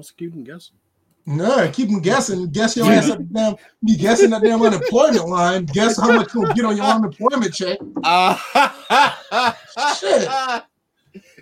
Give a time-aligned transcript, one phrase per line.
[0.00, 0.76] wants to keep them guessing.
[1.26, 2.48] No, keep them guessing.
[2.50, 3.54] Guess your ass at the damn.
[3.84, 5.66] Be guessing that damn unemployment line.
[5.66, 7.78] Guess how much you'll get on your unemployment check.
[8.02, 8.34] Uh,
[9.98, 10.28] Shit.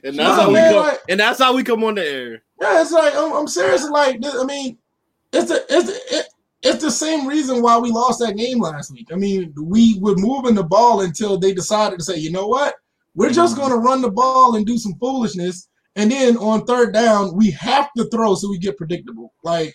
[0.02, 0.76] And that's Nah, how we come.
[0.76, 2.42] like- and that's how we come on the air.
[2.60, 3.88] Yeah, it's like I'm, I'm serious.
[3.88, 4.78] Like I mean,
[5.32, 6.26] it's the it's the, it,
[6.62, 9.08] it's the same reason why we lost that game last week.
[9.12, 12.74] I mean, we were moving the ball until they decided to say, you know what,
[13.14, 13.60] we're just Mm-hmm.
[13.68, 15.68] going to run the ball and do some foolishness,
[15.98, 19.32] and then on third down we have to throw so we get predictable.
[19.44, 19.74] Like,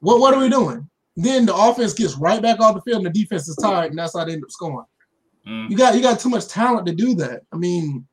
[0.00, 0.88] what what are we doing?
[1.16, 3.98] Then the offense gets right back off the field, and the defense is tired, and
[3.98, 4.86] that's how they end up scoring.
[5.46, 5.70] Mm.
[5.70, 7.42] You got you got too much talent to do that.
[7.52, 8.06] I mean,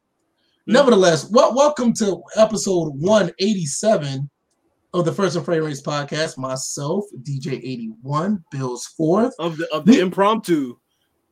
[0.66, 0.74] Yeah.
[0.74, 4.30] nevertheless, wel- welcome to episode 187
[4.94, 6.38] of the First and Frame Race podcast.
[6.38, 9.34] Myself, DJ 81, Bills fourth.
[9.40, 10.76] Of the of the impromptu.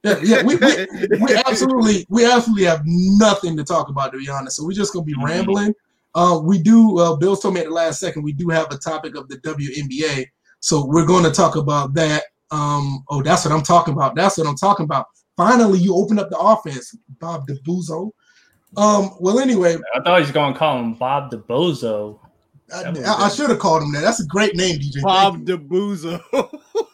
[0.03, 0.87] Yeah, yeah, we, we,
[1.19, 4.57] we absolutely we absolutely have nothing to talk about to be honest.
[4.57, 5.23] So we're just gonna be Mhm.
[5.23, 5.73] rambling.
[6.15, 6.97] Uh, we do.
[6.99, 9.37] Uh, Bills told me at the last second we do have a topic of the
[9.39, 10.25] WNBA,
[10.59, 12.23] so we're going to talk about that.
[12.49, 14.15] Um, oh, that's what I'm talking about.
[14.15, 15.07] That's what I'm talking about.
[15.35, 18.09] Finally, you open up the offense, Bob DeBuzo.
[18.75, 22.19] Um, well, anyway, I thought he was going to call him Bob the Bozo.
[22.73, 24.01] I, I, I should have called him that.
[24.01, 25.01] That's a great name, DJ.
[25.03, 25.57] Bob you.
[25.57, 26.21] DeBuzo.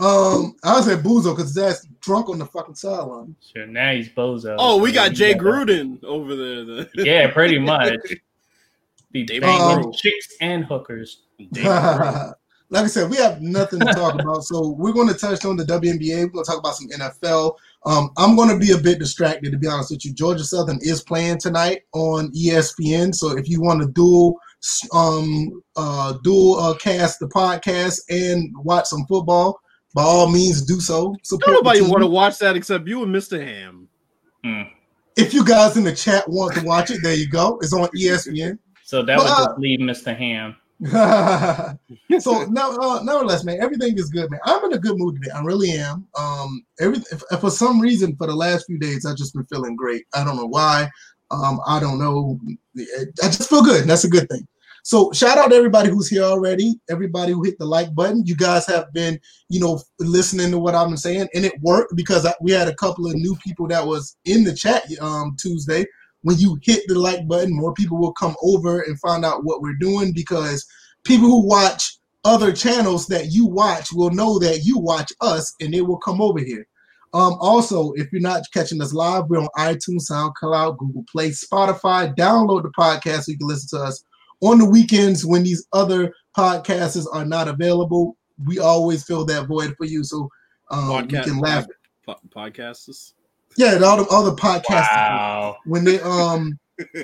[0.00, 3.36] Um, I said Buzo because that's drunk on the fucking sideline.
[3.52, 4.56] Sure, now he's Bozo.
[4.58, 6.64] oh, we got Jay Gruden over there.
[6.64, 7.98] The- Yeah, pretty much.
[9.12, 9.96] Be David banging Grohl.
[9.96, 11.22] chicks and hookers.
[12.70, 14.42] Like I said, we have nothing to talk about.
[14.42, 16.16] So we're going to touch on the WNBA.
[16.24, 17.54] We're going to talk about some NFL.
[17.84, 20.12] Um, I'm going to be a bit distracted, to be honest with you.
[20.12, 23.14] Georgia Southern is playing tonight on ESPN.
[23.14, 24.40] So if you want to dual
[24.92, 29.60] um, uh, dual uh, cast the podcast and watch some football,
[29.94, 31.14] by all means do so.
[31.22, 33.40] Support Don't nobody want to watch that except you and Mr.
[33.42, 33.88] Ham.
[34.42, 34.62] Hmm.
[35.16, 37.58] If you guys in the chat want to watch it, there you go.
[37.62, 38.58] It's on ESPN.
[38.82, 40.16] So that But, would uh, just leave Mr.
[40.16, 40.56] Ham.
[42.20, 44.40] so now, uh, nevertheless, man, everything is good, man.
[44.44, 45.30] I'm in a good mood today.
[45.34, 46.06] I really am.
[46.18, 49.44] Um, every if, if for some reason for the last few days, I've just been
[49.46, 50.04] feeling great.
[50.14, 50.90] I don't know why.
[51.30, 52.38] Um, I don't know.
[52.76, 53.82] I just feel good.
[53.82, 54.46] And that's a good thing.
[54.86, 56.78] So shout out to everybody who's here already.
[56.90, 58.26] Everybody who hit the like button.
[58.26, 59.18] You guys have been,
[59.48, 62.74] you know, listening to what been saying, and it worked because I, we had a
[62.74, 65.86] couple of new people that was in the chat um, Tuesday.
[66.20, 69.62] When you hit the like button, more people will come over and find out what
[69.62, 70.66] we're doing because
[71.02, 71.96] people who watch
[72.26, 76.20] other channels that you watch will know that you watch us and they will come
[76.20, 76.66] over here.
[77.14, 82.14] Um, also, if you're not catching us live, we're on iTunes, SoundCloud, Google Play, Spotify.
[82.14, 84.04] Download the podcast so you can listen to us
[84.40, 88.16] on the weekends when these other podcasts are not available.
[88.44, 90.28] We always fill that void for you, so
[90.70, 91.66] um, you Podcast, can laugh.
[92.06, 93.12] po- podcasts.
[93.56, 95.56] Yeah, all the other podcasts Wow.
[95.66, 96.58] when they um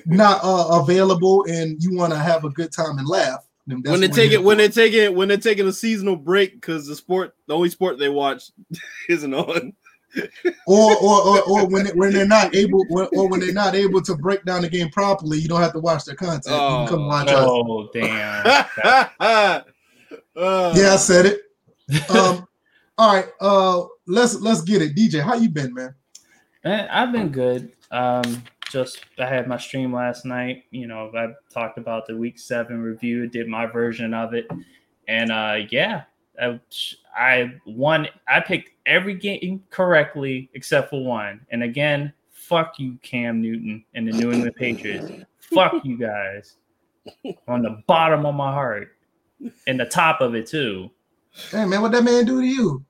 [0.06, 3.46] not uh, available and you want to have a good time and laugh.
[3.68, 6.16] then that's when they take it, when they take it, when they're taking a seasonal
[6.16, 8.50] break because the sport, the only sport they watch,
[9.08, 9.72] isn't on.
[10.14, 10.52] For.
[10.66, 13.74] or or or, or when they, when they're not able or, or when they're not
[13.74, 16.44] able to break down the game properly, you don't have to watch their content.
[16.46, 17.08] you can come Oh.
[17.08, 17.46] watch us.
[17.46, 18.66] Oh, damn.
[19.20, 19.60] Uh,
[20.36, 21.40] Yeah, I said it.
[22.10, 22.46] Um,
[22.98, 24.94] all right, uh, let's let's get it.
[24.96, 25.94] DJ, how you been, man?
[26.64, 27.72] Man, I've been good.
[27.90, 30.64] Um, just I had my stream last night.
[30.70, 34.48] You know, I talked about the week seven review, did my version of it,
[35.08, 36.02] and uh, yeah,
[36.40, 36.60] I,
[37.16, 38.08] I won.
[38.28, 41.40] I picked every game correctly except for one.
[41.50, 45.10] And again, fuck you, Cam Newton and the New England Patriots.
[45.38, 46.56] fuck you guys.
[47.48, 48.96] On the bottom of my heart,
[49.66, 50.90] and the top of it too.
[51.50, 52.84] Hey, man, what that man do to you?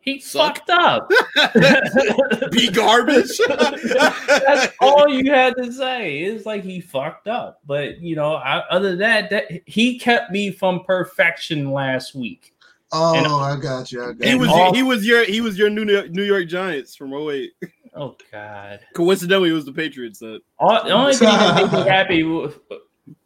[0.00, 0.58] He Suck.
[0.58, 1.10] fucked up.
[2.52, 3.40] Be garbage.
[3.48, 6.20] That's all you had to say.
[6.20, 10.30] It's like he fucked up, but you know, I, other than that, that he kept
[10.30, 12.54] me from perfection last week.
[12.92, 14.02] Oh, And- I got you.
[14.02, 14.38] I got he you.
[14.38, 17.52] was all- he was your he was your New York, New York Giants from 08.
[17.94, 18.80] Oh God!
[18.94, 22.22] Coincidentally, it was the Patriots that All, the only thing that made me happy,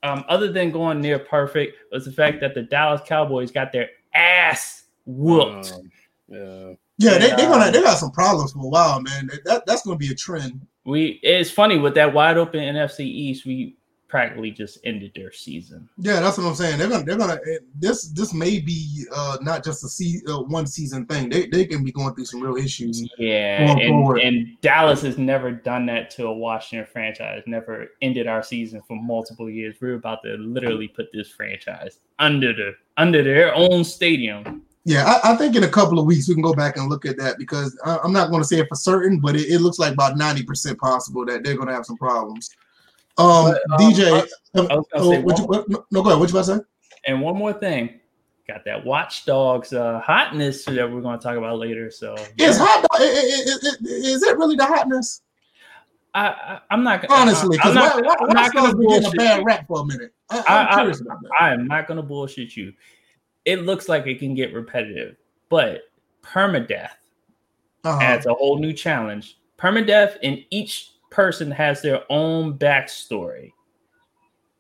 [0.03, 3.89] um, other than going near perfect, was the fact that the Dallas Cowboys got their
[4.15, 5.73] ass whooped.
[5.73, 5.91] um,
[6.29, 6.73] yeah.
[6.99, 9.31] Yeah, they they And, gonna um, they got some problems for a while, man.
[9.45, 10.67] That that's gonna be a trend.
[10.85, 13.77] we it's funny with that wide open NFC East, we
[14.11, 15.89] practically just ended their season.
[15.97, 16.79] Yeah, that's what I'm saying.
[16.79, 17.39] They're gonna they're gonna
[17.79, 21.31] this this may be uh not just a se- uh, one season thing.
[21.31, 23.09] They they can be going through some real issues.
[23.17, 27.45] Yeah, and, and Dallas has never done that to a Washington franchise.
[27.47, 29.77] Never ended our season for multiple years.
[29.81, 34.63] We're about to literally put this franchise under the under their own stadium.
[34.85, 37.05] Yeah, I, I think in a couple of weeks we can go back and look
[37.05, 39.61] at that because I, I'm not going to say it for certain, but it, it
[39.61, 42.51] looks like about ninety percent possible that they're going to have some problems.
[43.19, 46.21] Um, But, um, DJ, I- I was gonna oh, what you, what, no, go ahead.
[46.21, 46.65] What you about to say?
[47.07, 48.01] and one more thing,
[48.49, 51.91] got that Watch Dogs uh, hotness that we're going to talk about later.
[51.91, 53.01] So Is hot dog?
[53.01, 55.23] i- i- i- i- Is it really the hotness?
[56.13, 59.11] I, I, I'm not gonna Honestly, I'm because not, I'm not gonna been getting a
[59.13, 60.13] bad rap for a minute.
[60.31, 61.31] I, I'm I- I- curious about that.
[61.41, 62.73] I am not gonna bullshit you.
[63.45, 65.17] It looks like it can get repetitive,
[65.49, 65.83] but
[66.23, 66.91] permadeath
[67.85, 67.99] Uh-huh.
[68.03, 69.39] adds a whole new challenge.
[69.57, 73.53] Permadeath, in each person has their own backstory,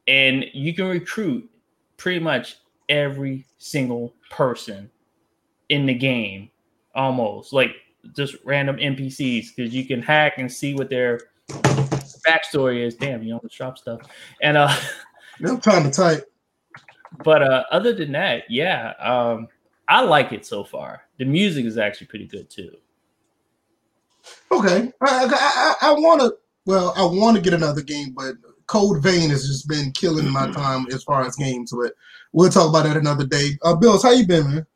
[0.09, 1.49] and you can recruit
[1.97, 2.57] pretty much
[2.89, 4.91] every single person
[5.69, 6.51] in the game,
[6.95, 7.71] almost like
[8.17, 11.21] just random NPCs, because you can hack and see what their
[12.27, 12.95] backstory is.
[12.95, 14.01] Damn, you almost shop stuff,
[14.43, 14.75] and uh.
[15.47, 16.31] I'm trying to type.
[17.25, 19.49] but uh other than that yeah um
[19.89, 22.71] i like it so far the music is actually pretty good too
[24.53, 26.35] Okay, I, I, I, I want to.
[26.67, 28.35] Well, I want to get another game, but
[28.67, 31.73] Code Vein has just been killing my time as far as games.
[31.77, 31.95] But
[32.33, 33.51] we'll talk about that another day.
[33.63, 34.67] Uh, Bills, how you been, man?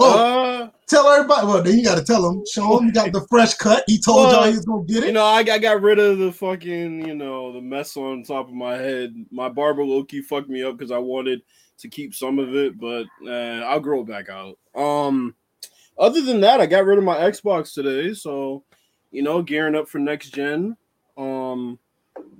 [0.00, 1.46] Oh, Uh, tell everybody.
[1.46, 2.42] Well, then you got to tell them.
[2.52, 3.84] Show them you got the fresh cut.
[3.86, 5.06] He told Well, y'all he was gonna get it.
[5.08, 8.48] you know, I, I got rid of the fucking, you know, the mess on top
[8.48, 9.14] of my head.
[9.30, 11.42] My barber Loki fucked me up because I wanted
[11.78, 14.58] to keep some of it, but uh, I'll grow it back out.
[14.74, 15.34] Um,
[15.98, 18.64] other than that, I got rid of my Xbox today, so
[19.10, 20.76] you know, gearing up for next gen.
[21.16, 21.78] Um,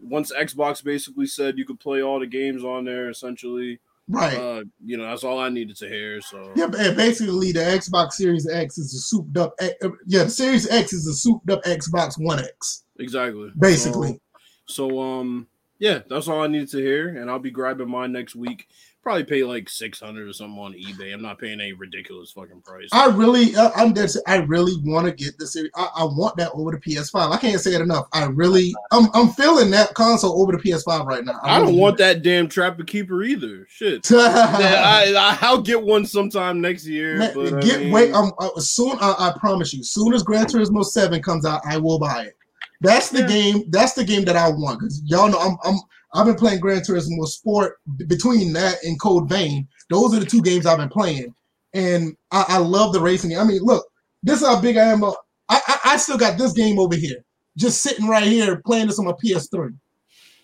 [0.02, 4.36] once Xbox basically said you could play all the games on there, essentially, right.
[4.36, 6.20] uh, you know, that's all I needed to hear.
[6.20, 9.54] So yeah, basically the Xbox Series X is a souped up.
[9.60, 14.20] uh, Yeah, the Series X is a souped up Xbox One X, exactly, basically.
[14.66, 15.46] So, so um,
[15.78, 18.66] yeah, that's all I needed to hear, and I'll be grabbing mine next week.
[19.02, 21.14] Probably pay like six hundred or something on eBay.
[21.14, 22.88] I'm not paying any ridiculous fucking price.
[22.92, 24.10] I really, uh, I'm dead.
[24.26, 25.70] I really want to get the series.
[25.76, 27.32] I, I want that over the PS5.
[27.32, 28.06] I can't say it enough.
[28.12, 31.38] I really, I'm, I'm feeling that console over the PS5 right now.
[31.42, 33.66] I don't really want that damn Trapper Keeper either.
[33.70, 34.06] Shit.
[34.18, 37.16] Yeah, I, I, I'll get one sometime next year.
[37.18, 38.12] Man, but I get mean, wait.
[38.12, 38.98] Um, uh, soon.
[39.00, 39.82] I, I promise you.
[39.84, 42.36] Soon as Gran Turismo Seven comes out, I will buy it.
[42.80, 43.26] That's the Yeah.
[43.28, 43.64] game.
[43.70, 45.56] That's the game that I want because y'all know I'm.
[45.64, 45.78] I'm.
[46.14, 47.76] I've been playing Gran Turismo Sport.
[48.06, 51.34] Between that and Code Vein, those are the two games I've been playing,
[51.74, 53.36] and I, I love the racing.
[53.36, 53.86] I mean, look,
[54.22, 55.04] this is how big I am.
[55.04, 55.12] I,
[55.48, 57.24] I I still got this game over here,
[57.56, 59.74] just sitting right here playing this on my PS3.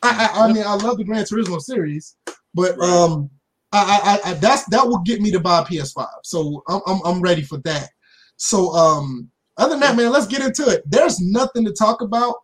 [0.02, 2.16] I I, I mean, I love the Gran Turismo series,
[2.54, 3.30] but um,
[3.72, 6.06] I, I, I that's that will get me to buy a PS5.
[6.22, 7.88] So I'm, I'm I'm ready for that.
[8.36, 10.82] So um, other than that, man, let's get into it.
[10.86, 12.36] There's nothing to talk about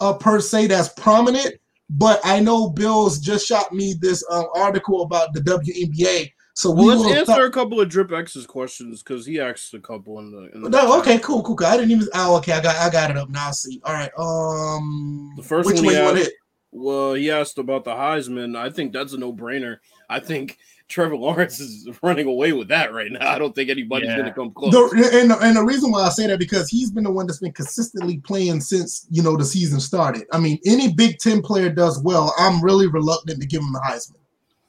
[0.00, 1.56] uh per se that's prominent,
[1.90, 6.32] but I know Bill's just shot me this um, article about the WNBA.
[6.54, 9.40] So we Well, let's will answer start- a couple of Drip X's questions because he
[9.40, 10.50] asked a couple in the.
[10.54, 11.66] In the No, okay, cool, cool, cool.
[11.66, 12.08] I didn't even.
[12.14, 13.48] Oh, okay, I got, I got it up now.
[13.48, 13.80] I see.
[13.84, 14.10] All right.
[14.18, 16.32] Um, The first which one he asked- it?
[16.72, 18.56] Well, he asked about the Heisman.
[18.56, 19.78] I think that's a no-brainer.
[20.10, 20.58] I think
[20.88, 23.30] Trevor Lawrence is running away with that right now.
[23.30, 24.16] I don't think anybody's Yeah.
[24.16, 24.72] going to come close.
[24.72, 27.40] The, and, and the reason why I say that because he's been the one that's
[27.40, 30.24] been consistently playing since you know the season started.
[30.32, 32.32] I mean, any Big Ten player does well.
[32.38, 34.16] I'm really reluctant to give him the Heisman.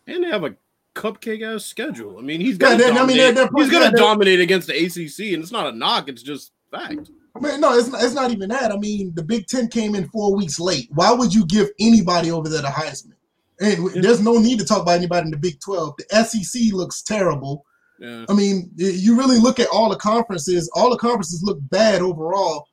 [0.07, 0.55] and they have a
[0.95, 2.17] cupcake ass schedule.
[2.17, 4.41] I mean, he's Yeah, going they- I to mean, they're- they're- he's going to dominate
[4.41, 6.09] against the ACC, and it's not a knock.
[6.09, 7.11] It's just fact.
[7.39, 8.71] Man, no, it's not, it's not even that.
[8.73, 10.89] I mean, the Big Ten came in four weeks late.
[10.93, 13.13] Why would you give anybody over there the Heisman?
[13.59, 15.95] And there's no need to talk about anybody in the Big 12.
[15.97, 17.65] The SEC looks terrible.
[17.99, 18.25] Yeah.
[18.29, 22.67] I mean, you really look at all the conferences, all the conferences look bad overall.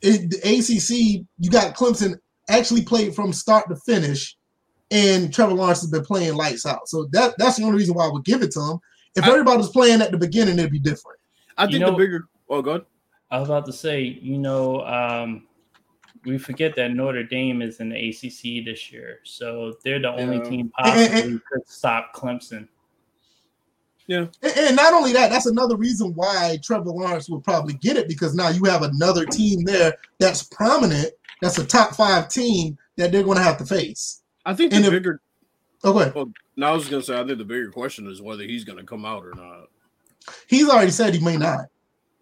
[0.00, 4.36] It, the ACC, you got Clemson actually played from start to finish,
[4.90, 6.88] and Trevor Lawrence has been playing lights out.
[6.88, 8.78] So that that's the only reason why I would give it to him.
[9.14, 11.20] If I- everybody was playing at the beginning, it'd be different.
[11.56, 12.24] I You think know- the bigger.
[12.50, 12.84] Oh, God.
[13.30, 15.46] I was about to say, you know, um,
[16.24, 20.36] we forget that Notre Dame is in the ACC this year, so they're the only
[20.38, 20.42] Yeah.
[20.44, 22.68] team And- and- possibly could stop Clemson.
[24.08, 28.08] And, and not only that, that's another reason why Trevor Lawrence will probably get it
[28.08, 33.10] because now you have another team there that's prominent, that's a top five team that
[33.10, 34.22] they're going to have to face.
[34.44, 35.20] I think the if- bigger.
[35.84, 36.12] Oh, go ahead.
[36.14, 38.64] Oh, now I was going to say, I think the bigger question is whether he's
[38.64, 39.68] going to come out or not.
[40.46, 41.66] He's already said he may not.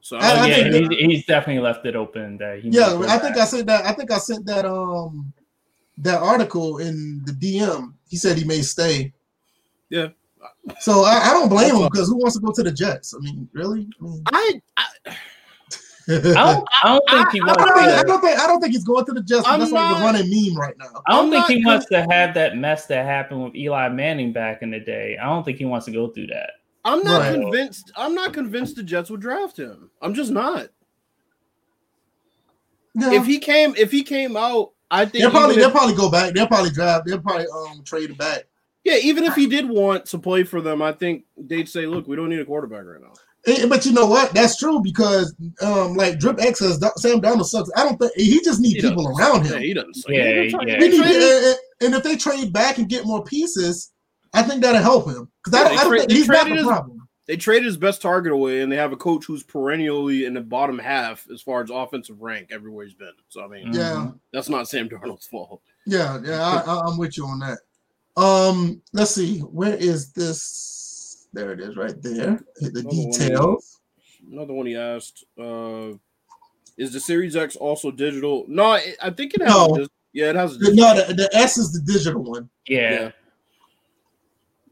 [0.03, 2.71] So I- I yeah, think he's, he's definitely left it open that he.
[2.71, 3.43] Yeah, I think back.
[3.43, 3.85] I sent that.
[3.85, 5.33] I think I sent that um
[5.99, 7.93] that article in the DM.
[8.09, 9.13] He said he may stay.
[9.91, 10.09] Yeah.
[10.79, 13.15] So I, I don't blame him because who wants to go to the Jets?
[13.15, 13.87] I mean, really?
[14.01, 15.17] I, mean, I, I
[16.09, 18.61] I don't, I don't think he I wants don't think, I don't think I don't
[18.61, 19.47] think he's going to the Jets.
[19.47, 21.03] I'm That's like the running meme right now.
[21.07, 23.89] I don't I'm think not he wants to have that mess that happened with Eli
[23.91, 25.19] Manning back in the day.
[25.21, 26.51] I don't think he wants to go through that.
[26.85, 27.33] I'm not Right.
[27.35, 27.93] convinced.
[27.97, 29.91] I'm not convinced the Jets would draft him.
[30.01, 30.69] I'm just not.
[32.95, 33.13] Yeah.
[33.13, 36.11] If he came, if he came out, I think they'll probably even they'll probably go
[36.11, 36.35] back.
[36.35, 37.07] They'll probably draft.
[37.07, 38.47] They'll probably um trade him back.
[38.83, 42.09] Yeah, even if he did want to play for them, I think they'd say, "Look,
[42.09, 43.13] we don't need a quarterback right now."
[43.47, 44.33] Eh, But you know what?
[44.35, 47.71] That's true because um, like Drip X says, Do- Sam Darnold sucks.
[47.77, 49.63] I don't think he just needs He people doesn't- around Yeah, him.
[49.63, 49.95] he doesn't.
[49.95, 50.11] suck.
[50.11, 50.59] Yeah, They're yeah.
[50.59, 53.93] they They need- traded- and, and if they trade back and get more pieces,
[54.33, 56.35] I think that'll help him because Yeah, I, they I don't tra- think he's not
[56.43, 56.97] traded the his- problem.
[57.27, 60.41] They traded his best target away, and they have a coach who's perennially in the
[60.41, 63.13] bottom half as far as offensive rank everywhere he's been.
[63.29, 64.11] So I mean, Yeah.
[64.33, 65.63] that's not Sam Darnold's fault.
[65.87, 67.59] Yeah, yeah, I, I, I'm with you on that.
[68.21, 71.29] Um, let's see, where is this?
[71.33, 72.41] There it is, right there.
[72.59, 73.11] Hit the Another one.
[73.13, 73.81] details.
[74.33, 75.93] Another one he asked: uh,
[76.77, 78.45] Is the Series X also digital?
[78.49, 79.51] No, I I think it has.
[79.55, 79.75] No.
[79.75, 80.57] a dis- yeah, it has.
[80.57, 80.95] A The- digital.
[80.97, 82.51] No, the, the S is the digital one.
[82.67, 82.91] Yeah.
[82.93, 83.11] Yeah.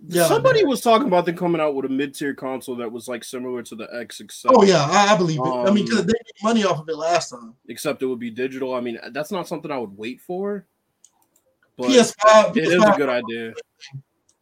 [0.06, 3.24] Yeah, Somebody was talking about them coming out with a mid-tier console that was like
[3.24, 5.42] similar to the X, except Oh yeah, I, I believe it.
[5.42, 7.54] I mean, because Um, they made money off of it last time.
[7.68, 8.74] except it would be digital.
[8.74, 10.66] I mean, that's not something I would wait for.
[11.76, 13.52] But PS5, it is a PS5, good idea.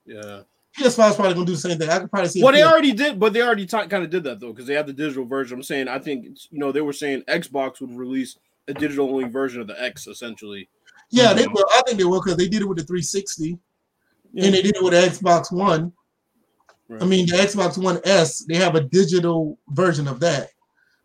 [0.04, 0.40] Yeah.
[0.78, 1.88] PS5 is probably gonna do the same thing.
[1.88, 2.42] I could probably see.
[2.42, 4.74] Well, they PS already did, but they already kind of did that though because they
[4.74, 5.56] had the digital version.
[5.56, 8.36] I'm saying, I think it's- you know they were saying Xbox would release
[8.68, 10.68] a digital only version of the X essentially.
[11.10, 11.54] Yeah, they Mhm.
[11.54, 11.64] will.
[11.74, 13.58] I think they will because they did it with the 360
[14.44, 15.92] and they did it with the Xbox One.
[16.88, 17.02] Right.
[17.02, 20.50] I mean, the Xbox One S, they have a digital version of that.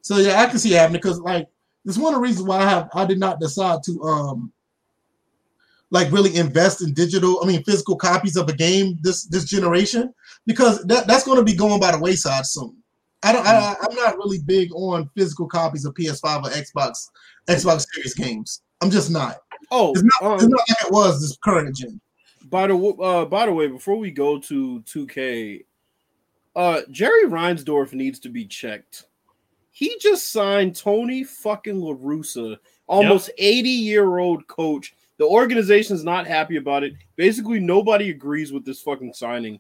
[0.02, 1.48] So yeah, I can see it happening because like
[1.86, 4.52] it's one of the reasons why I have I did not decide to um
[5.90, 10.14] like really invest in digital, I mean physical copies of a game this this generation
[10.46, 12.76] because that, that's going to be going by the wayside soon.
[13.24, 17.10] I don't I, I'm not really big on physical copies of PS5 or Xbox
[17.48, 18.62] Xbox Series games.
[18.82, 19.38] I'm just not.
[19.70, 22.02] Oh, It's not, it's um, not like it was this current gen.
[22.52, 25.66] by the uh, by the way, before we go to 2K,
[26.56, 29.06] uh, Jerry Reinsdorf needs to be checked.
[29.72, 34.94] He just signed Tony fucking La Russa, almost 80 year old coach.
[35.18, 36.94] The organization's not happy about it.
[37.16, 39.60] Basically, nobody agrees with this fucking signing.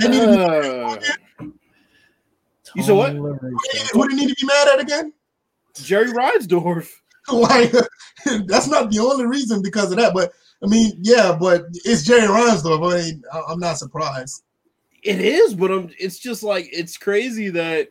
[0.00, 1.46] They need to be- Uh,
[2.76, 3.08] You said what?
[3.08, 3.34] Tony La
[3.92, 5.12] Who do you need to be mad at again?
[5.74, 6.90] Jerry Reinsdorf.
[7.32, 7.72] like
[8.46, 10.14] that's not the only reason because of that.
[10.14, 12.92] But I mean, yeah, but it's Jerry Reinsdorf.
[12.92, 14.44] I mean, I'm not surprised.
[15.02, 17.88] It is, but um, it's just like it's crazy that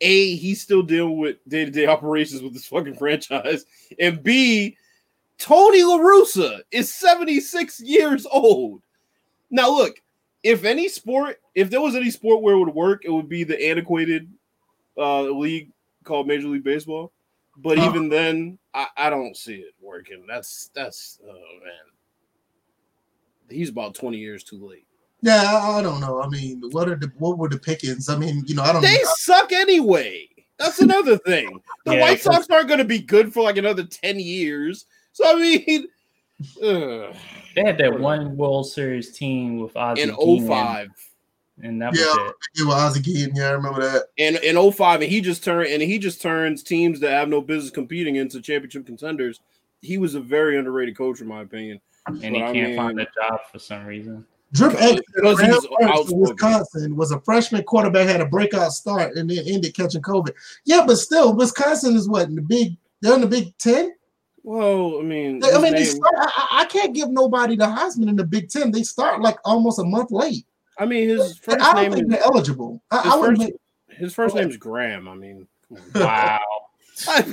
[0.00, 3.64] a he's still dealing with day to day operations with this fucking franchise,
[3.98, 4.76] and b
[5.38, 8.82] Tony La Russa is seventy six years old.
[9.50, 10.02] Now look,
[10.42, 13.44] if any sport, if there was any sport where it would work, it would be
[13.44, 14.30] the antiquated
[14.98, 15.70] uh, league
[16.04, 17.12] called Major League Baseball.
[17.56, 17.88] But Uh.
[17.88, 20.26] even then, I, I don't see it working.
[20.28, 21.93] That's that's oh man,
[23.54, 24.86] he's about twenty years too late.
[25.22, 26.20] Yeah, I, I don't know.
[26.20, 28.08] I mean, what are the what were the pickings?
[28.08, 28.82] I mean, you know, I don't.
[28.82, 29.10] They know.
[29.16, 30.28] suck anyway.
[30.58, 31.60] That's another thing.
[31.84, 34.86] The Yeah, White 'cause- Sox aren't going to be good for like another 10 years.
[35.12, 35.88] So, I mean,
[36.62, 37.14] ugh.
[37.54, 40.88] They had that one World Series team with Ozzie in Guillen, 05.
[41.62, 42.26] and that was Yeah.
[42.26, 42.32] it.
[42.56, 44.06] Yeah, well, Ozzie Guillen, yeah, I remember that.
[44.18, 47.40] And in 05, and he just turned and he just turns teams that have no
[47.40, 49.38] business competing into championship contenders.
[49.82, 51.80] He was a very underrated coach, in my opinion.
[52.06, 54.24] And he I can't mean- find a job for some reason.
[54.52, 56.12] Drip X Because Graham he's Mertz of.
[56.12, 60.30] Wisconsin was a freshman quarterback, had a breakout start, and then ended catching COVID.
[60.64, 62.76] Yeah, but still, Wisconsin is what in the big.
[63.00, 63.94] They're in the Big Ten.
[64.44, 68.08] Well, I mean, I mean, name- start, I, I- I can't give nobody the Heisman
[68.08, 68.70] in the Big Ten.
[68.70, 70.46] They start like almost a month late.
[70.78, 72.80] I mean, his first I don't name think is they're eligible.
[72.92, 73.54] I, his I would first, make,
[73.88, 75.08] his first name's Graham.
[75.08, 75.48] I mean.
[75.96, 76.40] Wow.
[77.08, 77.24] I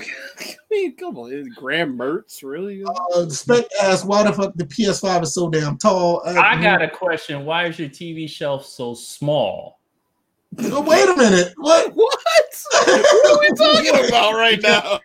[0.69, 2.83] mean, come on, is Graham Mertz really?
[2.83, 6.21] uh, Spec asked why the fuck the PS5 is so damn tall.
[6.25, 7.45] Uh, I got a question.
[7.45, 9.79] Why is your TV shelf so small?
[10.57, 11.53] Wait a minute.
[11.57, 11.93] What?
[12.01, 12.17] What?
[12.73, 13.49] what are we
[13.93, 14.99] talking about right now?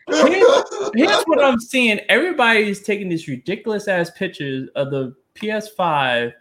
[0.95, 2.01] Here's what I'm seeing.
[2.09, 6.33] Everybody's taking these ridiculous ass pictures of the PS5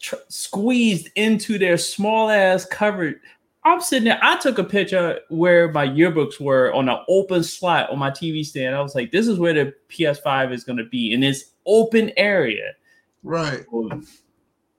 [0.00, 3.20] tr- squeezed into their small ass covered.
[3.66, 4.20] I'm sitting there.
[4.22, 8.44] I took a picture where my yearbooks were on an open slot on my TV
[8.46, 8.76] stand.
[8.76, 12.12] I was like, this is where the PS5 is going to be in this open
[12.16, 12.72] area.
[13.24, 13.64] right.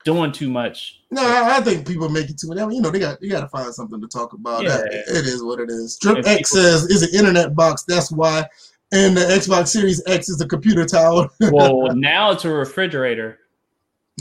[0.05, 1.01] Doing too much.
[1.11, 2.49] No, I, I think people make it too.
[2.53, 4.63] I mean, you know, they got you got to find something to talk about.
[4.63, 4.77] Yeah.
[4.77, 5.97] That- it is what it is.
[5.97, 7.83] Drip X people- says is an internet box.
[7.83, 8.47] That's why.
[8.93, 11.27] And the Xbox Series X is a computer tower.
[11.51, 13.39] Well, now it's a refrigerator.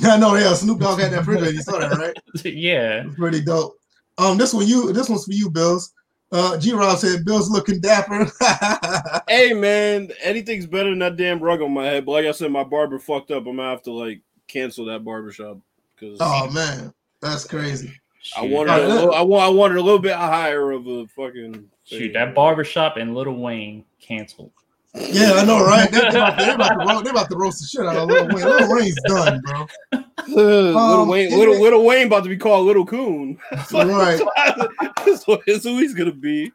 [0.02, 0.34] I know.
[0.34, 1.52] Yeah, Snoop Dogg had that refrigerator.
[1.54, 2.16] You saw that, right?
[2.44, 3.04] yeah.
[3.06, 3.78] It's pretty dope.
[4.18, 4.92] Um, this one you.
[4.92, 5.92] This one's for you, Bills.
[6.32, 6.72] Uh, G.
[6.72, 8.30] Rob said Bills looking dapper.
[9.28, 12.06] Hey man, anything's better than that damn rug on my head.
[12.06, 13.46] But like I said, my barber fucked up.
[13.46, 15.58] I'm gonna have to like cancel that barbershop
[15.94, 17.92] because oh man, that's crazy.
[18.36, 18.50] I Shoot.
[18.52, 21.98] wanted a little, I want I wanted a little bit higher of a fucking Shoot,
[21.98, 22.12] thing.
[22.12, 24.52] that barbershop and Lil Wayne canceled.
[24.98, 25.90] Yeah, I know, right?
[25.90, 27.96] They, they, about, to, they, about to, ro- they about to roast the shit out
[27.96, 28.44] of Lil Wayne.
[28.44, 29.66] Lil Wayne's done, bro.
[30.28, 33.38] little Um, Wayne, little, it- Lil Wayne about to be called Little Coon.
[33.50, 34.20] That's what, Right.
[35.04, 36.50] that's, what, that's who he's gonna be.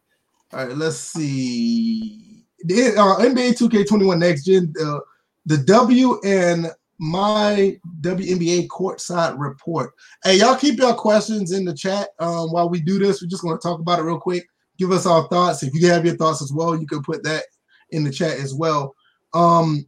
[0.53, 2.43] All right, let's see.
[2.65, 5.00] The uh, NBA 2K21 Next Gen, uh,
[5.45, 6.67] the W and
[7.00, 9.91] my WNBA courtside report.
[10.24, 13.21] Hey, y'all keep your questions in the chat um, while we do this.
[13.21, 14.45] We're just going to talk about it real quick.
[14.77, 15.63] Give us our thoughts.
[15.63, 17.45] If you have your thoughts as well, you can put that
[17.91, 18.95] in the chat as well.
[19.33, 19.86] Um,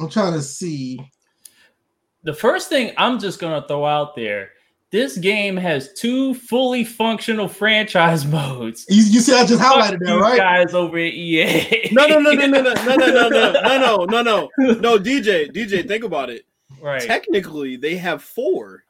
[0.00, 0.98] I'm trying to see.
[2.22, 4.50] The first thing I'm just gonna throw out there:
[4.90, 8.86] this game has two fully functional franchise modes.
[8.88, 10.38] You, you see, I just highlighted that, right?
[10.38, 11.90] guys over at EA.
[11.92, 14.98] No, no, no, no, no, no, no, no, no, no, no, no, no, no, no.
[14.98, 16.46] DJ, DJ, think about it.
[16.80, 17.02] right.
[17.02, 18.85] Technically, they have four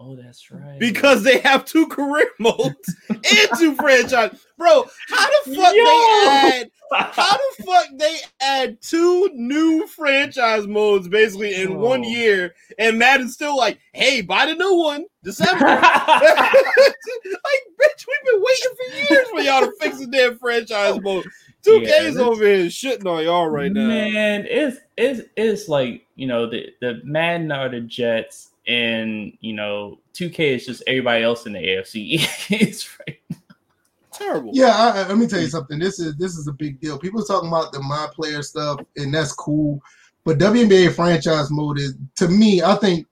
[0.00, 0.78] oh, that's right.
[0.78, 4.38] because they have two career modes and two franchise.
[4.58, 5.84] Bro, how the fuck Yo!
[5.84, 6.70] they add?
[6.92, 12.08] How the fuck they add two new franchise modes basically in one Oh.
[12.08, 15.80] year, and Madden's still like, "Hey, buy the new one, December." like,
[17.80, 18.84] bitch, we've been waiting for
[19.14, 21.24] years for y'all to fix the damn franchise mode.
[21.64, 23.86] 2K's Yeah, that's- over here shitting on y'all right now.
[23.88, 29.52] Man, it's it's it's like you know the the Madden are the Jets, and you
[29.52, 32.26] know 2K is just everybody else in the AFC.
[32.50, 33.18] it's right.
[34.12, 34.50] Terrible.
[34.54, 35.78] Yeah, I, I- let me tell you something.
[35.78, 36.98] This is this is a big deal.
[36.98, 39.80] People are talking about the my player stuff, and that's cool.
[40.24, 43.06] But WNBA franchise mode is to me, I think,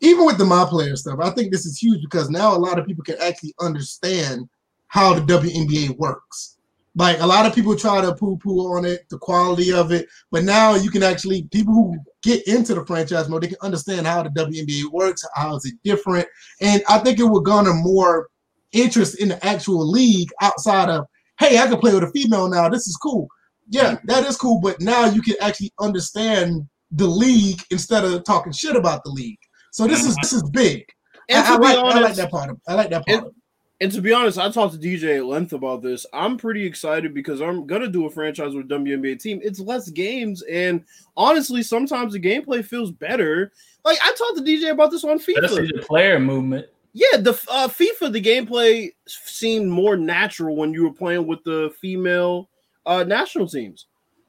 [0.00, 2.78] even with the my player stuff, I think this is huge because now a lot
[2.78, 4.48] of people can actually understand
[4.88, 6.55] how the WNBA works.
[6.96, 10.44] Like a lot of people try to poo-poo on it, the quality of it, but
[10.44, 14.22] now you can actually people who get into the franchise mode, they can understand how
[14.22, 16.26] the WNBA works, how is it different,
[16.60, 18.28] and I think it will garner more
[18.72, 21.06] interest in the actual league outside of
[21.38, 23.28] hey i can play with a female now this is cool.
[23.68, 28.52] Yeah that is cool but now you can actually understand the league instead of talking
[28.52, 29.38] shit about the league.
[29.72, 30.84] So this is this is big.
[31.28, 33.22] And I, I like, I like that part of i like that part.
[33.22, 33.34] of it.
[33.80, 36.06] And to be honest, I talked to DJ at length about this.
[36.12, 39.40] I'm pretty excited because I'm gonna do a franchise with WNBA team.
[39.42, 40.82] It's less games, and
[41.16, 43.52] honestly, sometimes the gameplay feels better.
[43.84, 45.44] Like I talked to DJ about this on FIFA.
[45.44, 46.66] Especially the player movement.
[46.92, 51.70] Yeah, the uh, FIFA, the gameplay seemed more natural when you were playing with the
[51.78, 52.48] female
[52.86, 53.86] uh, national teams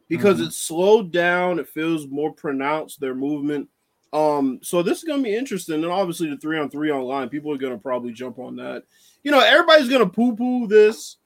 [0.09, 0.47] because Mhm.
[0.47, 1.59] it's slowed down.
[1.59, 3.69] It feels more pronounced their movement.
[4.11, 7.53] Um, so this is gonna be interesting, and obviously the three on three online, people
[7.53, 8.83] are gonna probably jump on that.
[9.23, 11.17] You know, everybody's gonna poo poo this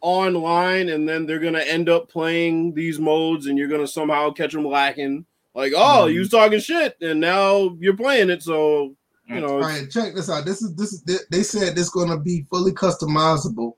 [0.00, 4.52] online, and then they're gonna end up playing these modes, and you're gonna somehow catch
[4.52, 5.26] them lacking.
[5.54, 6.12] Like, oh, Mhm.
[6.14, 8.94] you was talking shit, and now you're playing it, so
[9.28, 9.46] you know.
[9.48, 12.08] all it's- right check this out this is this is they said this is going
[12.08, 13.74] to be fully customizable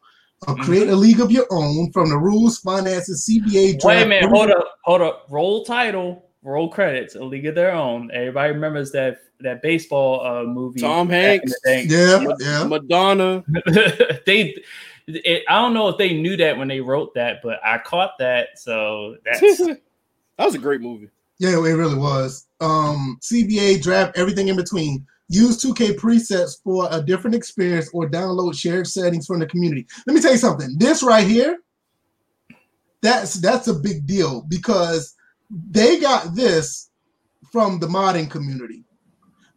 [0.49, 4.31] uh, create a league of your own from the rules finances cba Wait a minute,
[4.31, 5.27] hold up, hold up.
[5.29, 8.11] Roll title, roll credits, a league of their own.
[8.15, 10.81] Everybody remembers that that baseball uh, movie.
[10.81, 11.53] Tom Hanks.
[11.65, 13.45] the yeah yeah Madonna.
[14.27, 14.57] they,
[15.07, 18.13] it, I don't know if they knew that when they wrote that, but I caught
[18.19, 18.59] that.
[18.59, 19.81] So that's that
[20.39, 21.11] was a great movie.
[21.39, 22.47] Yeah, it really was.
[22.61, 25.07] Um, CBA draft everything in between.
[25.29, 29.87] Use 2K presets for a different experience or download shared settings from the community.
[30.07, 30.77] Let me tell you something.
[30.79, 31.59] This right here,
[33.01, 35.17] that's that's a big deal because
[35.51, 36.91] they got this
[37.51, 38.85] from the modding community.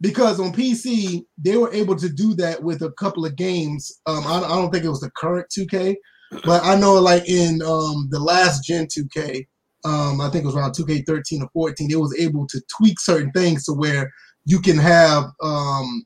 [0.00, 4.00] Because on PC, they were able to do that with a couple of games.
[4.06, 5.96] Um, I, I don't think it was the current 2K,
[6.44, 9.46] but I know like in um, the last gen 2K,
[9.84, 13.30] um, I think it was around 2K13 or 14, it was able to tweak certain
[13.32, 14.12] things to where
[14.44, 16.04] you can have um,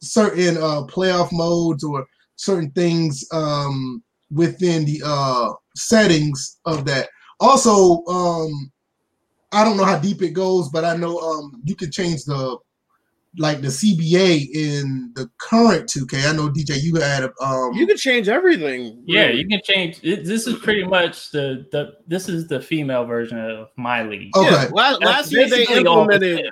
[0.00, 2.06] certain uh, playoff modes or
[2.36, 7.08] certain things um, within the uh, settings of that.
[7.38, 8.70] Also, um,
[9.52, 12.56] I don't know how deep it goes, but I know um, you can change the
[13.38, 16.28] like the CBA in the current 2K.
[16.28, 19.02] I know DJ, you had um, You can change everything.
[19.06, 19.26] yeah.
[19.26, 19.40] really.
[19.40, 20.00] You can change.
[20.02, 21.92] it- This is pretty much the the.
[22.08, 24.36] This is the female version of my league.
[24.36, 24.50] Okay.
[24.50, 26.46] Yeah, la- That's last year they basically it implemented.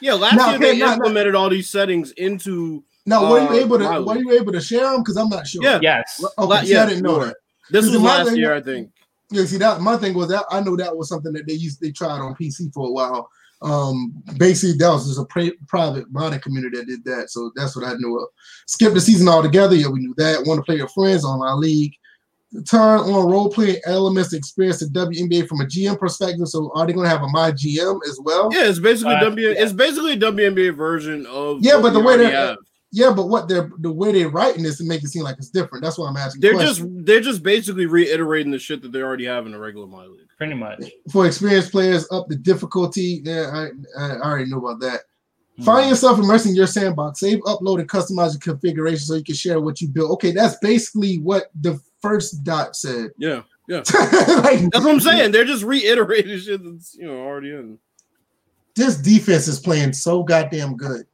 [0.00, 0.92] Yeah, last No, year they no, no.
[0.94, 2.84] implemented all these settings into.
[3.06, 5.00] now were you uh, able to my were you able to share them?
[5.02, 5.62] Because I'm not sure.
[5.64, 5.80] Yeah.
[5.82, 6.22] Yes.
[6.38, 7.26] Okay, La- see, yeah, I didn't know sure.
[7.26, 7.36] that.
[7.70, 8.90] This Because was my last thing- year, I think.
[9.32, 11.80] Yeah, see that my thing was that I know that was something that they used
[11.80, 13.28] they tried on PC for a while.
[13.62, 17.76] Um, basically that was just a pri- private modding community that did that, so that's
[17.76, 18.28] what I knew of.
[18.66, 20.44] Skip the season altogether, yeah, we knew that.
[20.46, 21.92] Want to play your friends on our league.
[22.66, 26.48] Turn on role playing elements to experience the WNBA from a GM perspective.
[26.48, 28.48] So are they going to have a my GM as well?
[28.52, 29.48] Yeah, it's basically Uh, W.
[29.50, 29.54] yeah.
[29.62, 31.58] It's basically a WNBA version of.
[31.64, 32.56] Yeah, but the way already that- have.
[32.92, 35.50] Yeah, but what they're the way they're writing this to make it seem like it's
[35.50, 35.84] different.
[35.84, 36.40] That's why I'm asking.
[36.40, 39.86] They're just they're just basically reiterating the shit that they already have in the regular
[39.86, 40.26] My League.
[40.40, 40.90] Pretty much.
[41.12, 43.20] For experienced players, up the difficulty.
[43.22, 45.00] Yeah, I, I already know about that.
[45.00, 45.64] Mm-hmm.
[45.64, 47.20] Find yourself immersing your sandbox.
[47.20, 50.12] Save, upload, and customize your configuration so you can share what you built.
[50.12, 53.10] Okay, that's basically what the first dot said.
[53.18, 53.82] Yeah, yeah.
[54.38, 55.32] like, that's what I'm saying.
[55.32, 57.78] They're just reiterating shit that's you know already in.
[58.74, 61.04] This defense is playing so goddamn good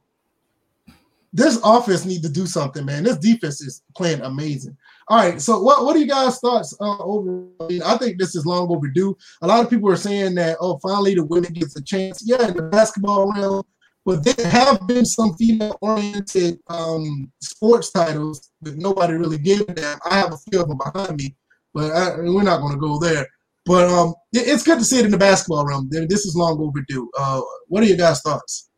[1.33, 3.03] this offense need to do something, man.
[3.03, 4.75] This defense is playing amazing.
[5.09, 7.47] All right, so what what are you guys' thoughts uh, over?
[7.85, 9.15] I think this is long overdue.
[9.41, 12.21] A lot of people are saying that oh, finally the women gets a chance.
[12.25, 13.63] Yeah, in the basketball realm,
[14.05, 19.97] but there have been some female-oriented um, sports titles that nobody really gave them.
[20.09, 21.37] I have a few of them behind me,
[21.73, 23.25] but I, we're not going to go there.
[23.65, 25.89] But um, it, it's good to see it in the basketball realm.
[25.89, 27.09] This is long overdue.
[27.17, 28.69] Uh, what are your guys' thoughts?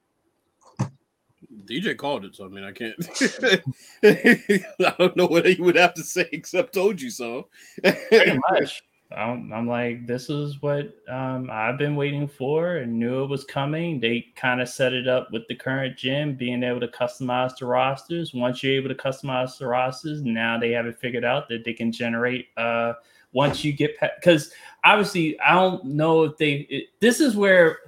[1.69, 2.95] DJ called it, so I mean, I can't.
[4.03, 7.47] I don't know what he would have to say except "told you so."
[7.83, 8.81] Pretty much.
[9.15, 13.43] I'm, I'm, like, this is what um, I've been waiting for and knew it was
[13.43, 13.99] coming.
[13.99, 17.65] They kind of set it up with the current gym, being able to customize the
[17.65, 18.35] rosters.
[18.35, 21.73] Once you're able to customize the rosters, now they have it figured out that they
[21.73, 22.49] can generate.
[22.55, 22.93] Uh,
[23.31, 24.51] once you get because
[24.83, 26.67] obviously, I don't know if they.
[26.69, 27.79] It, this is where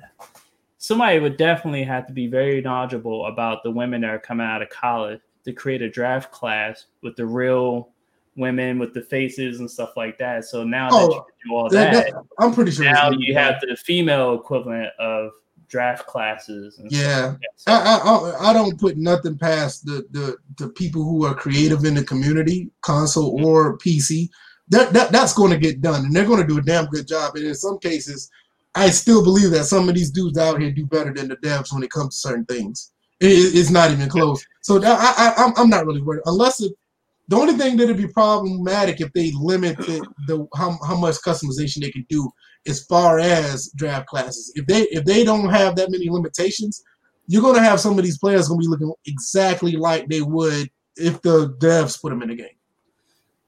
[0.82, 4.64] somebody would definitely have to be very knowledgeable about the women that are coming out
[4.64, 7.90] of college to create a draft class with the real
[8.36, 10.44] women with the faces and stuff like that.
[10.44, 13.36] So now oh, that you can do all that, that, I'm pretty sure now you
[13.36, 15.32] have the female equivalent of
[15.68, 16.82] draft classes.
[16.90, 21.26] yeah, like so, I, I, I don't put nothing past the the the people who
[21.26, 23.46] are creative in the community, console mm-hmm.
[23.46, 24.30] or PC.
[24.70, 27.06] That, that that's going to get done, and they're going to do a damn good
[27.06, 27.36] job.
[27.36, 28.32] And in some cases,
[28.76, 31.74] I still believe that some of these dudes out here do better than the devs
[31.74, 32.94] when it comes to certain things.
[33.20, 34.44] It, it's not even close.
[34.62, 36.22] So I, I, I'm not really worried.
[36.26, 36.74] Unless it,
[37.28, 41.82] the only thing that'd be problematic if they limit the, the how, how much customization
[41.82, 42.32] they can do
[42.68, 44.52] as far as draft classes.
[44.56, 46.84] If they if they don't have that many limitations,
[47.28, 51.22] you're gonna have some of these players gonna be looking exactly like they would if
[51.22, 52.48] the devs put them in the game.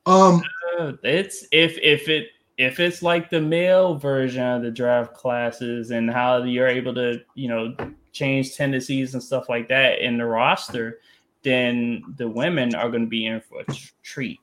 [0.05, 0.43] Um,
[0.79, 5.91] uh, it's if if it if it's like the male version of the draft classes
[5.91, 7.75] and how you're able to, you know,
[8.11, 10.99] change tendencies and stuff like that in the roster,
[11.41, 14.39] then the women are going to be in for a treat.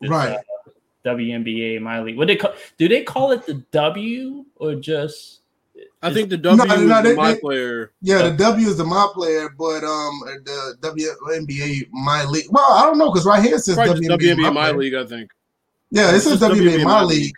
[0.00, 0.36] This, right.
[0.36, 0.70] Uh,
[1.04, 2.16] WNBA, my league.
[2.16, 2.54] What they call?
[2.78, 5.40] Do they call it the W or just?
[6.00, 7.92] I think the W no, no, is they, my they, player.
[8.00, 12.46] Yeah, the W is the my player, but um, the WNBA my league.
[12.50, 14.94] Well, I don't know because right here it says WNBA, WNBA my, my league.
[14.94, 15.30] I think.
[15.92, 17.34] Yeah, it says WNBA, WNBA My League.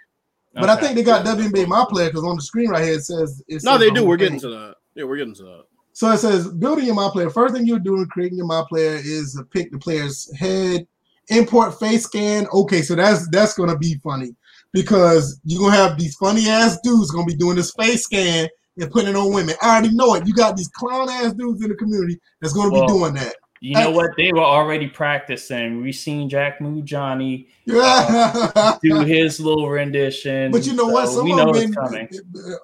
[0.54, 0.72] But okay.
[0.72, 3.42] I think they got WNBA My Player because on the screen right here it says.
[3.48, 4.04] It no, they do.
[4.04, 4.76] We're getting to that.
[4.94, 5.64] Yeah, we're getting to that.
[5.92, 7.30] So it says building your My Player.
[7.30, 10.86] First thing you're doing creating your My Player is pick the player's head,
[11.28, 12.46] import face scan.
[12.52, 14.36] Okay, so that's that's gonna be funny
[14.72, 18.90] because you're gonna have these funny ass dudes gonna be doing this face scan and
[18.92, 19.56] putting it on women.
[19.62, 20.28] I already know it.
[20.28, 23.34] You got these clown ass dudes in the community that's gonna well, be doing that.
[23.60, 24.10] You know what?
[24.18, 25.80] They were already practicing.
[25.80, 30.52] We seen Jack Move Johnny uh, do his little rendition.
[30.52, 31.08] But you know so what?
[31.08, 32.08] Some we know been, coming.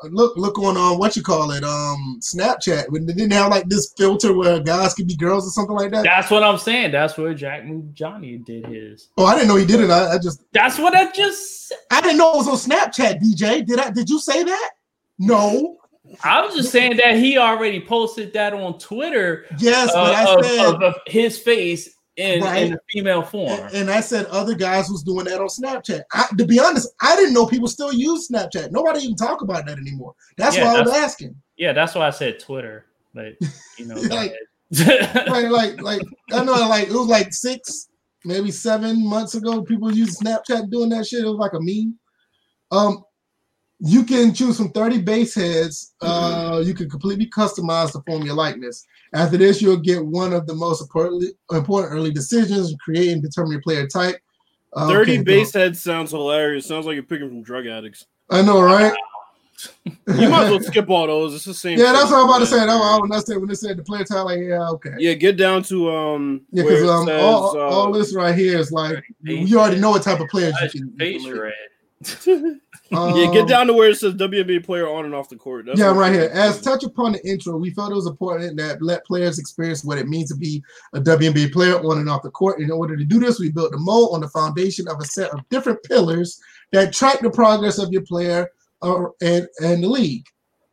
[0.04, 2.90] Look, look on um, what you call it, um, Snapchat.
[2.90, 5.90] When they didn't have like this filter where guys could be girls or something like
[5.92, 6.04] that.
[6.04, 6.92] That's what I'm saying.
[6.92, 9.08] That's where Jack Move Johnny did his.
[9.16, 9.90] Oh, I didn't know he did it.
[9.90, 10.42] I, I just.
[10.52, 11.72] That's what I just.
[11.90, 13.64] I didn't know it was on Snapchat, DJ.
[13.64, 13.90] Did I?
[13.90, 14.70] Did you say that?
[15.18, 15.79] No.
[16.24, 19.46] I was just saying that he already posted that on Twitter.
[19.58, 22.70] Yes, uh, but I said of, of his face in, right.
[22.70, 23.60] in female form.
[23.60, 26.02] And, and, I said other guys was doing that on Snapchat.
[26.12, 28.70] I, to be honest, I didn't know people still use Snapchat.
[28.70, 30.14] Nobody even talk about that anymore.
[30.36, 31.34] That's yeah, why I was asking.
[31.56, 32.86] Yeah, that's why I said Twitter.
[33.14, 33.34] But
[33.78, 34.34] you know, like,
[34.70, 37.88] like, like, like, I know, like it was like six,
[38.24, 39.62] maybe seven months ago.
[39.62, 41.24] People used Snapchat doing that shit.
[41.24, 41.98] It was like a meme.
[42.72, 43.04] Um,
[43.80, 45.94] you can choose from 30 base heads.
[46.02, 48.86] Uh, you can completely customize to form your likeness.
[49.14, 53.52] After this, you'll get one of the most important, important early decisions, create and determine
[53.52, 54.16] your player type.
[54.74, 55.60] Uh, 30 okay, base go.
[55.60, 56.66] heads sounds hilarious.
[56.66, 58.06] Sounds like you're picking from drug addicts.
[58.28, 58.92] I know, right?
[59.84, 61.34] you might as well skip all those.
[61.34, 61.78] It's the same.
[61.78, 62.58] Yeah, that's what I'm about to say.
[62.58, 64.24] That's what I was say when they said the player type.
[64.24, 64.94] Like, yeah, okay.
[64.98, 66.42] Yeah, get down to um.
[66.50, 69.90] Yeah, because um, says, all, uh, all this right here is like you already know
[69.90, 70.96] what type of players you can.
[70.96, 71.52] Face red
[72.26, 72.60] um,
[72.90, 75.66] yeah, get down to where it says WNBA player on and off the court.
[75.66, 76.30] That's yeah, right here.
[76.32, 79.98] As touch upon the intro, we felt it was important that let players experience what
[79.98, 80.62] it means to be
[80.94, 82.60] a WNBA player on and off the court.
[82.60, 85.30] In order to do this, we built the mold on the foundation of a set
[85.30, 86.40] of different pillars
[86.72, 88.48] that track the progress of your player
[88.80, 90.24] uh, and and the league.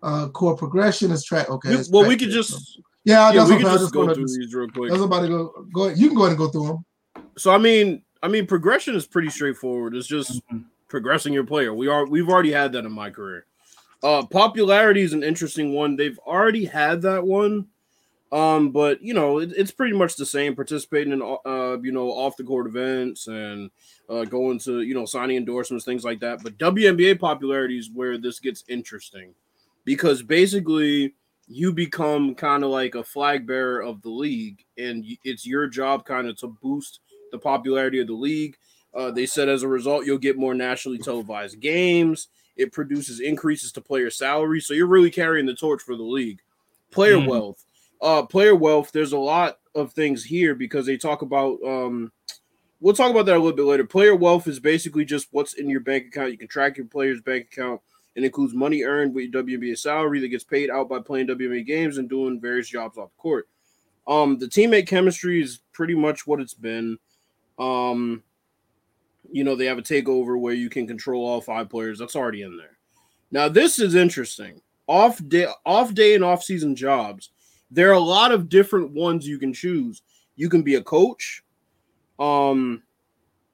[0.02, 1.50] Uh, core progression is track.
[1.50, 1.76] Okay.
[1.90, 4.54] well, we could just Yeah, Yeah, that's we what can just just go through these
[4.54, 4.92] real quick.
[4.92, 5.66] I was about to go.
[5.74, 5.98] Go ahead.
[5.98, 6.86] You can go ahead and go through them.
[7.38, 9.94] So I mean, I mean, progression is pretty straightforward.
[9.94, 10.64] It's just Mhm.
[10.88, 11.74] Progressing your player.
[11.74, 13.46] We are we've already had that in my career.
[14.04, 15.96] Uh, popularity is an interesting one.
[15.96, 17.68] They've already had that one,
[18.32, 20.56] um, but you know, it, it's pretty much the same.
[20.56, 23.72] Participating in uh, you know, off the court events and
[24.10, 26.44] uh, going to you know, signing endorsements, things like that.
[26.44, 29.34] But WNBA popularity is where this gets interesting
[29.86, 31.14] because basically
[31.48, 36.06] you become kind of like a flag bearer of the league, and it's your job
[36.06, 37.00] kind of to boost
[37.32, 38.58] the popularity of the league.
[38.94, 42.30] Uh, they said as a result, you'll get more nationally televised games.
[42.56, 46.40] It produces increases to player salary, so you're really carrying the torch for the league.
[46.90, 47.28] Player Mhm.
[47.28, 47.64] wealth,
[48.02, 48.92] uh, player wealth.
[48.92, 51.62] There's a lot of things here because they talk about.
[51.64, 52.12] Um,
[52.80, 53.84] we'll talk about that a little bit later.
[53.86, 56.32] Player wealth is basically just what's in your bank account.
[56.32, 57.82] You can track your player's bank account.
[58.16, 61.64] It includes money earned with your WNBA salary that gets paid out by playing WNBA
[61.64, 63.48] games and doing various jobs off the court.
[64.08, 66.98] Um, the teammate chemistry is pretty much what it's been.
[67.60, 68.24] Um,
[69.32, 72.00] you know, they have a takeover where you can control all five players.
[72.00, 72.78] That's already in there.
[73.32, 74.62] Now, this is interesting.
[74.88, 77.32] Off day, off day, and off season jobs.
[77.70, 80.02] There are a lot of different ones you can choose.
[80.38, 81.44] You can be a coach,
[82.20, 82.84] um,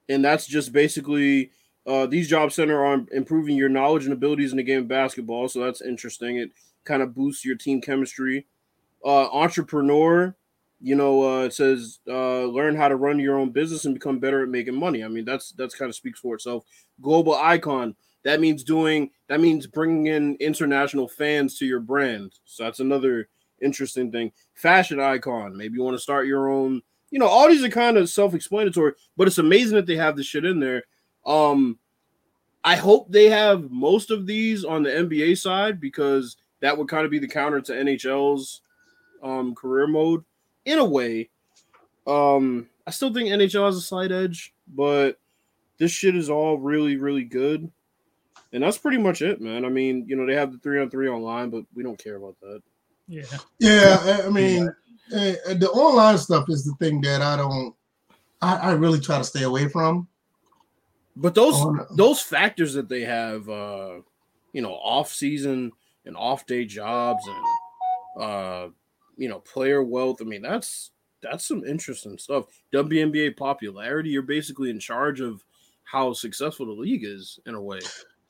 [0.08, 1.50] and that's just basically
[1.86, 5.48] uh, these jobs center on improving your knowledge and abilities in the game of basketball.
[5.48, 6.36] So that's interesting.
[6.36, 6.50] It
[6.84, 8.46] kind of boosts your team chemistry.
[9.04, 10.34] Uh, entrepreneur,
[10.84, 14.18] you know, uh, it says uh, learn how to run your own business and become
[14.18, 15.02] better at making money.
[15.02, 16.64] I mean, that's that's kind of speaks for itself.
[17.00, 17.96] Global icon.
[18.22, 19.10] That means doing.
[19.28, 22.34] That means bringing in international fans to your brand.
[22.44, 23.30] So that's another
[23.62, 24.32] interesting thing.
[24.52, 25.56] Fashion icon.
[25.56, 26.82] Maybe you want to start your own.
[27.10, 30.26] You know, all these are kind of self-explanatory, but it's amazing that they have this
[30.26, 30.84] shit in there.
[31.24, 31.78] Um,
[32.62, 37.06] I hope they have most of these on the NBA side because that would kind
[37.06, 38.60] of be the counter to NHL's
[39.22, 40.24] um, career mode
[40.64, 41.30] in a way.
[42.06, 45.18] Um, I still think NHL has a slight edge, but
[45.78, 47.70] this shit is all really, really good.
[48.52, 49.64] And that's pretty much it, man.
[49.64, 52.16] I mean, you know, they have the three on three online, but we don't care
[52.16, 52.62] about that.
[53.08, 53.24] Yeah.
[53.58, 54.68] Yeah, I- I mean,
[55.12, 57.74] eh, eh, the online stuff is the thing that I don't.
[58.40, 60.06] I, I really try to stay away from.
[61.16, 61.86] But those Oh, no.
[61.90, 64.00] those factors that they have, uh,
[64.52, 65.72] you know, off season
[66.04, 68.68] and off day jobs and uh,
[69.16, 70.18] you know, player wealth.
[70.20, 70.90] I mean, that's
[71.22, 72.46] that's some interesting stuff.
[72.72, 74.10] WNBA popularity.
[74.10, 75.42] You're basically in charge of
[75.84, 77.80] how successful the league is in a way.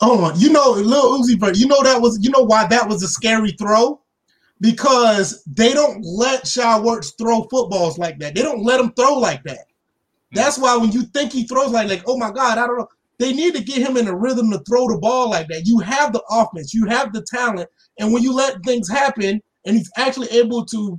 [0.01, 1.57] Oh, you know, Lil Uzi Vert.
[1.57, 2.19] You know that was.
[2.23, 4.01] You know why that was a scary throw?
[4.61, 8.35] Because they don't let Shai Werts throw footballs like that.
[8.35, 9.67] They don't let him throw like that.
[10.33, 10.37] Hmm.
[10.37, 12.89] That's why when you think he throws like, like, oh my God, I don't know.
[13.19, 15.67] They need to get him in a rhythm to throw the ball like that.
[15.67, 19.77] You have the offense, you have the talent, and when you let things happen, and
[19.77, 20.99] he's actually able to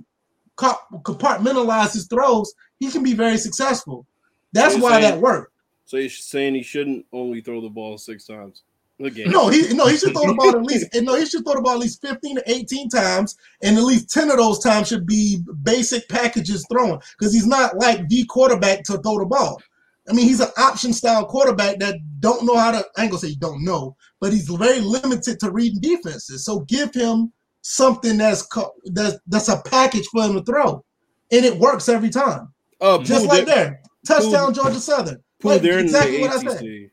[0.58, 4.06] compartmentalize his throws, he can be very successful.
[4.54, 5.52] That's you're why saying- that worked.
[5.88, 8.64] So you're saying he shouldn't only throw the ball six times
[9.00, 9.30] a game?
[9.30, 10.96] No, he no, he should throw the ball at least.
[10.96, 13.84] and No, he should throw the ball at least fifteen to eighteen times, and at
[13.84, 18.26] least ten of those times should be basic packages thrown because he's not like the
[18.26, 19.62] quarterback to throw the ball.
[20.10, 22.84] I mean, he's an option style quarterback that don't know how to.
[22.98, 26.46] I ain't gonna say you don't know, but he's very limited to reading defenses.
[26.46, 27.32] So give him
[27.68, 28.48] something that's
[28.86, 30.86] that's that's a package for him to throw,
[31.32, 32.54] and it works every time.
[32.80, 35.24] Uh, Just Pooh, like that, touchdown Georgia Southern.
[35.40, 36.62] Pooh, Like, they're in the what I said.
[36.64, 36.92] ACC.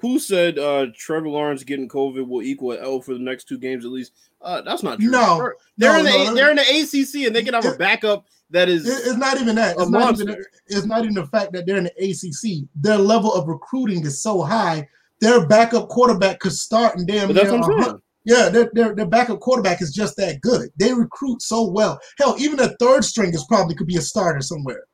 [0.00, 3.58] Pooh said uh, Trevor Lawrence getting COVID will equal an L for the next two
[3.58, 4.12] games at least.
[4.40, 5.10] Uh, that's not true.
[5.10, 7.76] No, They're- no, in the no, they're in the ACC and they can have a
[7.76, 8.86] backup that is.
[8.86, 9.76] It- It's not even that.
[9.78, 10.42] It's not even.
[10.68, 12.66] It's not even the fact that they're in the ACC.
[12.74, 14.88] Their level of recruiting is so high.
[15.20, 18.00] Their backup quarterback could start and damn but that's near what I'm saying.
[18.24, 20.70] Yeah, their, their their backup quarterback is just that good.
[20.78, 21.98] They recruit so well.
[22.18, 24.84] Hell, even a third stringers probably could be a starter somewhere.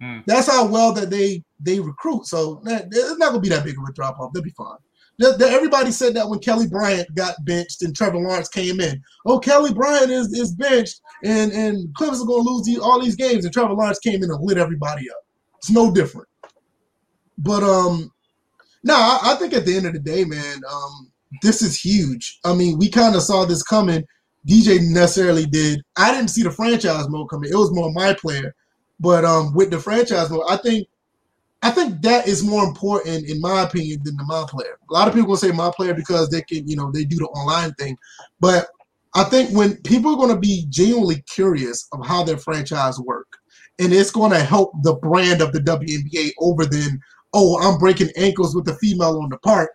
[0.00, 0.18] Hmm.
[0.26, 2.26] That's how well that they they recruit.
[2.26, 4.32] So it's not gonna be that big of a drop off.
[4.32, 4.76] They'll be fine.
[5.18, 9.02] The- the- everybody said that when Kelly Bryant got benched and Trevor Lawrence came in.
[9.26, 13.44] Oh, Kelly Bryant is is benched and and Clemson's gonna lose these, all these games.
[13.44, 15.26] And Trevor Lawrence came in and lit everybody up.
[15.56, 16.28] It's no different.
[17.38, 18.12] But um,
[18.84, 21.10] no, I, I think at the end of the day, man, um,
[21.42, 22.38] this is huge.
[22.44, 24.04] I mean, we kind of saw this coming.
[24.46, 25.82] DJ necessarily did.
[25.96, 27.50] I didn't see the franchise mode coming.
[27.50, 28.54] It was more my player,
[29.00, 30.88] but um, with the franchise mode, I think,
[31.62, 34.78] I think that is more important in my opinion than the my player.
[34.88, 37.16] A lot of people will say my player because they can, you know, they do
[37.16, 37.98] the online thing,
[38.40, 38.68] but
[39.14, 43.26] I think when people are going to be genuinely curious of how their franchise work,
[43.78, 47.00] and it's going to help the brand of the WNBA over than
[47.32, 49.70] oh I'm breaking ankles with the female on the park.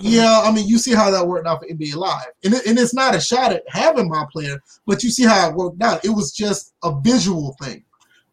[0.00, 2.78] Yeah, I mean, you see how that worked out for NBA Live, and it, and
[2.78, 6.04] it's not a shot at having my player, but you see how it worked out.
[6.04, 7.84] It was just a visual thing.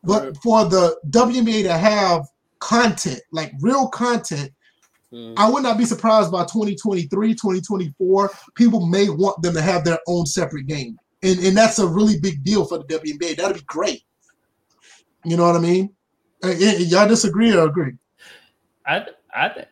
[0.03, 0.37] But Right.
[0.37, 2.27] for the WNBA to have
[2.59, 4.51] content, like real content,
[5.13, 5.33] Mm.
[5.35, 8.31] I would not be surprised by 2023, 2024.
[8.55, 10.97] People may want them to have their own separate game.
[11.21, 13.35] And, and that's a really big deal for the WNBA.
[13.35, 14.03] That'd be great.
[15.25, 15.89] You know what I mean?
[16.41, 17.91] Uh, y- y'all disagree or agree?
[18.85, 19.67] I I th-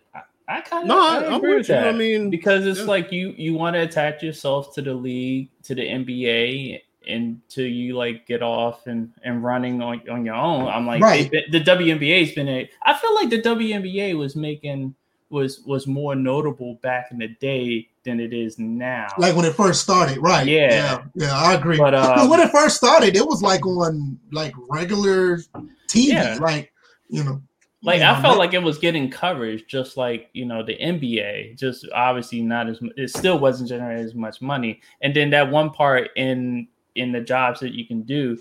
[0.50, 1.76] I, I kind of No, I, I'm agree with you.
[1.76, 2.86] I mean, because it's yeah.
[2.86, 7.96] like you you want to attach yourself to the league to the NBA until you
[7.96, 10.68] like get off and and running on, on your own.
[10.68, 11.30] I'm like Right.
[11.32, 14.96] it- the WNBA's been a I feel like the WNBA was making
[15.30, 19.08] was was more notable back in the day than it is now.
[19.18, 20.48] Like when it first started, right?
[20.48, 20.70] Yeah.
[20.72, 21.78] yeah, yeah, I agree.
[21.78, 25.38] But, Because um, when it first started, it was like on like regular
[25.88, 26.38] TV, Yeah.
[26.42, 26.72] like
[27.10, 27.42] you know.
[27.82, 31.58] Like know, I felt like it was getting coverage, just like you know the NBA.
[31.58, 34.82] Just obviously not as it still wasn't generating as much money.
[35.02, 38.38] And then that one part in in the jobs that you can do,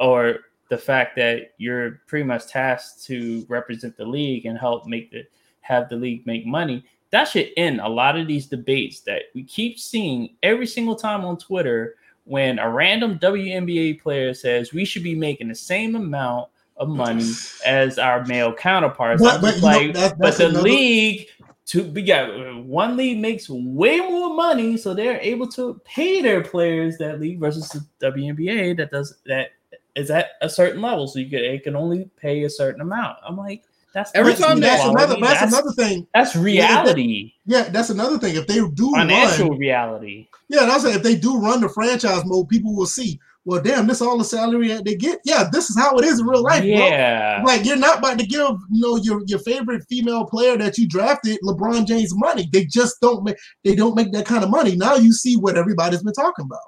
[0.00, 5.10] or the fact that you're pretty much tasked to represent the league and help make
[5.12, 5.24] the
[5.60, 6.84] have the league make money.
[7.10, 11.24] That should end a lot of these debates that we keep seeing every single time
[11.24, 16.48] on Twitter when a random WNBA player says we should be making the same amount
[16.80, 17.30] of money
[17.64, 19.22] as our male counterparts.
[19.22, 21.26] But- but just you know, like, that's- but the another- league
[21.66, 22.26] to be yeah,
[22.58, 27.38] one league makes way more money, so they're able to pay their players that league
[27.38, 29.50] versus the WNBA that does that
[29.94, 33.18] is at a certain level, so you can it can only pay a certain amount.
[33.24, 33.62] I'm like,
[33.94, 36.06] that's Every not time that's another that's, that's, another thing.
[36.14, 38.36] that's reality, Yeah, that's another thing.
[38.36, 40.28] If they do financial run, reality.
[40.48, 43.20] yeah, that's if they do run the franchise mode, people will see.
[43.46, 45.20] Well, damn, this all the salary that they get.
[45.24, 46.68] Yeah, this is how it is in real life, bro.
[46.68, 50.76] yeah, Like you're not about to give you know your your favorite female player that
[50.76, 52.48] you drafted LeBron James money.
[52.52, 54.76] They just don't make they don't make that kind of money.
[54.76, 56.60] Now you see what everybody's been talking about.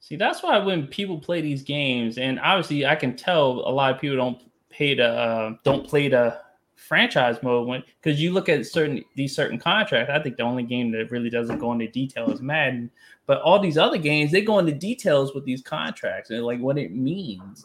[0.00, 3.94] See, that's why when people play these games, and obviously I can tell a lot
[3.94, 6.38] of people don't pay the uh, don't play the
[6.76, 10.10] franchise mode when because you look at certain these certain contracts.
[10.12, 12.90] I think the only game that really doesn't go into detail is Madden,
[13.26, 16.78] but all these other games they go into details with these contracts and like what
[16.78, 17.64] it means.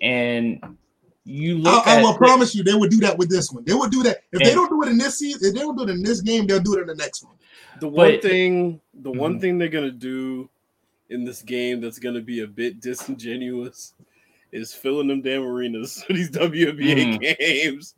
[0.00, 0.60] And
[1.24, 3.64] you look I, I at will promise you they would do that with this one.
[3.64, 5.40] They would do that if they don't do it in this season.
[5.48, 7.34] If they don't do it in this game, they'll do it in the next one.
[7.80, 9.40] The one But- thing, the one Mhm.
[9.40, 10.48] thing they're gonna do
[11.08, 13.94] in this game that's gonna be a bit disingenuous
[14.52, 17.34] is filling them damn arenas for these WNBA hmm.
[17.40, 17.94] games.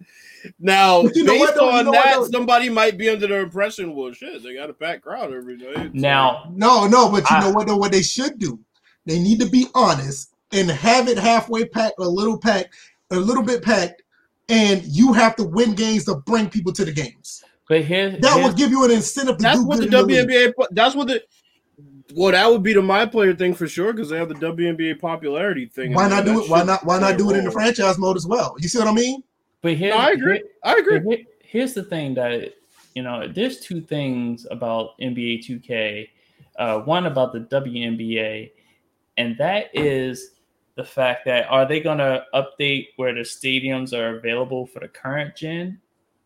[0.58, 1.70] Now, But you know based what, though?
[1.70, 2.28] You on know that, though?
[2.28, 5.94] somebody might be under the impression, well, shit, they got a packed crowd every night.
[5.94, 7.66] now No, no, but you I- know what?
[7.66, 8.58] Though, what they should do,
[9.06, 12.74] they need to be honest and have it halfway packed, a little packed,
[13.10, 14.02] a little bit packed,
[14.48, 17.42] and you have to win games to bring people to the games.
[17.68, 20.06] but here That here's- would give you an incentive to that's do what the good
[20.08, 20.14] the.
[20.14, 20.54] WNBA.
[20.54, 21.22] put- That's what the.
[22.12, 25.00] Well, that would be the my player thing for sure because they have the WNBA
[25.00, 25.94] popularity thing.
[25.94, 26.50] Why not do it?
[26.50, 26.84] Why not?
[26.84, 28.54] Why not do it in the franchise mode as well?
[28.58, 29.22] You see what I mean?
[29.62, 30.42] but here No, I agree.
[30.62, 31.00] I agree.
[31.00, 32.52] Here- here's the thing that
[32.94, 36.08] you know there's two things about nba 2k
[36.58, 38.50] uh, one about the WNBA,
[39.16, 40.32] and that is
[40.76, 44.88] the fact that are they going to update where the stadiums are available for the
[44.88, 45.80] current gen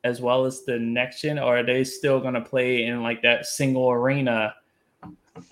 [0.05, 3.23] as well as the next gen, or are they still going to play in like
[3.23, 4.55] that single arena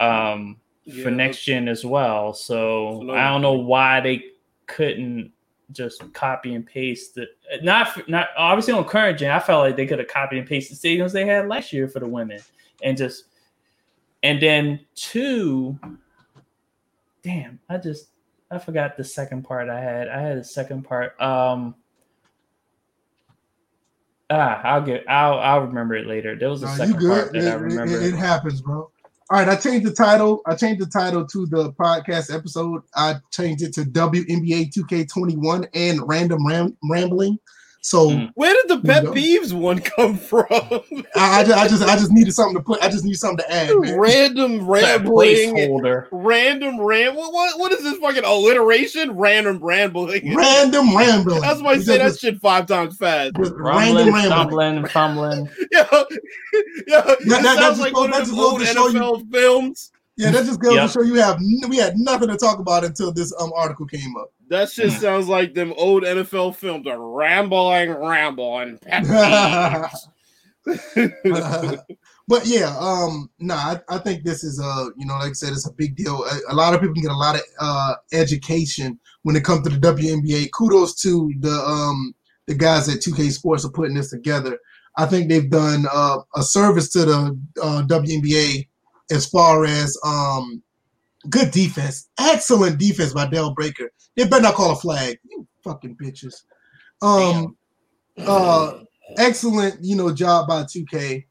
[0.01, 0.57] um,
[1.03, 2.33] for next gen as well?
[2.35, 4.25] So So I don't know why they
[4.67, 5.33] couldn't
[5.73, 7.27] just copy and paste the
[7.63, 9.31] not not obviously on current gen.
[9.33, 11.89] I felt like they could have copied and pasted the stadiums they had last year
[11.89, 12.41] for the women,
[12.83, 13.25] and just
[14.23, 15.79] and then two.
[17.23, 18.11] Damn, I just
[18.51, 20.09] I forgot the second part I had.
[20.09, 21.21] I had a second part.
[21.21, 21.75] Um.
[24.31, 25.09] Ah, I'll get.
[25.09, 25.39] I'll.
[25.39, 26.37] I'll remember it later.
[26.37, 27.09] There was a Nah, you second good?
[27.09, 27.97] part that It, I remember.
[27.97, 28.91] it- it happens, bro.
[29.29, 30.41] All right, I changed the title.
[30.47, 32.83] I changed the title to the podcast episode.
[32.95, 37.37] I changed it to WNBA 2K21 and Random Ram- Rambling.
[37.87, 38.31] So Mm.
[38.35, 40.45] Where did the pet There peeves one come from?
[40.51, 40.81] I,
[41.15, 42.83] I, just, I just I just needed something to put.
[42.83, 43.97] I just need something to add, man.
[43.97, 45.55] Random rambling.
[45.55, 46.09] placeholder.
[46.11, 47.15] Random ram.
[47.15, 47.61] What, what?
[47.61, 49.13] What is this fucking alliteration?
[49.13, 50.35] Random rambling.
[50.35, 51.41] Random rambling.
[51.43, 53.37] That's why I say that shit five times fast.
[53.37, 54.25] just Random rambling.
[54.25, 55.49] stumbling, fumbling.
[55.71, 56.05] Yeah, yeah.
[56.89, 59.93] that- that sounds just like one of just old to show you- NFL films.
[60.17, 60.87] Yeah, that just goes Yep.
[60.89, 64.17] to show you have we had nothing to talk about until this um article came
[64.17, 64.33] up.
[64.49, 64.99] That shit Hmm.
[65.01, 66.87] sounds like them old NFL films.
[66.87, 68.79] A rambling, rambling.
[72.29, 75.53] but yeah, um, nah, I, I think this is a you know, like I said,
[75.53, 76.25] it's a big deal.
[76.25, 79.63] A, a lot of people can get a lot of uh education when it comes
[79.69, 80.51] to the WNBA.
[80.53, 82.15] Kudos to the um
[82.47, 84.59] the guys at 2K Sports are putting this together.
[84.97, 88.67] I think they've done uh, a service to the uh, WNBA
[89.11, 90.63] as far as um,
[91.29, 93.91] good defense, excellent defense by Dell Breaker.
[94.17, 96.43] They better not call a flag, you fucking bitches.
[97.03, 97.57] Um,
[98.19, 98.81] uh,
[99.19, 101.25] excellent, you know, job by 2K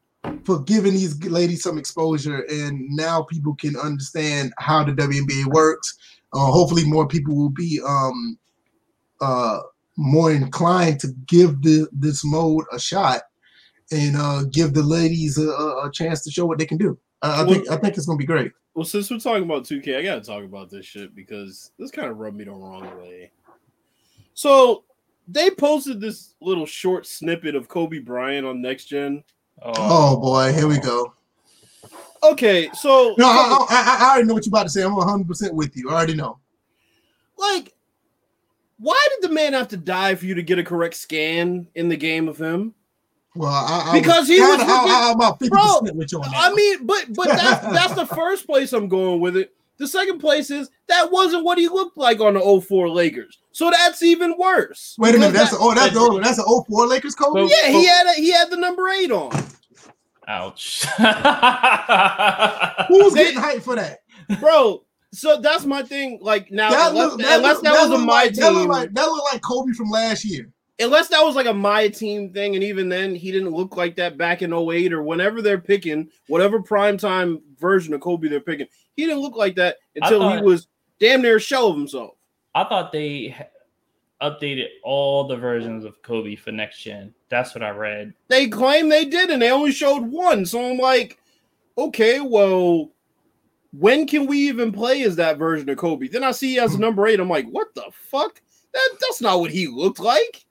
[0.44, 5.98] for giving these ladies some exposure, and now people can understand how the WNBA works.
[6.32, 8.38] Uh, hopefully, more people will be um,
[9.20, 9.58] uh,
[9.96, 13.22] more inclined to give the, this mode a shot
[13.90, 16.98] and uh, give the ladies a, a, chance to show what they can do.
[17.22, 18.52] I, I well, think I think it's gonna be great.
[18.76, 22.10] Well, since we're talking about 2K, I gotta talk about this shit because this kind
[22.10, 23.30] of rubbed me the wrong way.
[24.34, 24.84] So
[25.26, 29.24] they posted this little short snippet of Kobe Bryant on Next Gen.
[29.62, 31.14] Oh, oh boy, here we go.
[32.22, 34.82] Okay, so no, I, I, I, already know what you're about to say.
[34.82, 35.88] I'm 100 percent with you.
[35.88, 36.38] I already know.
[37.38, 37.72] Like,
[38.78, 41.88] why did the man have to die for you to get a correct scan in
[41.88, 42.74] the game of him?
[43.36, 46.50] Well, I, I because he was I, about 50 bro, with you on that.
[46.50, 49.52] I mean, but but that's that's the first place I'm going with it.
[49.78, 53.38] The second place is that wasn't what he looked like on the 04 Lakers.
[53.52, 54.96] So that's even worse.
[54.98, 57.42] Wait a minute, that's that, oh that's the that's the 04 Lakers Kobe.
[57.42, 59.32] Yeah, he had a, he had the number eight on.
[60.28, 60.84] Ouch.
[62.88, 64.00] Who's getting hyped for that,
[64.40, 64.82] bro?
[65.12, 66.18] So that's my thing.
[66.20, 68.42] Like now, that unless, look, that, unless look, that, that was a my like, team,
[68.42, 70.50] that looked, like, that looked like Kobe from last year.
[70.78, 73.96] Unless that was like a my team thing, and even then he didn't look like
[73.96, 78.40] that back in 08 or whenever they're picking, whatever prime time version of Kobe they're
[78.40, 80.68] picking, he didn't look like that until thought, he was
[81.00, 82.16] damn near a shell of himself.
[82.54, 83.34] I thought they
[84.22, 87.14] updated all the versions of Kobe for next gen.
[87.28, 88.14] That's what I read.
[88.28, 90.46] They claim they did, and they only showed one.
[90.46, 91.18] So I'm like,
[91.76, 92.90] okay, well,
[93.72, 96.08] when can we even play as that version of Kobe?
[96.08, 97.20] Then I see he has a number eight.
[97.20, 98.40] I'm like, what the fuck?
[98.72, 100.45] That, that's not what he looked like.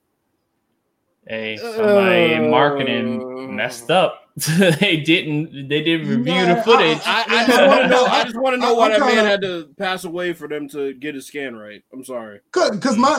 [1.26, 4.22] Hey, somebody uh, marketing messed up.
[4.36, 5.68] they didn't.
[5.68, 7.00] They didn't review yeah, the footage.
[7.06, 8.04] I, I, I just want to know.
[8.04, 10.92] I just want to know why that man had to pass away for them to
[10.92, 11.82] get his scan right.
[11.92, 12.40] I'm sorry.
[12.52, 13.16] Because my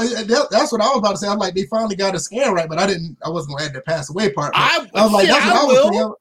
[0.52, 1.28] that's what I was about to say.
[1.28, 3.18] I'm like, they finally got a scan right, but I didn't.
[3.26, 4.52] I wasn't gonna add the pass away part.
[4.56, 6.14] I, I was like, that's what I, was thinking.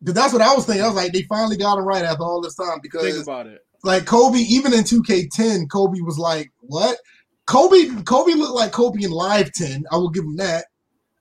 [0.00, 0.84] Because that's what I was thinking.
[0.84, 2.78] I was like, they finally got him right after all this time.
[2.80, 3.66] Because think about it.
[3.82, 6.96] Like Kobe, even in 2K10, Kobe was like, "What?
[7.48, 9.84] Kobe, Kobe looked like Kobe in Live 10.
[9.90, 10.66] I will give him that.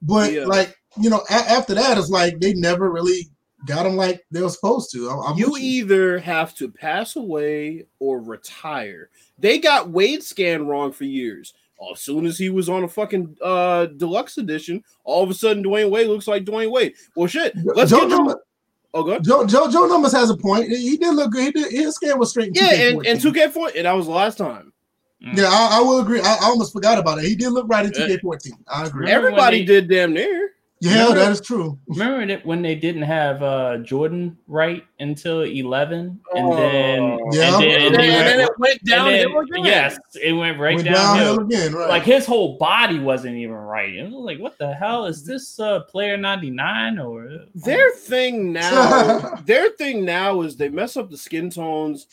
[0.02, 0.44] But yeah.
[0.44, 3.30] like, you know, a- after that, it's like they never really
[3.66, 5.10] got him like they were supposed to.
[5.10, 9.10] I- you, either have to pass away or retire.
[9.40, 11.54] They got Wade scan wrong for years.
[11.92, 15.64] As soon as he was on a fucking uh deluxe edition, all of a sudden
[15.64, 16.94] Dwyane Wade looks like Dwyane Wade.
[17.16, 17.54] Well, shit.
[17.64, 18.44] Let's Joe get Number,
[18.94, 19.24] Oh, good.
[19.24, 20.70] Joe, Joe Joe Numbers has a point.
[20.70, 21.44] He did look good.
[21.44, 22.52] He did, his scan was straight.
[22.56, 24.74] yeah, and, and 2K4, and that was the last time.
[25.24, 25.38] Mm.
[25.38, 26.22] Yeah, I, I, will agree.
[26.22, 27.26] I, I, almost forgot about it.
[27.26, 28.52] He did look right in 2K14.
[28.68, 29.10] I agree.
[29.10, 30.52] Everybody they, did damn near.
[30.80, 31.80] Yeah, remember, that is true.
[31.88, 37.64] Remember that when they didn't have uh, Jordan right until eleven, and then yeah, and
[37.64, 39.66] then, and then, and then it went downhill again.
[39.66, 41.38] Yes, it went right went downhill.
[41.38, 41.74] downhill again.
[41.74, 41.90] Right.
[41.90, 43.92] Like his whole body wasn't even right.
[43.92, 48.54] It was like, what the hell is this uh, player ninety nine or their thing
[48.54, 49.36] now?
[49.46, 52.06] their thing now is they mess up the skin tones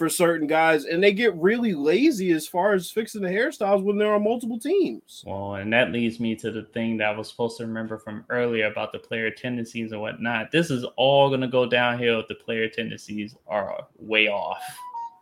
[0.00, 3.98] for certain guys, and they get really lazy as far as fixing the hairstyles when
[3.98, 5.22] they're on multiple teams.
[5.26, 8.24] Well, and that leads me to the thing that I was supposed to remember from
[8.30, 10.52] earlier about the player tendencies and whatnot.
[10.52, 14.62] This is all going to go downhill if the player tendencies are way off.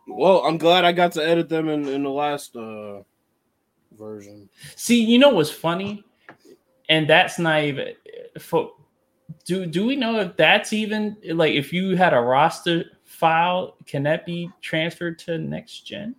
[0.07, 3.01] Well, I'm glad I got to edit them in, in the last uh,
[3.97, 4.47] version.
[4.77, 6.05] See, you know what's funny?
[6.87, 7.95] And that's not even
[8.39, 8.71] for
[9.43, 12.85] do do we know if that's even like if you had a roster
[13.19, 16.15] file can that be transferred to next gen?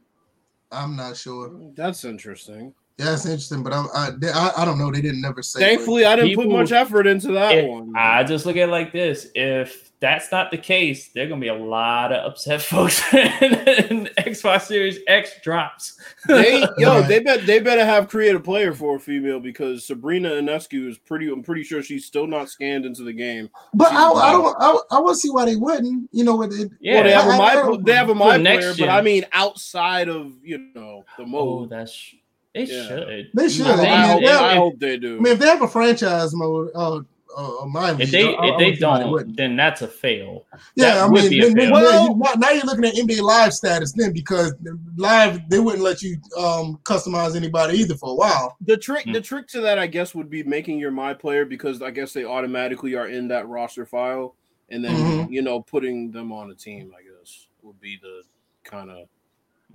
[0.71, 1.51] I'm not sure.
[1.75, 2.75] That's interesting.
[3.01, 4.91] Yeah, that's interesting, but I, I, I don't know.
[4.91, 5.59] They didn't never say.
[5.59, 7.97] Thankfully, I didn't People, put much effort into that one.
[7.97, 11.41] I just look at it like this: if that's not the case, there are gonna
[11.41, 15.99] be a lot of upset folks in Xbox Series X drops.
[16.29, 20.33] They yo, they bet they better have create a player for a female because Sabrina
[20.33, 21.31] Ionescu is pretty.
[21.31, 23.49] I'm pretty sure she's still not scanned into the game.
[23.73, 24.57] But I, I, don't.
[24.61, 26.11] I, I want to see why they wouldn't.
[26.13, 26.53] You know, with.
[26.83, 30.11] Yeah, well, they have a my they have a my player, but I mean outside
[30.11, 31.63] of you know the oh, mode.
[31.65, 32.15] Oh, that's
[32.55, 32.89] they yeah.
[32.89, 33.31] should.
[33.35, 33.67] They should.
[33.67, 35.19] I, I, mean, I, hope they do.
[35.19, 37.01] I mean, if they have a franchise mode, uh,
[37.37, 40.47] uh, mind if they if they don't, then that's a fail.
[40.75, 43.93] Yeah, that I mean, then, then, well, you, now you're looking at NBA Live status
[43.93, 44.53] then because
[44.97, 48.57] Live they wouldn't let you um, customize anybody either for a while.
[48.63, 49.13] The trick, mm-hmm.
[49.13, 52.13] the trick to that, I guess, would be making your my player because I guess
[52.13, 54.35] they automatically are in that roster file,
[54.71, 55.33] and then mm-hmm.
[55.33, 56.93] you know putting them on a team.
[56.99, 58.23] I guess would be the
[58.65, 59.09] kind of,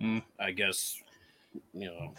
[0.02, 1.02] mm, I guess,
[1.74, 2.14] you know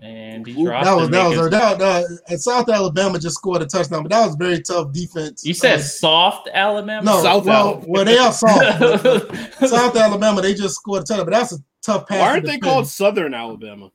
[0.00, 3.34] Man, these Ooh, roster that was that was makers- that, that, and South Alabama just
[3.36, 5.44] scored a touchdown, but that was very tough defense.
[5.44, 7.02] You said Uh, soft Alabama?
[7.04, 7.84] no, South well, Alabama.
[7.88, 8.78] well, they are soft.
[8.80, 9.28] but-
[9.60, 12.18] but South Alabama, they just scored a touchdown, but that's a tough pass.
[12.20, 13.90] Why aren't they called Southern Alabama?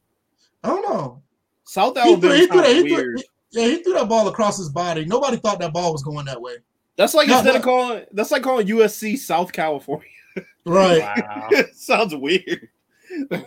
[0.63, 1.21] I don't know.
[1.65, 3.23] South He threw, Alabama he threw that, he threw- weird.
[3.51, 5.05] yeah, he threw that ball across his body.
[5.05, 6.55] Nobody thought that ball was going that way.
[6.97, 7.57] That's like No, instead no.
[7.59, 10.07] of calling that's like calling USC South California.
[10.65, 11.01] Right.
[11.01, 11.49] Wow.
[11.73, 12.69] sounds weird.
[13.31, 13.37] I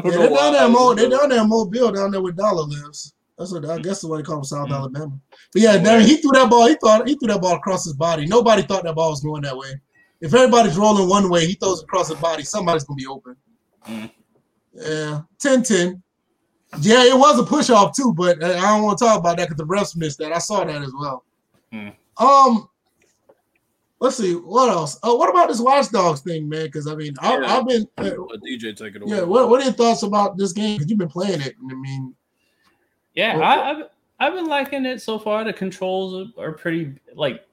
[0.00, 2.20] don't Yeah, know they're why down there, Mo, they're down there in Mobile, down there
[2.20, 3.14] where Dollar lives.
[3.38, 4.74] That's what I guess that's what they call South Mm.
[4.74, 5.18] Alabama.
[5.52, 6.00] But yeah.
[6.00, 6.68] He threw that ball.
[6.68, 8.26] He thought he threw that ball across his body.
[8.26, 9.72] Nobody thought that ball was going that way.
[10.20, 12.42] If everybody's rolling one way, he throws it across his body.
[12.42, 13.36] Somebody's gonna be open.
[13.86, 14.10] Mm.
[14.74, 16.00] Yeah, 10-10.
[16.80, 19.36] Yeah, it was a push off too, but uh, I don't want to talk about
[19.38, 20.32] that because the refs missed that.
[20.32, 21.24] I saw that as well.
[21.72, 21.94] Mm.
[22.18, 22.68] Um,
[24.00, 24.98] let's see what else.
[25.02, 26.66] Oh, what about this Watch Dogs thing, man?
[26.66, 27.56] Because I mean, I, Yeah.
[27.58, 27.88] I've been.
[27.98, 29.16] Uh, Let DJ take it away.
[29.16, 30.76] yeah, what, what are your thoughts about this game?
[30.76, 31.54] Because you've been playing it.
[31.70, 32.14] I mean,
[33.14, 33.84] Yeah, Well- I, I've
[34.18, 35.44] I've been liking it so far.
[35.44, 37.44] The controls are, are pretty like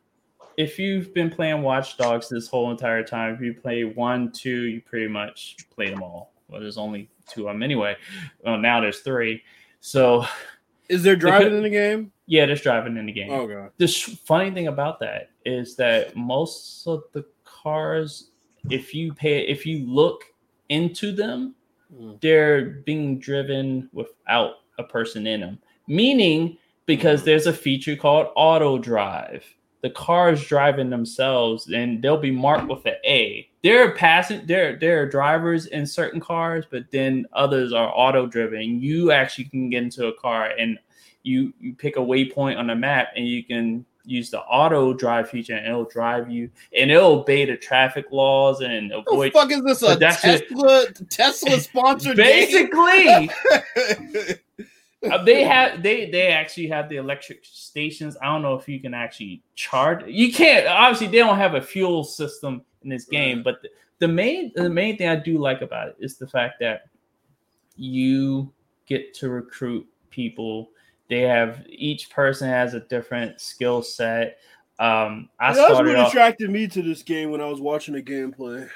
[0.56, 4.64] if you've been playing Watch Dogs this whole entire time, if you play one, two,
[4.66, 6.32] you pretty much play them all.
[6.48, 7.96] Well, there's only two of them anyway.
[8.46, 9.42] Well, now there's three.
[9.82, 10.26] So
[10.90, 12.12] Is there driving could- in the game?
[12.26, 13.32] yeah, there's driving in the game.
[13.32, 13.72] Oh god.
[13.78, 18.30] the funny thing about that is that most of the cars
[18.70, 20.24] if you pay if you look
[20.70, 21.56] into them
[21.94, 22.20] Mm.
[22.22, 26.58] they're being driven without a person in them meaning
[26.88, 29.46] because there's a feature called auto drive
[29.82, 34.76] the cars driving themselves and they'll be marked with an a there are passing there
[34.78, 39.70] there are drivers in certain cars but then others are auto driven you actually can
[39.70, 40.78] get into a car and
[41.24, 45.30] you you pick a waypoint on the map and you can use the auto drive
[45.30, 49.32] feature and it'll drive you and it'll obey the traffic laws and avoid.
[49.32, 50.00] The fuck is this a it.
[50.00, 53.30] Tesla Tesla sponsored basically
[55.10, 58.80] uh, they have they they actually have the electric stations i don't know if you
[58.80, 63.44] can actually charge you can't obviously they don't have a fuel system in this game
[63.44, 63.70] but the,
[64.00, 66.86] the main the main thing i do like about it is the fact that
[67.76, 68.52] you
[68.86, 70.70] get to recruit people
[71.10, 74.38] they have each person has a different skill set
[74.80, 78.02] um i That's what off attracted me to this game when I was watching the
[78.02, 78.68] gameplay.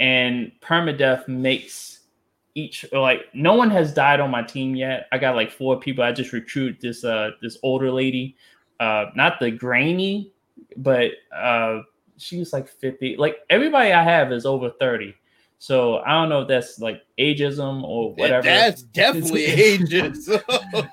[0.00, 2.00] and permadeath makes
[2.56, 5.06] each like no one has died on my team yet.
[5.12, 6.04] I got like four people.
[6.04, 8.36] I just recruit this uh this older lady,
[8.80, 10.32] uh not the grainy,
[10.76, 11.82] but uh
[12.18, 13.16] she was like 50.
[13.16, 15.14] Like everybody I have is over 30.
[15.58, 18.42] So I don't know if that's like ageism or whatever.
[18.42, 20.28] That's definitely ages.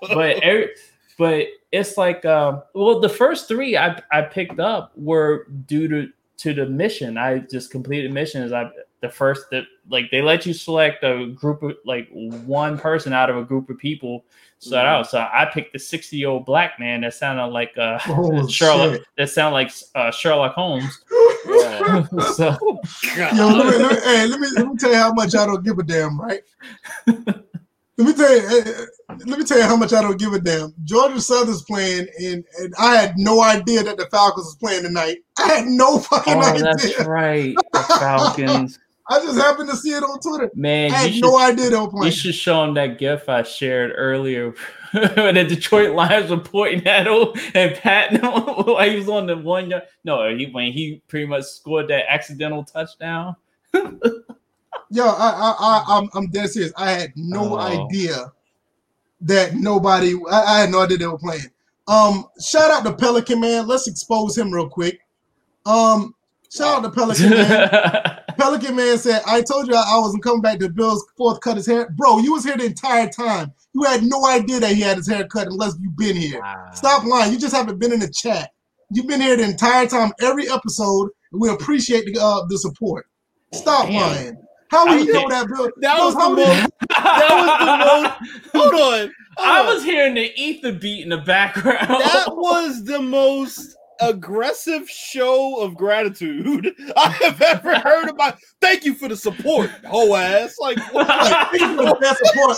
[0.02, 0.70] but every,
[1.18, 6.10] but it's like uh, well the first three I I picked up were due to
[6.38, 7.18] to the mission.
[7.18, 8.54] I just completed missions.
[8.54, 8.72] I
[9.02, 13.30] the first that like they let you select a group of like one person out
[13.30, 14.24] of a group of people.
[14.60, 14.86] So Mhm.
[14.86, 15.08] out.
[15.10, 18.94] So I picked the 60 year old black man that sounded like uh oh, Sherlock
[18.94, 19.04] shit.
[19.18, 21.04] that sounded like uh, Sherlock Holmes.
[21.44, 22.04] Yeah.
[22.36, 22.56] so
[23.18, 25.48] Yo, let me, let me, hey, let me let me tell you how much I
[25.48, 26.42] don't give a damn, right?
[27.08, 28.88] let me tell you,
[29.26, 30.74] let me tell you how much I don't give a damn.
[30.84, 35.18] Georgia Southern's playing, and, and I had no idea that the Falcons was playing tonight.
[35.40, 36.64] I had no fucking oh, idea.
[36.64, 37.56] that's right.
[37.74, 38.80] The Falcons.
[39.12, 40.50] I just happened to see it on Twitter.
[40.56, 42.14] Man, I had you should no idea they were You playing.
[42.14, 44.54] should show him that gif I shared earlier
[44.92, 49.28] when the Detroit Lions were pointing at him and patting him while he was on
[49.28, 49.84] the one yard.
[50.06, 53.36] No, he, when he pretty much scored that accidental touchdown.
[53.74, 56.74] Yo, I, I, I, I'm, I'm dead serious.
[56.78, 57.60] I had no Oh.
[57.60, 58.32] idea
[59.22, 60.16] that nobody.
[60.30, 61.46] I, I had no idea they were playing.
[61.88, 63.68] Um, shout out to Pelican Man.
[63.68, 65.00] Let's expose him real quick.
[65.66, 66.16] Um,
[66.50, 68.11] shout out to Pelican Man.
[68.42, 71.68] Pelican Man said, "I told you I, wasn't coming back to Bill's fourth cut his
[71.68, 72.20] hair, bro.
[72.20, 73.52] You was here the entire time.
[73.74, 76.42] You had no idea that he had his hair cut unless you've been here.
[76.74, 77.32] Stop lying.
[77.32, 78.52] You just haven't been in the chat.
[78.92, 81.10] You've been here the entire time, every episode.
[81.32, 83.06] We appreciate the uh, the support.
[83.54, 84.02] Stop Damn.
[84.02, 84.38] lying.
[84.70, 85.70] How would you know that, Bill?
[85.82, 86.70] That Bill, was the most.
[86.90, 88.22] That was
[88.54, 88.72] the most.
[88.72, 89.14] Hold on.
[89.38, 89.66] I on.
[89.68, 91.88] was hearing the ether beat in the background.
[91.88, 98.38] That was the most aggressive show of gratitude I have ever heard about.
[98.60, 100.56] Thank you for the support, whole ass.
[100.60, 101.08] Like, what?
[101.52, 102.58] Thank you for the best support.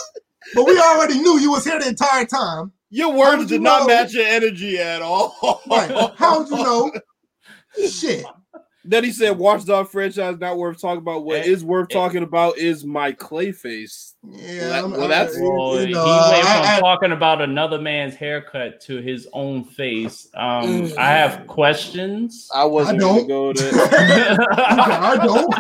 [0.56, 2.72] But we already knew you was here the entire time.
[2.90, 3.88] your words would you did not know?
[3.88, 5.62] match your energy at all.
[5.70, 6.12] Right.
[6.18, 6.92] How would you know?
[7.90, 8.26] Shit.
[8.86, 11.24] Then he said, "Watchdog franchise not worth talking about.
[11.24, 11.94] What Eh, is worth eh.
[11.94, 14.60] talking about is my Clayface." Yeah.
[14.60, 17.80] Well, I'm- well, I- that's- you Well, he went from I- I- talking about another
[17.80, 20.28] man's haircut to his own face.
[20.36, 20.92] Um.
[20.98, 22.50] I have questions.
[22.54, 23.72] I wasn't I gonna go there.
[24.58, 25.54] I don't.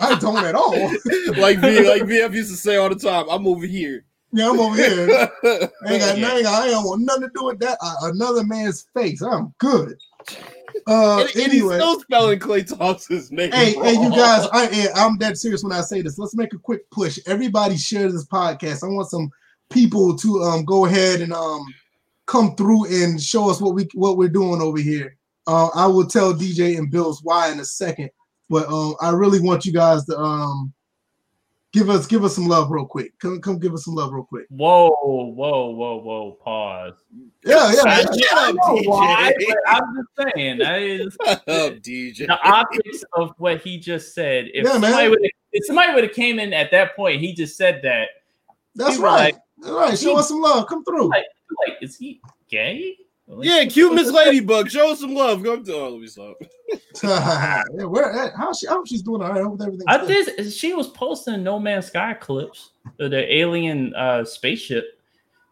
[0.00, 0.72] I don't at all.
[1.38, 3.26] like V, like VF used to say all the time.
[3.30, 4.04] I'm over here.
[4.32, 5.08] Yeah, I'm over here.
[5.44, 6.46] I ain't got nothing.
[6.46, 7.78] I ain't want nothing to do with that.
[7.80, 9.22] Uh, another man's face.
[9.22, 9.96] I'm good.
[10.86, 13.52] Uh, and, and anyway, still spelling Klay Thompson's name.
[13.52, 13.84] hey, wrong.
[13.84, 16.18] hey, you guys, I, I'm dead serious when I say this.
[16.18, 17.18] Let's make a quick push.
[17.26, 18.84] Everybody share this podcast.
[18.84, 19.30] I want some
[19.70, 21.66] people to um go ahead and um
[22.26, 25.16] come through and show us what we what we're doing over here.
[25.46, 28.10] Uh, I will tell DJ and Bills why in a second,
[28.50, 30.72] but um, I really want you guys to um
[31.72, 33.18] give us give us some love real quick.
[33.18, 34.46] Come come give us some love real quick.
[34.50, 36.38] Whoa, whoa, whoa, whoa!
[36.42, 36.94] Pause.
[37.44, 37.82] Yeah, yeah.
[37.84, 38.26] I- yeah.
[38.28, 39.46] Shut up, know why, DJ.
[39.48, 40.58] but I'm just saying.
[40.58, 42.26] that is just, Shut up, DJ.
[42.26, 44.46] the optics of what he just said.
[44.54, 45.18] If Yeah, somebody would
[45.52, 48.08] if somebody would have came in at that point, he just said that.
[48.74, 49.34] That's People right.
[49.34, 50.66] like- All right, show us some love.
[50.68, 51.08] Come through.
[51.08, 51.24] Like,
[51.66, 52.96] like, is he gay?
[53.28, 54.70] Like, Yeah, cute Miss Ladybug.
[54.70, 55.42] Show us some love.
[55.42, 56.36] Go to oh, let me stop.
[57.02, 59.84] yeah, where how she how she's doing all right with everything.
[59.86, 60.50] I did.
[60.52, 64.98] She was posting No Man's Sky clips of the alien uh, spaceship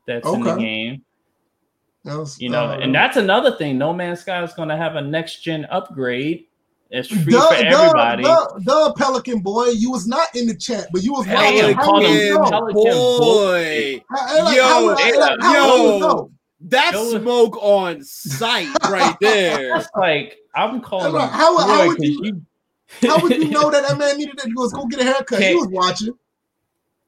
[0.06, 0.60] that's in the Okay.
[0.62, 1.02] game.
[2.38, 3.76] You uh, know, and that's another thing.
[3.78, 6.46] No Man's Sky is going to have a next gen upgrade.
[6.90, 8.22] It's free Duh, for duh, everybody.
[8.22, 11.62] duh, duh, Pelican boy, you was not in the chat, but you was Hey, watching.
[11.62, 12.44] they How call would him you know?
[12.48, 14.04] Pelican boy.
[14.08, 16.30] How- Yo, how would- hey, like, how would you yo.
[16.60, 16.68] Know?
[16.68, 17.18] That's Yo.
[17.20, 19.74] smoke on sight right there.
[19.76, 21.12] That's like I'm calling.
[21.12, 22.42] Like, him how- how boy would 'cause you-
[23.02, 25.42] How would you know that that man needed to was go get a haircut?
[25.42, 26.14] He was watching.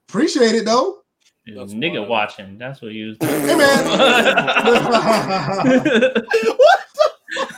[0.08, 1.02] Appreciate it though.
[1.46, 2.08] That's nigga wild.
[2.10, 2.58] watching.
[2.58, 3.16] That's what he was.
[3.18, 3.40] Doing.
[3.40, 3.84] Hey man.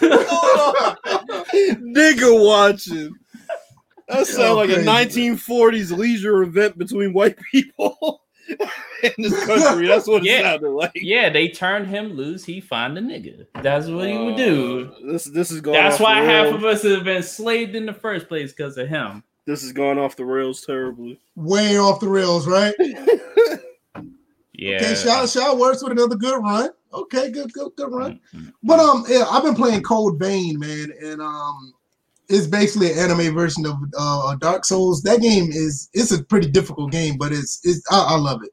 [0.01, 1.77] What the?
[1.81, 3.15] nigga watching.
[4.09, 8.23] That sounds like a 1940s leisure event between white people
[9.03, 9.87] in this country.
[9.87, 10.43] That's what it Yeah.
[10.43, 10.93] sounded like.
[10.95, 12.45] yeah, they turned him loose.
[12.45, 13.47] He find a nigga.
[13.63, 14.93] That's what he would do.
[14.93, 15.77] Uh, This this is going.
[15.77, 16.55] That's off why the half rails.
[16.57, 19.23] of us have been slaved in the first place because of him.
[19.47, 21.19] This is going off the rails terribly.
[21.35, 22.75] Way off the rails, right?
[24.53, 24.77] Yeah.
[24.77, 26.69] Okay, shout shout works with another good run.
[26.93, 28.21] Okay, good, good, good run.
[28.35, 28.53] Mhm.
[28.63, 31.73] But um, yeah, I've been playing Code Vein, man, and um,
[32.31, 35.03] it's basically an anime version of uh, Dark Souls.
[35.03, 38.51] That game is it's a pretty difficult game, but it's it's I, I love it.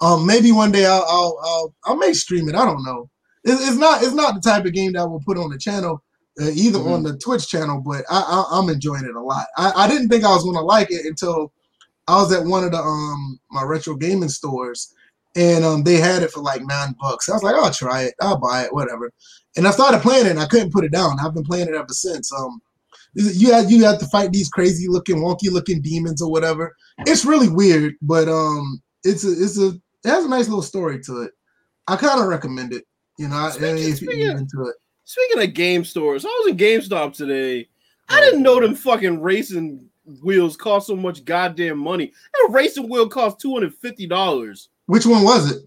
[0.00, 2.54] Um, maybe one day I'll I'll I'll, I'll may stream it.
[2.54, 3.08] I don't know.
[3.44, 5.58] It's, it's not it's not the type of game that I will put on the
[5.58, 6.02] channel,
[6.40, 6.92] uh, either Mhm.
[6.92, 7.82] on the Twitch channel.
[7.84, 9.46] But I, I I'm enjoying it a lot.
[9.56, 11.52] I, I didn't think I was gonna like it until
[12.08, 14.92] I was at one of the um my retro gaming stores
[15.36, 17.28] and um they had it for like nine bucks.
[17.28, 19.12] I was like, I'll try it, I'll buy it, whatever.
[19.56, 21.18] And I started playing it and I couldn't put it down.
[21.20, 22.32] I've been playing it ever since.
[22.32, 22.60] Um
[23.14, 26.74] you had you had to fight these crazy looking, wonky looking demons or whatever.
[27.06, 29.68] It's really weird, but um it's a it's a
[30.04, 31.32] it has a nice little story to it.
[31.88, 32.84] I kind of recommend it.
[33.18, 34.76] You know, I- Speaking- if you're into it.
[35.04, 37.68] Speaking of game stores, I was in GameStop today.
[38.08, 39.84] I didn't know them fucking racing
[40.22, 42.12] wheels cost so much goddamn money.
[42.32, 44.68] That racing wheel cost two hundred fifty dollars.
[44.86, 45.62] Which one was it?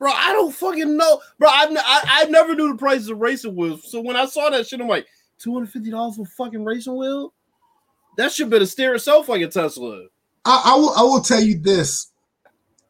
[0.00, 1.48] Bro, I don't fucking know, bro.
[1.48, 3.90] I've, I I never knew the prices of racing wheels.
[3.90, 5.06] So when I saw that shit, I'm like,
[5.42, 7.32] two hundred fifty dollars for a fucking racing wheel.
[8.16, 10.06] That shit better steer itself like a Tesla.
[10.44, 12.12] I, I will I will tell you this,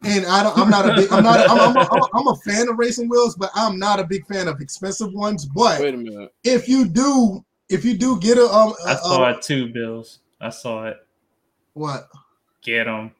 [0.04, 2.26] and I don't, I'm not a big I'm not I'm, I'm, a, I'm, a, I'm
[2.28, 5.46] a fan of racing wheels, but I'm not a big fan of expensive ones.
[5.46, 6.32] But Wait a minute.
[6.44, 9.72] if you do if you do get a um I a- saw a- it too,
[9.72, 10.20] Bills.
[10.40, 10.96] I saw it.
[11.74, 12.08] what
[12.62, 13.12] Get them.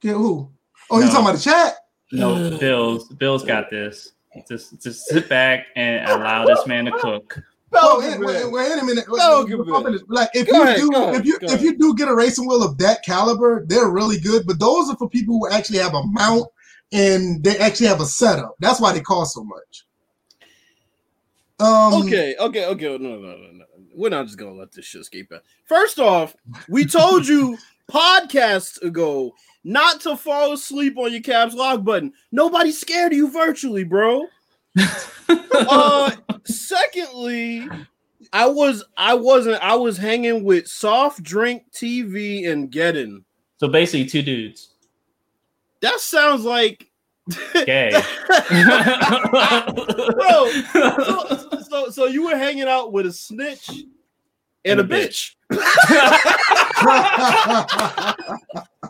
[0.00, 0.48] get who?
[0.90, 1.74] Oh, you talking about the chat?
[2.12, 3.08] No, Bills.
[3.08, 4.12] Bills got this.
[4.48, 7.40] Just, just sit back and allow this man to cook.
[7.72, 9.06] Wait, wait, wait a minute.
[9.06, 9.98] Pelican Wait, Man.
[10.08, 12.46] Like if Go you ahead, do ahead, if you if you do get a racing
[12.46, 14.46] wheel of that caliber, they're really good.
[14.46, 16.46] But those are for people who actually have a mount
[16.92, 18.56] and they actually have a setup.
[18.60, 19.86] That's why they cost so much.
[21.60, 22.86] Um, Okay, okay, okay.
[22.86, 23.64] No, no, no, no.
[23.94, 25.32] We're not just gonna let this shit escape.
[25.32, 25.42] out.
[25.64, 26.34] First off,
[26.68, 27.56] we told you
[27.90, 29.32] podcasts ago
[29.64, 32.12] not to fall asleep on your caps lock button.
[32.32, 34.26] Nobody's scared of you virtually, bro.
[35.28, 36.10] uh
[36.44, 37.68] secondly,
[38.32, 43.24] I was I wasn't I was hanging with soft drink TV and getting.
[43.58, 44.70] So basically, two dudes.
[45.80, 46.92] That sounds like
[47.54, 47.90] Gay.
[50.12, 50.50] bro.
[50.72, 53.70] So, so, so you were hanging out with a snitch
[54.64, 55.34] and, a bitch.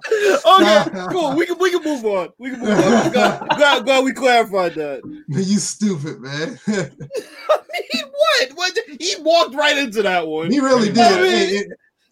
[0.05, 1.37] Okay, cool.
[1.37, 2.29] We can we can move on.
[2.39, 3.13] We can move on.
[3.13, 5.03] Glad, glad, glad we clarified that.
[5.29, 6.59] you stupid man.
[6.67, 8.51] he what?
[8.55, 8.79] What?
[9.01, 10.51] He walked right into that one.
[10.51, 10.99] He really did.
[10.99, 11.65] I mean-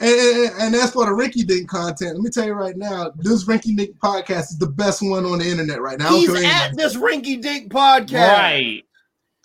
[0.03, 2.15] and, and, and, and that's for the Rinky Dink content.
[2.15, 5.39] Let me tell you right now, this Rinky Dink podcast is the best one on
[5.41, 6.11] the internet right now.
[6.11, 8.13] He's at this Rinky Dink podcast.
[8.33, 8.85] right.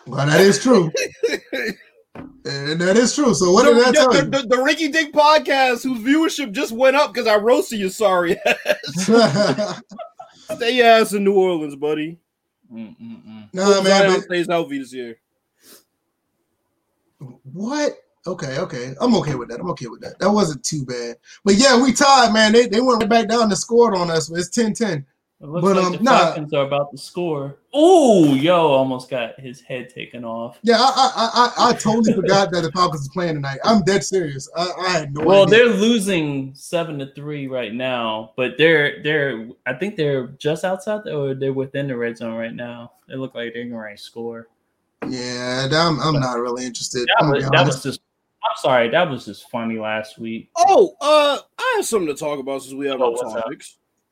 [0.07, 0.91] Well, that is true.
[2.16, 3.34] And that is true.
[3.34, 4.30] So what did that tell the, you?
[4.30, 7.89] the, the Ricky Dick podcast, whose viewership just went up because I roasted you.
[7.89, 8.38] Sorry,
[8.95, 12.20] stay your ass in New Orleans, buddy.
[12.72, 13.49] Mm-mm-mm.
[13.53, 14.01] nah, Hope man.
[14.01, 15.18] Zion but- stays healthy this year.
[17.51, 17.93] What?
[18.28, 18.95] Okay, okay.
[18.99, 19.59] I'm okay with that.
[19.59, 20.18] I'm okay with that.
[20.20, 21.18] That wasn't too bad.
[21.43, 22.53] But yeah, we tied, man.
[22.53, 24.32] They, they went right back down and scored on us.
[24.32, 25.05] It's 10-10.
[25.45, 26.17] It looks But, like um, the nah.
[26.17, 27.57] Falcons are about to score.
[27.71, 30.57] Oh, yo, almost got his head taken off.
[30.63, 31.29] Yeah, I I
[31.67, 33.59] I, I totally forgot that the Falcons was playing tonight.
[33.63, 34.49] I'm dead serious.
[34.57, 35.65] I, I had no Well, idea.
[35.65, 41.03] they're losing seven to three right now, but they're they're I think they're just outside
[41.03, 42.93] the, or they're within the red zone right now.
[43.07, 44.47] They look like they're going to score.
[45.07, 47.07] Yeah, I'm, I'm not really interested.
[47.07, 48.01] That I'm was, that was just.
[48.43, 50.49] I'm sorry, that was just funny last week.
[50.57, 53.45] Oh, uh, I have something to talk about since we have Oh, no what's up?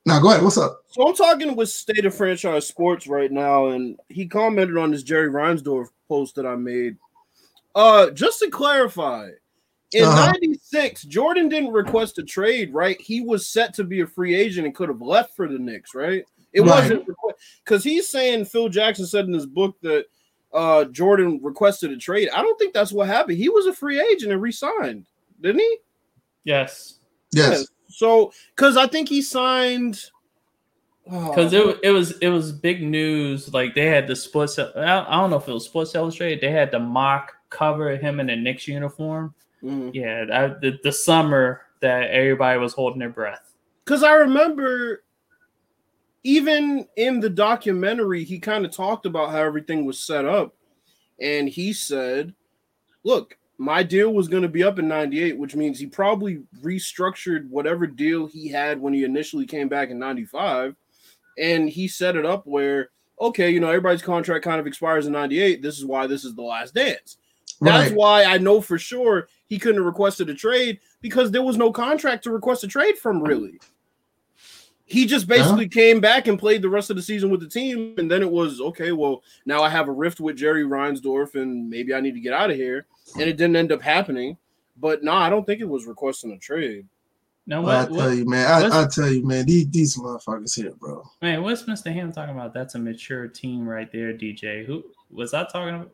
[0.06, 0.16] Topics.
[0.16, 0.44] Now go ahead.
[0.44, 0.84] What's up?
[0.90, 5.04] So I'm talking with State of Franchise Sports right now, and he commented on this
[5.04, 6.98] Jerry Reinsdorf post that I made.
[7.76, 9.30] Uh, just to clarify,
[9.94, 10.32] in Uh-huh.
[10.32, 13.00] '96, Jordan didn't request a trade, right?
[13.02, 15.96] He was set to be a free agent and could have left for the Knicks,
[15.96, 16.24] right?
[16.52, 16.70] It Right.
[16.70, 17.08] wasn't
[17.64, 20.06] because he's saying Phil Jackson said in his book that
[20.54, 22.30] uh Jordan requested a trade.
[22.30, 23.40] I don't think that's what happened.
[23.40, 25.08] He was a free agent and re-signed,
[25.42, 25.78] didn't he?
[26.44, 27.00] Yes,
[27.32, 27.66] Yes.
[27.94, 30.00] So, because I think he signed.
[31.06, 33.54] because it, it was it was big news.
[33.54, 34.58] Like they had the sports.
[34.58, 36.42] I don't know if it was Sports Illustrated.
[36.42, 39.34] They had the mock cover of him in a Knicks uniform.
[39.64, 39.94] Mhm.
[39.94, 43.54] Yeah, that, the the summer that everybody was holding their breath.
[43.86, 45.04] because I remember
[46.24, 50.56] even in the documentary, he kind of talked about how everything was set up,
[51.20, 52.34] and he said,
[53.04, 57.48] "Look, my deal was going to be up in '98, which means he probably restructured
[57.50, 60.76] whatever deal he had when he initially came back in '95,
[61.38, 62.90] and he set it up where."
[63.22, 65.62] Okay, you know, everybody's contract kind of expires in 98.
[65.62, 67.18] This is why this is the last dance.
[67.62, 67.98] That's Right.
[67.98, 71.72] why I know for sure he couldn't have requested a trade because there was no
[71.72, 73.60] contract to request a trade from, really.
[74.86, 75.42] He just uh-huh.
[75.42, 78.22] basically came back and played the rest of the season with the team, and then
[78.22, 78.92] it was okay.
[78.92, 82.34] Well, now I have a rift with Jerry Reinsdorf, and maybe I need to get
[82.34, 82.88] out of here.
[83.14, 84.38] And it didn't end up happening.
[84.78, 86.88] But no, I don't think it was requesting a trade.
[87.46, 88.72] Now Well, I tell what you, man.
[88.72, 89.46] I, I tell you, man.
[89.46, 91.04] These these motherfuckers here, bro.
[91.22, 91.44] man?
[91.44, 92.54] What's Mister Ham talking about?
[92.54, 94.66] That's a mature team right there, DJ.
[94.66, 95.92] Who was I talking about?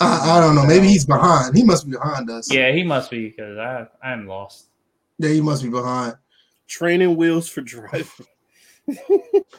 [0.00, 0.64] I, I don't know.
[0.64, 1.56] Maybe he's behind.
[1.56, 2.52] He must be behind us.
[2.52, 4.68] Yeah, he must be because I I'm lost.
[5.18, 6.14] Yeah, he must be behind.
[6.68, 8.06] Training wheels for driving.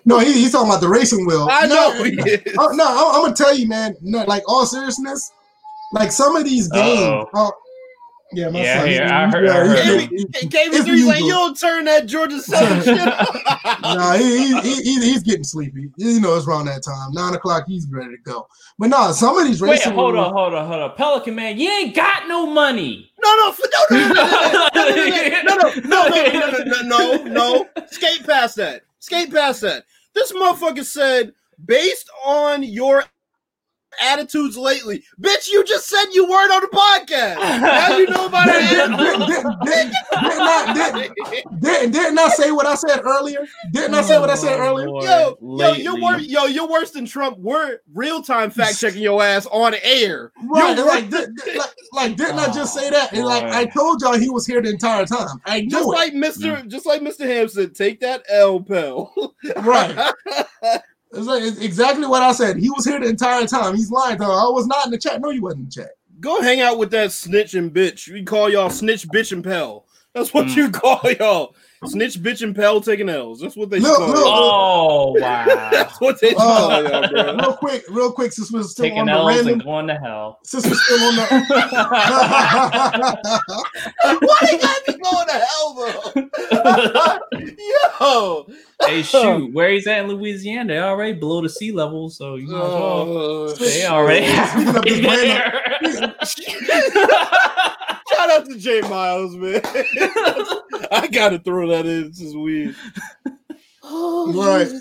[0.05, 1.47] No, he, he's talking about the racing wheel.
[1.49, 2.55] I No, know he oh, is.
[2.59, 3.95] Oh, no, I'm, I'm gonna tell you, man.
[4.01, 5.31] No, like all seriousness,
[5.93, 6.99] like some of these games.
[7.01, 7.29] Uh-oh.
[7.33, 7.51] Oh,
[8.35, 8.89] yeah, my Yeah, son.
[8.91, 10.09] yeah, I heard- yeah, I heard he- him.
[10.09, 13.81] he- Hey, KB3 If like, you you don't turn that Georgia Southern shit on.
[13.83, 15.91] Nah, he, he, he, he- he's getting sleepy.
[15.97, 17.11] You know, it's around that time.
[17.13, 18.47] Nine o'clock, he's ready to go.
[18.79, 19.85] But nah, some of these races.
[19.85, 20.95] Wait, hold on, hold on, hold on.
[20.95, 23.11] Pelican man, you ain't got no money.
[23.23, 23.55] No, no,
[23.91, 24.89] no, no, no, no, no,
[25.43, 27.67] no, no, no, no, no, no, no, no.
[27.91, 28.81] Skate past that.
[28.99, 29.85] Skate past that.
[30.15, 31.33] This motherfucker said,
[31.65, 33.03] based on your
[34.01, 37.37] attitudes lately, bitch, you just said you weren't on the podcast.
[37.61, 38.97] Now you know about Didn't, it.
[38.97, 39.93] didn't,
[41.61, 43.45] didn't, didn't, I, say what I said earlier?
[43.71, 44.87] Didn't I say what I said Oh, earlier?
[44.87, 45.03] boy.
[45.03, 46.23] Yo, yo, you're worse.
[46.23, 47.37] Yo, you're worse than Trump.
[47.37, 50.31] We're real time fact checking your ass on air.
[50.43, 53.13] Right, You're like, di- di- like, like, didn't I just oh, say that?
[53.13, 53.49] And like, boy.
[53.51, 55.41] I told y'all he was here the entire time.
[55.45, 55.91] I knew Just it.
[55.91, 56.67] like Mr.
[56.67, 57.25] Just like Mr.
[57.25, 59.13] Hampson, take that L, pal.
[59.57, 60.13] Right.
[61.13, 62.57] It's like it's exactly what I said.
[62.57, 63.75] He was here the entire time.
[63.75, 64.31] He's lying to her.
[64.31, 65.21] I was not in the chat.
[65.21, 65.91] No, you wasn't in the chat.
[66.19, 68.11] Go hang out with that snitch and bitch.
[68.11, 69.85] We call y'all snitch, bitch, and pal.
[70.13, 70.55] That's what Mm.
[70.55, 71.55] you call y'all.
[71.85, 73.41] Snitch, bitch, and pal taking L's.
[73.41, 75.11] That's what they Look, call look, y'all.
[75.11, 75.69] Oh wow.
[75.71, 77.35] That's what they Uh, call y'all, bro.
[77.35, 79.95] Real quick, real quick, since we're still Taking on the L's random, and going to
[79.95, 80.39] hell.
[80.43, 81.23] since we're still on the,
[84.21, 86.13] Why they gotta be going to hell, though?
[87.99, 88.47] Yo.
[88.87, 92.47] Hey, shoot, where he's at in Louisiana, they already below the sea level, so you
[92.47, 93.47] might as well.
[93.47, 96.15] Uh, They already Speaking of there.
[98.13, 99.61] shout out to Jay Miles, man.
[100.91, 102.09] I gotta throw that in.
[102.09, 102.75] This is weird.
[103.83, 104.71] Oh, Right.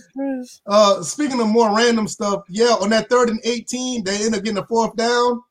[0.67, 4.45] Uh, speaking of more random stuff, yeah, on that third and 18, they end up
[4.45, 5.43] getting a fourth down.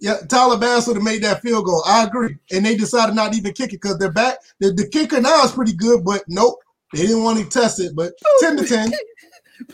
[0.00, 1.82] Yeah, Tyler Bass would have made that field goal.
[1.86, 2.36] I agree.
[2.52, 4.38] And they decided not even kick it because they're back.
[4.60, 6.58] The, the kicker now is pretty good, but nope.
[6.94, 8.92] They didn't want to test it, but 10 to 10.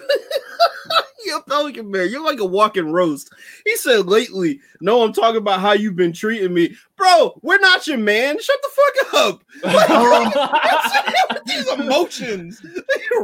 [1.26, 3.32] Yo, Pelican Man, you're like a walking roast.
[3.66, 6.74] He said lately, no, I'm talking about how you've been treating me.
[6.96, 8.40] Bro, we're not your man.
[8.40, 9.44] Shut the fuck up.
[11.30, 12.60] Like, these emotions.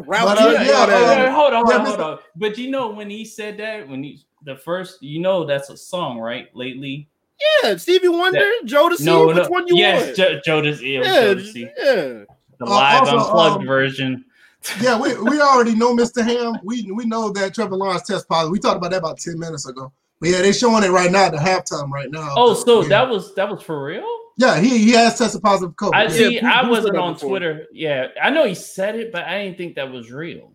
[0.06, 2.18] But, uh, yeah, Yeah, um, hold on, hold yeah, on, hold on.
[2.36, 5.76] But you know when he said that, when he the first, you know that's a
[5.76, 6.54] song, right?
[6.54, 7.08] Lately.
[7.62, 9.48] yeah, Stevie Wonder, Jodeci, No, which no.
[9.48, 10.16] one you yes, want?
[10.16, 10.94] Jo- Jodeci.
[10.94, 11.70] Yeah, yeah, Jodeci.
[11.78, 12.24] yeah.
[12.58, 14.24] The Uh, live also, unplugged um, version.
[14.80, 16.24] Yeah, we, we already know Mr.
[16.24, 16.58] Ham.
[16.64, 18.50] We we know that Trevor Lawrence test positive.
[18.50, 19.92] We talked about that about 10 minutes ago.
[20.20, 22.32] But yeah, they're showing it right now at the halftime right now.
[22.36, 22.88] Oh, so yeah.
[22.88, 24.06] that was that was for real?
[24.38, 25.94] yeah, he, he has tested positive for COVID.
[25.94, 26.08] I yeah.
[26.08, 26.40] see.
[26.40, 27.28] Pooh- I wasn't on before.
[27.30, 27.66] Twitter.
[27.72, 30.52] Yeah, I know he said it, but I didn't think that was real.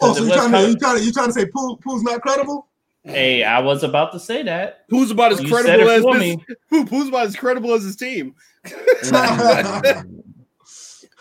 [0.00, 1.76] Oh, so you was trying to kinda- you trying to you trying to say Pooh,
[1.76, 2.68] Pooh's not credible?
[3.02, 4.84] Hey, I was about to say that.
[4.90, 6.44] Who's about as You credible as for his, me.
[6.68, 8.34] who, who's about as credible as his team?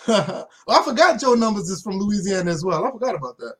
[0.08, 2.86] well, I forgot Joe Numbers is from Louisiana as well.
[2.86, 3.56] I forgot about that.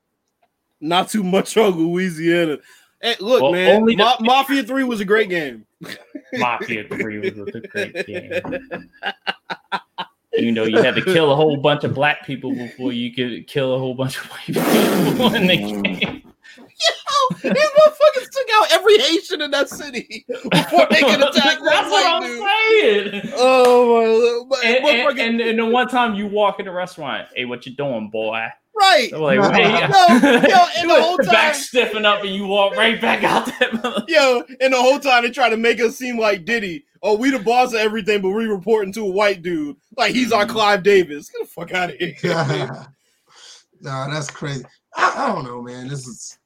[0.82, 2.58] Not too much on Louisiana.
[3.02, 5.66] Hey, look, Well, man, only the- Mafia Three was a great game.
[6.34, 8.90] Mafia Three was a great game.
[10.34, 13.48] You know, you had to kill a whole bunch of black people before you could
[13.48, 15.58] kill a whole bunch of white people in the
[16.00, 16.29] game.
[17.42, 22.06] These motherfuckers took out every Haitian in that city before they could attack That's what
[22.06, 23.14] I'm dude.
[23.14, 23.34] saying.
[23.36, 24.62] Oh my!
[24.64, 27.46] And, my and, fucking- and, and the one time you walk in the restaurant, hey,
[27.46, 28.48] what you doing, boy?
[28.80, 29.10] right.
[29.14, 32.76] I'm like, Yo, hey, yo, and the whole back time- stiffen up, and you walk
[32.76, 34.06] right back out that.
[34.08, 36.86] Yo, and the whole time they try to make us seem like Diddy.
[37.02, 40.32] Oh, we the boss of everything, but we reporting to a white dude like he's
[40.34, 40.52] our mm-hmm.
[40.52, 41.30] Clive Davis.
[41.30, 42.88] Get the fuck out of here.
[43.82, 44.66] nah, that's crazy.
[44.96, 45.88] I, I don't know, man.
[45.88, 46.39] This is.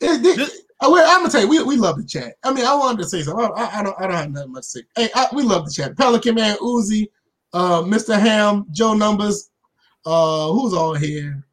[0.00, 2.36] It, it- This- I, am gonna tell you, we, we love the chat.
[2.42, 3.44] I mean, I wanted to say something.
[3.54, 4.82] I, I, I don't I don't have nothing much to say.
[4.96, 5.94] Hey, I, we love the chat.
[5.96, 7.10] Pelican Man, Uzi,
[7.52, 8.18] uh, Mr.
[8.18, 9.50] Ham, Joe Numbers,
[10.06, 11.44] uh, who's all here?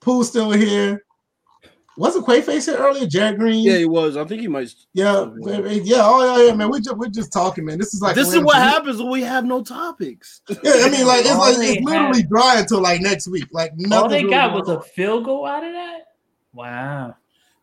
[0.00, 1.04] Pooh's still here.
[1.96, 3.06] Wasn't Quayface here earlier?
[3.06, 3.64] Jack Green.
[3.64, 4.18] Yeah, he was.
[4.18, 4.72] I think he might.
[4.92, 6.02] yeah, yeah.
[6.02, 6.70] Oh yeah, yeah, man.
[6.70, 7.78] We just we're just talking, man.
[7.78, 8.62] This is like this is what shit.
[8.62, 10.42] happens when we have no topics.
[10.48, 13.46] Yeah, I mean, like it's All like it's literally dry until like next week.
[13.50, 13.92] Like nothing.
[13.92, 14.26] All nothing.
[14.26, 16.00] they got was a field goal out of that.
[16.52, 17.16] Wow.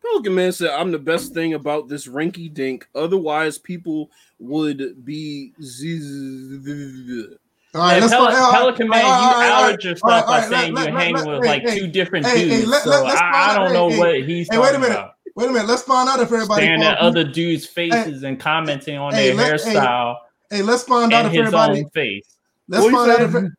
[0.04, 2.88] Pelican Man said, "I'm the best thing about this rinky dink.
[2.94, 7.28] Otherwise, people would be." z-
[7.76, 9.50] All right, Hey, let's Pel- find- all right, Pelican Man, all right, you all right,
[9.50, 9.74] all right.
[9.74, 11.50] outed yourself all right, by all right, saying let- you're let- hanging let- with hey,
[11.50, 12.68] like hey, two different hey, hey, dudes.
[12.68, 14.80] let- so let- let's I, I don't hey, know hey, what he's hey, wait a
[14.80, 14.92] minute.
[14.92, 15.14] about.
[15.36, 15.68] Wait a minute.
[15.68, 16.62] Let's find out if everybody.
[16.66, 20.18] Staring at falls- other dudes' faces and commenting on hey, their let- hairstyle
[20.52, 21.80] Hey, let's find out and if his everybody.
[21.80, 22.36] own face.
[22.68, 23.52] Let's What find out if.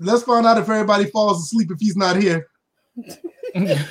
[0.00, 2.48] Let's find out if everybody falls asleep if he's not here.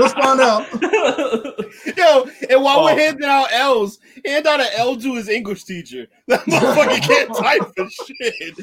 [0.00, 0.66] Let's find out.
[1.96, 2.84] Yo, and while Oh.
[2.84, 6.06] we're handing out L's, hand out an L to his English teacher.
[6.28, 8.54] That motherfucker can't type for shit.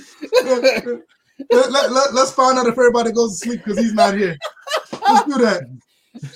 [1.52, 4.38] let, let, let, let's find out if everybody goes to sleep because he's not here.
[4.92, 5.64] Let's do that.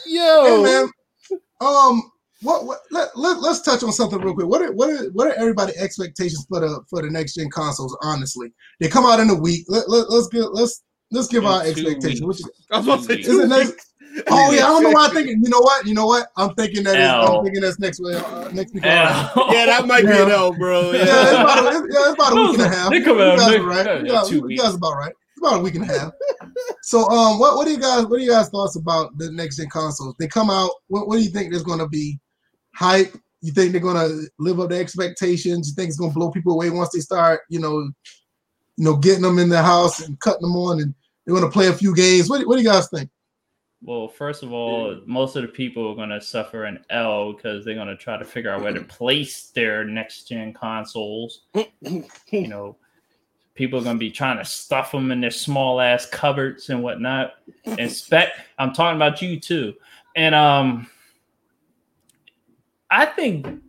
[0.05, 0.91] Yo, Hey man,
[1.61, 2.11] um,
[2.41, 4.47] what, what let, let, let's touch on something real quick.
[4.47, 7.97] What are what are what are everybody expectations for the for the next gen consoles?
[8.01, 9.65] Honestly, they come out in a week.
[9.67, 12.21] Let, let, let's get let's let's give In our expectations.
[12.21, 12.43] What weeks.
[12.71, 13.85] I was about to say two it next-
[14.27, 15.39] Oh yeah, I don't know why I'm thinking.
[15.43, 15.85] You know what?
[15.85, 16.27] You know what?
[16.35, 18.15] I'm thinking that is, I'm thinking that's next week.
[18.15, 18.83] Uh, next week.
[18.85, 19.31] L.
[19.51, 20.33] Yeah, that might be an Yeah.
[20.35, 20.91] L, bro.
[20.91, 21.21] Yeah, Yeah.
[21.21, 22.89] it's about, a, it's, yeah, it's about a week and a half.
[22.89, 23.85] They come You out guys next- are right.
[23.85, 25.11] yeah, You guys, two you guys about right.
[25.11, 26.11] It's about a week and a half.
[26.81, 29.57] So, um, what what do you guys what do you guys thoughts about the next
[29.57, 30.15] gen consoles?
[30.19, 30.71] They come out.
[30.87, 32.19] What what do you think there's going to be
[32.73, 33.15] hype?
[33.41, 35.69] You think they're going to live up to expectations?
[35.69, 37.79] You think it's going to blow people away once they start, you know,
[38.75, 40.93] you know, getting them in the house and cutting them on, and
[41.29, 42.29] they're going to play a few games?
[42.29, 43.09] What, what do you guys think?
[43.81, 47.63] Well, first of all, most of the people are going to suffer an L because
[47.63, 51.43] they're going to try to figure out where to place their next gen consoles.
[51.81, 52.75] you know,
[53.55, 56.83] people are going to be trying to stuff them in their small ass cupboards and
[56.83, 57.35] whatnot.
[57.65, 59.75] And spec, I'm talking about you too.
[60.15, 60.87] And um,
[62.89, 63.61] I think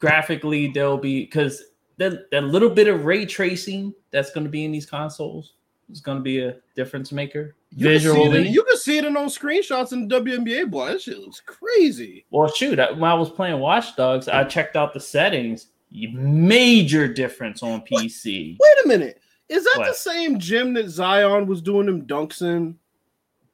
[0.00, 1.62] graphically there'll be because
[1.98, 5.54] that that little bit of ray tracing that's going to be in these consoles
[5.90, 8.48] is going to be a difference maker You can see it in- visually.
[8.48, 10.88] you can see it in those screenshots in the WNBA, boy.
[10.92, 12.24] That shit looks crazy.
[12.30, 15.68] Well, shoot, I- when I was playing Watch Dogs, I checked out the settings.
[15.90, 18.56] Major difference on PC.
[18.60, 19.20] Wait a minute.
[19.48, 22.78] Is that the same gym that Zion was doing them dunks in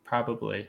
[0.05, 0.67] Probably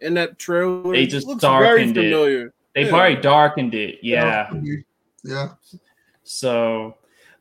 [0.00, 0.92] in that trailer?
[0.92, 2.52] They It just looks very darkened it.
[2.74, 2.92] they've Yeah.
[2.92, 3.98] already darkened it.
[4.02, 4.50] Yeah.
[5.24, 5.48] Yeah.
[6.24, 6.96] So,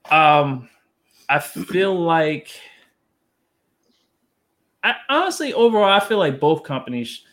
[0.10, 0.70] um,
[1.28, 2.48] I feel like,
[4.88, 7.24] I honestly overall, I feel like both companies,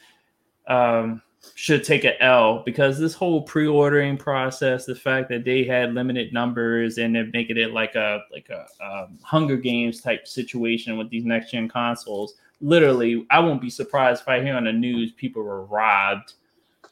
[0.67, 1.23] um,
[1.55, 6.33] should take an L because this whole pre-ordering process, the fact that they had limited
[6.33, 11.11] numbers and they're making it like a like a um, Hunger Games type situation with
[11.11, 15.13] these next gen consoles, literally, I won't be surprised if I hear on the news
[15.13, 16.33] people were robbed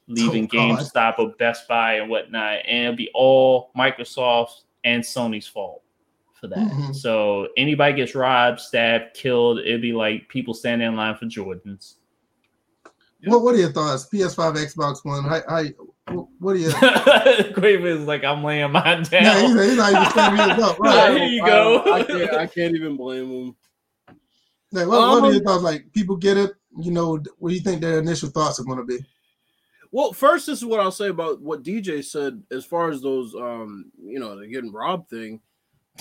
[0.09, 5.47] leaving Oh, GameStop or Best Buy and whatnot, and it'll be all Microsoft and Sony's
[5.47, 5.83] fault
[6.43, 6.59] for that.
[6.59, 6.95] Mhm.
[6.95, 11.95] So anybody gets robbed, stabbed, killed, it'd be like people standing in line for Jordans.
[13.24, 14.09] What What are your thoughts?
[14.12, 15.22] PS5, Xbox One.
[15.22, 16.70] How, how, what are you?
[17.55, 19.22] Quaver is like, I'm laying mine down.
[19.22, 20.76] Yeah, he's, he's not even standing his up.
[20.82, 21.16] Yeah, Right.
[21.20, 21.93] here you I- go.
[21.95, 23.57] I, can't, I can't even blame him.
[24.72, 25.62] Like, what, what are Um, your thoughts?
[25.62, 26.51] Like, people get it.
[26.80, 28.99] You know, what do you think their initial thoughts are going to be?
[29.93, 33.34] Well, first, this is what I'll say about what DJ said as far as those,
[33.34, 35.40] um, you know, the getting robbed thing.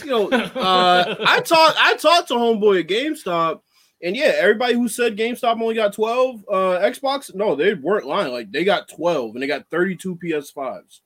[0.04, 3.62] You know, uh, I talked, I talked to homeboy at GameStop,
[4.04, 8.32] and yeah, everybody who said GameStop only got twelve uh, Xbox, no, they weren't lying.
[8.32, 11.00] Like they got twelve, and they got thirty-two PS5s.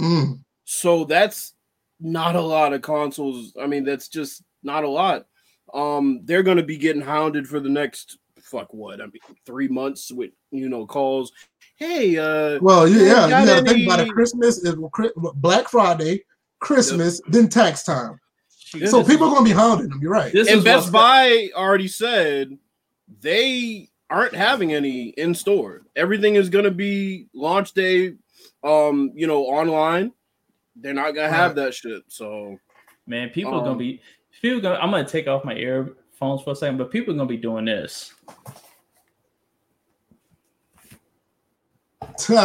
[0.00, 0.40] Mm.
[0.64, 1.54] So that's
[2.00, 3.54] not a lot of consoles.
[3.60, 5.26] I mean, that's just not a lot.
[5.72, 9.00] Um, they're gonna be getting hounded for the next fuck what?
[9.00, 11.32] I mean, three months with you know calls.
[11.76, 14.12] Hey, uh, Well, Yeah, yeah, you got got to think about it.
[14.12, 14.76] Christmas is
[15.34, 16.24] Black Friday,
[16.60, 18.18] Christmas, then tax time.
[18.74, 20.00] Yeah, so this people are going to be hounding them.
[20.02, 20.32] You're right.
[20.32, 22.56] This and Best Buy already said
[23.20, 25.82] they aren't having any in store.
[25.94, 28.14] Everything is going to be launch day,
[28.64, 30.12] um, you know, online.
[30.78, 32.02] They're not gonna have that shit.
[32.08, 32.58] So
[33.06, 34.02] Man, people are Um, gonna be
[34.42, 37.28] people gonna I'm gonna take off my earphones for a second, but people are gonna
[37.28, 38.12] be doing this.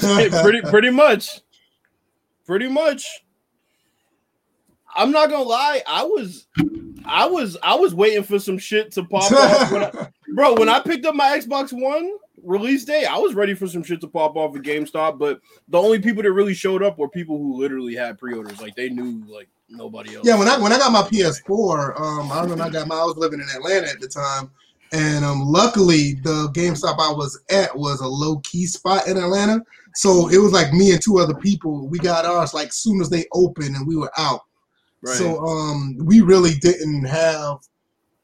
[0.00, 1.40] pretty pretty much,
[2.48, 3.06] pretty much.
[4.96, 5.82] I'm not gonna lie.
[5.86, 6.48] I was,
[7.04, 9.70] I was, I was waiting for some shit to pop off.
[9.70, 12.10] When I, bro, when I picked up my Xbox One
[12.42, 15.18] release day, I was ready for some shit to pop off at GameStop.
[15.18, 18.60] But the only people that really showed up were people who literally had pre-orders.
[18.62, 20.26] Like they knew like nobody else.
[20.26, 23.04] Yeah, when I when I got my PS4, um, I remember I got my I
[23.04, 24.50] was living in Atlanta at the time,
[24.92, 29.62] and um, luckily the GameStop I was at was a low key spot in Atlanta,
[29.98, 31.88] so it was like me and two other people.
[31.88, 34.42] We got ours like soon as they opened, and we were out.
[35.02, 35.16] right.
[35.16, 37.56] So um, we really didn't have,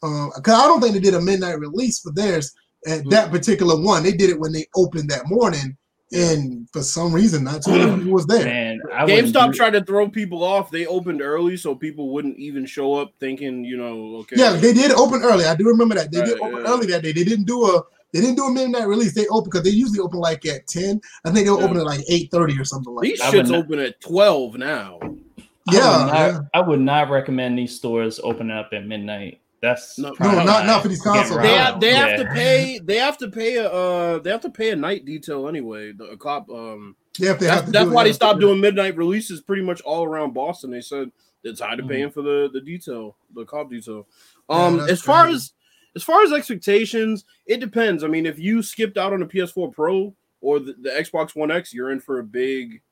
[0.00, 2.54] because I don't think they did a midnight release for theirs
[2.86, 4.04] at that particular one.
[4.04, 5.76] They did it when they opened that morning,
[6.12, 8.44] and for some reason, not too many people was there.
[8.44, 10.70] Man, I GameStop do- tried to throw people off.
[10.70, 14.36] They opened early so people wouldn't even show up thinking, you know, okay.
[14.38, 15.44] Yeah, they did open early.
[15.44, 16.12] I do remember that.
[16.12, 16.70] They did open yeah.
[16.70, 17.10] early that day.
[17.10, 17.82] They didn't do a
[18.14, 19.12] they didn't do a midnight release.
[19.14, 21.00] They open because they usually open like at 10.
[21.26, 21.64] I think they'll Yeah.
[21.64, 23.34] open at like 8:30 or something like These that.
[23.34, 24.98] I would shits open at 12 now.
[25.02, 26.38] I Yeah, not, yeah.
[26.54, 29.40] I would not recommend these stores opening up at midnight.
[29.62, 30.14] That's No.
[30.20, 31.40] No, not- not for these I'm consoles.
[31.40, 34.50] They have, they have to pay they have to pay a uh they have to
[34.50, 35.92] pay a night detail anyway.
[35.92, 38.40] The a cop um Yeah, they that's, have to that's do it, why they stopped
[38.40, 40.70] doing midnight releases pretty much all around Boston.
[40.70, 41.10] They said
[41.42, 44.06] they're tired of paying for the the detail, the cop detail.
[44.50, 45.36] Um that's as far crazy.
[45.36, 45.52] as
[45.96, 48.04] as far as expectations, it depends.
[48.04, 51.50] I mean, if you skipped out on the PS4 Pro or the, the Xbox One
[51.50, 52.82] X, you're in for a big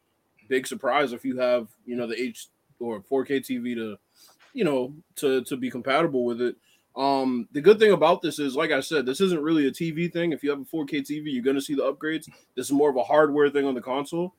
[0.48, 2.48] big surprise if you have, you know, the H
[2.78, 3.96] or 4K TV to,
[4.52, 6.56] you know, to to be compatible with it.
[6.94, 10.12] Um, the good thing about this is, like I said, this isn't really a TV
[10.12, 10.32] thing.
[10.32, 12.28] If you have a 4K TV, you're gonna see the upgrades.
[12.54, 14.34] This is more of a hardware thing on the console.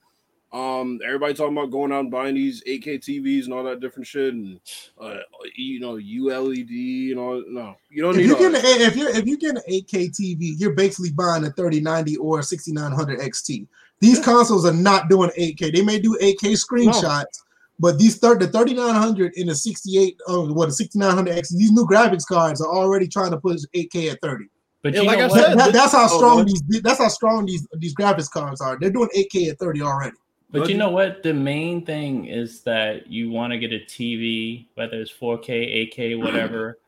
[0.53, 4.05] Um, everybody talking about going out and buying these 8K TVs and all that different
[4.05, 4.59] shit, and
[5.01, 5.17] uh,
[5.55, 7.43] you know, ULED and all.
[7.47, 8.63] No, you don't If need you all get that.
[8.65, 12.39] an, if you're if you get an 8K TV, you're basically buying a 3090 or
[12.39, 13.65] a 6900 XT.
[13.99, 15.73] These consoles are not doing 8K.
[15.73, 17.41] They may do 8K screenshots,
[17.79, 21.87] but these third the 3900 and the 68 oh what the 6900 XT, these new
[21.87, 24.45] graphics cards are already trying to push 8K at 30.
[24.83, 25.39] But Yeah, like I what?
[25.45, 28.61] said, That- that's how Oh, strong go these that's how strong these these graphics cards
[28.61, 28.77] are.
[28.79, 30.15] They're doing 8K at 30 already.
[30.53, 31.23] But you know what?
[31.23, 36.19] The main thing is that you want to get a TV, whether it's 4K, 8K,
[36.23, 36.79] whatever,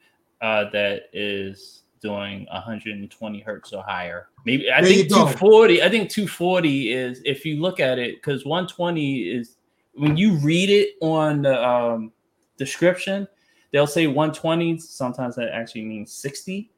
[0.42, 4.30] uh, that is doing 120 hertz or higher.
[4.46, 5.82] Maybe I There think 240.
[5.82, 9.58] I think 240 is if you look at it because 120 is
[9.94, 12.12] when you read it on the um,
[12.58, 13.28] description,
[13.72, 14.78] they'll say 120.
[14.78, 16.70] Sometimes that actually means 60.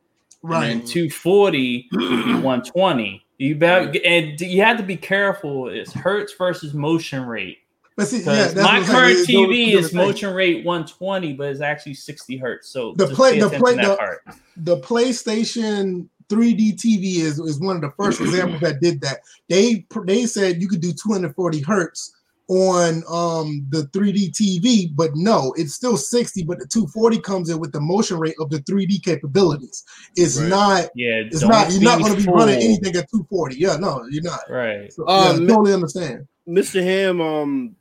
[0.43, 3.25] And then 240 would be 120.
[3.37, 5.69] You better, and you have to be careful.
[5.69, 7.59] It's hertz versus motion rate.
[7.95, 8.85] But see, yeah, my what I'm saying.
[8.97, 12.69] current Those- TV is motion rate 120, but it's actually 60 hertz.
[12.69, 14.19] So The play- the play- the-
[14.57, 19.19] the PlayStation 3D TV is, is one of the first examples that did that.
[19.49, 22.13] They they said you could do 240 hertz
[22.49, 26.43] on um the 3D TV, but no, it's still 60.
[26.43, 29.83] But the 240 comes in with the motion rate of the 3D capabilities.
[30.15, 30.49] It's Right.
[30.49, 30.89] not.
[30.95, 31.71] Yeah, It's don't.
[31.71, 33.57] You're not going to be running anything at 240.
[33.57, 34.39] Yeah, no, you're not.
[34.49, 34.91] Right.
[34.93, 36.27] So, Uh, yeah, mi- totally understand.
[36.47, 36.81] Mr.
[36.81, 37.75] Ham, um,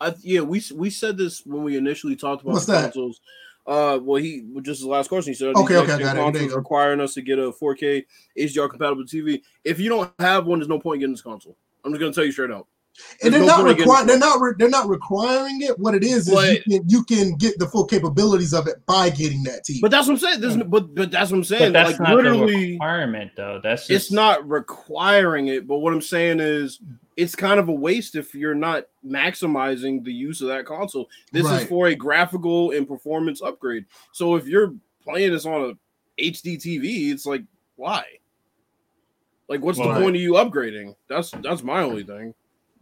[0.00, 2.82] I yeah, we we said this when we initially talked about What's the that?
[2.84, 3.20] consoles.
[3.66, 5.32] Uh, well, he just the last question.
[5.32, 6.14] He said, Okay, these okay, I next-gen got it.
[6.14, 6.56] There you consoles go.
[6.56, 8.04] requiring us to get a 4K
[8.38, 9.42] HDR compatible TV.
[9.62, 11.54] If you don't have one, there's no point getting this console.
[11.84, 12.66] I'm just gonna tell you straight out.
[13.22, 14.06] And they're no not point in getting- requiring.
[14.06, 14.40] They're not.
[14.40, 15.78] Re- they're not requiring it.
[15.78, 19.10] What it is is you can you can get the full capabilities of it by
[19.10, 19.80] getting that TV.
[19.80, 20.40] But that's what I'm saying.
[20.40, 21.72] There's, no- but but that's what I'm saying.
[21.72, 23.60] But that's like not the literally, requirement, though.
[23.62, 25.66] That's just, it's not requiring it.
[25.66, 26.80] But what I'm saying is,
[27.16, 31.08] it's kind of a waste if you're not maximizing the use of that console.
[31.32, 33.86] This is for a graphical and performance upgrade.
[34.12, 37.42] So if you're playing this on a HD TV, it's like
[37.76, 38.04] why?
[39.48, 40.94] Like, what's Well, the point of you upgrading?
[41.08, 42.34] That's that's my only thing.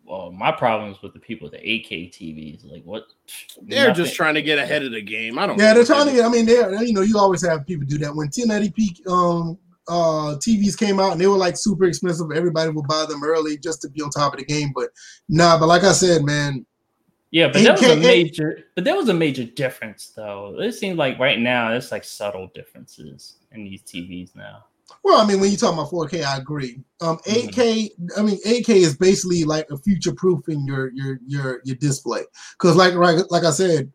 [0.07, 2.71] Well, my problems with the people with the 8K TVs.
[2.71, 3.05] Like, what?
[3.63, 4.05] They're Nothing.
[4.05, 5.37] just trying to get ahead of the game.
[5.39, 5.59] I don't.
[5.59, 6.25] yeah, know they're trying to get.
[6.25, 10.37] I mean, they're you know you always have people do that when 1080p um uh
[10.39, 12.27] TVs came out and they were like super expensive.
[12.35, 14.71] Everybody would buy them early just to be on top of the game.
[14.75, 14.91] But
[15.29, 16.65] nah, but like I said, man,
[17.33, 20.57] Yeah, but that was a 8K major, but there was a major difference though.
[20.61, 24.65] It seems like right now it's like subtle differences in these TVs now.
[25.03, 26.81] Well, I mean, when you talk about 4K, I agree.
[27.01, 27.49] Um, Mm-hmm.
[27.61, 32.23] 8K, I mean, 8K is basically like a future proofing your your your your display.
[32.53, 33.93] Because like like like I said,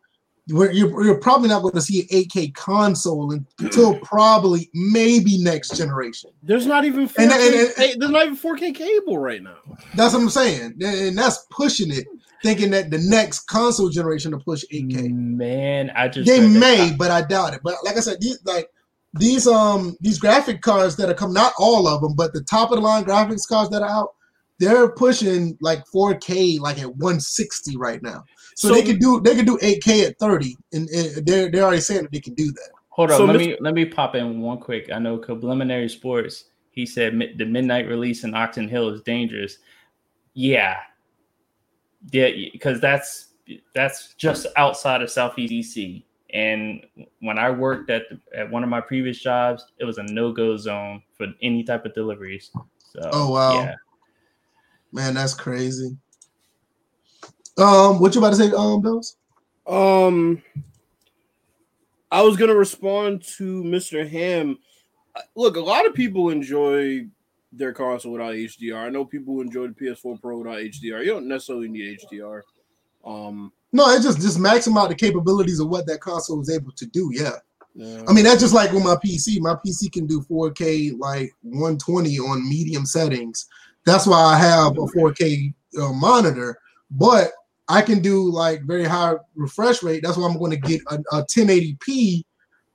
[0.50, 5.78] we're, you're you're probably not going to see an 8K console until probably maybe next
[5.78, 6.32] generation.
[6.44, 9.58] There's not even 4K, And- and- and- ca- there's not even 4K cable right now.
[9.96, 12.06] That's what I'm saying, and and that's pushing it,
[12.44, 15.10] thinking that the next console generation will push 8K.
[15.14, 17.62] Man, I just They read that- may, but I doubt it.
[17.64, 18.68] But like I said, these like
[19.14, 22.72] these um these graphic cards that are come, not all of them, but the top
[22.72, 24.10] of the line graphics cards that are out,
[24.60, 28.24] they're pushing like 4K like at 160 right now.
[28.56, 31.64] So, So- they can do they can do 8K at 30, and, and they're they're
[31.64, 32.70] already saying that they can do that.
[32.90, 33.40] Hold on, So let Mr.
[33.40, 34.90] me let me pop in one quick.
[34.94, 36.46] I know Subliminary Sports.
[36.72, 39.58] He said the midnight release in Oxon Hill is dangerous.
[40.34, 40.78] Yeah,
[42.12, 43.28] yeah, because that's
[43.76, 46.04] that's just outside of Southeast DC.
[46.34, 46.82] And
[47.20, 50.32] when I worked at the, at one of my previous jobs, it was a no
[50.32, 52.52] go zone for any type of deliveries.
[52.80, 53.54] So, Oh, wow.
[53.54, 53.76] yeah.
[54.94, 55.98] Man, that's crazy.
[57.58, 59.18] Um, what you about to say, um, Bills?
[59.68, 60.42] Um,
[62.12, 64.08] I was gonna respond to Mr.
[64.10, 64.58] Ham.
[65.16, 67.06] Uh, Look, a lot of people enjoy
[67.54, 68.86] their console without HDR.
[68.86, 71.02] I know people who enjoy the PS4 Pro without HDR.
[71.04, 72.42] You don't necessarily need HDR.
[73.06, 76.72] Um, No, it just just maxim out the capabilities of what that console is able
[76.74, 77.10] to do.
[77.14, 77.36] Yeah.
[77.74, 78.04] yeah.
[78.08, 79.40] I mean, that's just like with my PC.
[79.40, 83.48] My PC can do 4K, like 120 on medium settings.
[83.86, 86.58] That's why I have a 4K uh, monitor.
[86.92, 87.32] But
[87.70, 90.04] I can do like very high refresh rate.
[90.04, 92.24] That's why I'm going to get a, a 1080p,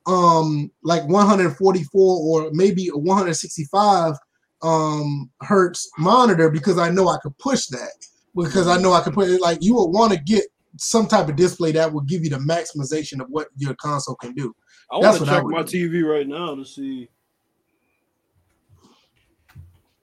[0.07, 4.14] um, like 144 or maybe a 165
[4.62, 7.92] um hertz monitor because I know I could push that.
[8.34, 10.44] Because I know I could put it like you would want to get
[10.79, 14.33] some type of display that will give you the maximization of what your console can
[14.35, 14.55] do.
[14.91, 15.91] I want to check my do.
[15.91, 17.09] TV right now to see.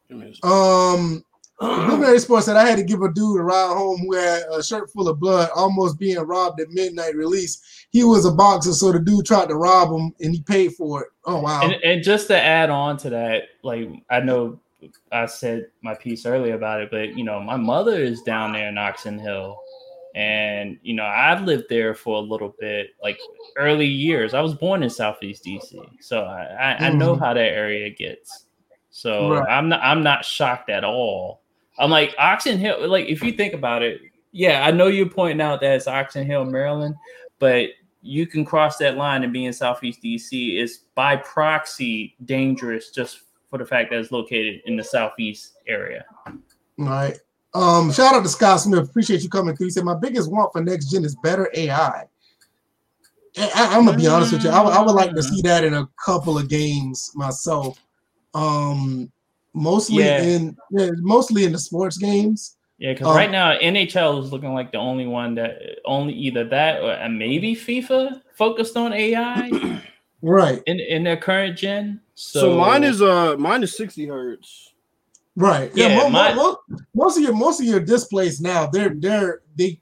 [0.09, 0.47] Give me a.
[0.47, 1.23] Um,
[1.59, 4.61] Blueberry Sports said I had to give a dude a ride home who had a
[4.61, 7.85] shirt full of blood, almost being robbed at midnight release.
[7.91, 11.03] He was a boxer, so the dude tried to rob him, and he paid for
[11.03, 11.09] it.
[11.25, 11.61] Oh wow!
[11.63, 14.59] And, and just to add on to that, like I know
[15.11, 18.67] I said my piece earlier about it, but you know, my mother is down there
[18.67, 19.57] in Oxon Hill.
[20.15, 23.17] And you know, I've lived there for a little bit, like
[23.57, 24.33] early years.
[24.33, 27.19] I was born in Southeast DC, so I, I, I know Mhm.
[27.19, 28.45] how that area gets.
[28.91, 29.49] So Right.
[29.49, 31.41] I'm not I'm not shocked at all.
[31.79, 32.87] I'm like Oxon Hill.
[32.87, 34.01] Like if you think about it,
[34.31, 36.95] yeah, I know you're pointing out that it's Oxon Hill, Maryland,
[37.39, 37.69] but
[38.03, 40.59] you can cross that line and be in Southeast DC.
[40.61, 46.05] It's by proxy dangerous just for the fact that it's located in the Southeast area.
[46.77, 47.17] Right.
[47.53, 48.89] Um, shout out to Scott Smith.
[48.89, 49.67] Appreciate you coming through.
[49.67, 52.05] He said my biggest want for next gen is better AI.
[53.35, 54.49] And I, am gonna be honest with you.
[54.49, 57.79] I, would- I would like to see that in a couple of games myself.
[58.33, 59.11] Um,
[59.53, 60.21] mostly Yeah.
[60.23, 62.57] in yeah, mostly in the sports games.
[62.79, 66.43] Yeah, because Um, right now NHL is looking like the only one that only either
[66.49, 69.81] that or and maybe FIFA focused on AI
[70.23, 70.61] Right.
[70.65, 72.01] in, in their current gen.
[72.15, 74.72] So, So, mine is uh mine is 60 hertz.
[75.35, 75.71] Right.
[75.73, 75.87] Yeah.
[75.87, 76.57] Yeah, mo- mo- my- mo-
[76.93, 79.79] most of your most of your displays now, they're they're they.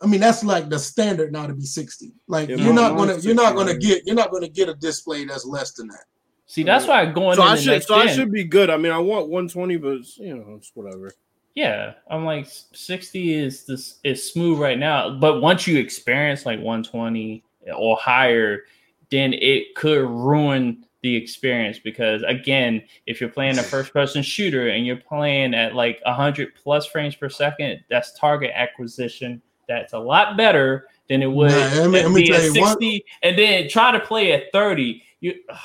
[0.00, 2.12] I mean, that's like the standard now to be sixty.
[2.28, 4.74] Like Yeah, you're my- not gonna you're not gonna get you're not gonna get a
[4.74, 6.04] display that's less than that.
[6.46, 8.68] see that's why going So in I the should next so I should be good.
[8.70, 11.12] I mean, I want 120, but you know, it's whatever.
[11.54, 16.58] Yeah, I'm like 60 is this is smooth right now, but once you experience like
[16.60, 17.44] 120
[17.76, 18.62] or higher,
[19.10, 24.68] then it could ruin the experience because again, if you're playing a first person shooter
[24.68, 29.42] and you're playing at like 100 plus frames per second, that's target acquisition.
[29.68, 33.04] That's a lot better than it would Nah, me- be tell a you what- 60
[33.22, 35.02] and then try to play at 30.
[35.20, 35.56] You oh,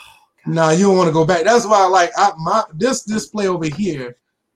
[0.46, 1.44] Nah, you don't want to go back.
[1.44, 4.16] That's why I like I, my this display over here.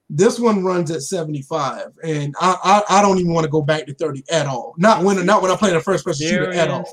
[0.10, 3.86] This one runs at 75, and I I, I don't even want to go back
[3.88, 4.74] to 30 at all.
[4.78, 6.86] Not when not when I'm playing a first person shooter at all.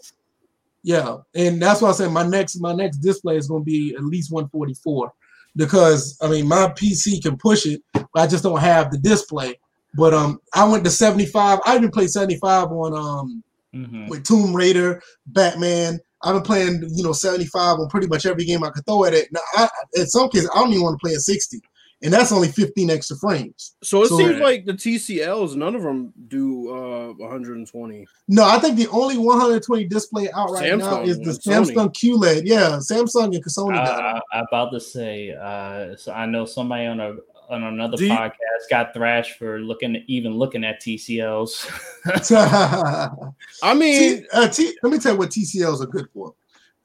[0.88, 3.94] Yeah, and that's why I said my next my next display is going to be
[3.94, 5.12] at least 144
[5.54, 9.58] because I mean my PC can push it, but I just don't have the display.
[9.98, 11.58] But um, I went to 75.
[11.66, 13.44] I even played 75 on um
[13.74, 14.08] Mhm.
[14.08, 16.00] with Tomb Raider, Batman.
[16.22, 19.12] I've been playing, you know, 75 on pretty much every game I could throw at
[19.12, 19.28] it.
[19.30, 21.60] Now, I, in some cases, I don't even want to play at 60,
[22.02, 23.74] and that's only 15 extra frames.
[23.82, 28.06] So it So- seems like the TCLs, none of them do uh 120.
[28.28, 32.42] No, I think the only 120 display out right now is the and Samsung QLED.
[32.44, 36.44] Yeah, Samsung and Sony I, got I, I'm about to say, uh, so I know
[36.44, 37.16] somebody on a
[37.50, 41.66] on another Do you- podcast got thrashed for looking even looking at TCLs.
[43.62, 46.34] I mean, T, uh, T, let me tell you what TCLs are good for.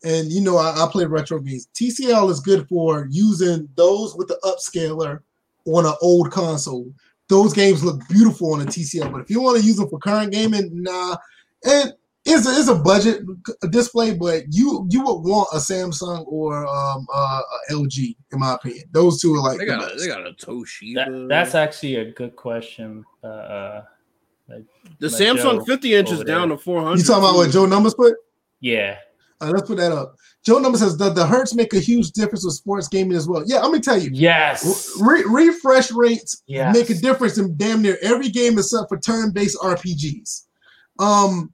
[0.03, 1.67] And you know, I, I play retro games.
[1.73, 5.19] TCL is good for using those with the upscaler
[5.65, 6.91] on an old console.
[7.29, 9.99] Those games look beautiful on a TCL, but if you want to use them for
[9.99, 11.15] current gaming, nah.
[11.65, 11.93] And
[12.25, 13.23] it's a, it's a budget
[13.69, 18.55] display, but you you would want a Samsung or um, uh, a LG, in my
[18.55, 18.85] opinion.
[18.91, 19.99] Those two are like they the got a, best.
[19.99, 20.95] they got a Toshiba.
[20.95, 23.03] that, that's actually a good question.
[23.23, 23.83] Uh, uh,
[24.47, 24.59] the
[25.01, 26.97] my Samsung Joe 50 inches down to 400.
[26.97, 27.51] You talking about what.
[27.51, 28.15] Joe Numbers put?
[28.59, 28.97] yeah,
[29.43, 30.15] Uh, let's put that up.
[30.45, 33.43] Joe Number says, "Does the Hertz make a huge difference with sports gaming as well?"
[33.45, 34.09] Yeah, I'm gonna tell you.
[34.13, 36.75] yes, Re- refresh rates Yes.
[36.75, 40.43] make a difference in damn near every game except for turn-based RPGs.
[40.99, 41.53] Um,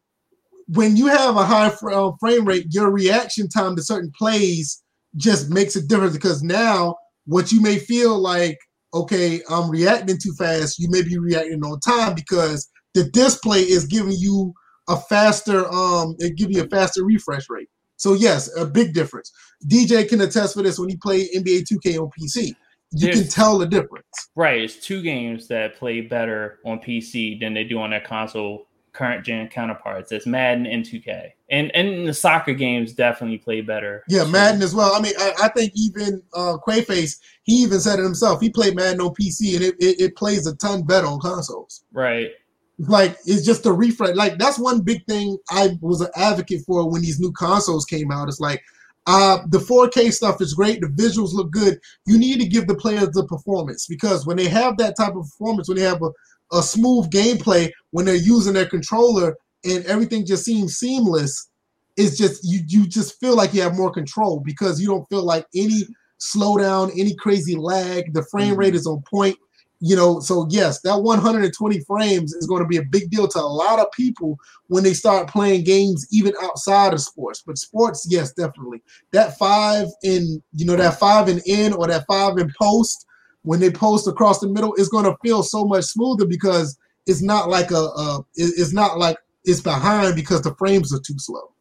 [0.67, 4.81] when you have a high fr- uh, frame rate, your reaction time to certain plays
[5.15, 6.95] just makes a difference because now
[7.25, 8.57] what you may feel like,
[8.93, 13.85] okay, I'm reacting too fast, you may be reacting on time because the display is
[13.85, 14.53] giving you
[14.87, 17.69] a faster, um, it give you a faster refresh rate.
[17.99, 19.31] So yes, a big difference.
[19.67, 22.55] DJ can attest for this when he played NBA 2K on PC.
[22.91, 24.07] You can tell the difference.
[24.35, 24.61] right.
[24.61, 29.23] It's two games that play better on PC than they do on their console current
[29.23, 30.11] gen counterparts.
[30.11, 34.03] It's Madden and 2K, and and the soccer games definitely play better.
[34.07, 34.23] Yeah.
[34.23, 34.95] Madden as well.
[34.95, 38.41] I mean, I, I think even uh, Quayface, he even said it himself.
[38.41, 41.83] He played Madden on PC, and it, it, it plays a ton better on consoles.
[41.91, 42.31] Right.
[42.79, 44.15] Like it's just a refresh.
[44.15, 48.11] Like that's one big thing I was an advocate for when these new consoles came
[48.11, 48.29] out.
[48.29, 48.63] It's like
[49.05, 50.81] uh, the 4K stuff is great.
[50.81, 51.79] The visuals look good.
[52.05, 55.23] You need to give the players the performance because when they have that type of
[55.23, 56.11] performance, when they have a,
[56.55, 59.35] a smooth gameplay, when they're using their controller
[59.65, 61.49] and everything just seems seamless,
[61.97, 65.23] it's just you you just feel like you have more control because you don't feel
[65.23, 65.83] like any
[66.19, 68.13] slowdown, any crazy lag.
[68.13, 69.37] The frame rate is on point.
[69.81, 73.39] You know, so yes, that 120 frames is going to be a big deal to
[73.39, 74.37] a lot of people
[74.67, 77.41] when they start playing games even outside of sports.
[77.45, 78.81] But sports, yes, definitely.
[79.11, 83.05] That five in, you know, that five in in or that five in post,
[83.43, 87.21] when they post across the middle, is going to feel so much smoother because it's
[87.21, 91.53] not like a, a it's not like it's behind because the frames are too slow.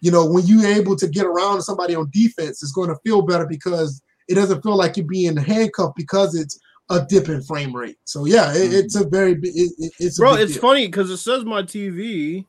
[0.00, 3.22] You know, when you're able to get around somebody on defense, it's going to feel
[3.22, 6.58] better because it doesn't feel like you're being handcuffed because it's
[6.90, 7.96] a dip in frame rate.
[8.04, 9.32] So yeah, it, it's a very.
[9.32, 10.62] It, it- it's a Bro, big it's deal.
[10.62, 12.44] funny because it says my TV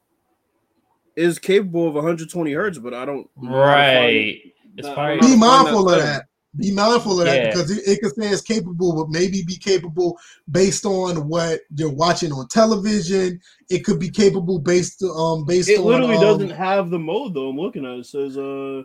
[1.16, 3.28] is capable of 120 hertz, but I don't.
[3.42, 4.42] know how to find- Right.
[4.78, 6.26] It's probably Be to find mindful of that.
[6.56, 7.46] Be mindful of that Yeah.
[7.50, 10.18] because it, it could say it's capable, but maybe be capable
[10.50, 13.40] based on what you're watching on television.
[13.70, 16.98] It could be capable based um based on It on literally um, doesn't have the
[16.98, 17.50] mode though.
[17.50, 18.00] I'm looking at it.
[18.00, 18.84] It says uh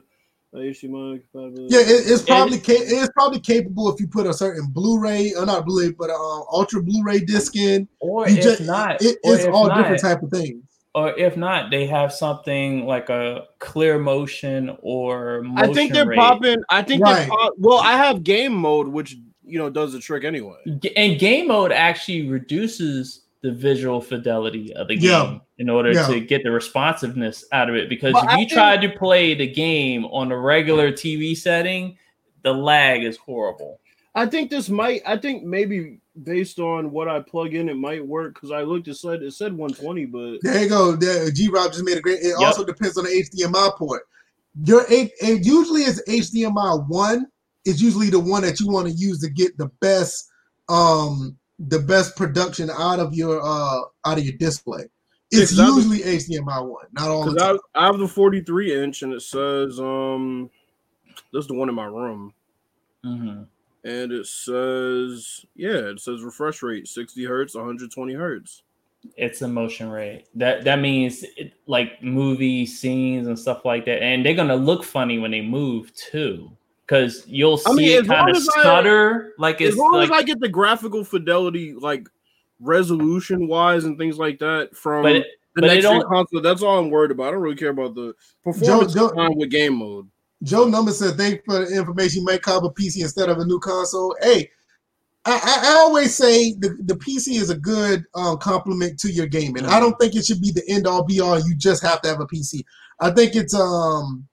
[0.54, 1.74] HDMI compatibility.
[1.74, 5.32] Yeah, it, it's probably it- ca- it's probably capable if you put a certain Blu-ray,
[5.34, 7.88] or not Blu-ray, but uh, Ultra Blu-ray disc in.
[8.00, 10.62] or You if just not, it, or it's if all not, different type of things.
[10.94, 16.06] or if not, they have something like a clear motion or motion I think they're
[16.06, 16.18] rate.
[16.18, 16.58] popping.
[16.70, 17.20] I think Right.
[17.20, 17.78] they're pop- well.
[17.78, 20.56] I have game mode, which you know does the trick anyway.
[20.96, 25.38] And game mode actually reduces the visual fidelity of the game Yeah.
[25.58, 26.06] in order Yeah.
[26.06, 27.90] to get the responsiveness out of it.
[27.90, 31.98] Because But if I you try to play the game on a regular TV setting,
[32.42, 33.80] the lag is horrible.
[34.14, 35.02] I think this might.
[35.04, 38.88] I think maybe based on what I plug in, it might work because I looked.
[38.88, 40.96] It said it said 120, but There you go.
[41.30, 42.20] G Rob just made a great.
[42.20, 42.38] It Yep.
[42.38, 44.04] also depends on the HDMI port.
[44.64, 47.26] Your eight, it usually is HDMI one
[47.66, 50.30] is usually the one that you want to use to get the best
[50.70, 51.36] um
[51.68, 54.84] the best production out of your uh out of your display.
[55.30, 57.58] It's Yeah, 'cause I was- usually HDMI one, not all the because time.
[57.74, 60.50] I, I have the 43 inch and it says um
[61.32, 62.32] this is the one in my room
[63.04, 63.46] Mhm.
[63.84, 68.62] and it says yeah it says refresh rate 60 hertz 120 hertz
[69.18, 70.24] It's a motion rate.
[70.34, 74.82] That that means it, like movie scenes and stuff like that, and they're gonna look
[74.82, 76.50] funny when they move too,
[76.86, 79.32] because you'll see I mean, it kind of as I- stutter.
[79.38, 82.08] like As long like, as I get the graphical fidelity, like
[82.60, 86.62] resolution wise and things like that from but it- the but next don't- console, that's
[86.62, 87.28] all I'm worried about.
[87.28, 90.08] I don't really care about the performance Joe- time with game mode.
[90.42, 92.20] Joe Number said, "Thank you for the information.
[92.20, 94.50] You might cop a PC instead of a new console." Hey,
[95.24, 99.26] I, I, I always say the, the PC is a good um, complement to your
[99.26, 99.58] gaming.
[99.64, 101.38] And i don't think it should be the end all be all.
[101.38, 102.62] You just have to have a PC.
[103.00, 104.26] I think it's um,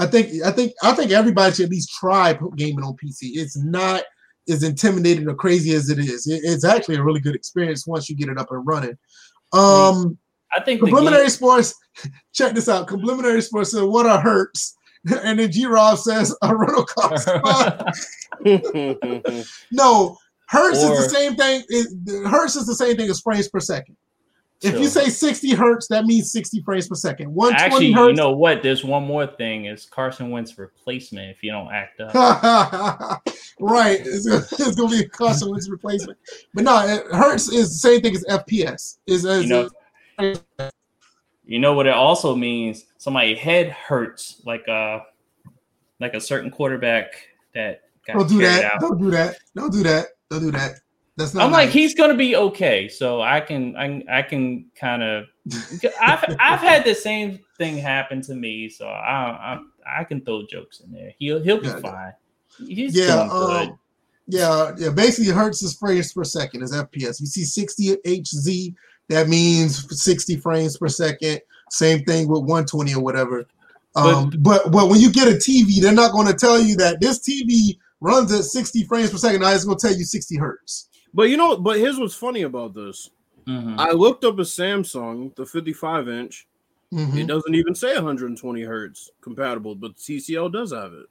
[0.00, 3.30] I think I think I think everybody should at least try gaming on PC.
[3.34, 4.02] It's not
[4.48, 6.26] as intimidating or crazy as it is.
[6.26, 8.96] It- it's actually a really good experience once you get it up and running.
[9.52, 10.18] Um,
[10.56, 10.86] I think the
[11.20, 11.74] game, Sports,
[12.32, 12.88] check this out.
[12.88, 14.74] Complimentary Sports said, "What are hurts?"
[15.22, 17.26] And then G Rob says, "A rental cost."
[19.72, 20.16] no,
[20.48, 21.62] hertz is the same thing.
[21.68, 23.96] It, hertz is the same thing as frames per second.
[24.62, 27.34] If you say 60 hertz, that means 60 frames per second.
[27.34, 27.64] 120
[27.94, 28.62] Actually, you know what?
[28.62, 32.14] There's one more thing: It's Carson Wentz replacement if you don't act up.
[33.60, 36.18] right, it's, it's gonna be a Carson Wentz replacement.
[36.52, 38.98] But no, it- hertz is the same thing as FPS.
[39.06, 39.70] Is You know,
[41.44, 42.84] you know what it also means?
[42.98, 45.00] Somebody head hurts like a
[46.00, 47.14] like a certain quarterback
[47.54, 48.64] that got don't do that.
[48.64, 48.80] out.
[48.80, 49.36] Don't do that.
[49.56, 50.06] Don't do that.
[50.30, 50.80] Don't do that.
[51.20, 51.44] That's not.
[51.44, 55.26] I'm like he's gonna be okay, so I can I, I can kind of
[56.00, 60.46] I've I've had the same thing happen to me, so I I, I can throw
[60.46, 61.12] jokes in there.
[61.18, 62.12] He'll he'll be Yeah, fine.
[62.66, 63.78] He's yeah, um,
[64.26, 64.88] yeah, yeah.
[64.88, 67.20] Basically, hertz is frames per second is FPS.
[67.20, 68.74] You see 60 HZ,
[69.08, 71.40] that means 60 frames per second.
[71.70, 73.46] Same thing with 120 or whatever.
[73.94, 77.00] Um, but but when you get a TV, they're not going to tell you that
[77.00, 79.42] this TV runs at 60 frames per second.
[79.42, 80.89] Now it's going to tell you 60 hertz.
[81.14, 83.10] But you know, but here's what's funny about this.
[83.46, 83.78] Mhm.
[83.78, 86.46] I looked up a Samsung, the 55 inch.
[86.92, 87.16] Mhm.
[87.16, 91.06] It doesn't even say 120 hertz compatible, but TCL does have it.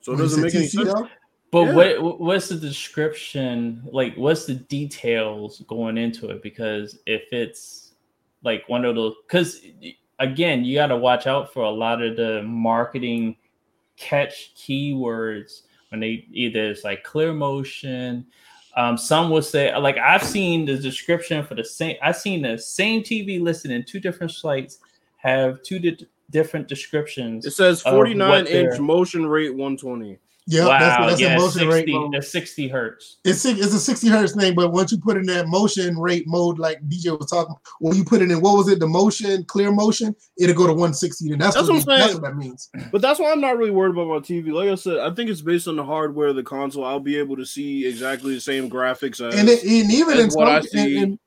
[0.00, 1.08] So it When doesn't say make any sense.
[1.50, 1.98] But Yeah.
[1.98, 3.82] what what's the description?
[3.90, 6.42] Like, what's the details going into it?
[6.42, 7.94] Because if it's
[8.44, 9.60] like one of those, because
[10.20, 13.36] again, you got to watch out for a lot of the marketing
[13.96, 18.26] catch keywords when they either it's like clear motion.
[18.76, 21.96] Um, some would say like I've seen the description for the same.
[22.02, 24.78] I've seen the same TV listed in two different sites
[25.16, 27.44] have two di- different descriptions.
[27.44, 30.18] It says 49 inch motion rate 120.
[30.50, 32.12] Yeah, wow, that's, that's yeah, a motion 60, rate mode.
[32.12, 33.18] that's 60 hertz.
[33.24, 36.58] It's it's a 60 hertz thing, but once you put in that motion rate mode,
[36.58, 39.70] like DJ was talking, when you put it in what was it, the motion, clear
[39.70, 41.32] motion, it'll go to 160.
[41.32, 42.22] And that's, That's what, what I'm that's saying.
[42.22, 42.68] what that means.
[42.90, 44.52] But that's why I'm not really worried about my TV.
[44.52, 46.84] Like I said, I think it's based on the hardware of the console.
[46.84, 49.38] I'll be able to see exactly the same graphics as.
[49.38, 50.98] And, it, and even in what some, I and, see.
[50.98, 51.18] and,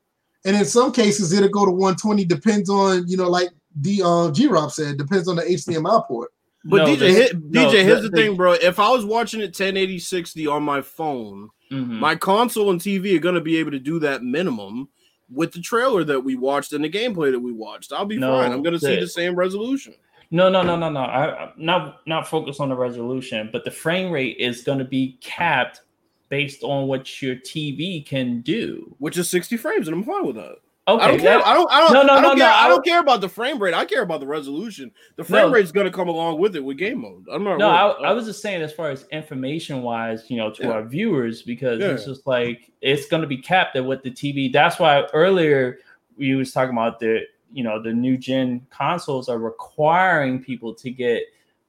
[0.44, 2.26] and in some cases it'll go to 120.
[2.26, 3.48] Depends on you know, like
[3.80, 6.30] the uh, G Rob said, depends on the HDMI port.
[6.64, 8.52] But No, DJ, the- hit, no, DJ, here's the- the, thing, bro.
[8.54, 11.98] If I was watching it 1080 60 on my phone, Mhm.
[11.98, 14.88] my console and TV are gonna be able to do that minimum
[15.30, 17.92] with the trailer that we watched and the gameplay that we watched.
[17.92, 18.52] I'll be No, fine.
[18.52, 19.94] I'm gonna see the- same resolution.
[20.30, 21.00] No, no, no, no, no.
[21.00, 24.84] I, I'm not not focus on the resolution, but the frame rate is going to
[24.84, 25.80] be capped
[26.28, 28.96] based on what your TV can do.
[28.98, 30.56] Which is 60 frames, and I'm fine with that.
[30.86, 31.38] Okay, I don't care.
[31.38, 31.70] that- I don't.
[31.72, 31.92] I don't.
[31.94, 32.50] No, no, I don't no, care.
[32.50, 33.72] no, I don't care about the frame rate.
[33.72, 34.90] I care about the resolution.
[35.16, 35.52] The frame No.
[35.54, 37.24] rate's gonna come along with it with game mode.
[37.32, 37.58] I'm not.
[37.58, 38.08] no, I.
[38.08, 40.70] I was just saying as far as information wise, you know, to Yeah.
[40.72, 42.12] our viewers, because it's Yeah.
[42.12, 44.52] just like it's going to be capped at what the TV.
[44.52, 45.78] That's why earlier
[46.18, 50.90] we was talking about the you know the new gen consoles are requiring people to
[50.90, 51.22] get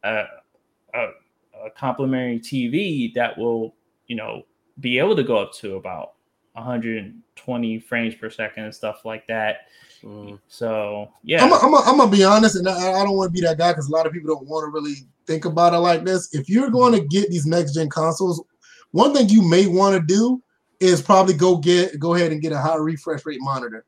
[0.03, 0.25] a,
[0.93, 1.07] a,
[1.65, 3.75] a complimentary TV that will
[4.07, 4.43] you know
[4.81, 6.14] be able to go up to about
[6.55, 9.67] 120 frames per second and stuff like that.
[10.03, 10.39] Mm.
[10.47, 13.45] So yeah, I'm gonna I'm gonna be honest, and I, I don't want to be
[13.45, 14.95] that guy because a lot of people don't want to really
[15.25, 16.33] think about it like this.
[16.33, 18.43] If you're going to get these next gen consoles,
[18.91, 20.41] one thing you may want to do
[20.79, 23.85] is probably go get go ahead and get a high refresh rate monitor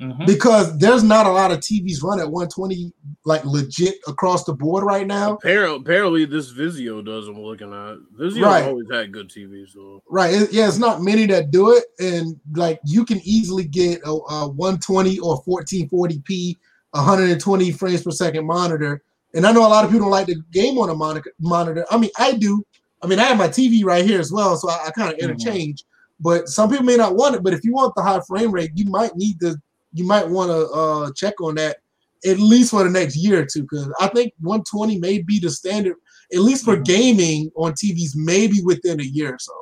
[0.00, 0.26] Mhm.
[0.26, 2.92] because there's not a lot of TVs run at 120
[3.26, 5.34] like legit across the board right now.
[5.34, 7.28] Apparently, apparently, this Vizio does.
[7.28, 8.64] I'm looking at Vizio Right.
[8.64, 10.02] always had good TVs though.
[10.08, 10.32] Right.
[10.34, 11.84] It- yeah, it's not many that do it.
[11.98, 16.56] And like you can easily get a, a 120 or 1440p,
[16.92, 19.02] 120 frames per second monitor.
[19.34, 21.32] And I know a lot of people don't like the game on a monitor.
[21.40, 21.84] monitor.
[21.90, 22.64] I mean, I do.
[23.02, 25.18] I mean, I have my TV right here as well, so I, I kind of
[25.18, 25.22] Mhm.
[25.22, 25.84] interchange.
[26.18, 27.42] But some people may not want it.
[27.42, 29.56] But if you want the high frame rate, you might need to.
[29.92, 31.78] You might want to uh, check on that
[32.26, 35.48] at least for the next year or two, because I think 120 may be the
[35.50, 35.96] standard,
[36.32, 36.84] at least for Mhm.
[36.84, 39.52] gaming on TVs, maybe within a year or so.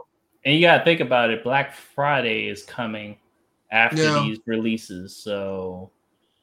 [0.45, 1.45] and you gotta think about it.
[1.45, 3.17] Black Friday is coming
[3.71, 4.23] after Yeah.
[4.25, 5.15] these releases.
[5.17, 5.91] So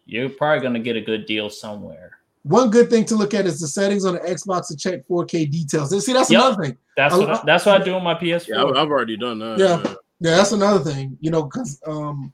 [0.06, 2.12] you're probably gonna get a good deal somewhere.
[2.44, 5.46] One good thing to look at is the settings on the Xbox to check 4K
[5.46, 5.92] details.
[5.92, 6.40] And see, that's Yep.
[6.42, 6.78] another thing.
[6.96, 8.56] That's A what I, that's what I do on my PS4.
[8.56, 9.58] Yeah, I- I've already done that.
[9.58, 9.82] Yeah.
[10.20, 11.18] Yeah, that's another thing.
[11.22, 12.32] You know, because um,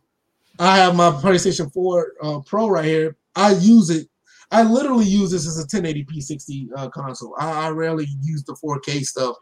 [0.62, 3.18] I have my PlayStation 4 uh, Pro right here.
[3.36, 4.08] I use it.
[4.52, 7.36] I literally use this as a 1080p 60 uh, console.
[7.40, 9.36] I, I rarely use the 4K stuff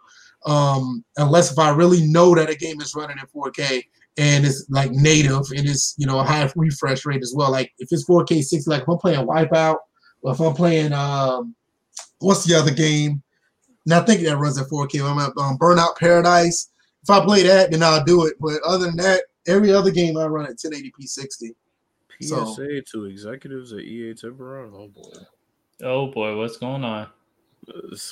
[0.45, 3.83] um, unless if I really know that a game is running in 4K
[4.17, 7.51] and it's like native and it's you know a high refresh rate as well.
[7.51, 9.77] Like if it's 4K 60, like if I'm playing Wipeout
[10.21, 11.53] or if I'm playing um,
[12.19, 13.21] what's the other game?
[13.85, 15.03] And I think that runs at 4K.
[15.03, 16.71] I'm at um, Burnout Paradise.
[17.03, 18.35] If I play that, then I'll do it.
[18.39, 21.53] But other than that, every other game I run at 1080p 60.
[22.21, 24.71] So- PSA to executives at EA Tiburon.
[24.73, 25.19] Oh boy.
[25.83, 27.07] oh boy, what's going on?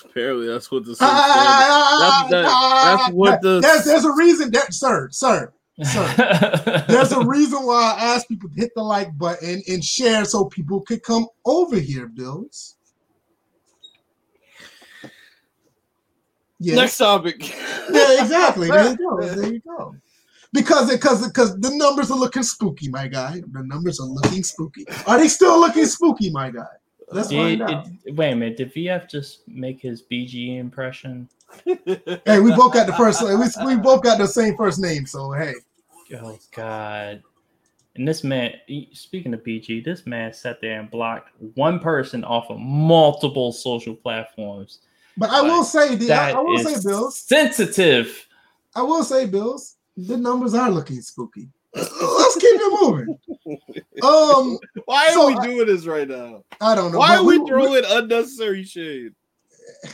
[0.06, 4.14] Apparently, that's what the Ah, ah, That's- that- ah, that's what the- There's, there's a
[4.14, 5.52] reason that, sir, sir,
[5.84, 6.84] sir.
[6.88, 10.46] There's a reason why I ask people to hit the like button and share so
[10.46, 12.76] people could come over here, Bills.
[16.60, 16.76] Yes.
[16.76, 17.50] Next topic.
[17.92, 18.68] Yeah, exactly.
[18.70, 19.18] There you go.
[19.36, 19.96] There you go.
[20.58, 23.42] Because because because the numbers are looking spooky, my guy.
[23.52, 24.86] The numbers are looking spooky.
[25.06, 26.66] Are they still looking spooky, my guy?
[27.12, 27.86] Let's Did, find out.
[28.04, 28.58] did- wait a minute.
[28.58, 31.30] Did VF just make his BG impression?
[32.26, 33.24] Hey, we both got the first.
[33.24, 35.54] We, we both got the same first name, so hey.
[36.22, 37.24] Oh God!
[37.96, 38.54] And this man,
[38.94, 43.96] speaking of BG, this man sat there and blocked one person off of multiple social
[43.96, 44.80] platforms.
[45.18, 47.18] But I will say, the, I, I will say, Bills.
[47.18, 48.28] sensitive.
[48.76, 49.77] I will say, Bills.
[49.98, 51.50] The numbers are looking spooky.
[51.76, 53.18] Let's keep it moving.
[54.04, 56.44] Um, Why are So we I- doing this right now?
[56.62, 57.00] I don't know.
[57.00, 59.14] Why are we throwing unnecessary shade?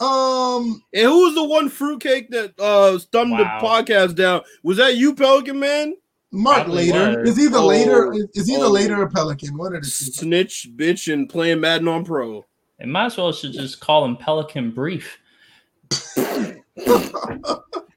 [0.00, 3.38] Um, And who was the one fruitcake that uh thumbed Wow.
[3.38, 4.40] the podcast down?
[4.64, 5.94] Was that you, Pelican Man?
[6.32, 7.30] Mark Probably later was.
[7.30, 8.70] is either Oh, later is either oh.
[8.70, 9.56] later or Pelican.
[9.56, 9.92] One of the two.
[10.10, 12.44] Snitch, bitch, and playing Madden on Pro.
[12.80, 15.18] It might as well should just call him Pelican Brief.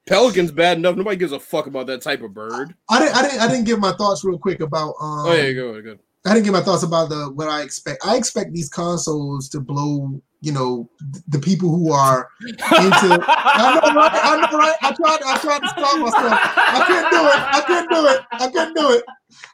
[0.05, 0.95] Pelican's bad enough.
[0.95, 2.75] Nobody gives a fuck about that type of bird.
[2.89, 4.89] I didn't, I didn't, I didn't give my thoughts real quick about.
[5.01, 5.99] Um, Oh yeah, go good.
[6.25, 8.05] I didn't give my thoughts about the what I expect.
[8.05, 10.21] I expect these consoles to blow.
[10.41, 10.89] You know,
[11.27, 12.59] the people who are into.
[12.61, 14.11] I know, right?
[14.13, 14.75] I know, right?
[14.81, 15.19] I tried.
[15.25, 16.39] I tried to stop myself.
[16.55, 17.39] I couldn't do it.
[17.39, 18.21] I couldn't do it.
[18.31, 19.03] I couldn't do it.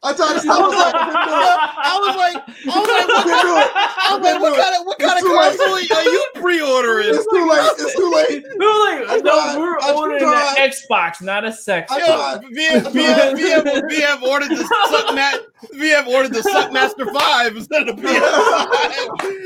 [0.04, 0.94] I tried to stop myself.
[0.94, 1.58] I couldn't do it.
[1.82, 3.70] I was like, I was like, I couldn't do it.
[3.76, 5.58] I was like, what kind of what kind of late.
[5.58, 7.10] console are you pre-ordering?
[7.10, 7.72] It's too late.
[7.80, 8.46] It's too late.
[8.62, 8.68] No,
[9.08, 11.92] like, no, we're ordering an Xbox, not a sex.
[11.92, 12.42] I Yo, tried.
[12.44, 15.40] VF, VF, VF, VF ordered the Suckmat,
[15.74, 19.42] VF ordered the Suckmaster Five instead of the PS5.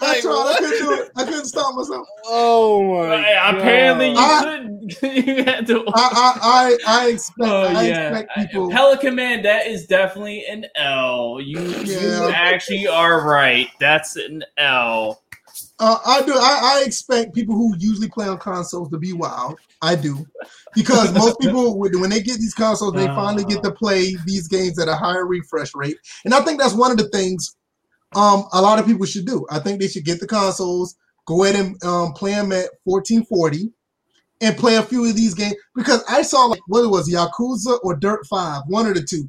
[0.32, 0.54] I tried.
[0.54, 1.10] I couldn't do it.
[1.16, 2.06] I couldn't stop myself.
[2.26, 3.22] Oh my!
[3.22, 5.02] Hey, Apparently, you I- couldn't.
[5.26, 5.84] you had to.
[5.88, 7.40] I I I, I expect.
[7.50, 8.70] Oh I yeah, expect people.
[8.70, 9.42] Pelican Man.
[9.42, 11.38] That is definitely an L.
[11.40, 12.26] You Yeah.
[12.26, 13.68] you actually are right.
[13.78, 15.22] That's an L.
[15.78, 16.32] Uh, I do.
[16.34, 19.58] I, I expect people who usually play on consoles to be wild.
[19.82, 20.26] I do,
[20.74, 24.46] because most people when when they get these consoles, they finally get to play these
[24.46, 27.56] games at a higher refresh rate, and I think that's one of the things
[28.14, 29.46] um a lot of people should do.
[29.50, 30.96] I think they should get the consoles,
[31.26, 33.72] go ahead and um, play them at 1440,
[34.40, 37.78] and play a few of these games because I saw like what it was Yakuza
[37.82, 39.28] or Dirt Five, one of the two.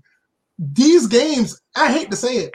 [0.57, 2.53] These games, I hate to say it,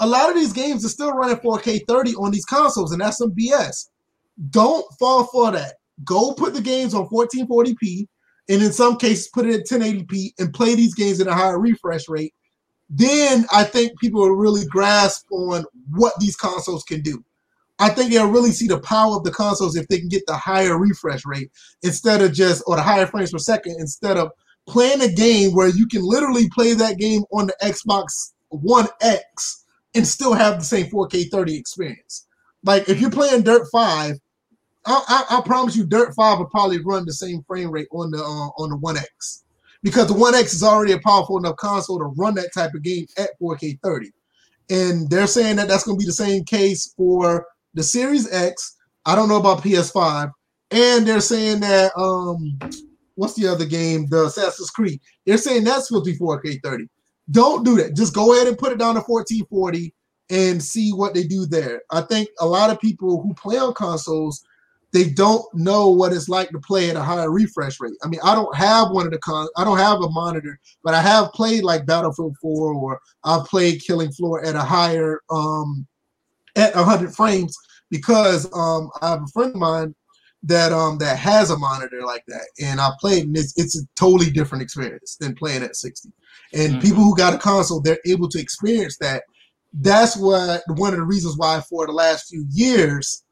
[0.00, 3.18] a lot of these games are still running 4K 30 on these consoles, and that's
[3.18, 3.88] some BS.
[4.50, 5.74] Don't fall for that.
[6.04, 8.06] Go put the games on 1440p,
[8.48, 11.58] and in some cases, put it at 1080p and play these games at a higher
[11.58, 12.34] refresh rate.
[12.94, 17.24] Then I think people will really grasp on what these consoles can do.
[17.78, 20.36] I think they'll really see the power of the consoles if they can get the
[20.36, 21.50] higher refresh rate
[21.82, 24.30] instead of just, or the higher frames per second, instead of
[24.66, 29.64] playing a game where you can literally play that game on the Xbox One X
[29.94, 32.26] and still have the same 4K 30 experience.
[32.62, 34.16] Like if you're playing Dirt 5,
[34.84, 38.10] I, I, I promise you, Dirt 5 will probably run the same frame rate on
[38.10, 39.44] the uh, on the One X
[39.82, 42.82] because the One X is already a powerful enough console to run that type of
[42.82, 44.10] game at 4K 30.
[44.70, 48.76] And they're saying that that's going to be the same case for the Series X.
[49.04, 50.30] I don't know about PS5,
[50.70, 52.58] and they're saying that um,
[53.16, 54.06] what's the other game?
[54.08, 55.00] The Assassin's Creed.
[55.26, 56.86] They're saying that's supposed to be 4K 30.
[57.30, 57.96] Don't do that.
[57.96, 59.94] Just go ahead and put it down to 1440
[60.30, 61.82] and see what they do there.
[61.90, 64.44] I think a lot of people who play on consoles,
[64.92, 67.94] they don't know what it's like to play at a higher refresh rate.
[68.04, 70.94] I mean, I don't have one of the con I don't have a monitor, but
[70.94, 75.86] I have played like Battlefield 4 or I've played Killing Floor at a higher um
[76.56, 77.56] at 100 frames
[77.90, 79.94] because um I have a friend of mine
[80.44, 83.84] that um that has a monitor like that, and I played, and it's it's a
[83.96, 86.10] totally different experience than playing at 60.
[86.54, 86.82] And Mhm.
[86.82, 89.22] people who got a console, they're able to experience that.
[89.72, 93.22] That's what one of the reasons why for the last few years,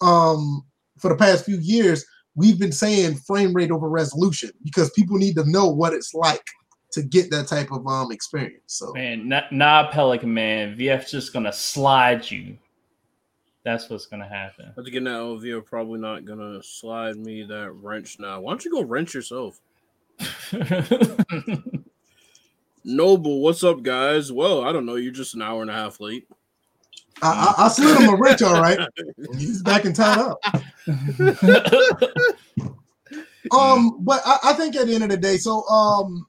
[0.00, 0.64] um,
[1.00, 2.04] for the past few years,
[2.34, 6.44] we've been saying frame rate over resolution because people need to know what it's like
[6.92, 8.62] to get that type of um experience.
[8.66, 10.76] So Man, not, nah, Pelican man.
[10.76, 12.56] VF's just gonna slide you.
[13.64, 14.72] That's what's gonna happen.
[14.74, 18.40] But to get that LV are probably not gonna slide me that wrench now.
[18.40, 19.60] Why don't you go wrench yourself?
[22.84, 24.32] Noble, what's up, guys?
[24.32, 24.96] Well, I don't know.
[24.96, 26.26] You're just an hour and a half late.
[27.22, 28.78] I, I, I slid him a wrench, all right.
[29.36, 30.38] He's back in tied up.
[33.52, 36.26] Um, but I, I think at the end of the day, so um,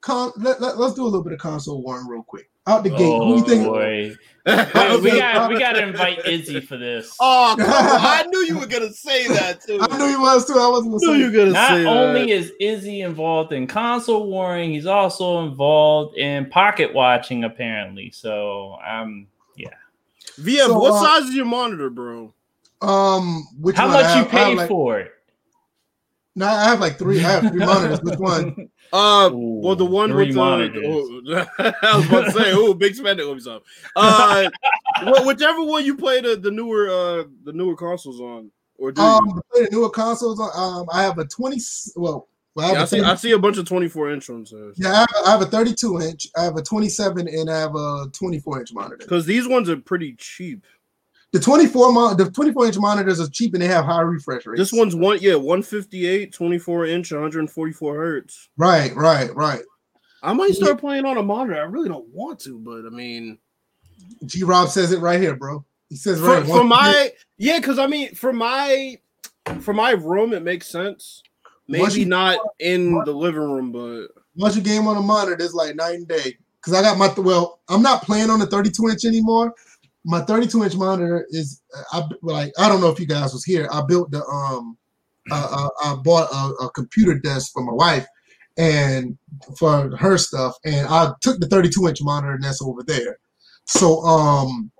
[0.00, 2.50] con, let, let, us do a little bit of console warring real quick.
[2.68, 3.64] Out the gate, who oh you think?
[3.64, 4.14] boy,
[4.46, 7.14] Oh, we got we got to invite Izzy for this.
[7.20, 7.54] Oh.
[7.58, 9.78] I knew you were gonna say that too.
[9.80, 10.54] I knew he was too.
[10.58, 11.18] I wasn't I gonna knew say.
[11.18, 12.28] you were gonna Not say only that.
[12.30, 18.10] is Izzy involved in console warring, he's also involved in pocket watching, apparently.
[18.10, 19.28] So, um,
[20.38, 20.64] yeah.
[20.64, 22.32] VF, So, what uh, size is your monitor, bro?
[22.82, 23.94] Um, which How one?
[23.94, 25.12] Much you have- I have paid like, for it?
[26.38, 27.18] No, I have like three.
[27.18, 28.00] I have three monitors.
[28.02, 28.70] Which one?
[28.92, 30.34] Uh, Ooh, well, the one with the.
[30.34, 30.84] monitors.
[30.86, 31.20] oh,
[31.58, 33.26] I was about to say, oh, big spending.
[33.26, 33.64] Let me stop.
[33.96, 34.48] Uh,
[35.04, 38.48] well, whichever one you play the, the newer uh the newer consoles on,
[38.78, 39.06] or do you?
[39.08, 40.38] Um, to play the newer consoles.
[40.38, 41.58] Um, I have a twenty.
[41.96, 42.98] Well, well I yeah, I see.
[42.98, 44.72] 30 I see a bunch of twenty four inch ones there.
[44.76, 46.26] yeah, I have, I have a thirty-two inch.
[46.36, 48.96] I have a twenty-seven, and I have a twenty-four inch monitor.
[48.96, 50.64] Because these ones are pretty cheap.
[51.32, 54.58] The twenty-four mon- the twenty-four inch monitors are cheap and they have high refresh rates.
[54.58, 58.48] This one's one, yeah, 158, 24 inch, 144 hertz.
[58.56, 59.60] right, right, right.
[60.22, 61.60] I might start playing on a monitor.
[61.60, 63.38] I really don't want to, but I mean,
[64.24, 65.64] G Rob says it right here, bro.
[65.88, 68.98] He says for, right for my yeah, because I mean, for my
[69.60, 71.22] for my room, it makes sense.
[71.68, 75.42] Once Maybe you- not in the living room, but once you game on a monitor,
[75.42, 76.36] it's like night and day.
[76.60, 79.52] Because I got my well, I'm not playing on the 32 inch anymore.
[80.04, 81.60] My 32 inch monitor is
[81.92, 83.68] I like I don't know if you guys was here.
[83.72, 84.76] I built the um
[85.30, 88.06] uh, uh, I bought a, a computer desk for my wife
[88.56, 89.18] and
[89.58, 93.18] for her stuff, and I took the 32 inch monitor and that's over there.
[93.64, 94.70] So um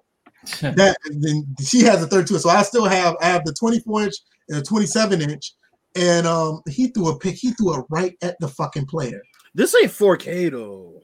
[0.62, 4.14] that then she has a 32 so i still have i have the 24 inch
[4.48, 5.54] and a 27 inch
[5.96, 9.22] and um he threw a pick he threw it right at the fucking player
[9.54, 11.02] this ain't 4K though.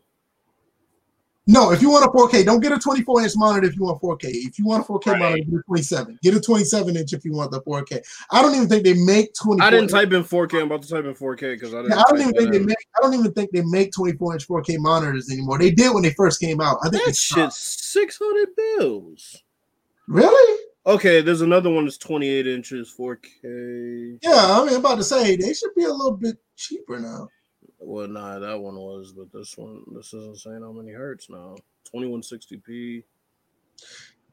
[1.47, 4.01] no if you want a 4k don't get a 24 inch monitor if you want
[4.01, 5.19] 4k if you want a 4k Right.
[5.19, 8.01] monitor get a 27 get a 27 inch if you want the 4k
[8.31, 10.60] i don't even think they make 24 I didn't type in 4K.
[10.60, 11.90] I'm about to type in 4K because I didn't.
[11.90, 12.77] Yeah, I don't even think they make.
[12.97, 15.59] I don't even think they make 24 inch 4K monitors anymore.
[15.59, 16.78] They did when they first came out.
[16.85, 18.48] I think that shit's 600
[18.78, 19.43] bills.
[20.09, 20.61] Really?
[20.84, 24.18] Okay, there's another one that's 28 inches, 4K.
[24.22, 27.28] Yeah, I mean, I'm about to say they should be a little bit cheaper now.
[27.78, 31.56] Well, nah, that one was, but this one, this isn't saying how many hertz now.
[31.94, 33.04] 2160p.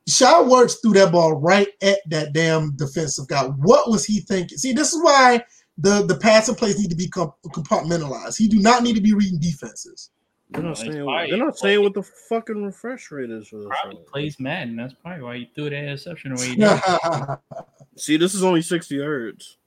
[0.07, 3.43] Shai Werts threw that ball right at that damn defensive guy.
[3.43, 4.57] What was he thinking?
[4.57, 5.43] See, this is why
[5.77, 8.37] the the passing plays need to be com- compartmentalized.
[8.37, 10.09] He do not need to be reading defenses.
[10.51, 11.03] They're not It's saying.
[11.03, 13.67] probably- They're not saying what the fucking refresh rate is for this.
[13.67, 14.05] Probably one.
[14.05, 14.75] plays Madden.
[14.75, 16.55] That's probably why you threw that interception away.
[17.97, 19.57] See, this is only 60 hertz.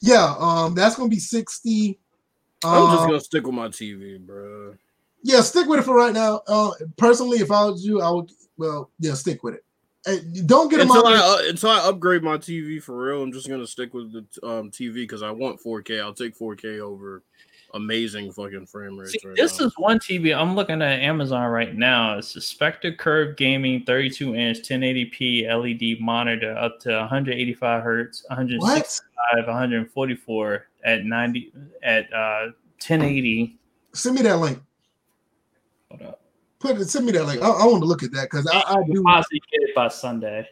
[0.00, 1.98] yeah, um, that's gonna be 60.
[2.64, 4.74] I'm just Um, gonna stick with my TV, bro.
[5.22, 6.40] yeah, stick with it for right now.
[6.46, 8.30] Uh, personally, if I was you, I would.
[8.56, 9.64] Well, yeah, stick with it.
[10.06, 11.06] Hey, don't get him Until.
[11.06, 14.46] I uh, until I upgrade my TV for real, I'm just gonna stick with the
[14.46, 16.00] um, TV because I want 4K.
[16.00, 17.22] I'll take 4K over
[17.74, 19.12] amazing fucking frame rates.
[19.12, 19.66] See, right this now.
[19.66, 22.18] is one TV I'm looking at Amazon right now.
[22.18, 29.02] It's a Sceptre Curve Gaming 32 inch 1080p LED monitor up to 185 hertz, 165,
[29.36, 29.46] what?
[29.46, 33.58] 144 at 90 at uh 1080.
[33.92, 34.60] Send me that link.
[35.90, 36.20] Hold up.
[36.58, 36.88] Put it.
[36.88, 37.42] Send me that link.
[37.42, 39.02] I, I want to look at that because I, I do.
[39.02, 40.48] Possibly get it by Sunday.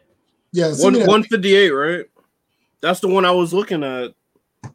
[0.53, 1.09] Yeah, one me that.
[1.09, 2.07] 158, right?
[2.81, 4.13] That's the one I was looking at,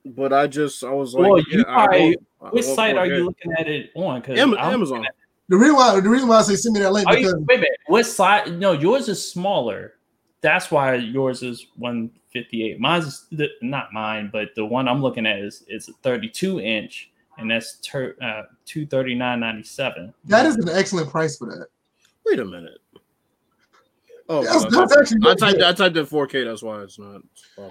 [0.06, 2.98] but I just I was like, Well, you yeah, I probably- want- I Which site
[2.98, 3.18] are 4K.
[3.18, 4.20] you looking at it on?
[4.22, 5.06] Because Am- Amazon.
[5.48, 7.34] The reason why the reason why I say send me that link Are you, because
[7.48, 7.78] wait a minute.
[7.88, 8.58] What side?
[8.60, 9.94] No, yours is smaller.
[10.42, 12.80] That's why yours is 158.
[12.80, 17.12] Mine's is the, not mine, but the one I'm looking at is is 32 inch,
[17.38, 20.14] and that's ter, uh, 239.97.
[20.26, 21.68] that is an excellent price for that.
[22.26, 22.80] Wait a minute.
[24.34, 25.62] Oh, That's- I that's typed- actually I typed.
[25.62, 26.45] I typed in 4K.
[26.45, 27.22] That's why it's not.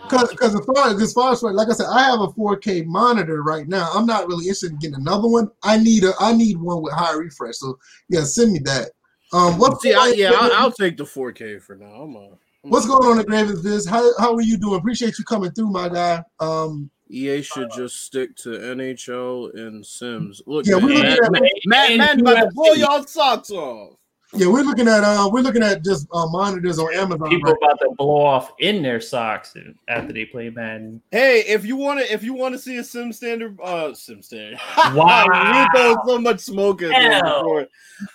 [0.03, 3.43] Because as far as as far as like I said, I have a 4K monitor
[3.43, 3.91] right now.
[3.95, 5.51] I'm not really interested in getting another one.
[5.63, 7.57] I need a I need one with high refresh.
[7.57, 7.79] So
[8.11, 8.91] yeah, send me that.
[9.33, 11.87] Um, what See, I, yeah, I'll, I'll take the 4K for now.
[11.87, 12.31] I'm a,
[12.63, 13.87] What's going on at Gravens Viz?
[13.87, 14.79] How how are you doing?
[14.79, 16.23] Appreciate you coming through, my guy.
[16.41, 20.43] Um, EA should just stick to NHL and Sims.
[20.47, 23.95] Look, Yeah, man, we're looking Matt, at- Matt, Matt, Matt blow y'all socks off.
[24.33, 27.29] Yeah, we're looking at uh, we're looking at just uh, monitors on Amazon.
[27.29, 29.57] People right about to blow off in their socks
[29.89, 31.03] after they play Madden.
[31.11, 34.23] Hey, if you want to, if you want to see a sim standard, uh, sim
[34.23, 34.59] standard.
[34.95, 35.25] Wow.
[35.27, 37.67] we throwing so much smoke at this Hell.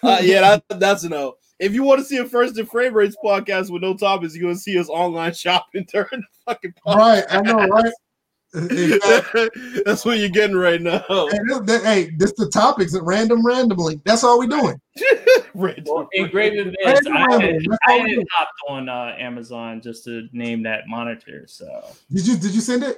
[0.03, 1.35] Uh, yeah, that, that's a no.
[1.59, 4.49] If you want to see a first and frame rates podcast with no topics, you're
[4.49, 6.95] gonna see us online shopping during the fucking podcast.
[6.95, 7.93] Right, I know, right?
[8.55, 9.49] Exactly.
[9.85, 10.99] That's what you're getting right now.
[11.07, 13.99] Hey, this, that- hey, this the topics at random randomly.
[14.05, 14.79] That's all we're doing.
[15.53, 15.83] Random.
[15.87, 17.41] Well, in Graven Viz, Random I, random.
[17.41, 21.45] had, That's I had hopped on uh, Amazon just to name that monitor.
[21.47, 21.65] So
[22.11, 22.97] Did you did you send it?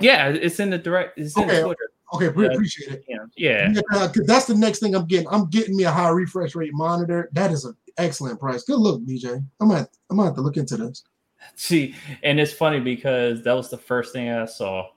[0.00, 1.18] yeah, it's in the direct.
[1.18, 1.56] It's in Okay.
[1.58, 1.90] the Twitter.
[2.14, 2.52] Okay, pre- Yeah.
[2.52, 3.04] appreciate it.
[3.08, 3.70] Yeah, yeah.
[3.74, 5.26] Yeah, uh, 'cause that's the next thing I'm getting.
[5.30, 7.28] I'm getting me a high refresh rate monitor.
[7.32, 8.62] That is an excellent price.
[8.64, 9.44] Good look, DJ.
[9.60, 11.02] I'm gonna I'm gonna have to look into this.
[11.56, 14.88] See, and it's funny because that was the first thing I saw.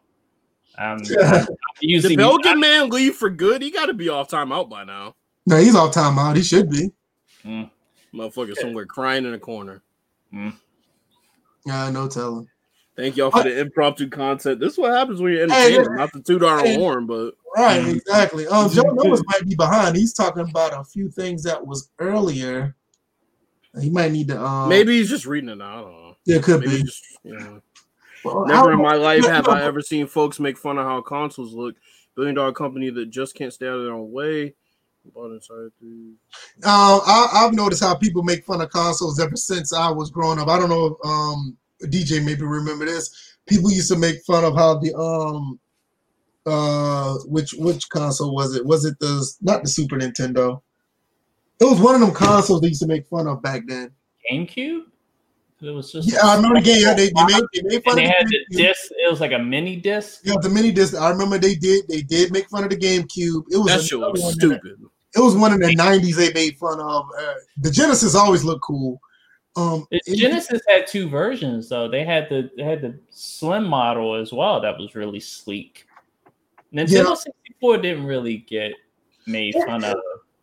[0.78, 1.46] Um, Yeah.
[1.80, 2.16] Did usually,
[2.56, 3.62] man leave for good?
[3.62, 5.16] He got to be off timeout by now.
[5.46, 6.36] No, he's off time out.
[6.36, 6.92] He should be.
[8.14, 9.82] Motherfucker somewhere crying in a corner.
[10.32, 12.48] Yeah, no telling.
[12.96, 14.60] Thank y'all for the impromptu content.
[14.60, 15.98] This is what happens when you're Hey, entertaining.
[15.98, 16.74] Not the two dollar hey.
[16.74, 18.48] own horn, but Right, exactly.
[18.48, 19.96] Um, Joe Noah's might be behind.
[19.96, 22.76] He's talking about a few things that was earlier.
[23.80, 24.42] He might need to.
[24.44, 25.58] Um, maybe he's just reading it.
[25.58, 25.78] now.
[25.78, 26.07] I don't know.
[26.28, 26.84] It could Maybe be.
[26.84, 27.62] just, you know.
[28.24, 30.86] Well, Never in my life no, have no, I ever seen folks make fun of
[30.86, 31.76] how consoles look.
[32.16, 34.56] Billion dollar company that just can't stay out of their own way.
[35.14, 36.18] Bought Um,
[36.64, 40.48] I, I've noticed how people make fun of consoles ever since I was growing up.
[40.48, 43.38] I don't know if um, DJ maybe remember this.
[43.46, 45.60] People used to make fun of how the um
[46.46, 48.66] uh which which console was it?
[48.66, 50.62] Was it the not the Super Nintendo?
[51.60, 53.92] It was one of them consoles they used to make fun of back then.
[54.30, 54.84] GameCube.
[55.60, 56.82] It was just Yeah, I remember the game.
[56.82, 58.92] Yeah, they, they made they made fun and they of had the the disc.
[58.92, 60.22] It was like a mini disc.
[60.24, 60.94] Yeah, the mini disc.
[60.96, 63.46] I remember they did they did make fun of the GameCube.
[63.52, 64.78] It was That shit another looks one that- stupid.
[65.16, 67.06] it was one in the nineties they made fun of.
[67.20, 69.02] Uh, the Genesis always looked cool.
[69.56, 71.88] Um, The it- Genesis had two versions though.
[71.90, 74.62] They had the they had the slim model as well.
[74.62, 75.88] That was really sleek.
[76.72, 77.14] Nintendo Yeah.
[77.16, 78.74] 64 didn't really get
[79.26, 79.96] made fun of.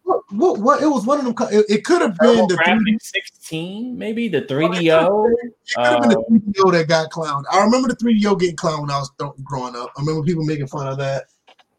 [0.04, 1.34] What, what, what it was one of them.
[1.50, 5.30] It, it could have been the 3D, 16, maybe the 3DO.
[5.32, 7.44] it could have been Uh, the 3DO that got clowned.
[7.50, 9.10] I remember the 3DO getting clowned when I was
[9.42, 9.90] growing up.
[9.96, 11.24] I remember people making fun of that.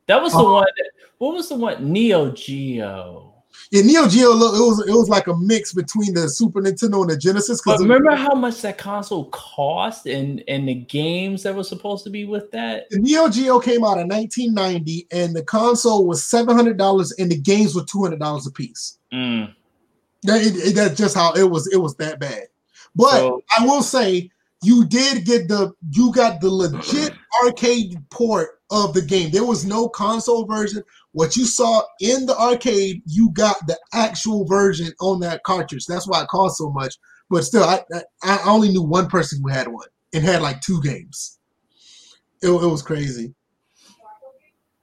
[0.07, 0.53] That was the Oh.
[0.55, 0.65] one.
[0.77, 0.89] That,
[1.19, 1.91] what was the one?
[1.91, 3.34] Neo Geo.
[3.71, 4.31] Yeah, Neo Geo.
[4.31, 7.61] It was it was like a mix between the Super Nintendo and the Genesis.
[7.65, 12.09] But remember how much that console cost and and the games that were supposed to
[12.09, 12.89] be with that?
[12.89, 17.31] the Neo Geo came out in 1990, and the console was seven hundred dollars, and
[17.31, 18.97] the games were two hundred dollars a piece.
[19.13, 19.53] Mm.
[20.23, 21.67] That, it, it- that's just how it was.
[21.73, 22.43] It was that bad.
[22.95, 24.29] But So- I will say
[24.63, 27.13] you did get the you got the legit
[27.43, 29.29] arcade port of the game.
[29.29, 30.81] There was no console version.
[31.15, 35.85] What you saw in the arcade, you got the actual version on that cartridge.
[35.85, 36.93] That's why it cost so much.
[37.29, 37.79] But still, I
[38.21, 41.39] I, I only knew one person who had one and had like two games.
[42.41, 43.33] It, it was crazy.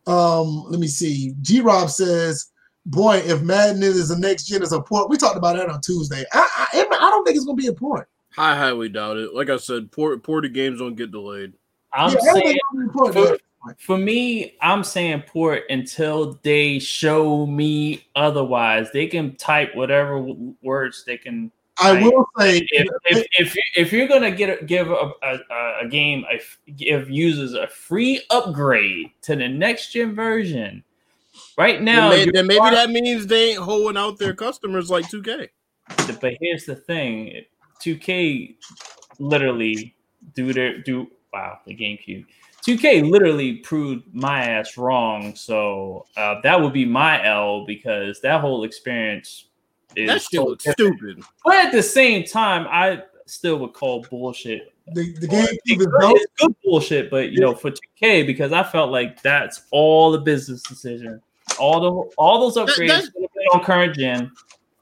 [0.06, 1.34] Um, let me see.
[1.42, 2.50] G Rob says,
[2.86, 5.82] "Boy, if Madden is the next gen is a port, we talked about that on
[5.82, 6.24] Tuesday.
[6.32, 8.08] I I, I don't think it's gonna be a port.
[8.38, 9.34] I highly doubt it.
[9.34, 11.52] Like I said, port ported games don't get delayed.
[11.92, 13.36] I'm Yeah, saying think it's gonna be a port, for, man.
[13.78, 18.90] For me, I'm saying port until they show me otherwise.
[18.92, 21.52] They can type whatever w- words they can.
[21.78, 25.38] I will say, If if if, you- if you're gonna get a, give a, a,
[25.82, 30.84] a game a f- give users a free upgrade to the next gen version,
[31.56, 32.10] right now.
[32.10, 35.48] then, may- then maybe far- that means they ain't holding out their customers like 2K.
[36.20, 37.44] But here's the thing:
[37.80, 38.56] 2K
[39.18, 39.94] literally
[40.34, 42.26] do their do wow the GameCube.
[42.66, 48.40] 2K literally proved my ass wrong, so uh, that would be my L because that
[48.40, 49.46] whole experience
[49.96, 51.22] is That shit so stupid.
[51.44, 54.72] But at the same time, I still would call bullshit.
[54.92, 58.26] the, the Or GameCube It's is good, it's good bullshit, but you know, for 2K
[58.26, 61.20] because I felt like that's all the business decision.
[61.58, 64.30] All the all those upgrades that- should have been on current gen.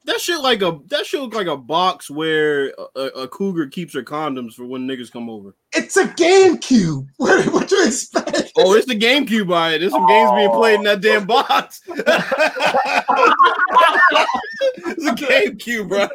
[0.06, 3.93] That shit like a that shit look like a box where a, a cougar keeps
[3.94, 5.55] her condoms for when niggas come over.
[5.72, 7.06] It's a GameCube.
[7.18, 8.52] What, what you expect?
[8.56, 9.81] oh, it's the GameCube by it.
[9.81, 11.82] There's some games being played in that damn box.
[11.89, 12.01] it's
[15.06, 16.10] a GameCube, right?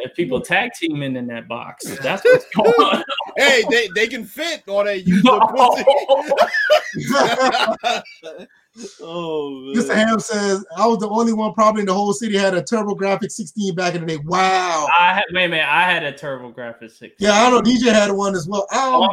[0.00, 3.02] If people tag teaming in that box, that's what's going on.
[3.36, 5.84] hey, they, they can fit all that use pussy.
[9.00, 9.94] Oh, Mr.
[9.94, 13.30] Ham says I was the only one probably in the whole city had a TurboGrafx
[13.30, 14.16] 16 back in the day.
[14.24, 14.86] Wow.
[14.96, 17.10] I had wait a minute, I had a TurboGrafx 16.
[17.18, 18.66] Yeah, I know DJ had one as well.
[18.72, 19.08] Um,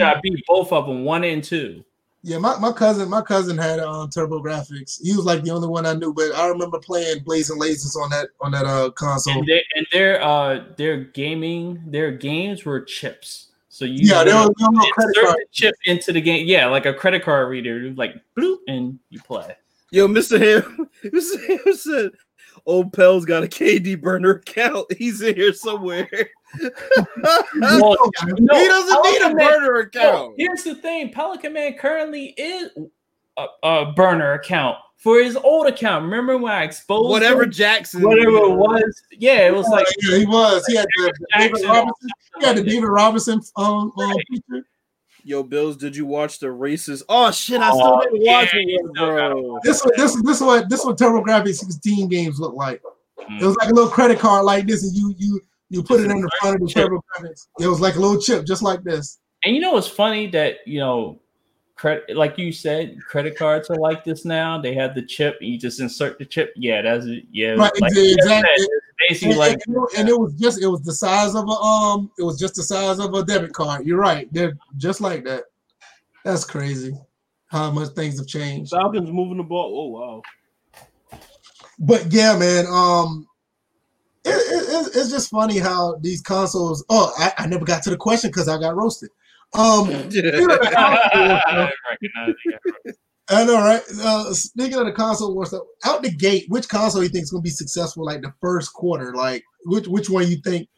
[0.00, 1.84] I beat both of them, one and two.
[2.22, 5.00] Yeah, my, my cousin, my cousin had um TurboGrafx.
[5.02, 8.10] He was like the only one I knew, but I remember playing Blazing Lasers on
[8.10, 9.38] that on that uh console.
[9.38, 13.47] And, they, and their uh their gaming, their games were chips.
[13.78, 16.48] So you yeah, there was no credit card chip into the game.
[16.48, 19.56] Yeah, like a credit card reader, like bloop, and you play.
[19.92, 20.36] Yo, Mr.
[20.36, 21.46] Ham, Mr.
[21.46, 22.10] Ham said,
[22.66, 24.92] "Old Pell's got a KD burner account.
[24.98, 26.08] He's in here somewhere."
[26.60, 27.96] well,
[28.40, 30.34] no, he doesn't Pelican need a burner Man, account.
[30.36, 32.72] here's the thing: Pelican Man currently is
[33.36, 36.04] a, a burner account for his old account.
[36.04, 37.52] Remember when I exposed whatever him?
[37.52, 39.02] Jackson, whatever it was?
[39.12, 40.66] Yeah, it was like yeah, he was.
[40.66, 42.10] He had the David Robinson.
[42.38, 44.66] He had the David Robinson um, um feature.
[45.24, 47.02] Yo, Bills, did you watch the racist?
[47.08, 49.60] Oh shit, I still oh, didn't watch yeah, it, bro.
[49.62, 52.82] This this this what this what TurboGrafx 16 games look like.
[53.20, 53.40] Mm.
[53.40, 56.10] It was like a little credit card like this, and you you you put it
[56.10, 57.48] in the front of the TurboGrafx.
[57.60, 59.18] It was like a little chip, just like this.
[59.44, 61.20] And you know what's funny that you know
[61.78, 64.60] credit like you said credit cards are like this now.
[64.60, 66.52] They have the chip you just insert the chip.
[66.56, 67.24] Yeah that's it.
[67.30, 68.66] Yeah right, like, exactly.
[69.08, 72.10] basically and, like and, and, it was just it was the size of a um
[72.18, 73.86] it was just the size of a debit card.
[73.86, 74.28] You're right.
[74.32, 75.44] They're just like that.
[76.24, 76.94] That's crazy
[77.46, 78.72] how much things have changed.
[78.72, 79.72] Falcons moving the ball.
[79.80, 81.20] Oh wow.
[81.78, 83.28] But yeah man um
[84.24, 87.96] it, it, it's just funny how these consoles oh I, I never got to the
[87.96, 89.10] question because i got roasted
[89.54, 89.88] um,
[93.30, 93.82] I know, right?
[94.00, 97.30] Uh, speaking of the console war stuff, out the gate, which console you think is
[97.30, 98.04] going to be successful?
[98.04, 100.68] Like the first quarter, like which which one you think?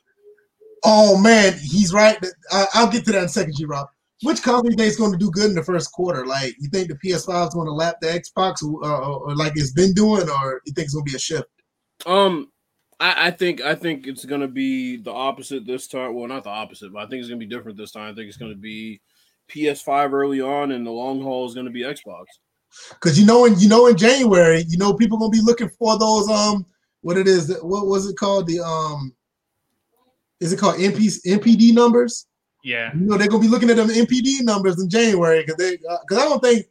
[0.84, 2.18] Oh man, he's right.
[2.52, 3.86] I, will get to that in a second, G Rob.
[4.22, 6.26] Which console you think is going to do good in the first quarter?
[6.26, 9.52] Like you think the PS5 is going to lap the Xbox, or, or, or like
[9.54, 11.48] it's been doing, or you think it's going to be a shift?
[12.04, 12.50] Um,
[13.00, 16.14] I, I, think I think it's gonna be the opposite this time.
[16.14, 18.12] Well, not the opposite, but I think it's gonna be different this time.
[18.12, 19.00] I think it's gonna be
[19.48, 22.26] PS5 early on, and the long haul is gonna be Xbox.
[22.90, 25.98] Because you know, in you know, in January, you know, people gonna be looking for
[25.98, 26.66] those um,
[27.00, 28.46] what it is, what was it called?
[28.46, 29.14] The um,
[30.40, 32.26] is it called MP, NPD numbers?
[32.62, 35.78] Yeah, you know, they're gonna be looking at them NPD numbers in January because they
[35.78, 36.66] because uh, I don't think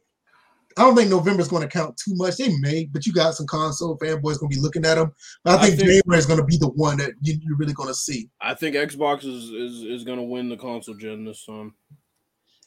[0.80, 2.38] I don't think November is going to count too much.
[2.38, 5.12] They may, but you got some console fanboys going to be looking at them.
[5.44, 7.56] But I think, I think January is going to be the one that you, are
[7.56, 8.30] really going to see.
[8.40, 11.74] I think Xbox is is, is going to win the console gen this time.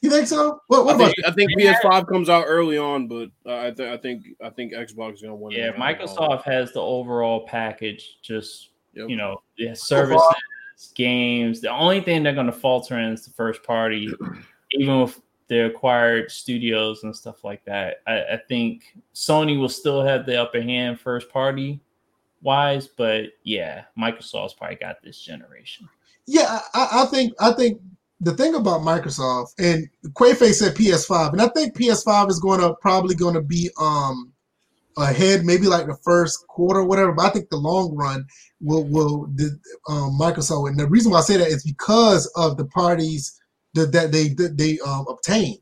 [0.00, 0.60] You think so?
[0.68, 3.90] What, what I, think, I think PS5 comes out early on, but uh, I think
[3.90, 5.50] I think I think Xbox is going to win.
[5.50, 8.18] Yeah, Microsoft has the overall package.
[8.22, 9.08] Just yep.
[9.08, 10.22] you know, yeah, services,
[10.94, 11.60] games.
[11.60, 14.08] The only thing they're going to falter in is the first party.
[14.70, 17.96] Even with the acquired studios and stuff like that.
[18.06, 21.80] I, I, think Sony will still have the upper hand first party
[22.40, 25.88] wise, but yeah, Microsoft's probably got this generation.
[26.26, 27.80] Yeah, I, I think I think
[28.20, 32.74] the thing about Microsoft and Quayface said PS5, and I think PS5 is going to
[32.80, 34.32] probably going to be um
[34.96, 37.12] ahead, maybe like the first quarter, whatever.
[37.12, 38.26] But I think the long run
[38.60, 39.58] will will the
[39.88, 40.68] um, Microsoft.
[40.68, 43.40] And the reason why I say that is because of the parties
[43.74, 45.58] that, that they that they um, obtained.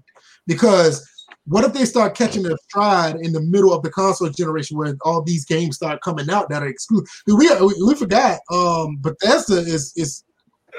[0.46, 1.06] Because
[1.46, 4.96] what if they start catching their stride in the middle of the console generation where
[5.02, 7.08] all these games start coming out that are exclusive?
[7.26, 10.24] We we, we forgot um, Bethesda is is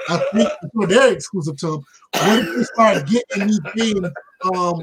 [0.08, 0.48] I think
[0.88, 1.84] they're exclusive to them.
[2.12, 4.08] What if they start getting these games
[4.54, 4.80] um,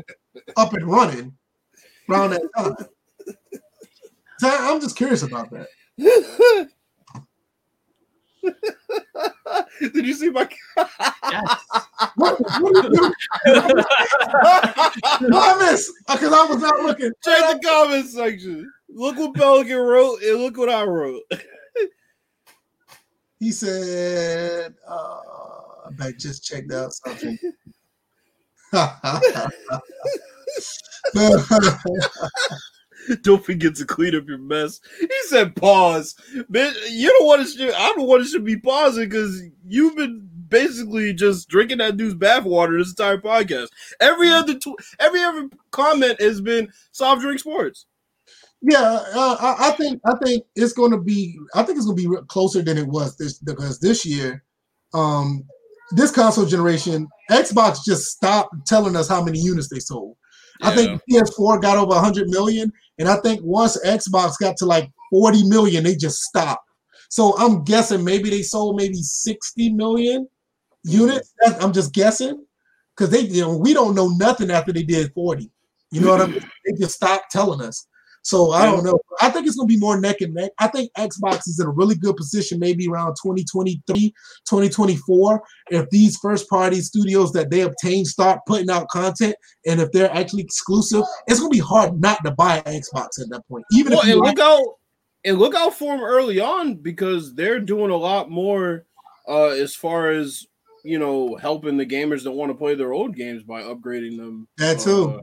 [0.56, 1.36] up and running
[2.10, 2.76] around that time?
[4.44, 5.68] I'm just curious about that.
[9.80, 10.48] Did you see my?
[10.78, 11.66] yes.
[12.16, 13.14] What, what are you doing?
[16.08, 17.12] Because I was not looking.
[17.24, 18.72] Check the comment section.
[18.90, 21.22] Look what Pelican wrote, and look what I wrote.
[23.40, 25.20] he said, uh,
[26.00, 27.38] "I just checked out something."
[33.22, 34.80] Don't forget to clean up your mess.
[35.00, 36.16] He said, "Pause,
[36.50, 36.74] man.
[36.90, 37.76] You don't want to.
[37.76, 41.98] I don't want it to should be pausing because you've been basically just drinking that
[41.98, 43.70] dude's bathwater this entire podcast.
[44.00, 44.40] Every mm.
[44.40, 47.86] other tw- every other comment has been soft drink sports.
[48.62, 51.36] Yeah, uh, I, I, think I think it's going to be.
[51.56, 54.44] I think it's going to be closer than it was this because this year,
[54.94, 55.44] um,
[55.92, 60.16] this console generation, Xbox just stopped telling us how many units they sold.
[60.62, 60.70] Yeah.
[60.70, 64.90] I think PS4 got over 100 million, and I think once Xbox got to like
[65.12, 66.64] 40 million, they just stopped.
[67.10, 70.28] So I'm guessing maybe they sold maybe 60 million
[70.84, 71.34] units.
[71.44, 71.64] Mm-hmm.
[71.64, 72.46] I'm just guessing
[72.96, 75.52] because they, you know, we don't know nothing after they did 40.
[75.92, 76.50] You know what I mean?
[76.66, 77.86] They just stopped telling us.
[78.24, 79.00] So I don't know.
[79.20, 80.52] I think it's going to be more neck and neck.
[80.60, 83.82] I think Xbox is in a really good position, maybe around 2023,
[84.48, 85.44] 2024.
[85.72, 89.36] If these first party studios that they obtain start putting out content,
[89.66, 93.30] and if they're actually exclusive, it's going to be hard not to buy Xbox at
[93.30, 93.66] that point.
[93.72, 94.64] Even well, if and look out,
[95.26, 98.86] and look out for them early on because they're doing a lot more
[99.28, 100.46] uh, as far as
[100.84, 104.48] you know helping the gamers that want to play their old games by upgrading them.
[104.58, 105.16] That too.
[105.16, 105.20] Uh,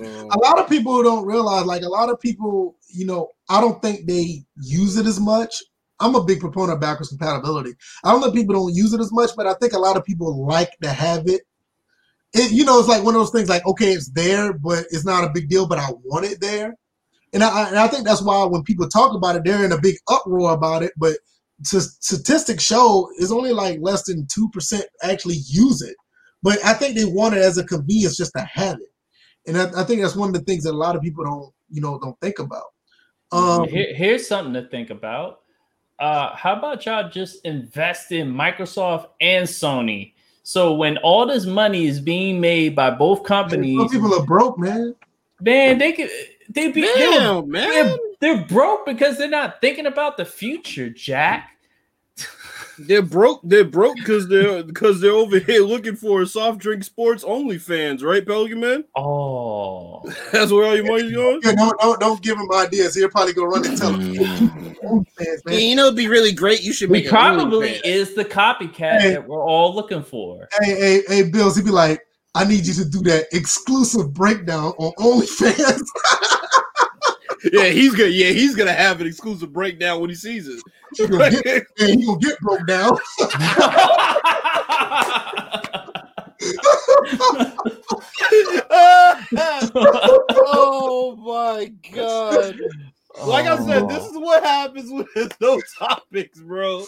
[0.00, 0.42] a mm.
[0.42, 4.06] lot of people don't realize, like a lot of people, you know, I don't think
[4.06, 5.54] they use it as much.
[6.00, 7.74] I'm a big proponent of backwards compatibility.
[8.02, 10.04] I don't know people don't use it as much, but I think a lot of
[10.04, 11.42] people like to have it.
[12.32, 13.48] It, you know, it's like one of those things.
[13.48, 15.66] Like, okay, it's there, but it's not a big deal.
[15.66, 16.76] But I want it there,
[17.34, 19.80] and I, and I think that's why when people talk about it, they're in a
[19.80, 20.92] big uproar about it.
[20.96, 21.16] But
[21.62, 25.96] statistics show is only like less than two percent actually use it.
[26.42, 28.89] But I think they want it as a convenience just to have it
[29.46, 31.52] and I, I, think that's one of the things that a lot of people don't
[31.70, 32.72] you know don't think about.
[33.32, 35.40] Um, Here, here's something to think about.
[35.98, 40.14] Uh, how about y'all just invest in Microsoft and Sony?
[40.42, 44.58] So when all this money is being made by both companies, some people are broke,
[44.58, 44.94] man.
[45.40, 46.10] Man, they could
[46.48, 47.70] they be Damn, they're, man.
[47.70, 47.96] They're,
[48.36, 51.56] they're broke because they're not thinking about the future, Jack.
[52.86, 53.40] They're broke.
[53.42, 58.02] They're broke because they're because they're over here looking for soft drink sports only fans,
[58.02, 58.84] right, Pelican Man?
[58.96, 60.02] Oh,
[60.32, 61.40] that's where all your money's going.
[61.44, 62.94] Yeah, don't don't don't give him ideas.
[62.94, 64.14] He'll probably go run and tell him.
[64.14, 65.06] Mm.
[65.46, 66.62] yeah, you know, it'd be really great.
[66.62, 66.94] You should.
[66.94, 70.48] He probably is the copycat hey, that we're all looking for.
[70.60, 71.56] Hey, hey, hey, Bills.
[71.56, 72.00] He'd be like,
[72.34, 75.82] I need you to do that exclusive breakdown on OnlyFans.
[77.52, 80.62] yeah, he's gonna yeah, he's gonna have an exclusive breakdown when he sees it.
[80.96, 82.98] He's gonna get, he gonna get broke down.
[90.46, 92.58] oh my god.
[93.24, 96.84] Like I said, this is what happens with those topics, bro.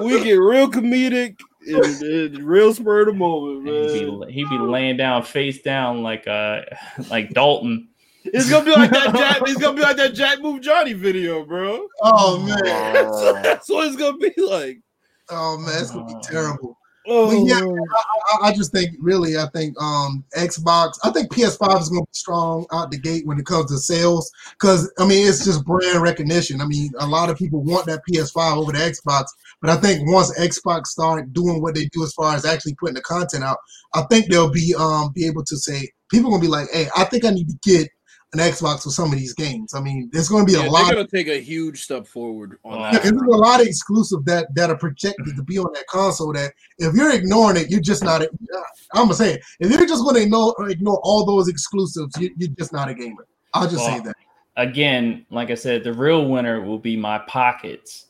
[0.00, 3.88] We get real comedic and, and real spur of the moment, man.
[3.88, 6.62] He'd be, he'd be laying down face down like uh
[7.10, 7.88] like Dalton.
[8.24, 9.42] It's gonna be like that Jack.
[9.42, 11.86] It's gonna be like that Jack Move Johnny video, bro.
[12.02, 12.62] Oh man,
[13.42, 14.80] that's, what it's gonna be like.
[15.30, 16.76] Oh man, it's gonna be terrible.
[17.08, 17.60] Oh, but yeah,
[18.32, 22.06] I, I, just think really, I think um Xbox, I think PS5 is going to
[22.06, 25.64] be strong out the gate when it comes to sales because I mean it's just
[25.64, 26.60] brand recognition.
[26.60, 29.24] I mean, a lot of people want that PS5 over the Xbox,
[29.60, 32.94] but I think once Xbox start doing what they do as far as actually putting
[32.94, 33.58] the content out,
[33.94, 37.02] I think they'll be um be able to say people gonna be like, hey, I
[37.04, 37.90] think I need to get
[38.32, 39.74] an Xbox with some of these games.
[39.74, 40.86] I mean, there's going to be yeah, a lot.
[40.86, 42.82] They're going to take a huge step forward on oh.
[42.82, 42.94] that.
[42.94, 46.32] Yeah, there's a lot of exclusive that that are projected to be on that console.
[46.32, 48.22] That if you're ignoring it, you're just not.
[48.22, 48.30] A,
[48.94, 49.42] I'm gonna say it.
[49.60, 52.94] If you're just going to ignore ignore all those exclusives, you, are just not a
[52.94, 53.26] gamer.
[53.52, 54.16] I'll just well, say that.
[54.56, 58.06] Again, like I said, the real winner will be my pockets.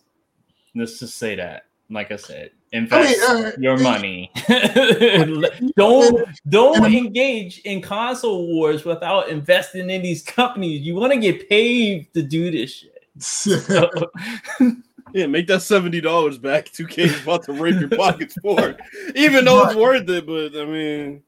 [0.74, 1.66] Let's just say that.
[1.90, 4.30] Like I said, invest I mean, uh, your money.
[5.76, 10.82] don't don't engage in console wars without investing in these companies.
[10.82, 12.88] You want to get paid to do this shit.
[13.18, 13.90] So,
[15.12, 16.72] yeah, make that seventy dollars back.
[16.72, 18.80] Two K is about to rape your pockets for, it.
[19.14, 20.26] even though it's worth it.
[20.26, 21.22] But I mean,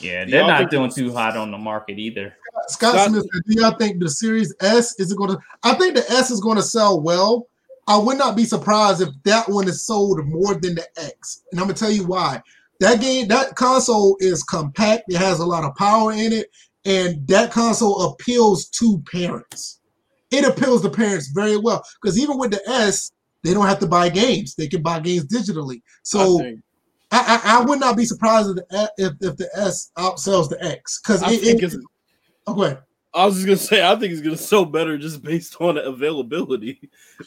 [0.00, 2.34] yeah, they're not doing too hot on the market either.
[2.68, 5.38] Scott, Scott Smith, do y'all think the Series S is going to?
[5.62, 7.48] I think the S is going to sell well
[7.86, 11.42] I would not be surprised if that one is sold more than the X.
[11.50, 12.42] And I'm gonna tell you why.
[12.80, 15.04] That game, that console is compact.
[15.08, 16.50] It has a lot of power in it,
[16.84, 19.80] and that console appeals to parents.
[20.30, 23.12] It appeals to parents very well because even with the S,
[23.42, 24.54] they don't have to buy games.
[24.54, 25.82] They can buy games digitally.
[26.02, 26.40] So
[27.12, 30.62] I, I, I, would not be surprised if the, if, if the S outsells the
[30.64, 31.74] X because it, it,
[32.46, 32.78] oh, go ahead.
[33.14, 36.90] I was just gonna say, I think it's gonna sell better just based on availability.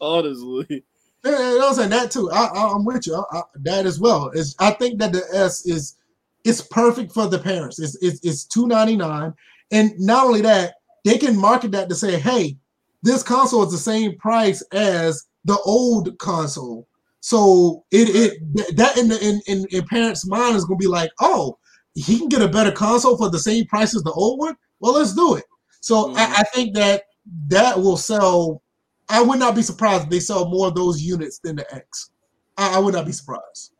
[0.00, 0.84] Honestly,
[1.24, 2.30] yeah, I was saying that too.
[2.30, 3.14] I, am with you.
[3.14, 4.32] I, I, that as well.
[4.58, 5.96] I think that the S is
[6.44, 7.78] it's perfect for the parents.
[7.78, 9.34] It's it's, it's two ninety nine,
[9.70, 10.74] and not only that,
[11.04, 12.56] they can market that to say, hey,
[13.02, 16.88] this console is the same price as the old console.
[17.20, 21.10] So it it that in the in, in, in parents' mind is gonna be like,
[21.20, 21.58] oh,
[21.96, 24.56] he can get a better console for the same price as the old one.
[24.80, 25.44] Well, let's do it.
[25.80, 26.18] So mm-hmm.
[26.18, 27.04] I, I, think that
[27.48, 28.62] that will sell.
[29.08, 32.10] I would not be surprised if they sell more of those units than the X.
[32.58, 33.72] I, I would not be surprised.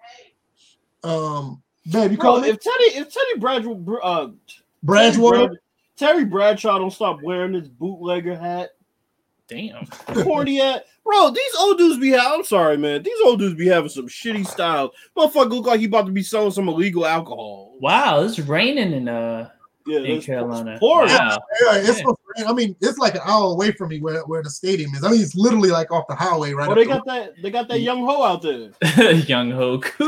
[1.04, 3.72] Um, babe, you Bro, call me if Teddy if Teddy Bradshaw
[4.02, 4.28] uh
[4.84, 5.32] Bradgewater?
[5.32, 5.58] Terry, Brad-
[5.96, 8.70] Terry Bradshaw don't stop wearing his bootlegger hat,
[9.48, 9.86] Damn.
[10.24, 10.86] corny hat.
[11.04, 13.02] Bro, these old dudes be ha- I'm sorry, man.
[13.04, 14.90] These old dudes be having some shitty styles.
[15.16, 17.76] Motherfucker look like he about to be selling some illegal alcohol.
[17.80, 19.50] Wow, it's raining in uh
[19.86, 20.76] Yeah, in Carolina.
[20.80, 21.10] pouring.
[21.10, 21.38] Wow.
[21.62, 22.46] Yeah, it's supposed to rain.
[22.48, 25.04] I mean, it's like an hour away from me where, where the stadium is.
[25.04, 27.32] I mean, it's literally like off the highway right Oh, up they the- got that.
[27.42, 28.70] They got that young ho out there.
[29.14, 29.94] Young Hoke.
[29.98, 30.06] Bro,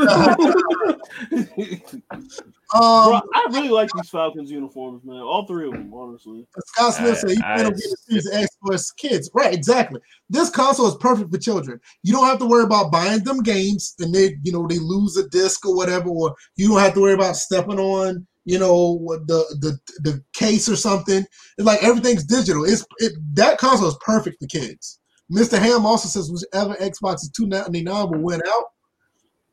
[2.71, 5.17] Um, I really like these Falcons uniforms, man.
[5.17, 6.45] All three of them, honestly.
[6.67, 9.29] Scott Smith said he I- plan on getting the Series X for kids.
[9.33, 9.99] Right, exactly.
[10.29, 11.79] This console is perfect for children.
[12.03, 15.17] You don't have to worry about buying them games and they, you know, they lose
[15.17, 18.97] a disc or whatever, or you don't have to worry about stepping on, you know,
[19.27, 21.23] the the the case or something.
[21.57, 22.65] It's like everything's digital.
[22.65, 24.99] It's it that console is perfect for kids.
[25.31, 25.59] Mr.
[25.59, 28.63] Ham also says whichever Xbox is two ninety nine will win out.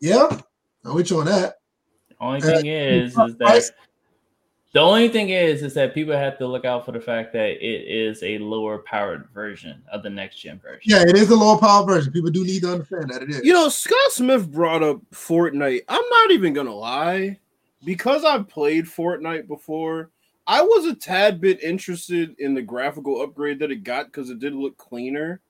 [0.01, 0.41] Yeah,
[0.87, 1.57] I'm with you on that.
[2.21, 3.77] only thing is, is price- that
[4.73, 7.51] the only thing is, is that people have to look out for the fact that
[7.67, 10.83] it is a lower powered version of the next gen version.
[10.85, 12.13] Yeah, it is a lower power version.
[12.13, 13.43] People do need to understand that it is.
[13.43, 15.81] You know, Scott Smith brought up Fortnite.
[15.89, 17.39] I'm not even gonna lie,
[17.85, 20.11] because I've played Fortnite before.
[20.47, 24.39] I was a tad bit interested in the graphical upgrade that it got because it
[24.39, 25.41] did look cleaner.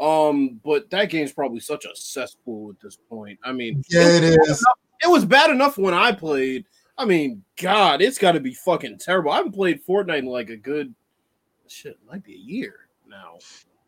[0.00, 3.38] Um, but that game's probably such a cesspool at this point.
[3.44, 4.64] I mean, yeah, it is.
[5.02, 6.66] it was bad enough when I played.
[6.98, 9.30] I mean, God, it's got to be fucking terrible.
[9.30, 10.94] I haven't played Fortnite in like a good
[11.68, 13.38] shit, might be a year now.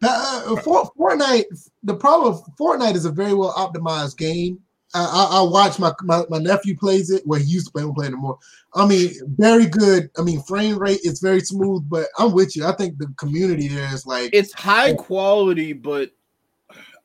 [0.02, 1.44] Uh, For- Fortnite,
[1.82, 4.60] the problem, Fortnite is a very well optimized game.
[4.94, 7.94] I, I, watch my, my my nephew plays it where he used to play, don't
[7.94, 8.38] play anymore.
[8.74, 10.08] I mean, very good.
[10.16, 12.64] I mean, frame rate is very smooth, but I'm with you.
[12.64, 16.12] I think the community there is like, It's high quality, but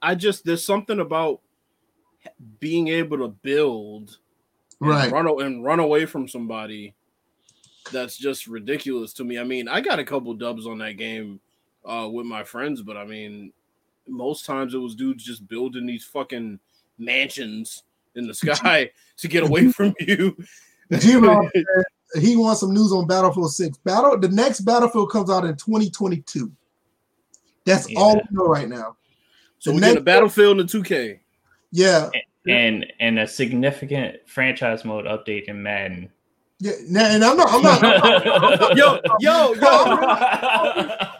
[0.01, 1.41] I just there's something about
[2.59, 4.17] being able to build
[4.81, 5.11] and right.
[5.11, 6.93] run and run away from somebody
[7.91, 9.39] that's just ridiculous to me.
[9.39, 11.39] I mean, I got a couple dubs on that game
[11.85, 13.51] uh, with my friends, but I mean,
[14.07, 16.59] most times it was dudes just building these fucking
[16.99, 17.83] mansions
[18.15, 20.35] in the sky to get away from you.
[20.97, 21.45] G-Rob
[22.19, 23.77] he wants some news on Battlefield 6.
[23.79, 26.51] Battle the next Battlefield comes out in 2022.
[27.65, 27.99] That's Yeah.
[27.99, 28.97] all we know right now.
[29.59, 31.19] So The we're getting a next- battlefield in 2K.
[31.71, 32.09] Yeah.
[32.47, 36.09] And and a significant franchise mode update in Madden.
[36.59, 36.71] Yeah.
[36.87, 39.61] And I'm not I'm not Yo, yo, yo.
[39.61, 41.18] I'm not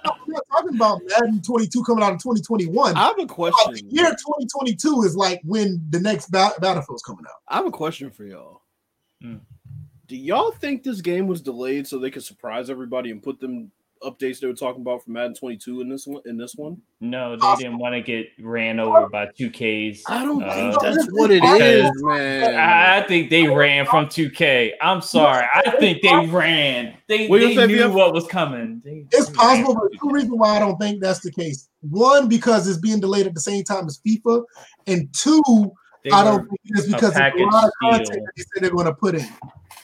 [0.78, 2.96] talking about Madden 22 coming out in 2021.
[2.96, 3.74] I have a question.
[3.74, 7.42] the year 2022 is like when the next ba- Battlefield's coming out.
[7.48, 8.62] I have a question for y'all.
[9.22, 9.38] Hmm.
[10.08, 13.72] Do y'all think this game was delayed so they could surprise everybody and put them
[14.04, 16.22] updates they were talking about from Madden 22 in this one?
[16.26, 20.02] In this one, No, they didn't want to get ran over by 2Ks.
[20.08, 22.56] I don't Uh, think that's what it is, man.
[22.56, 24.74] I I think they ran from 2K.
[24.82, 25.46] I'm sorry.
[25.54, 26.96] I think they ran.
[27.08, 27.94] They, What do you they knew BF?
[27.94, 28.82] what was coming.
[28.86, 31.70] They- It's possible, ran but two reasons why I don't think that's the case.
[31.82, 34.44] One, because it's being delayed at the same time as FIFA,
[34.88, 35.42] and two,
[36.04, 38.24] They I don't think it's because there's a lot of content deal.
[38.38, 39.28] they said they're going to put in.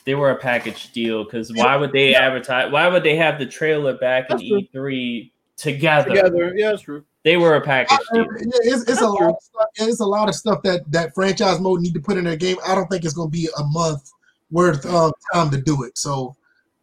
[0.06, 2.70] They were a package deal because why would they advertise?
[2.72, 4.62] Why would they have the trailer back in That's true.
[4.72, 6.08] E3 together?
[6.08, 7.04] Together, yeah, that's true.
[7.24, 8.36] They were a package Yeah, deal.
[8.62, 9.30] it's, it's a lot.
[9.30, 12.24] Of stuff, it's a lot of stuff that that franchise mode need to put in
[12.24, 12.56] their game.
[12.66, 14.08] I don't think it's going to be a month
[14.52, 15.98] worth of time to do it.
[15.98, 16.36] So,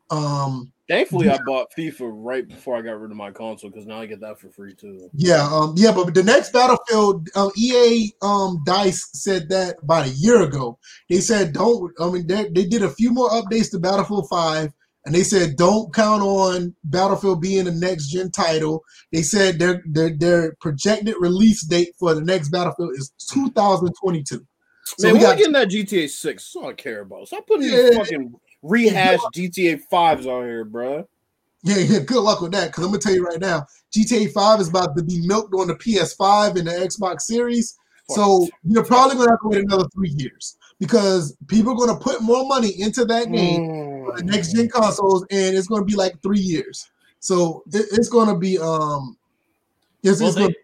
[0.09, 3.99] um, Thankfully, I bought FIFA right before I got rid of my console because now
[3.99, 5.09] I get that for free too.
[5.13, 10.11] Yeah, um, yeah, but the next Battlefield, um, EA um, Dice said that about a
[10.11, 10.77] year ago.
[11.09, 11.91] They said don't.
[11.99, 14.71] I mean, they, they did a few more updates to Battlefield Five,
[15.05, 18.83] and they said don't count on Battlefield being the next gen title.
[19.11, 24.45] They said their their their projected release date for the next Battlefield is 2022.
[24.85, 26.21] So Man, we we're got getting that GTA 6.
[26.21, 27.27] That's all I care about.
[27.27, 27.91] Stop putting Yeah.
[27.95, 28.33] fucking
[28.63, 31.05] rehashed GTA 5s out here, bruh.
[31.63, 31.99] Yeah, yeah.
[31.99, 32.67] Good luck with that.
[32.67, 35.67] Because I'm gonna tell you right now, GTA 5 is about to be milked on
[35.67, 37.77] the PS5 and the Xbox Series.
[38.09, 42.21] So you're probably gonna have to wait another three years because people are gonna put
[42.21, 46.21] more money into that game for the next gen consoles, and it's gonna be like
[46.21, 46.91] three years.
[47.19, 49.17] So it, it's gonna be um,
[50.03, 50.55] it's, Well, it's gonna, they,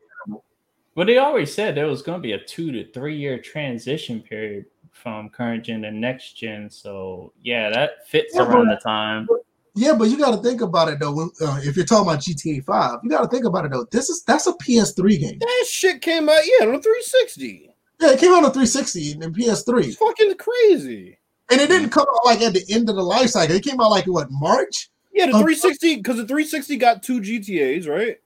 [0.95, 4.21] well, they always said there was going to be a two to three year transition
[4.21, 4.65] period
[5.01, 6.69] from current gen to next gen.
[6.69, 9.27] So yeah, that fits Yeah, around but- the time.
[9.75, 11.13] yeah, but you got to think about it though.
[11.13, 13.85] When, uh, if you're talking about GTA 5, you got to think about it though.
[13.91, 15.39] This is that's a PS3 game.
[15.39, 17.73] That shit came out, yeah, on a 360.
[18.01, 19.85] Yeah, it came out on 360 and PS3.
[19.85, 21.17] It's fucking crazy.
[21.51, 23.55] And it didn't come out like at the end of the life cycle.
[23.55, 24.89] It came out like what March?
[25.13, 28.17] Yeah, the Um, 360 because the 360 got two GTAs, right?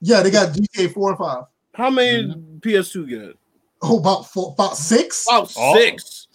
[0.00, 1.44] Yeah, they got GTA four and five.
[1.74, 2.58] How many Mm-hmm.
[2.58, 3.36] PS2 get?
[3.82, 5.26] Oh, about four, about six.
[5.28, 5.74] About oh.
[5.74, 6.28] six.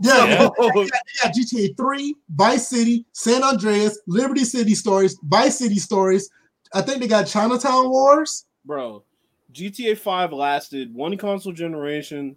[0.00, 0.48] Yeah, yeah.
[0.56, 6.30] Got, got GTA 3, Vice City, San Andreas, Liberty City Stories, Vice City Stories.
[6.72, 8.44] I think they got Chinatown Wars.
[8.64, 9.02] Bro,
[9.52, 12.36] GTA 5 lasted one console generation.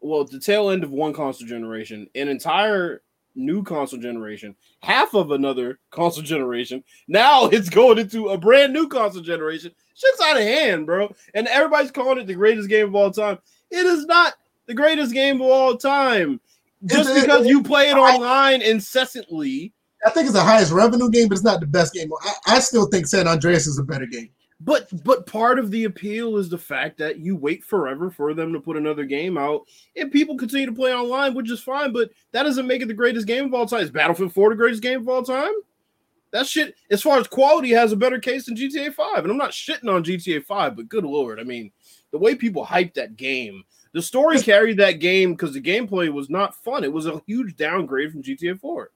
[0.00, 3.02] Well, the tail end of one console generation, an entire
[3.34, 6.82] new console generation, half of another console generation.
[7.06, 9.72] Now it's going into a brand new console generation.
[9.94, 11.14] Shit's out of hand, bro.
[11.34, 13.38] And everybody's calling it the greatest game of all time.
[13.72, 14.34] It is not
[14.66, 16.40] the greatest game of all time.
[16.84, 19.72] Just it's, because you play it online incessantly.
[20.04, 22.10] I think it's the highest revenue game, but it's not the best game.
[22.22, 24.30] I, I still think San Andreas is a better game.
[24.60, 28.52] But but part of the appeal is the fact that you wait forever for them
[28.52, 29.62] to put another game out,
[29.96, 31.92] and people continue to play online, which is fine.
[31.92, 33.80] But that doesn't make it the greatest game of all time.
[33.80, 35.52] Is Battlefield 4 the greatest game of all time?
[36.30, 39.18] That shit, as far as quality, has a better case than GTA 5.
[39.18, 41.72] And I'm not shitting on GTA 5, but good lord, I mean,
[42.12, 46.30] the way people hype that game, the story carried that game because the gameplay was
[46.30, 46.84] not fun.
[46.84, 48.90] It was a huge downgrade from GTA 4.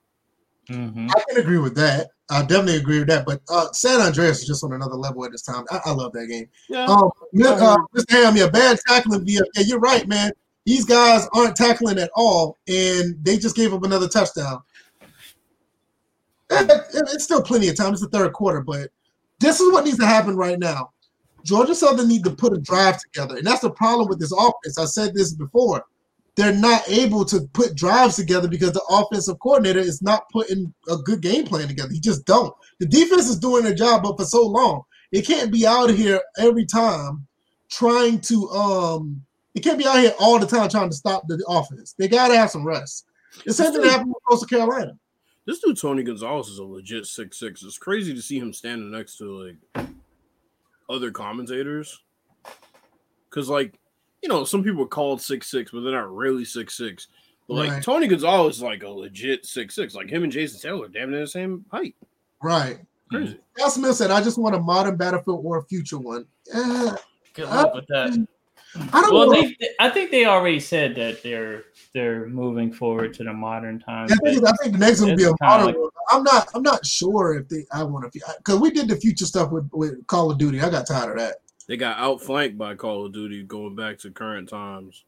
[0.69, 1.07] Mm-hmm.
[1.15, 2.09] I can agree with that.
[2.29, 3.25] I definitely agree with that.
[3.25, 5.65] But uh, San Andreas is just on another level at this time.
[5.71, 6.49] I, I love that game.
[6.69, 6.85] Yeah.
[6.85, 7.09] Um,
[7.45, 8.11] uh, Mr.
[8.11, 9.41] Ham, yeah, bad tackling via.
[9.55, 10.31] Yeah, you're right, man.
[10.65, 14.61] These guys aren't tackling at all, and they just gave up another touchdown.
[16.49, 17.93] it's still plenty of time.
[17.93, 18.89] It's the third quarter, but
[19.39, 20.91] this is what needs to happen right now.
[21.47, 24.77] Georgia Southern need to put a drive together, and that's the problem with this offense.
[24.77, 25.85] I said this before
[26.35, 30.97] they're not able to put drives together because the offensive coordinator is not putting a
[30.97, 31.91] good game plan together.
[31.91, 32.53] He just don't.
[32.79, 36.21] The defense is doing their job, but for so long, it can't be out here
[36.37, 37.25] every time
[37.69, 39.21] trying to um
[39.55, 41.95] it can't be out here all the time trying to stop the offense.
[41.97, 43.05] They gotta have some rest.
[43.45, 44.97] The same thing happened with Coastal Carolina.
[45.45, 47.63] This dude Tony Gonzalez is a legit six six.
[47.63, 49.87] It's crazy to see him standing next to like
[50.89, 51.99] other commentators.
[53.29, 53.77] Cause like
[54.21, 57.07] you know, some people are called six six, but they're not really six six.
[57.47, 57.83] But like right.
[57.83, 59.95] Tony Gonzalez is like a legit six six.
[59.95, 61.95] Like him and Jason Taylor, damn near the same height.
[62.41, 62.79] Right.
[63.09, 63.39] Crazy.
[63.59, 66.95] Al Smith said, "I just want a modern Battlefield or a future one." Eh,
[67.33, 68.27] Good luck with that.
[68.93, 69.41] I don't well, know.
[69.41, 74.11] They, I think they already said that they're they're moving forward to the modern times.
[74.11, 75.67] I think, I think the next one will be a modern.
[75.67, 76.49] Like, I'm not.
[76.53, 77.65] I'm not sure if they.
[77.71, 80.61] I want to because we did the future stuff with with Call of Duty.
[80.61, 81.37] I got tired of that
[81.67, 85.03] they got outflanked by Call of Duty going back to current times.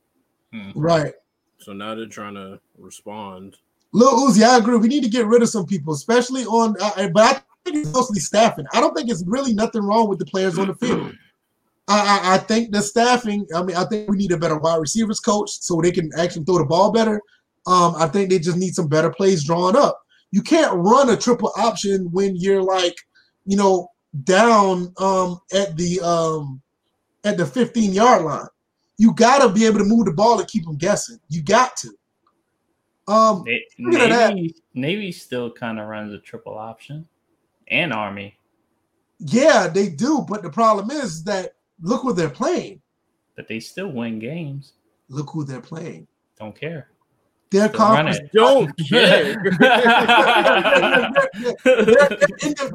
[0.53, 0.71] Hmm.
[0.75, 1.13] Right.
[1.57, 3.57] So now they're trying to respond.
[3.91, 4.77] Lil Uzi, I agree.
[4.77, 6.75] We need to get rid of some people, especially on.
[6.79, 8.65] Uh, but I think it's mostly staffing.
[8.73, 11.15] I don't think it's really nothing wrong with the players on the field.
[11.89, 13.47] I, I, I think the staffing.
[13.53, 16.45] I mean, I think we need a better wide receivers coach so they can actually
[16.45, 17.21] throw the ball better.
[17.65, 19.99] Um, I think they just need some better plays drawn up.
[20.31, 22.95] You can't run a triple option when you're like,
[23.45, 23.89] you know,
[24.23, 26.61] down um, at the um,
[27.23, 28.47] at the 15 yard line.
[28.97, 31.19] You got to be able to move the ball and keep them guessing.
[31.29, 31.89] You got to.
[33.07, 33.43] Um,
[33.79, 37.07] Navy, Navy still kind of runs a triple option,
[37.67, 38.37] and Army.
[39.17, 42.81] Yeah, they do, but the problem is that look what they're playing.
[43.35, 44.73] But they still win games.
[45.07, 46.07] Look who they're playing.
[46.37, 46.89] Don't care.
[47.51, 49.33] Their conference don't care.
[49.59, 51.11] their,
[51.63, 52.09] their,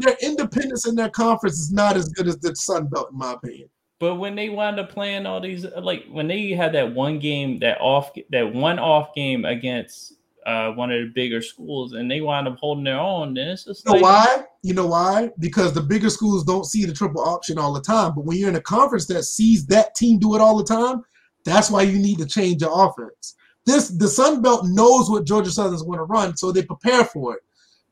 [0.00, 3.34] their, independence in their conference is not as good as the Sun Belt, in my
[3.34, 3.68] opinion.
[4.00, 7.60] But when they wound up playing all these, like when they had that one game,
[7.60, 10.14] that off, that one off game against
[10.46, 13.64] uh, one of the bigger schools, and they wind up holding their own, then it's
[13.64, 14.44] just you know like, why?
[14.62, 15.30] You know why?
[15.38, 18.14] Because the bigger schools don't see the triple option all the time.
[18.14, 21.02] But when you're in a conference that sees that team do it all the time,
[21.44, 25.50] that's why you need to change your offense this the Sun Belt knows what Georgia
[25.50, 27.42] Southern's going to run, so they prepare for it.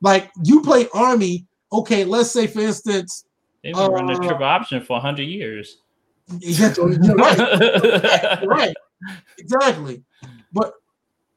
[0.00, 2.04] Like you play Army, okay.
[2.04, 3.24] Let's say, for instance,
[3.62, 5.78] they've been uh, running the triple option for hundred years.
[6.38, 7.38] Yeah, you're right.
[8.42, 8.74] you're right.
[9.38, 10.02] Exactly.
[10.52, 10.74] But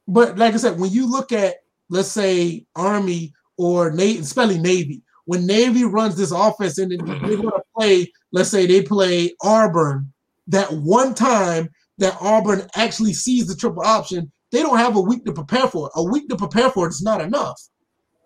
[0.07, 1.55] but like I said, when you look at
[1.89, 7.41] let's say Army or Navy, especially Navy, when Navy runs this offense and they're going
[7.41, 10.11] to play, let's say they play Auburn,
[10.47, 15.25] that one time that Auburn actually sees the triple option, they don't have a week
[15.25, 15.93] to prepare for it.
[15.95, 17.59] A week to prepare for it is not enough.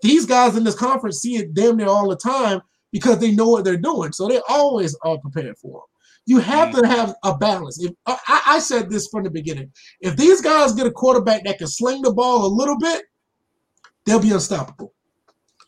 [0.02, 2.62] These guys in this conference see it damn near all the time
[2.92, 4.12] because they know what they're doing.
[4.12, 5.99] So they always are prepared for it.
[6.30, 6.82] You have mm-hmm.
[6.82, 7.84] to have a balance.
[7.84, 11.58] If I, I said this from the beginning, if these guys get a quarterback that
[11.58, 13.06] can sling the ball a little bit,
[14.06, 14.94] they'll be unstoppable.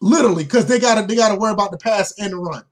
[0.02, 2.64] Literally, because they gotta they gotta worry about the pass and the run.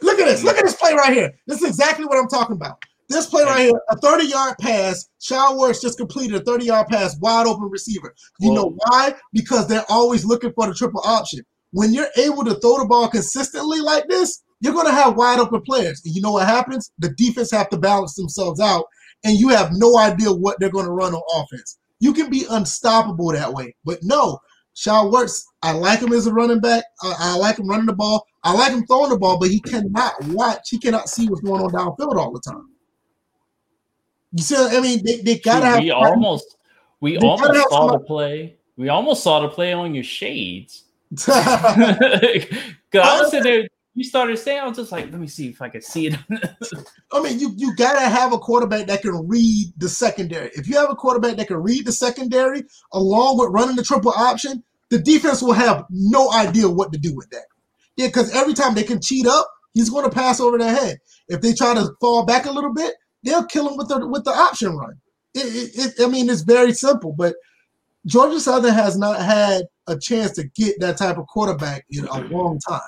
[0.00, 0.42] Look at this.
[0.42, 1.30] Look at this play right here.
[1.46, 2.82] This is exactly what I'm talking about.
[3.08, 5.08] This play right here, a 30 yard pass.
[5.20, 8.12] Shai Werts just completed a 30 yard pass, wide open receiver.
[8.40, 8.54] You Whoa.
[8.56, 9.14] know why?
[9.32, 11.42] Because they're always looking for the triple option.
[11.70, 15.38] When you're able to throw the ball consistently like this, you're going to have wide
[15.40, 16.02] open players.
[16.04, 16.90] And you know what happens?
[16.98, 18.86] The defense have to balance themselves out,
[19.24, 21.78] and you have no idea what they're going to run on offense.
[22.00, 24.38] You can be unstoppable that way, but no.
[24.76, 25.40] Shai Werts.
[25.62, 26.82] I like him as a running back.
[27.00, 28.26] I, I like him running the ball.
[28.42, 30.68] I like him throwing the ball, but he cannot watch.
[30.68, 32.70] He cannot see what's going on downfield all the time.
[34.32, 35.78] You see, I mean, they, they gotta have.
[35.78, 36.56] We almost,
[37.00, 38.56] we almost saw the play.
[38.76, 40.86] We almost saw the play on your shades.
[41.28, 42.24] I
[42.90, 45.68] was sitting there, you started saying, I was just like, let me see if I
[45.68, 46.18] can see it.
[47.12, 50.50] I mean, you you gotta have a quarterback that can read the secondary.
[50.54, 54.12] If you have a quarterback that can read the secondary along with running the triple
[54.12, 57.46] option, the defense will have no idea what to do with that.
[57.96, 60.98] Yeah, because every time they can cheat up, he's going to pass over their head.
[61.28, 64.24] If they try to fall back a little bit, they'll kill him with the with
[64.24, 65.00] the option run.
[65.34, 67.36] It, it, it, I mean, it's very simple, but
[68.06, 72.20] Georgia Southern has not had a chance to get that type of quarterback in a
[72.28, 72.80] long time,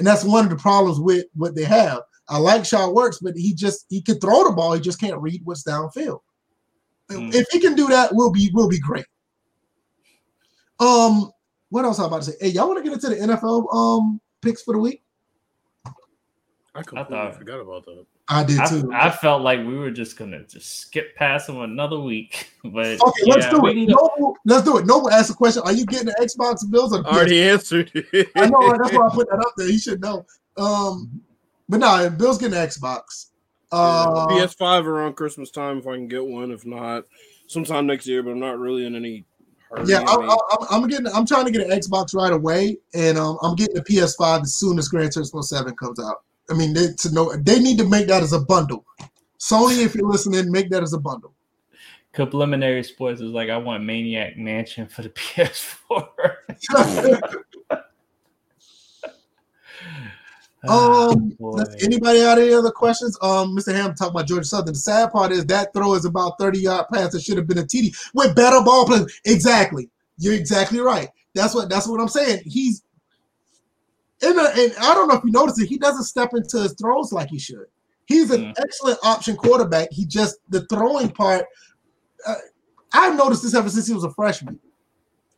[0.00, 2.00] and that's one of the problems with what they have.
[2.30, 5.20] I like Shai Werts, but he just he can throw the ball, he just can't
[5.20, 6.20] read what's downfield.
[7.10, 7.34] Mm.
[7.34, 9.04] If he can do that, we'll be we'll be great.
[10.78, 11.30] Um,
[11.68, 12.36] what else I'm about to say?
[12.40, 15.02] Hey, y'all want to get into the NFL um picks for the week?
[16.74, 18.06] I completely I thought, forgot about that.
[18.32, 18.92] I did too.
[18.92, 22.48] I, I, felt like we were just gonna just skip past them another week.
[22.62, 23.74] But okay, let's do it.
[23.88, 24.84] Noble, let's do it.
[24.84, 26.94] Noble asked a question: Are you getting the Xbox bills?
[26.94, 27.90] Or already answered.
[28.36, 28.76] I know.
[28.76, 29.70] That's why I put that up there.
[29.70, 30.26] You should know.
[30.58, 31.22] Um,
[31.70, 33.28] but no, Bill's getting the Xbox.
[33.72, 36.50] Uh, yeah, PS5 around Christmas time if I can get one.
[36.50, 37.06] If not,
[37.46, 38.22] sometime next year.
[38.22, 39.24] But I'm not really in any
[39.70, 39.86] hurry.
[39.86, 41.06] Yeah, I am getting.
[41.06, 44.54] I'm trying to get an Xbox right away, and um, I'm getting the PS5 as
[44.54, 46.24] soon as Gran Turismo Seven comes out.
[46.50, 48.84] I mean, they, to know they need to make that as a bundle.
[49.38, 51.32] Sony, if you're listening, make that as a bundle.
[52.14, 56.08] Subliminary Sports is like, I want Maniac Mansion for the PS4.
[60.68, 63.16] um, oh, anybody out any other questions?
[63.22, 63.72] Um, Mr.
[63.72, 64.74] Ham talk about Georgia Southern.
[64.74, 67.58] The sad part is that throw is about 30 yard pass that should have been
[67.58, 69.20] a TD with better ball players.
[69.24, 69.88] Exactly.
[70.18, 71.08] You're exactly right.
[71.34, 72.42] That's what that's what I'm saying.
[72.44, 72.82] He's
[74.22, 76.74] and, uh, and I don't know if you noticed it, he doesn't step into his
[76.74, 77.66] throws like he should.
[78.06, 78.54] He's an mm.
[78.58, 79.88] excellent option quarterback.
[79.92, 81.46] He just the throwing part.
[82.26, 82.34] Uh,
[82.92, 84.58] I've noticed this ever since he was a freshman.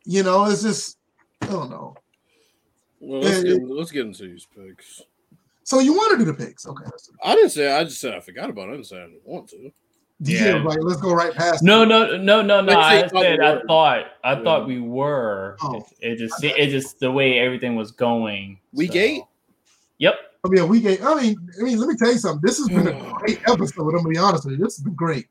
[0.05, 0.97] You know, it's just
[1.41, 1.95] I don't know.
[2.99, 5.01] Well, let's, get, let's get into these picks.
[5.63, 6.65] So you want to do the picks?
[6.65, 6.85] Okay.
[7.23, 7.71] I didn't say.
[7.71, 8.71] I just said I forgot about it.
[8.71, 9.71] I didn't say I didn't want to.
[10.19, 10.81] Yeah, right.
[10.81, 11.63] Let's go right past.
[11.63, 12.79] No, no, no, no, no.
[12.79, 14.43] I said I thought I yeah.
[14.43, 15.57] thought we were.
[15.61, 15.85] Oh.
[15.99, 18.59] It, it, just it just the way everything was going.
[18.71, 18.99] Week so.
[18.99, 19.23] eight.
[19.97, 20.15] Yep.
[20.45, 21.03] I mean, week eight.
[21.03, 22.41] I mean, I mean, let me tell you something.
[22.45, 23.81] This has been a great episode.
[23.81, 24.63] I'm gonna be honest with you.
[24.63, 25.27] This has been great.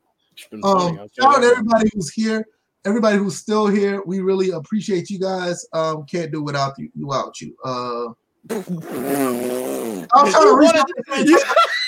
[0.51, 2.45] Been um, shout out everybody who's here,
[2.85, 4.01] everybody who's still here.
[4.05, 5.65] We really appreciate you guys.
[5.73, 6.89] Um, can't do without you.
[6.99, 7.55] Without you.
[7.63, 8.07] Uh,
[8.49, 10.85] I'm trying
[11.25, 11.45] to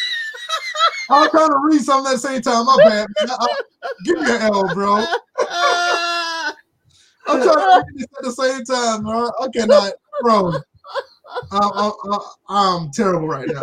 [1.09, 1.17] read.
[1.17, 2.65] I'm trying to read something at the same time.
[2.65, 3.29] My bad, man.
[3.39, 3.47] I,
[4.03, 4.95] give me an L, bro.
[7.27, 9.29] I'm trying to read this at the same time, bro.
[9.41, 10.53] I cannot, bro.
[11.51, 11.91] I,
[12.49, 13.61] am terrible right now.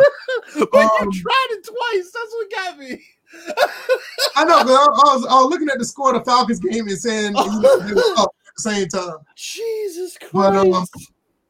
[0.71, 2.11] but um, you tried it twice.
[2.11, 3.01] That's what got me.
[4.35, 6.59] I know, but I, I, was, I was looking at the score of the Falcons
[6.59, 9.17] game and saying you know, at the same time.
[9.35, 10.33] Jesus Christ.
[10.33, 10.85] But, um,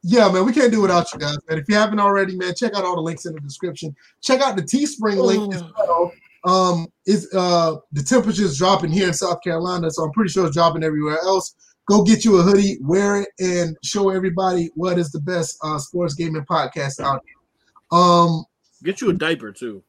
[0.03, 1.57] yeah, man, we can't do without you guys, man.
[1.57, 3.95] If you haven't already, man, check out all the links in the description.
[4.21, 6.11] Check out the Teespring link as well.
[6.45, 10.45] Um, is uh the temperature is dropping here in South Carolina, so I'm pretty sure
[10.45, 11.55] it's dropping everywhere else.
[11.89, 15.77] Go get you a hoodie, wear it, and show everybody what is the best uh,
[15.77, 17.97] sports gaming podcast out there.
[17.99, 18.43] Um,
[18.83, 19.83] get you a diaper too.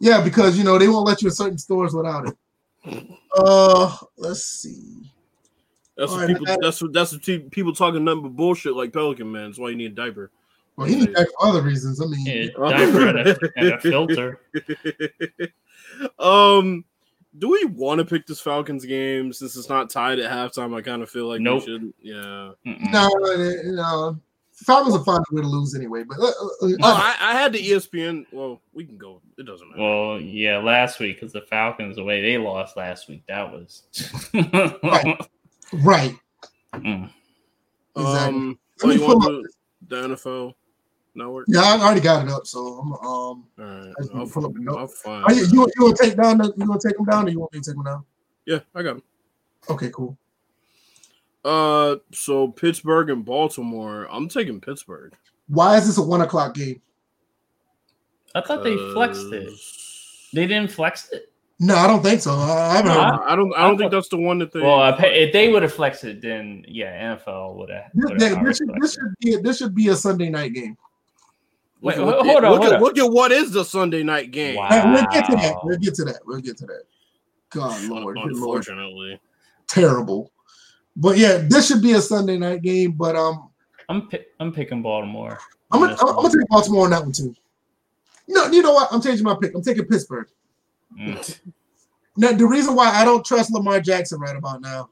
[0.00, 3.06] Yeah, because you know they won't let you in certain stores without it.
[3.36, 5.11] Uh, let's see.
[5.96, 6.46] That's what people.
[6.60, 9.46] That's what that's what people talking nothing but bullshit like Pelican Man.
[9.46, 10.30] That's why you need a diaper.
[10.76, 12.00] Well, he needs other reasons.
[12.00, 14.40] I mean, yeah, diaper and a, and a filter.
[16.18, 16.84] um,
[17.38, 20.74] do we want to pick this Falcons game since it's not tied at halftime?
[20.74, 21.60] I kind of feel like nope.
[21.60, 21.94] we shouldn't.
[22.00, 22.52] Yeah.
[22.64, 23.10] No,
[23.64, 24.18] no.
[24.52, 26.04] Falcons are fine way to lose anyway.
[26.04, 26.32] But uh, uh,
[26.62, 28.26] oh, I, I, had the ESPN.
[28.32, 29.20] Well, we can go.
[29.38, 29.82] It doesn't matter.
[29.82, 33.82] Well, yeah, last week because the Falcons the way they lost last week, that was.
[34.34, 35.18] right.
[35.72, 36.16] Right.
[36.74, 37.10] Mm.
[37.96, 38.38] Exactly.
[38.38, 39.48] Um, oh, you want the,
[39.88, 40.54] the NFL
[41.14, 41.46] network?
[41.48, 43.00] Yeah, I already got it up, so I'm um.
[43.02, 44.78] All right, I'll, pull up the note.
[44.78, 45.24] I'll find.
[45.24, 46.38] Are you, you, you want to take down?
[46.38, 48.04] The, you gonna take them down, or you want me to take them down?
[48.46, 49.02] Yeah, I got them.
[49.68, 50.16] Okay, cool.
[51.44, 54.08] Uh, so Pittsburgh and Baltimore.
[54.10, 55.14] I'm taking Pittsburgh.
[55.48, 56.80] Why is this a one o'clock game?
[58.34, 59.52] I thought they flexed it.
[60.32, 61.31] They didn't flex it.
[61.64, 62.32] No, I don't think so.
[62.32, 63.54] I, I, no, I, I don't.
[63.54, 64.60] I don't think that's the one that they.
[64.60, 67.84] Well, if they would have flexed it, then yeah, NFL would have.
[67.94, 70.76] This, this, should, this, should be a, this should be a Sunday night game.
[71.80, 72.82] Wait, Look at- hold on, Look, hold at, on.
[72.82, 74.56] look at what is the Sunday night game.
[74.56, 74.68] Wow.
[74.70, 75.54] Hey, we'll get to that.
[75.62, 76.18] We'll get to that.
[76.26, 76.82] We'll get to that.
[77.50, 79.20] God, Lord, good Lord, Unfortunately,
[79.68, 80.32] terrible.
[80.96, 82.90] But yeah, this should be a Sunday night game.
[82.92, 83.50] But um,
[83.88, 85.38] I'm pi- I'm picking Baltimore.
[85.70, 87.36] I'm gonna, I'm, I'm gonna take Baltimore on that one too.
[88.26, 88.92] No, you know what?
[88.92, 89.54] I'm changing my pick.
[89.54, 90.26] I'm taking Pittsburgh.
[90.98, 91.40] Mm.
[92.16, 94.90] Now, the reason why I don't trust Lamar Jackson right about now,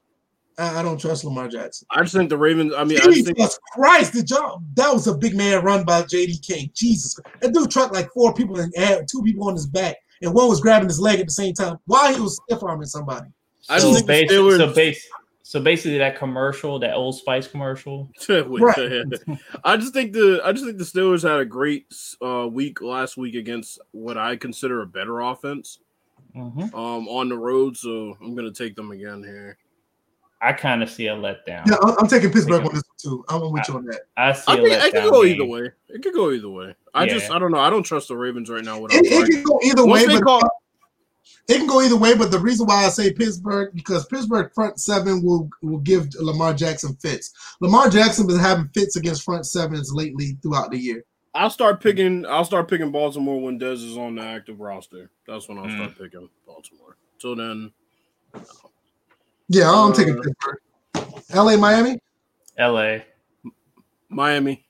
[0.58, 1.86] I, I don't trust Lamar Jackson.
[1.90, 2.72] I just think the Ravens.
[2.74, 6.02] I mean, I Jesus think Christ, the job that was a big man run by
[6.02, 6.70] JD King.
[6.74, 10.32] Jesus, that dude trucked like four people and had two people on his back, and
[10.32, 13.28] one was grabbing his leg at the same time while he was stiff arming somebody.
[13.68, 15.08] I so, just think the basi- Steelers- so, base,
[15.42, 18.10] so basically that commercial, that Old Spice commercial.
[18.28, 19.04] Right.
[19.62, 21.92] I just think the I just think the Steelers had a great
[22.24, 25.78] uh, week last week against what I consider a better offense
[26.36, 26.74] Mhm.
[26.74, 27.76] um, on the road.
[27.76, 29.58] So I'm gonna take them again here.
[30.42, 31.66] I kind of see a letdown.
[31.66, 33.24] Yeah, I'm, I'm taking Pittsburgh on this one too.
[33.28, 34.00] I'm with you on that.
[34.16, 34.86] I see I a think letdown.
[34.86, 35.34] it could go game.
[35.34, 35.70] either way.
[35.90, 36.74] It could go either way.
[36.94, 37.12] I Yeah.
[37.14, 37.58] just I don't know.
[37.58, 38.80] I don't trust the Ravens right now.
[38.80, 40.50] Without It, it can go either Once way, they but call-
[41.48, 42.14] it can go either way.
[42.16, 46.54] But the reason why I say Pittsburgh because Pittsburgh front seven will will give Lamar
[46.54, 47.32] Jackson fits.
[47.60, 51.04] Lamar Jackson has been having fits against front sevens lately throughout the year.
[51.34, 52.26] I'll start picking.
[52.26, 55.10] I'll start picking Baltimore when Dez is on the active roster.
[55.26, 55.76] That's when I'll Mm.
[55.76, 56.96] start picking Baltimore.
[57.18, 57.72] Till then,
[59.52, 60.60] Yeah, I'm Uh, taking Pittsburgh.
[61.30, 61.56] L.A.
[61.58, 61.98] Miami.
[62.56, 63.04] L.A.
[64.08, 64.64] Miami.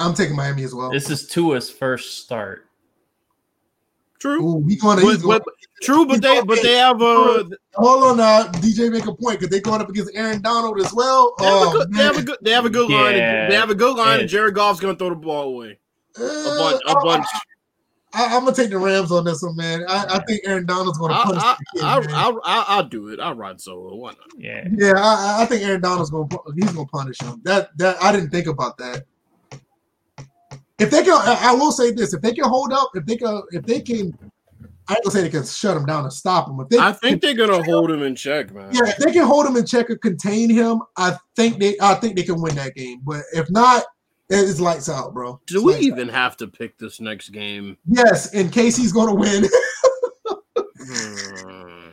[0.00, 0.90] I'm taking Miami as well.
[0.90, 2.63] This is Tua's first start.
[4.24, 4.42] True.
[4.42, 7.44] Ooh, he going to, But- he's going, but- true, but they but they have a
[7.74, 8.44] hold on now.
[8.44, 11.34] DJ make a point because they going up against Aaron Donald as well.
[11.38, 13.16] they have, a Oh, good, they have a good they have a good line.
[13.16, 13.42] Yeah.
[13.42, 14.20] And, they have a good line, Yeah.
[14.20, 15.78] and Jared Goff's gonna throw the ball away
[16.18, 16.80] a Uh, bunch.
[16.86, 17.26] A I- bunch.
[18.14, 19.84] I, am gonna take the Rams on this one, man.
[19.88, 22.14] I, I think Aaron Donald's gonna I, punish I, the kid, I, man.
[22.14, 23.20] I, I, I'll do it.
[23.20, 23.94] I'll ride solo.
[23.96, 24.18] Why not?
[24.38, 24.66] Yeah.
[24.74, 27.42] Yeah, I, I think Aaron Donald's gonna he's gonna punish him.
[27.44, 29.04] That that I didn't think about that.
[30.84, 33.42] If they can, I will say this: if they can hold up, if they can,
[33.52, 34.16] if they can,
[34.88, 36.60] I ain't gonna say they can shut him down and stop him.
[36.60, 38.70] If they, I think they're gonna hold him in check, man.
[38.72, 41.94] yeah, if they can hold him in check or contain him, I think they, I
[41.94, 43.00] think they can win that game.
[43.02, 43.84] But if not,
[44.28, 45.40] it's lights out, bro.
[45.46, 47.78] Do It's we even have to pick this next game?
[47.86, 49.46] Yes, in case he's gonna win.
[50.86, 51.90] Hmm.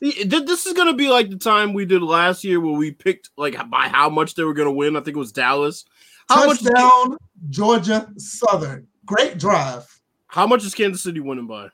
[0.00, 3.56] This is gonna be like the time we did last year where we picked like
[3.70, 4.96] by how much they were gonna win.
[4.96, 5.84] I think it was Dallas.
[6.28, 6.62] How much?
[6.62, 7.16] Touchdown,
[7.50, 8.86] Georgia Southern.
[9.04, 9.86] Great drive.
[10.26, 11.68] How much is Kansas City winning by?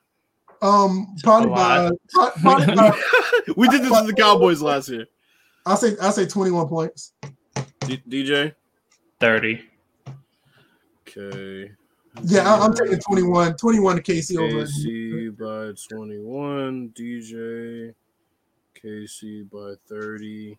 [0.60, 3.02] Um, probably A by, probably by
[3.56, 5.06] we did this to the Cowboys last year.
[5.66, 7.14] I'll say I'll say 21 points.
[7.80, 8.54] D- DJ.
[9.20, 9.62] 30.
[11.08, 11.72] Okay.
[12.24, 13.56] Yeah, I, I'm taking 21.
[13.56, 14.66] 21 to KC over.
[14.66, 16.92] KC by 21.
[16.96, 17.94] DJ.
[18.82, 20.58] KC by 30.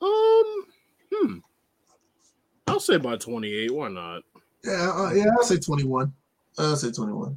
[0.00, 0.66] Um,
[1.12, 1.38] hmm.
[2.72, 3.70] I'll say by 28.
[3.70, 4.22] Why not?
[4.64, 6.12] Yeah, uh, yeah, I'll say 21.
[6.58, 7.36] I'll say 21.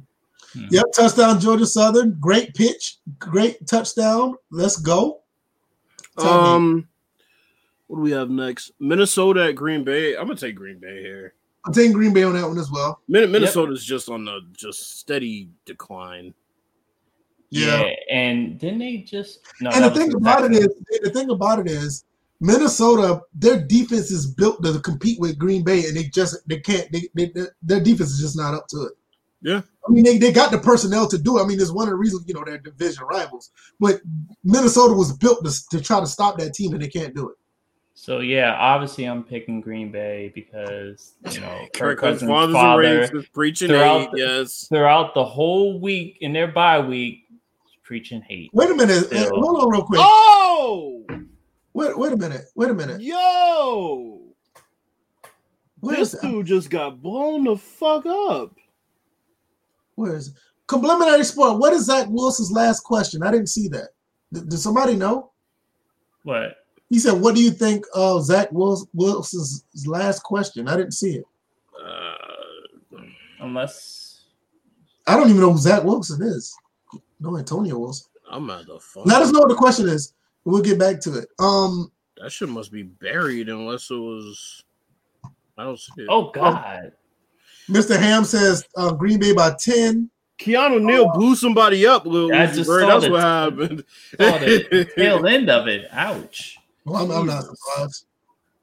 [0.52, 0.64] Hmm.
[0.70, 2.16] Yep, touchdown Georgia Southern.
[2.20, 4.36] Great pitch, great touchdown.
[4.50, 5.20] Let's go.
[6.18, 6.48] Tell me.
[6.48, 6.88] Um,
[7.88, 8.72] what do we have next?
[8.80, 10.16] Minnesota at Green Bay.
[10.16, 11.34] I'm gonna take Green Bay here.
[11.66, 13.00] I'm taking Green Bay on that one as well.
[13.08, 16.32] Min- Minnesota's just on the just steady decline.
[17.50, 17.84] Yeah.
[17.84, 17.92] Yeah.
[18.10, 19.70] And didn't they just no?
[19.70, 20.68] and the thing about it is,
[21.02, 22.04] the thing about it is,
[22.40, 26.90] Minnesota, their defense is built to compete with Green Bay, and they just they can't.
[26.92, 27.32] They, they,
[27.62, 28.92] their defense is just not up to it.
[29.42, 29.62] Yeah.
[29.88, 31.42] I mean, they, they got the personnel to do it.
[31.42, 33.52] I mean, it's one of the reasons, you know, they're division rivals.
[33.78, 34.00] But
[34.42, 37.36] Minnesota was built to, to try to stop that team, and they can't do it.
[37.98, 42.82] So yeah, obviously I'm picking Green Bay because you know Kirk Kirk Cousins' Fathers father
[42.82, 44.10] and racist, preaching throughout hate.
[44.12, 44.66] the- Yes.
[44.68, 47.20] throughout the whole week in their bye week
[47.84, 48.50] preaching hate.
[48.52, 49.06] Wait a minute.
[49.32, 50.00] hold on real quick.
[50.02, 51.06] Oh,
[51.76, 52.46] Wait, wait a minute.
[52.54, 53.02] Wait a minute.
[53.02, 54.22] yo,
[55.80, 58.54] Where this is dude just got blown the fuck up.
[59.94, 60.34] Where is it?
[60.68, 61.58] Complimentary sport.
[61.58, 63.22] What is Zach Wilson's last question?
[63.22, 63.90] I didn't see that.
[64.32, 65.32] Did, did somebody know?
[66.22, 66.56] What?
[66.88, 71.16] He said, "What do you think of Zach Wils- Wilson's last question?" I didn't see
[71.16, 71.24] it.
[71.78, 73.02] Uh,
[73.40, 74.22] Unless
[75.06, 76.56] I don't even know who Zach Wilson is.
[77.20, 78.06] No, Antonio Wilson.
[78.30, 79.04] I'm at the fuck.
[79.04, 80.14] Let us know what the question is.
[80.46, 81.28] We'll get back to it.
[81.38, 84.62] Um, That shit must be buried unless it was.
[85.58, 86.06] I don't see it.
[86.08, 86.92] oh god.
[87.68, 87.98] Mr.
[87.98, 90.08] Ham says uh, Green Bay by ten.
[90.38, 92.82] Keanu Neal blew somebody up, Lil I Uzi just Vert.
[92.82, 93.84] saw That's the- what happened.
[94.20, 95.88] Saw the tail end of it.
[95.90, 96.58] Ouch.
[96.84, 98.06] Well, I'm, I'm not surprised.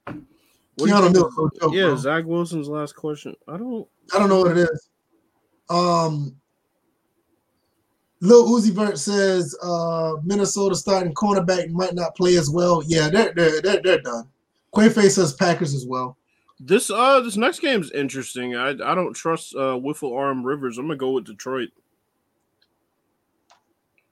[0.06, 1.96] What Keanu think Neal's of- no yeah, bro.
[1.98, 3.36] Zach Wilson's last question.
[3.48, 3.88] I don't.
[4.14, 4.90] I don't know what it is.
[5.70, 6.36] Um,
[8.24, 12.82] Lil Uzi Vert says uh, Minnesota starting cornerback might not play as well.
[12.86, 14.30] Yeah, they're they're they're, they're done.
[14.74, 16.18] Quayface says Packers as well.
[16.58, 18.56] This uh this next game is interesting.
[18.56, 20.78] I I don't trust uh Wiffle Arm Rivers.
[20.78, 21.70] I'm gonna go with Detroit.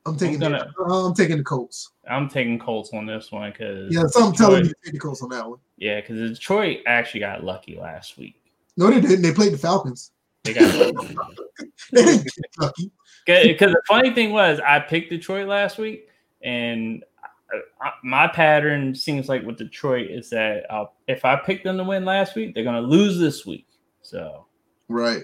[0.06, 1.92] I'm taking gonna- the, I'm taking the Colts.
[2.10, 5.30] I'm taking Colts on this one because Yeah, something telling me take the Colts on
[5.30, 5.60] that one.
[5.78, 8.36] Yeah, because Detroit actually got lucky last week.
[8.76, 9.22] No, they didn't.
[9.22, 10.12] They played the Falcons.
[10.44, 11.16] They got lucky.
[11.94, 12.92] They didn't get lucky.
[13.26, 16.08] Because the funny thing was, I picked Detroit last week,
[16.42, 17.04] and
[17.52, 21.78] I, I, my pattern seems like with Detroit is that uh, if I pick them
[21.78, 23.68] to win last week, they're gonna lose this week.
[24.02, 24.46] So
[24.88, 25.24] Right.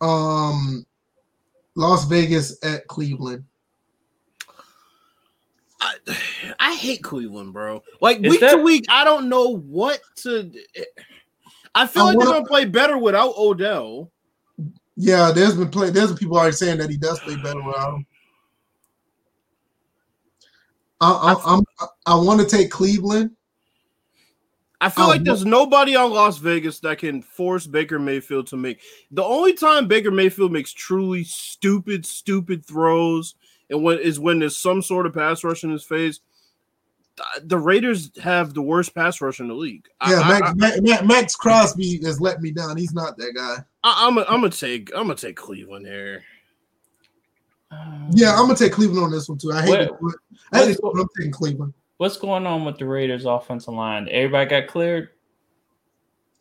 [0.00, 0.84] Um,
[1.76, 3.44] Las Vegas at Cleveland.
[5.80, 5.94] I,
[6.60, 7.82] I hate Cleveland, bro.
[8.00, 10.52] Like Is week that- to week, I don't know what to.
[11.74, 14.10] I feel I like they're wanna- gonna play better without Odell.
[14.96, 15.90] Yeah, there's been play.
[15.90, 18.06] There's been people already saying that he does play better without him.
[21.00, 21.64] I, I, I'm,
[22.06, 23.32] I want to take Cleveland.
[24.80, 28.80] I feel like there's nobody on Las Vegas that can force Baker Mayfield to make.
[29.12, 33.36] The only time Baker Mayfield makes truly stupid, stupid throws,
[33.70, 36.18] and when is when there's some sort of pass rush in his face.
[37.44, 39.86] The Raiders have the worst pass rush in the league.
[40.08, 42.76] Yeah, I, Max, Max, Max, Maxx Crosby has let me down.
[42.76, 43.58] He's not that guy.
[43.84, 46.22] I, I'm, a, I'm gonna take, I'm gonna take Cleveland here.
[48.10, 49.52] Yeah, I'm gonna take Cleveland on this one too.
[49.52, 50.18] I hate What- it.
[50.52, 51.72] I hate it, but I'm taking Cleveland.
[51.96, 54.08] what's going on with the Raiders' offensive line?
[54.10, 55.08] Everybody got cleared.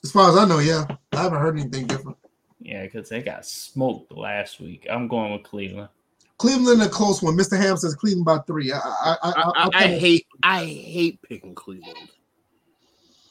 [0.04, 2.18] As far as I know, yeah, I haven't heard anything different.
[2.60, 4.86] Yeah, because they got smoked last week.
[4.90, 5.90] I'm going with Cleveland.
[6.38, 7.38] Cleveland a close one.
[7.38, 7.56] Mr.
[7.58, 8.72] Ham says Cleveland by three.
[8.72, 12.10] I I I, I, I, I, I hate, I hate picking Cleveland.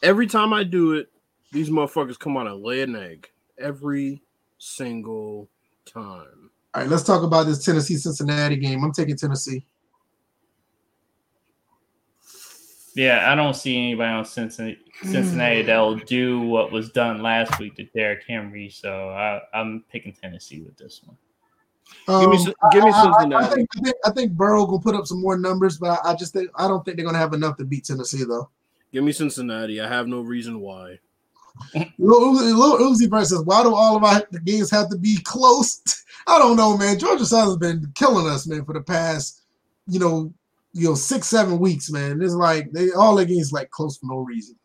[0.02, 1.10] Every time I do it,
[1.52, 3.28] these motherfuckers come on and lay an egg
[3.60, 4.22] every
[4.58, 5.48] single
[5.86, 6.50] time.
[6.74, 8.82] All right, let's talk about this Tennessee Cincinnati game.
[8.84, 9.64] I'm taking Tennessee.
[12.94, 17.76] Yeah, I don't see anybody on Cincinnati, Cincinnati that'll do what was done last week
[17.76, 18.68] to Derrick Henry.
[18.68, 21.16] So I, I'm picking Tennessee with this one.
[22.20, 24.32] Give me Um, Cin- give me I- I- I- I, think, I, think, I think
[24.32, 26.96] Burrow will put up some more numbers, but I, I just think I don't think
[26.96, 28.48] they're gonna have enough to beat Tennessee though.
[28.92, 29.80] Give me Cincinnati.
[29.80, 30.98] I have no reason why.
[31.98, 35.18] Lil Uzi, Lil Uzi Vert says, "Why do all of our games have to be
[35.24, 35.80] close?"
[36.26, 36.98] I don't know, man.
[36.98, 39.42] Georgia Southern has been killing us, man, for the past,
[39.86, 40.32] you know,
[40.72, 42.20] you know, six seven weeks, man.
[42.22, 44.56] It's like they all their games like close for no reason.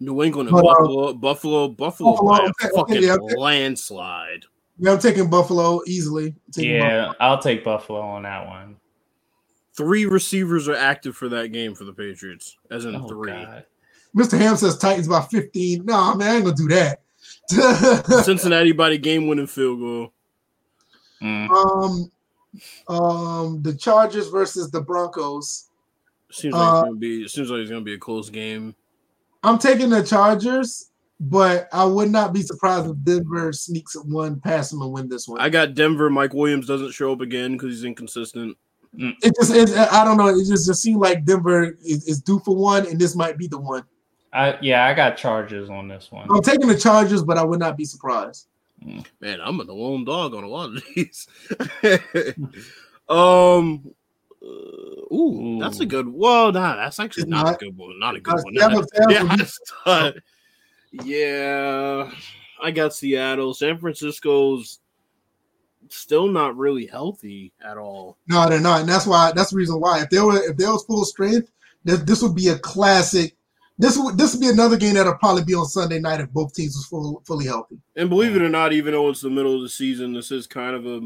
[0.00, 3.16] New England and But, uh, Buffalo, Buffalo, Buffalo, Buffalo, by a okay, okay, fucking yeah,
[3.20, 3.36] okay.
[3.36, 4.44] landslide.
[4.78, 6.34] Yeah, I'm taking Buffalo easily.
[6.52, 8.76] Taking Yeah, I'll take Buffalo on that one.
[9.76, 13.30] Three receivers are active for that game for the Patriots, as in Oh, three.
[13.30, 13.64] God.
[14.16, 14.38] Mr.
[14.38, 15.84] Ham says Titans by 15.
[15.84, 17.02] No, man, I ain't gonna do that.
[18.24, 20.12] Cincinnati by the game winning field goal.
[21.22, 21.50] Mm.
[21.50, 22.12] um,
[22.88, 25.68] um, the Chargers versus the Broncos.
[26.32, 27.28] Seems like Uh, it's gonna be.
[27.28, 28.74] Seems like it's gonna be a close game.
[29.42, 34.70] I'm taking the Chargers, but I would not be surprised if Denver sneaks one past
[34.70, 35.40] them and win this one.
[35.40, 36.08] I got Denver.
[36.10, 38.56] Mike Williams doesn't show up again because he's inconsistent.
[38.94, 40.28] it just, it, I don't know.
[40.28, 43.46] It just, just seems like Denver is, is due for one, and this might be
[43.46, 43.84] the one.
[44.32, 46.28] I yeah, I got Chargers on this one.
[46.30, 48.46] I'm taking the Chargers, but I would not be surprised.
[48.82, 51.26] Man, I'm a lone dog on a lot of these.
[53.08, 53.94] um,
[54.42, 56.08] uh, ooh, that's a good.
[56.08, 57.54] Well, nah, that's actually not, not.
[57.56, 57.98] a good one.
[57.98, 58.54] Not a good one.
[58.54, 59.60] Seattle- Seattle- yeah, it's
[61.06, 62.10] yeah,
[62.62, 63.52] I got Seattle.
[63.52, 64.78] San Francisco's
[65.88, 68.16] still not really healthy at all.
[68.28, 69.32] No, they're not, and that's why.
[69.34, 70.02] That's the reason why.
[70.02, 71.50] If they were, if they was full strength,
[71.84, 73.36] this, this would be a classic.
[73.80, 76.52] This would this would be another game that'll probably be on Sunday night if both
[76.52, 77.78] teams was full, fully healthy.
[77.96, 80.46] And believe it or not, even though it's the middle of the season, this is
[80.46, 81.00] kind of a.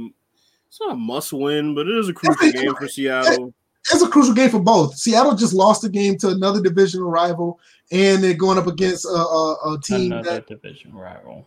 [0.66, 3.54] It's not a must win, but it is a crucial game for Seattle.
[3.92, 4.96] It's a crucial game for both.
[4.96, 7.60] Seattle just lost a game to another divisional rival,
[7.92, 10.48] and they're going up against a, a, a team Another that.
[10.48, 11.46] division rival.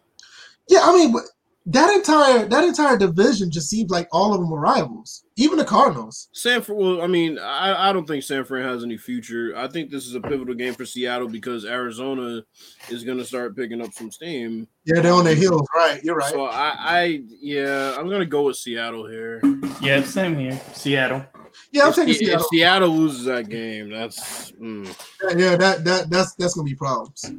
[0.69, 1.23] Yeah, I mean, but
[1.69, 5.25] that entire that entire division just seems like all of them are rivals.
[5.35, 6.29] Even the Cardinals.
[6.31, 9.53] San Fran, well, I mean, I, I don't think San Fran has any future.
[9.55, 12.41] I think this is a pivotal game for Seattle because Arizona
[12.89, 14.67] is going to start picking up some steam.
[14.85, 15.67] Yeah, they're on their heels.
[15.75, 16.31] Right, you're right.
[16.31, 19.41] So I, I, yeah, I'm going to go with Seattle here.
[19.81, 20.59] Yeah, same here.
[20.73, 21.25] Seattle.
[21.71, 22.47] yeah, I'm If, taking if Seattle.
[22.49, 24.87] Seattle loses that game, that's mm.
[25.37, 27.31] Yeah, that that that's that's gonna be problems.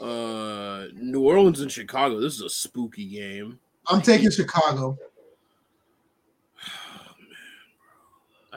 [0.00, 2.20] Uh, New Orleans and Chicago.
[2.20, 3.58] This is a spooky game.
[3.88, 4.98] I'm taking Chicago.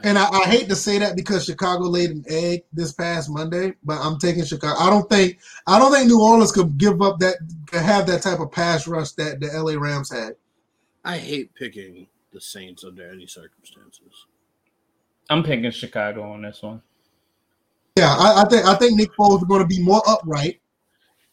[0.04, 3.74] And I, I hate to say that because Chicago laid an egg this past Monday,
[3.84, 4.80] but I'm taking Chicago.
[4.80, 8.22] I don't think I don't think New Orleans could give up that could have that
[8.22, 10.36] type of pass rush that the LA Rams had.
[11.04, 14.28] I hate picking the Saints under any circumstances.
[15.32, 16.84] I'm picking Chicago on this one.
[17.98, 20.62] Yeah, I, I think I think Nick Foles is going to be more upright.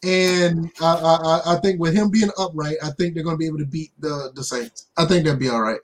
[0.05, 3.47] And I, I, I think with him being upright, I think they're going to be
[3.47, 4.86] able to beat the the Saints.
[4.97, 5.81] I think that'd be all right.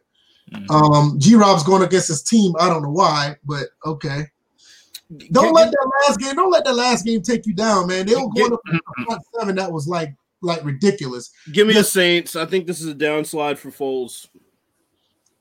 [0.52, 0.70] Mm.
[0.70, 2.54] Um, G Rob's going against his team.
[2.58, 4.26] I don't know why, but okay.
[5.32, 6.36] Don't Get- let that last game.
[6.36, 8.06] Don't let that last game take you down, man.
[8.06, 9.56] They were going up the front seven.
[9.56, 11.30] That was like like ridiculous.
[11.52, 12.36] Give me the Saints.
[12.36, 14.28] I think this is a downslide for Foles.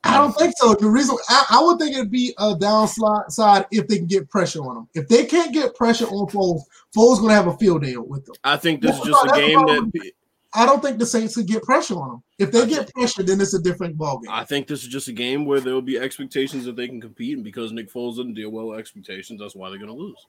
[0.03, 0.73] I don't think so.
[0.75, 4.29] The reason I, I would think it'd be a downside side if they can get
[4.29, 4.87] pressure on them.
[4.93, 6.61] If they can't get pressure on Foles,
[6.95, 8.35] Foles gonna have a field day with them.
[8.43, 10.11] I think this is just a game that
[10.53, 12.23] I don't think the Saints could get pressure on them.
[12.39, 14.29] If they get pressure, then it's a different ballgame.
[14.29, 16.99] I think this is just a game where there will be expectations that they can
[16.99, 19.95] compete, and because Nick Foles doesn't deal well with expectations, that's why they're going to
[19.95, 20.25] lose.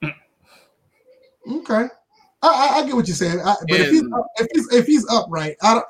[1.50, 1.86] Okay,
[2.42, 3.40] I, I, I get what you're saying.
[3.40, 5.86] I, but if he's up, if he's if he's upright, I don't.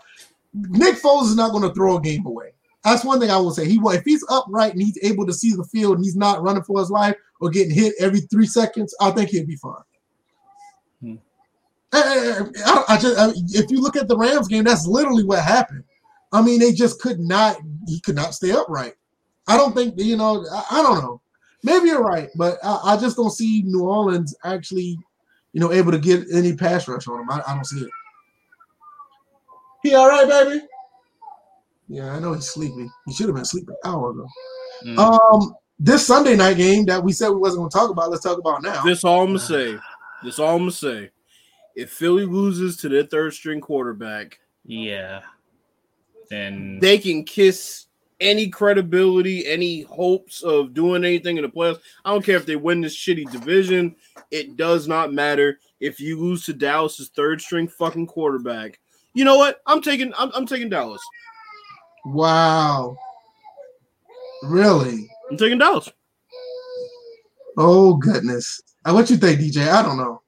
[0.78, 2.52] Nick Foles is not going to throw a game away.
[2.84, 3.68] That's one thing I will say.
[3.68, 6.42] He will if he's upright and he's able to see the field and he's not
[6.42, 8.94] running for his life or getting hit every three seconds.
[9.00, 9.74] I think he'll be fine.
[11.00, 11.14] Hmm.
[11.92, 12.46] I,
[12.88, 15.84] I just I, if you look at the Rams game, that's literally what happened.
[16.32, 17.58] I mean, they just could not.
[17.86, 18.94] He could not stay upright.
[19.48, 20.46] I don't think you know.
[20.52, 21.20] I, I don't know.
[21.62, 24.98] Maybe you're right, but I, I just don't see New Orleans actually,
[25.52, 27.30] you know, able to get any pass rush on him.
[27.30, 27.90] I, I don't see it.
[29.82, 30.62] He all right, baby?
[31.90, 32.88] Yeah, I know he's sleepy.
[33.06, 34.26] He should have been sleeping an hour ago.
[34.86, 34.98] Mm.
[34.98, 38.22] Um, this Sunday night game that we said we wasn't going to talk about, let's
[38.22, 38.80] talk about now.
[38.84, 39.76] This all I'm gonna say.
[40.22, 41.10] This all I'm gonna say.
[41.74, 45.22] If Philly loses to their third string quarterback, yeah.
[46.28, 47.86] Then they can kiss
[48.20, 51.80] any credibility, any hopes of doing anything in the playoffs.
[52.04, 53.96] I don't care if they win this shitty division.
[54.30, 58.78] It does not matter if you lose to Dallas's third string fucking quarterback.
[59.12, 59.60] You know what?
[59.66, 60.12] I'm taking.
[60.16, 61.02] I'm, I'm taking Dallas.
[62.04, 62.96] Wow.
[64.44, 65.08] Really?
[65.30, 65.90] I'm taking Dallas.
[67.56, 68.60] Oh goodness.
[68.84, 69.68] Uh, what you think, DJ?
[69.68, 70.22] I don't know.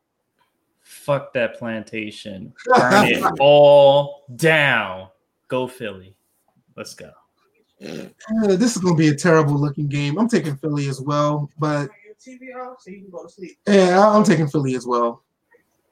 [0.82, 2.52] fuck that plantation.
[2.66, 5.08] Burn it all down.
[5.48, 6.14] Go Philly.
[6.76, 7.10] Let's go.
[7.82, 8.06] Uh,
[8.56, 10.18] this is going to be a terrible looking game.
[10.18, 11.88] I'm taking Philly as well, but
[13.66, 15.22] yeah, I- I'm taking Philly as well.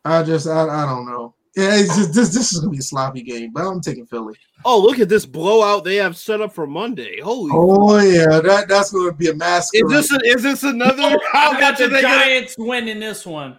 [0.05, 1.35] I just, I, I don't know.
[1.57, 2.29] Yeah, it's just this.
[2.33, 4.35] This is going to be a sloppy game, but I'm taking Philly.
[4.65, 7.21] Oh, look at this blowout they have set up for Monday.
[7.21, 7.51] Holy.
[7.53, 9.85] Oh yeah, that that's going to be a massacre.
[9.93, 11.19] Is this a, is this another?
[11.35, 13.59] I got the are they gonna- Giants winning this one.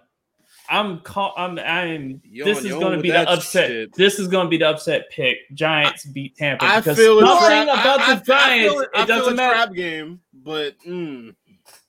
[0.69, 3.67] I'm call, I'm I'm Yo, this is yo, going to be the upset.
[3.67, 3.93] shit.
[3.95, 5.39] This is going to be the upset pick.
[5.53, 8.73] Giants beat Tampa I because feel it's nothing about I- I- the Giants.
[8.81, 9.55] it- I It feel doesn't it's matter.
[9.55, 11.35] Trap game, but mm,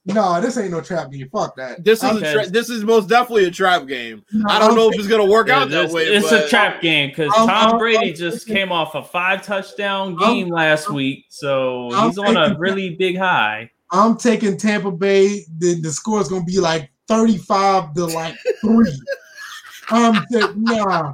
[0.07, 1.29] no, this ain't no trap game.
[1.33, 1.85] Fuck that.
[1.85, 2.33] this is a Okay.
[2.33, 4.23] tra- this is most definitely a trap game.
[4.33, 6.05] No, I don't know if it's gonna work out It's, that way.
[6.05, 8.73] it's but a trap game because I'm- um, Tom I'm- Brady I'm just thinking- came
[8.73, 12.91] off a five touchdown I'm- game last week, so I'm he's on a thinking- really
[12.97, 13.71] big high.
[13.93, 15.45] I'm taking Tampa Bay.
[15.59, 18.91] The, the score is going to be like 35 to like three.
[19.91, 21.13] I'm t- nah,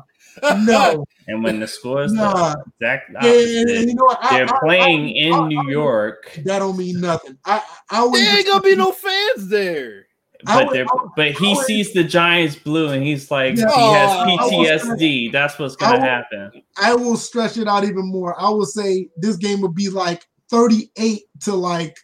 [0.60, 2.54] no, And when the score is the nah.
[2.80, 3.30] exact Yeah,
[3.60, 4.18] and, and you know what?
[4.30, 7.36] They're I- playing I- in I- New I- York, That don't mean nothing.
[7.44, 10.06] I I there ain't gonna be no fans there.
[10.44, 13.66] But would- would- but he would- sees the Giants blue and he's like Yeah.
[13.74, 15.28] he has I was- PTSD.
[15.32, 16.62] That's what's gonna would- happen.
[16.80, 18.34] I will stretch it out even more.
[18.40, 21.96] I will say this game would be like 38 to like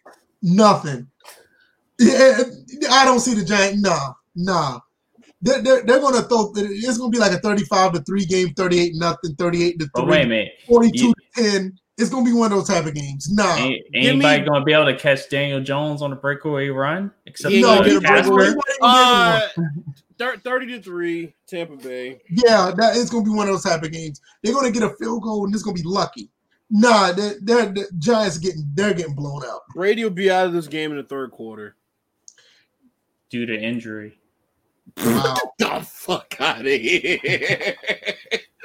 [0.42, 1.06] nothing.
[1.98, 2.38] Yeah,
[2.90, 3.80] I don't see the Giants.
[3.80, 4.80] Nah, nah.
[5.44, 6.52] They're, they're, they're going to throw.
[6.56, 10.06] It's going to be like a 35 to three game, 38 nothing, 38 to But
[10.06, 11.78] wait a three, minute, 42 You- to 10.
[11.96, 13.30] It's going to be one of those type of games.
[13.30, 13.54] Nah.
[13.54, 17.52] ain't, anybody me- gonna be able to catch Daniel Jones on a breakaway run except
[17.52, 18.16] He ain't no, get a breakaway.
[18.16, 18.34] Casper?
[18.34, 19.70] not even getting
[20.18, 20.32] one.
[20.32, 22.20] Uh, thirty to three, Tampa Bay.
[22.30, 24.20] Yeah, that is going to be one of those type of games.
[24.42, 26.30] They're going to get a field goal and it's going to be lucky.
[26.70, 29.60] Nah, they're, they're, the Giants getting they're getting blown out.
[29.74, 31.76] Brady will be out of this game in the third quarter.
[33.30, 34.18] due to injury.
[34.98, 35.36] Wow.
[35.58, 37.74] the fuck out of here.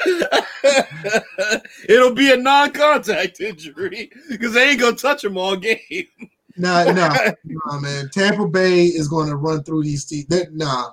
[1.89, 5.79] It'll be a non-contact injury because they ain't gonna touch him all game.
[6.57, 7.15] Nah, nah,
[7.45, 8.09] nah, man.
[8.13, 10.25] Tampa Bay is going to run through these teams.
[10.27, 10.89] That- Nah,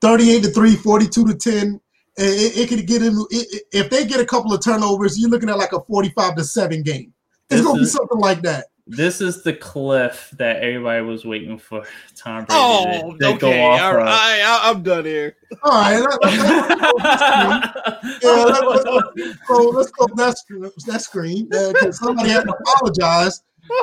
[0.00, 1.80] thirty-eight to three, 42 to ten.
[2.16, 3.14] It, it, it could get in.
[3.30, 6.34] It, it- if they get a couple of turnovers, you're looking at like a forty-five
[6.36, 7.12] to seven game.
[7.50, 8.66] It's This going to be something like that.
[8.90, 11.84] This is the cliff that everybody was waiting for
[12.16, 13.38] Tom Brady Oh, to, to okay.
[13.38, 14.08] go off all of.
[14.08, 15.36] I, I'm done here.
[15.62, 16.68] All right, let, let,
[16.98, 19.56] let, yeah, let, let, let's go.
[19.68, 20.70] Let's go that screen.
[20.86, 23.42] That screen because somebody had to apologize.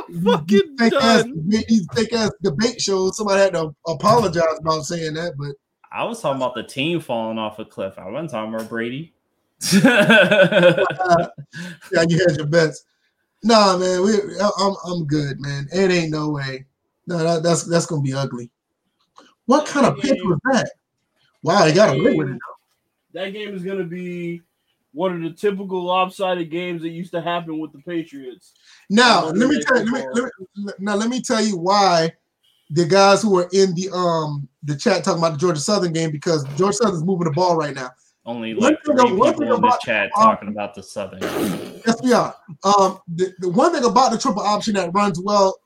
[0.10, 3.16] I'm fucking Fake ass, these fake ass debate shows.
[3.16, 5.56] Somebody had to apologize about saying that, but
[5.90, 7.98] I was talking about the team falling off a cliff.
[7.98, 9.14] I wasn't talking about Brady.
[9.74, 9.84] uh,
[11.94, 12.84] yeah, you had your bets.
[13.48, 15.70] Nah, man, we, I- I'm I'm good, man.
[15.72, 16.66] It ain't no way.
[17.08, 18.52] No, that, that's that's gonna be ugly.
[19.46, 20.70] What kind of pitch was that?
[21.44, 22.40] Wow, they got away with it.
[23.14, 24.42] that game is going to be
[24.92, 28.54] one of the typical lopsided games that used to happen with the Patriots.
[28.90, 30.24] Now, let me tell you, let me, let
[30.58, 32.12] me, now let me tell you why
[32.70, 36.12] the guys who are in the um the chat talking about the Georgia Southern game
[36.12, 37.92] because Georgia Southern's moving the ball right now.
[38.28, 40.76] Only One like thing- three one people thing in the about- chat um, talking about
[40.76, 41.22] the Southern.
[41.86, 42.38] Let's be honest.
[42.64, 45.58] Um, the, the one thing about the triple option that runs well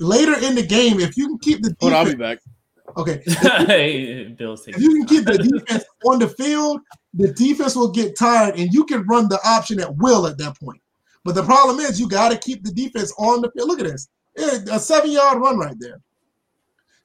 [0.00, 2.40] later in the game, if you can keep the Hold on, I'll be defense,
[2.86, 2.96] back.
[2.96, 3.22] okay,
[3.66, 5.36] hey, Bill's if you can keep the
[5.66, 6.80] defense on the field,
[7.12, 10.58] the defense will get tired, and you can run the option at will at that
[10.58, 10.80] point.
[11.22, 13.68] But the problem is, you got to keep the defense on the field.
[13.68, 16.00] Look at this, Yeah, a seven-yard run right there.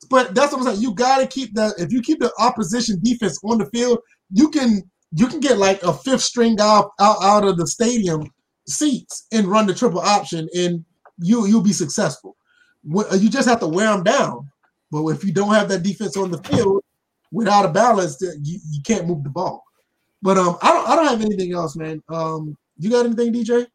[0.09, 0.81] But that's what I'm saying.
[0.81, 3.99] You got to keep the if you keep the opposition defense on the field,
[4.31, 4.81] you can
[5.13, 8.31] you can get like a fifth string guy out, out of the stadium
[8.67, 10.85] seats and run the triple option, and
[11.19, 12.35] you you'll be successful.
[12.83, 14.49] You just have to wear them down.
[14.91, 16.83] But if you don't have that defense on the field
[17.31, 19.63] without a balance, you, you can't move the ball.
[20.21, 22.01] But um, I don't I don't have anything else, man.
[22.09, 23.67] Um, you got anything, DJ?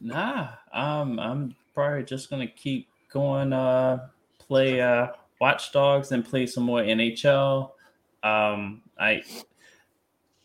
[0.00, 3.52] Nah, um, I'm probably just gonna keep going.
[3.52, 4.08] Uh,
[4.38, 5.08] play uh,
[5.40, 7.70] Watch Dogs and play some more NHL.
[8.22, 9.22] Um, I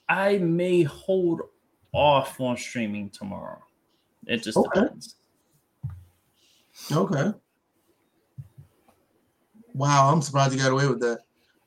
[0.09, 1.41] I may hold
[1.93, 3.59] off on streaming tomorrow.
[4.25, 4.81] It just Okay.
[4.81, 5.15] depends.
[6.91, 7.31] Okay.
[9.73, 11.19] Wow, I'm surprised you got away with that.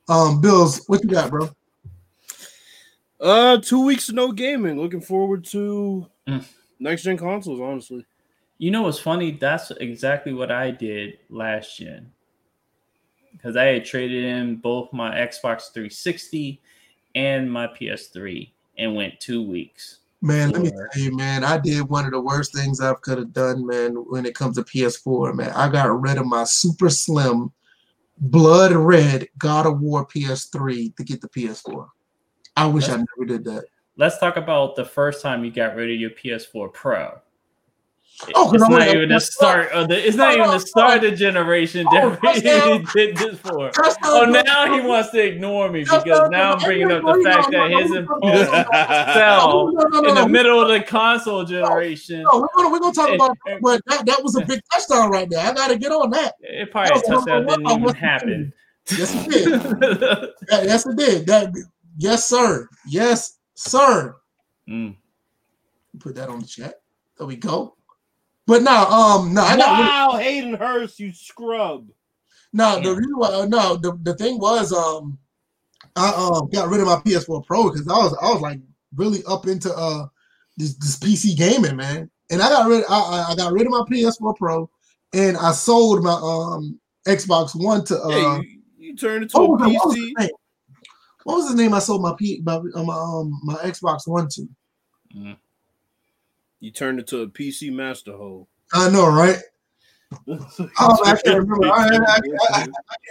[0.09, 1.49] Um, Bills, what you got, bro?
[3.19, 4.77] Uh, two weeks of no gaming.
[4.77, 6.45] Looking forward to Mm.
[6.79, 7.61] next gen consoles.
[7.61, 8.05] Honestly,
[8.59, 9.31] You know what's funny?
[9.31, 12.11] That's exactly what I did last gen.
[13.31, 16.61] Because I had traded in both my Xbox 360
[17.15, 19.99] and my PS3 and went two weeks.
[20.21, 23.17] Man, let me tell you, man, I did one of the worst things I've could
[23.17, 25.51] have done, man, when it comes to PS4, man.
[25.51, 27.51] I got rid of my super slim,
[28.17, 31.89] blood red God of War PS3 to get the PS4.
[32.55, 33.65] I wish I never did that.
[33.97, 37.19] Let's talk about the first time you got rid of your PS4 Pro.
[38.35, 40.07] Oh, it's not even the start of the.
[40.07, 43.71] It's not even the start of the generation Oh, that he did this for.
[44.03, 47.71] Oh, now he wants to ignore me because now I'm bringing up the fact that
[47.71, 48.63] his no, impulse no,
[49.13, 49.69] fell
[50.07, 52.23] in the middle of the console generation.
[52.31, 55.29] No, we're gonna we're gonna talk about but that, that was a big touchdown right
[55.29, 55.45] there.
[55.45, 56.35] I gotta get on that.
[56.39, 58.53] It probably That touchdown didn't even happen.
[58.97, 59.61] Yes, it did.
[60.49, 61.25] That- yes, it did.
[61.27, 61.53] That
[61.97, 62.67] yes, sir.
[62.87, 64.15] Yes, sir.
[64.69, 64.95] Mm.
[65.99, 66.81] Put that on the chat.
[67.17, 67.75] There we go.
[68.45, 71.87] But now, um, no, I wow, Hayden Hurst, you scrub.
[72.51, 72.79] no.
[72.81, 75.17] The reason why, uh, no, the, the thing was, um,
[75.95, 78.59] I um got rid of my PS4 Pro because I was I was like
[78.95, 80.07] really up into uh
[80.57, 82.09] this, this PC gaming, man.
[82.31, 84.69] And I got rid I, I- got rid of my PS4 Pro,
[85.13, 88.09] and I sold my um Xbox One to uh.
[88.09, 90.11] yeah, you, you turned into what, a was the- what was PC.
[90.19, 90.29] name?
[91.25, 94.27] What was the name I sold my P my, uh, my um my Xbox One
[94.29, 95.37] to?
[96.63, 98.47] You turned into a PC master hole.
[98.71, 99.37] I know, right?
[100.79, 101.65] Oh, I can't remember.
[101.67, 102.69] I, I, I, I, I can't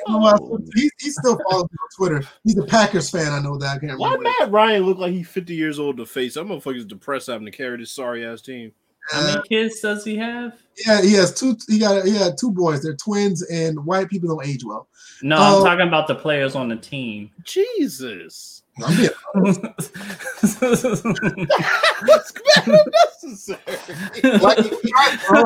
[0.08, 0.54] remember.
[0.54, 2.22] I He, he still follows me on Twitter.
[2.44, 3.32] He's a Packers fan.
[3.32, 3.76] I know that.
[3.76, 4.30] I can't Why remember.
[4.38, 6.36] Matt Ryan look like he's 50 years old to face?
[6.36, 8.72] I'm a motherfucker's depressed having to carry this sorry ass team.
[9.10, 10.54] How Uh, many kids does he have?
[10.86, 11.56] yeah, he has two.
[11.68, 12.04] He got.
[12.06, 12.82] He had two boys.
[12.84, 14.86] They're twins, and white people don't age well.
[15.22, 15.58] No, Oh.
[15.58, 17.30] I'm talking about the players on the team.
[17.42, 18.61] Jesus.
[18.82, 19.10] I'm being
[22.06, 22.32] That's
[22.66, 23.59] unnecessary.
[24.40, 25.42] like, right, bro.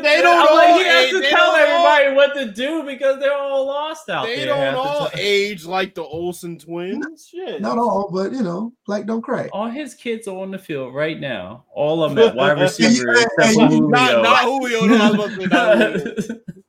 [0.00, 2.82] they don't I'm like, he has age- to they tell don't everybody what to do
[2.84, 4.46] because they're all lost out They there.
[4.46, 7.28] don't half the all age like the Olsen twins.
[7.30, 7.60] Shit.
[7.60, 9.50] Not all, but you know, like don't crack.
[9.52, 11.64] All his kids are on the field right now.
[11.74, 13.88] All of them at wide receiver Hey, except for Julio.
[13.88, 14.86] Not, not Julio.
[14.86, 16.40] No, I was about to say not Julio.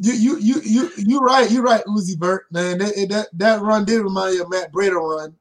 [0.00, 1.50] You, you, you, you, you right.
[1.50, 2.78] You right, Uzi Vert, man.
[2.78, 5.34] That, that that run did remind me of Matt Breida run.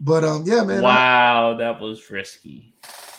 [0.00, 0.78] But um, yeah, man.
[0.78, 2.74] I- wow, that was risky.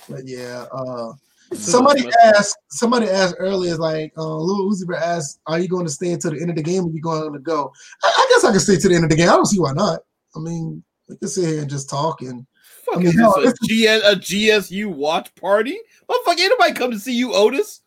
[0.09, 1.13] but yeah, uh,
[1.53, 2.57] somebody asked.
[2.69, 6.31] Somebody asked earlier, like, uh, Lil Uzi Vert asked, "Are you going to stay until
[6.31, 7.71] the end of the game, or you going to go?"
[8.03, 9.29] I, I guess I can stay to the end of the game.
[9.29, 10.01] I don't see why not.
[10.35, 12.45] I mean, we can sit here and just talk and
[12.85, 15.77] Fuck I mean, is hell, this a, GS, a GSU watch party?
[16.09, 17.81] Motherfucker, ain't nobody come to see you, Otis.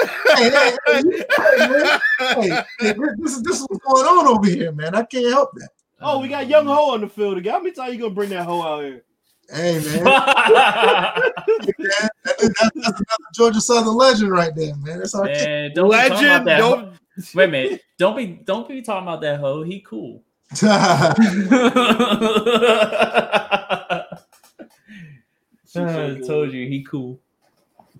[0.00, 1.02] Hey, hey, hey,
[1.36, 2.00] hey, man.
[2.18, 4.94] hey, hey, this is this is what's going on over here, man.
[4.94, 5.70] I can't help that.
[6.00, 7.52] oh, we got young Ho on the field again.
[7.52, 9.02] How many times you gonna bring that Ho out here?
[9.50, 10.04] Hey, man.
[10.04, 11.34] That-
[11.78, 14.98] that- that's, that's another Georgia Southern legend right there, man.
[14.98, 15.46] That's our kid.
[15.46, 16.58] Man, don't be talking about Legend, that.
[16.58, 16.92] don't.
[17.34, 17.82] Wait a minute.
[17.98, 19.62] Don't be don't be talking about that hoe.
[19.62, 20.22] He cool.
[25.74, 27.20] I told you he cool.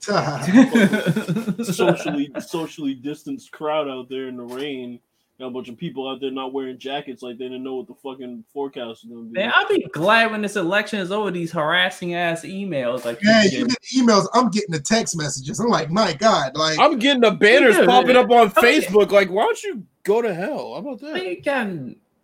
[1.64, 5.00] socially socially distanced crowd out there in the rain
[5.38, 7.86] Got a bunch of people out there not wearing jackets like they didn't know what
[7.86, 9.38] the fucking forecast was gonna be.
[9.38, 11.30] Man, I'll be glad when this election is over.
[11.30, 14.26] These harassing ass emails, like yeah, you get emails.
[14.34, 15.60] I'm getting the text messages.
[15.60, 18.82] I'm like, my god, like I'm getting the banners Yeah, popping up on I mean-
[18.82, 19.12] Facebook.
[19.12, 20.72] Like, why don't you go to hell?
[20.74, 21.14] How about that?
[21.14, 21.68] they got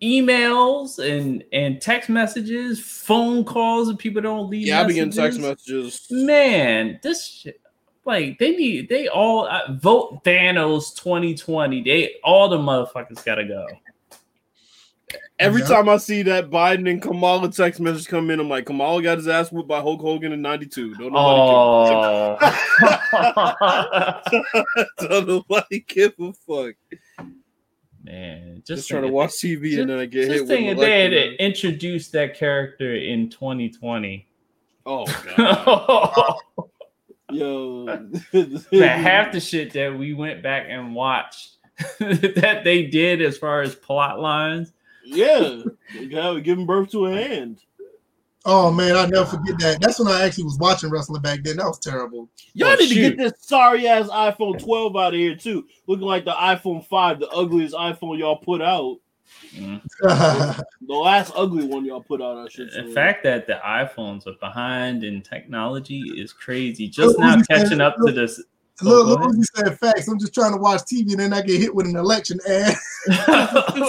[0.03, 4.67] emails and and text messages, phone calls, and people don't leave.
[4.67, 6.09] Yeah, I be getting text messages.
[6.11, 6.27] messages.
[6.27, 7.61] Man, this shit,
[8.05, 11.83] like they need they all uh, vote Thanos 2020.
[11.83, 13.67] They all the motherfuckers gotta go.
[15.39, 15.69] Every Yeah.
[15.69, 19.19] time I see that Biden and Kamala text message come in, I'm like, Kamala got
[19.19, 20.95] his ass whooped by Hulk Hogan in '92.
[20.95, 24.15] Don't nobody Oh care.
[25.09, 26.75] Don't nobody give a fuck.
[28.05, 30.49] man, Just, just, trying to think- watch TV and then I get Just hit with
[30.51, 31.37] think an they had election.
[31.41, 34.27] introduced that character in 2020
[34.87, 36.35] Oh god,
[37.35, 37.85] yo,
[38.73, 41.57] Man, half the shit that we went back and watched
[41.99, 44.73] that they did as far as plot lines.
[45.05, 45.63] yeah,
[46.01, 47.61] yeah, giving birth to a hand.
[48.45, 49.81] oh man, I never forget that.
[49.81, 51.57] That's when I actually was watching wrestling back then.
[51.57, 52.29] That was terrible.
[52.55, 55.67] Y'all Oh, need to get this sorry ass iPhone 12 out of here too.
[55.87, 58.99] Looking like the iPhone 5, the ugliest iPhone y'all put out.
[59.57, 59.81] Mm.
[60.87, 62.83] The last ugly one y'all put out, I should say.
[62.87, 66.89] The fact that the iPhones are behind in technology is crazy.
[66.89, 68.43] Just Well, now catching up to this.
[68.83, 69.35] Look, look, ahead.
[69.37, 70.09] you said facts.
[70.09, 72.75] I'm just trying to watch TV and then I get hit with an election ad.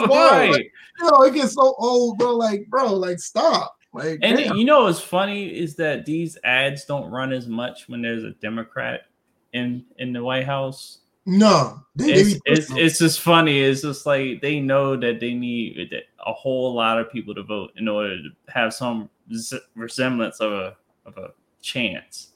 [0.07, 0.65] right.
[0.99, 2.35] You know, it gets so old, bro.
[2.35, 3.77] Like, bro, like stop.
[3.93, 4.55] Like, And damn.
[4.57, 8.31] you know what's funny is that these ads don't run as much when there's a
[8.31, 9.01] Democrat
[9.53, 10.99] in in the White House.
[11.25, 13.61] No, they, they It's be it's, it's just funny.
[13.61, 15.91] It's just like they know that they need
[16.25, 19.09] a whole lot of people to vote in order to have some
[19.75, 21.31] resemblance of a of a
[21.61, 22.31] chance.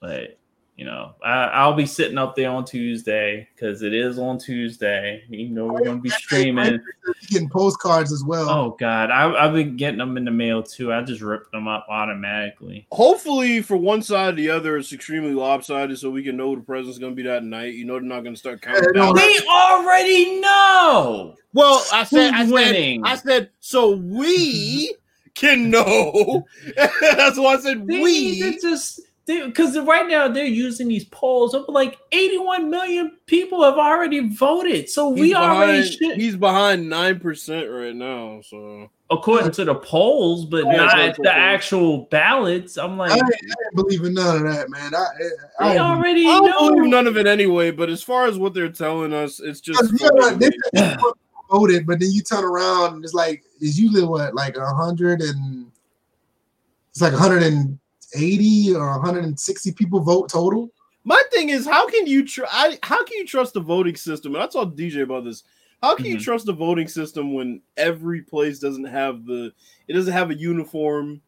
[0.00, 0.38] But
[0.80, 5.22] you know, I, I'll be sitting up there on Tuesday because it is on Tuesday.
[5.28, 6.80] You know, we're gonna be streaming.
[7.28, 8.48] getting postcards as well.
[8.48, 10.90] Oh God, I, I've been getting them in the mail too.
[10.90, 12.86] I just ripped them up automatically.
[12.92, 16.62] Hopefully, for one side or the other, it's extremely lopsided, so we can know the
[16.62, 17.74] president's going to be that night.
[17.74, 19.14] You know, they're not going to start counting Yeah, down.
[19.16, 21.34] We already know.
[21.52, 23.04] Well, I said, I said, winning?
[23.04, 24.94] I said, so we
[25.34, 26.46] can know.
[26.74, 28.12] That's why I said They we.
[28.40, 29.00] need to just
[29.46, 34.88] because right now they're using these polls of like 81 million people have already voted.
[34.88, 38.40] So we He's already behind, should, He's behind nine percent right now.
[38.42, 42.76] So according to the polls, but Yeah, not according the the actual ballots.
[42.76, 43.26] I'm I, like, ain't, I
[43.66, 44.94] ain't believe in none of that, man.
[44.94, 45.06] I,
[45.58, 46.46] I, I already I know.
[46.46, 47.70] don't believe none of it anyway.
[47.70, 49.80] But as far as what they're telling us, it's just.
[49.82, 51.16] Because, you know, fucking- they said people
[51.50, 55.20] voted, but then you turn around and it's like it's usually what like a hundred
[55.20, 55.66] and
[56.90, 57.12] it's like
[58.14, 60.70] 180 or 160 people vote total.
[61.04, 64.34] My thing is, how can you tr- I, How can you trust the voting system?
[64.34, 65.44] And I told DJ about this.
[65.82, 66.22] How can you Mhm.
[66.22, 69.50] trust the voting system when every place doesn't have the?
[69.88, 71.22] It doesn't have a uniform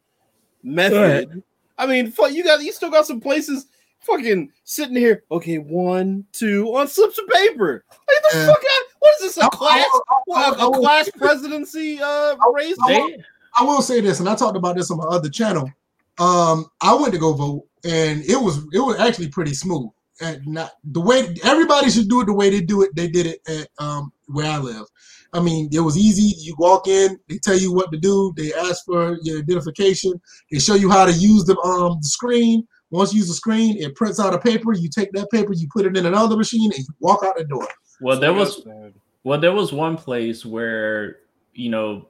[0.63, 1.43] method.
[1.79, 3.67] I mean, fuck, you got you still got some places
[4.01, 5.23] fucking sitting here.
[5.31, 7.83] Okay, one, two, on slips of paper.
[7.91, 8.47] Like the Yeah.
[8.47, 8.83] fuck out.
[8.99, 9.39] What is this?
[9.39, 9.87] I- A class?
[9.95, 12.77] I- What, I- a I- class presidency uh race?
[12.85, 13.25] I- They,
[13.59, 15.71] I will say this, and I talked about this on my other channel.
[16.19, 19.91] Um, I went to go vote, and it was it was actually pretty smooth.
[20.21, 22.95] And not the way everybody should do it the way they do it.
[22.95, 24.85] They did it at um where I live.
[25.33, 26.35] I mean, it was easy.
[26.39, 28.35] You walk in, they tell you what to do.
[28.37, 30.13] They ask for your identification.
[30.51, 32.67] They show you how to use the um the screen.
[32.91, 34.75] Once you use the screen, it prints out a paper.
[34.75, 37.45] You take that paper, you put it in another machine, and you walk out the
[37.45, 37.67] door.
[38.03, 38.93] well, there was bad.
[39.25, 41.17] Well, there was one place where
[41.55, 42.09] you know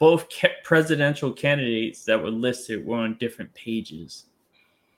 [0.00, 4.24] both ca- presidential candidates that were listed were on different pages.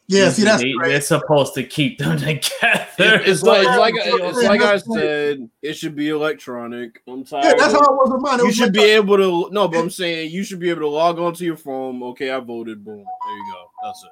[0.08, 0.88] Yeah, see that's they, great.
[0.90, 2.86] they're supposed to keep them together.
[2.98, 5.48] It- it's like, it's like, Yeah, it's like I said.
[5.62, 7.02] It should be electronic.
[7.08, 7.44] I'm tired.
[7.44, 8.34] Yeah, that's how it was with mine.
[8.38, 10.70] It you was should like be able to no, but I'm saying you should be
[10.70, 12.02] able to log onto your phone.
[12.02, 12.84] Okay, I voted.
[12.84, 12.96] Boom.
[12.96, 13.70] There you go.
[13.82, 14.10] That's it.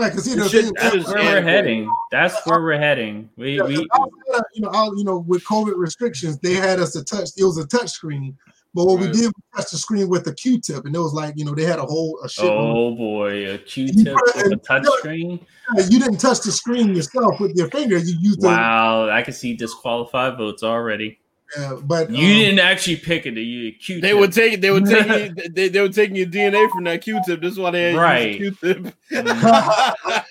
[0.00, 1.44] Like, 'cause see, It the should- That's where we're antiquated.
[1.44, 1.90] heading.
[2.12, 3.28] That's where we're heading.
[3.36, 3.86] We Yeah, we 'cause
[4.28, 7.30] outside you know, out, you know, with COVID restrictions, they had us to touch.
[7.36, 8.36] It was a touch screen,
[8.74, 11.34] but what we did was touch the screen with a Q-tip, and it was like,
[11.36, 12.44] you know, they had a whole a shit.
[12.44, 15.40] oh boy, a Q-tip with a touch screen.
[15.88, 17.98] You didn't touch the screen yourself with your finger.
[17.98, 21.18] You used Wow, I can see disqualified votes already.
[21.56, 23.34] the, uh, but You um, didn't actually pick it.
[23.34, 24.02] You Q-tip.
[24.02, 25.06] They would take they would take
[25.36, 27.40] you, they, they were taking your DNA from that Q-tip.
[27.40, 28.38] This is why they had Right.
[28.38, 28.94] used a Q-tip.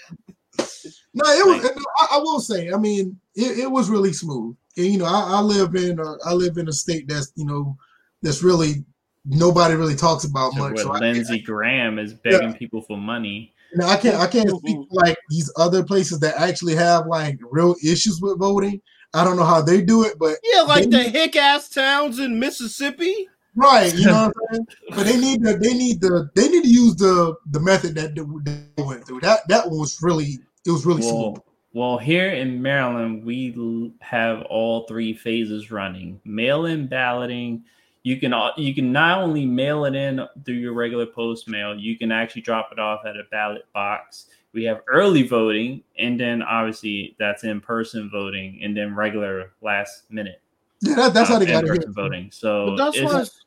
[1.18, 1.72] No, it was.
[1.98, 4.56] I, I will say, I mean, it, it was really smooth.
[4.78, 7.46] And, you know, I, I live in a, I live in a state that's you
[7.46, 7.76] know
[8.22, 8.86] that's really
[9.26, 10.74] nobody really talks about So much.
[10.76, 13.54] where So Lindsey Graham is begging people for money.
[13.72, 17.40] you know, I can't I can't speak like these other places that actually have like
[17.50, 18.82] real issues with voting.
[19.14, 22.20] I don't know how they do it, but Yeah, like they- the hick ass towns
[22.20, 23.28] in Mississippi.
[23.56, 24.68] right, you know what I'm saying.
[24.92, 28.16] But they need to they need the they need to use the the method that
[28.16, 29.22] they went through.
[29.22, 31.14] That that one was really it was really smooth.
[31.36, 37.64] Well, well, here in Maryland, we have all three phases running: mail-in balloting.
[38.08, 41.98] You can you can not only mail it in through your regular post mail, you
[41.98, 44.28] can actually drop it off at a ballot box.
[44.54, 50.10] We have early voting, and then obviously that's in person voting, and then regular last
[50.10, 50.42] minute
[50.82, 51.94] Yeah, that, that's how they got in-person it.
[51.94, 52.32] voting.
[52.32, 53.44] So But that's it's- why it's,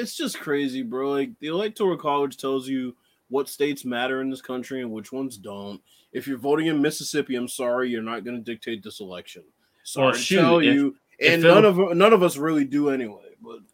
[0.00, 1.10] it's just crazy, bro.
[1.10, 2.96] Like the electoral college tells you
[3.28, 5.78] what states matter in this country and which ones don't.
[6.12, 9.42] If you're voting in Mississippi, I'm sorry, you're not going to dictate this election.
[9.82, 12.88] Sorry Well, to tell if- you, if and none of none of us really do
[12.88, 13.23] anyway.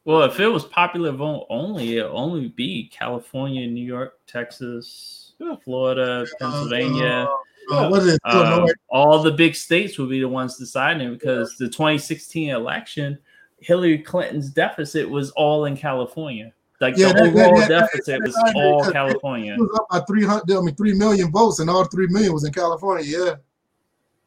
[0.05, 5.33] Well, if it was popular vote only, it only be California, New York, Texas,
[5.65, 7.29] Florida, Pennsylvania.
[7.71, 8.21] Uh, what is it?
[8.25, 13.19] Uh, all the big states would be the ones deciding because the 2016 election,
[13.61, 16.53] Hillary Clinton's deficit was all in California.
[16.81, 19.53] Like Yeah, the overall that- that- deficit was that- all that- California.
[19.55, 20.57] It was up by three hundred.
[20.57, 23.05] I mean, three million votes, and all three million was in California.
[23.05, 23.35] Yeah,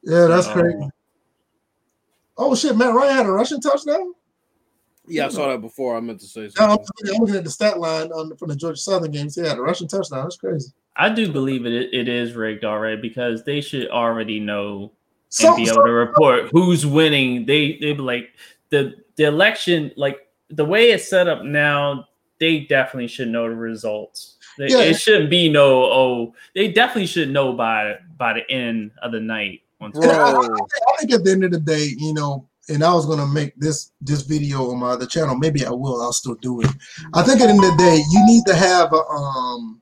[0.04, 0.90] yeah, that's So, crazy.
[2.38, 4.14] Oh shit, Matt Ryan had a rushing touchdown.
[5.08, 5.98] Yeah, I saw that before.
[5.98, 7.16] I meant to say No, I'm, something.
[7.16, 9.36] I'm looking at the stat line on from the Georgia Southern games.
[9.36, 10.24] He had a rushing touchdown.
[10.24, 10.72] That's crazy.
[10.96, 11.94] I do believe it.
[11.94, 14.92] It is rigged already because they should already know
[15.30, 17.46] So, and be able so to report who's winning.
[17.46, 18.32] They they like
[18.70, 22.08] the the election, like the way it's set up now.
[22.40, 24.36] They definitely should know the results.
[24.58, 24.80] They- Yeah.
[24.82, 26.36] It shouldn't be no oh.
[26.56, 29.62] They definitely should know by by the end of the night.
[29.82, 30.04] I, I- Bro.
[30.06, 33.54] I think at the end of the day, you know, and I was gonna make
[33.58, 35.38] this this video on my other channel.
[35.38, 36.02] Maybe I will.
[36.02, 36.70] I'll still do it.
[37.14, 39.82] I think at the end of the day, you need to have a um.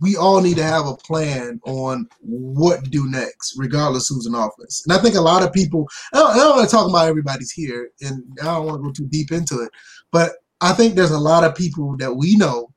[0.00, 4.34] We all need to have a plan on what to do next, regardless who's in
[4.34, 4.82] office.
[4.84, 5.88] And I think a lot of people.
[6.12, 8.82] I don't, I don't want to talk about everybody's here, and I don't want to
[8.82, 9.70] go too deep into it.
[10.10, 12.72] But I think there's a lot of people that we know,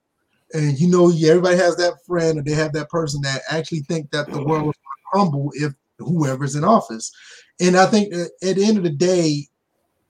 [0.54, 4.12] and you know, everybody has that friend or they have that person that actually think
[4.12, 4.82] that the world is
[5.12, 7.12] crumble if whoever's in office.
[7.60, 9.48] And I think that at the end of the day,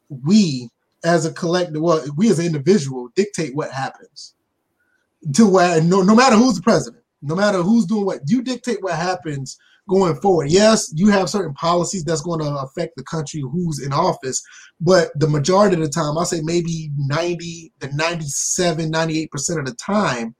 [0.09, 0.69] we
[1.03, 4.33] as a collective, well, we as an individual dictate what happens.
[5.35, 8.81] To where no, no matter who's the president, no matter who's doing what, you dictate
[8.81, 9.57] what happens
[9.89, 10.49] going forward.
[10.49, 14.41] Yes, you have certain policies that's going to affect the country who's in office,
[14.79, 19.75] but the majority of the time, I say maybe 90 to 97, 98% of the
[19.79, 20.35] time,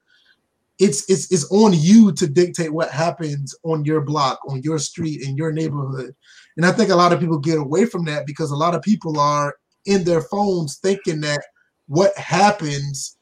[0.80, 5.22] it's it's it's on you to dictate what happens on your block, on your street,
[5.22, 6.14] in your neighborhood.
[6.58, 8.82] And I think a lot of people get away from that because a lot of
[8.82, 9.56] people are
[9.86, 11.42] in their phones thinking that
[11.88, 13.18] what happens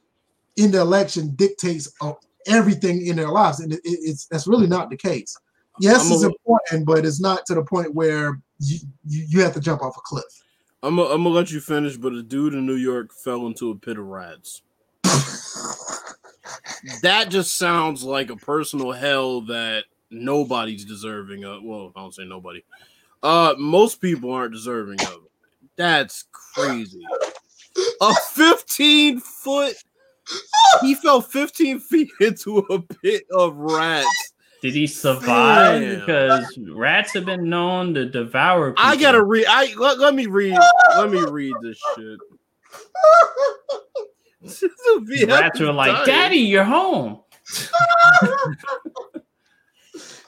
[0.57, 2.14] in the election dictates uh,
[2.48, 5.35] everything in their lives, and it, it- it's that's really not the case.
[5.80, 9.59] Yes, it's important, but it's not to the point where you you, you have to
[9.59, 10.23] jump off a cliff.
[10.83, 13.72] I'm gonna I'm gonna let you finish, but a dude in New York fell into
[13.72, 14.61] a pit of rats.
[17.01, 21.63] That just sounds like a personal hell that nobody's deserving of.
[21.63, 22.63] Well, I don't say nobody.
[23.22, 25.13] Uh, most people aren't deserving of.
[25.13, 25.31] it.
[25.77, 27.01] That's crazy.
[28.01, 29.75] A 15 foot.
[30.81, 34.33] He fell 15 feet into a pit of rats.
[34.61, 35.81] Did he survive?
[35.81, 35.99] Damn.
[35.99, 38.72] Because rats have been known to devour.
[38.72, 38.85] People.
[38.85, 39.45] I gotta read.
[39.49, 40.57] I let, let me read.
[40.95, 42.19] Let me read this shit.
[45.27, 47.22] Rats were like, "Daddy, you're home."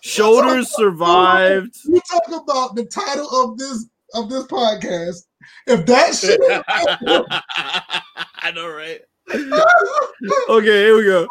[0.02, 1.76] Shoulders survived.
[1.90, 5.26] We talk about the title of this of this podcast.
[5.68, 6.40] If that shit,
[8.38, 9.02] I know, right?
[10.50, 11.28] Okay, here we go.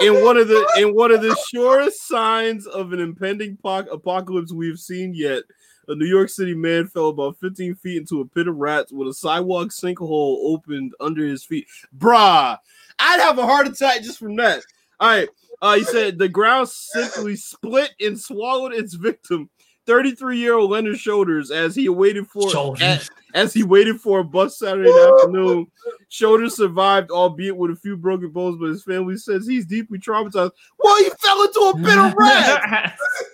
[0.00, 4.52] In one of the in one of the surest signs of an impending po- apocalypse
[4.52, 5.42] we've seen yet,
[5.88, 9.08] a New York City man fell about 15 feet into a pit of rats with
[9.08, 11.66] a sidewalk sinkhole opened under his feet.
[11.96, 12.58] Bruh,
[12.98, 14.62] I'd have a heart attack just from that.
[15.00, 15.28] All right.
[15.62, 19.48] Uh, he said the ground simply split and swallowed its victim,
[19.86, 24.24] 33 year old Leonard Shoulders, as he awaited for as, as he waited for a
[24.24, 25.66] bus Saturday afternoon.
[26.08, 30.52] Shoulders survived, albeit with a few broken bones, but his family says he's deeply traumatized.
[30.78, 33.02] Well, he fell into a pit of rats,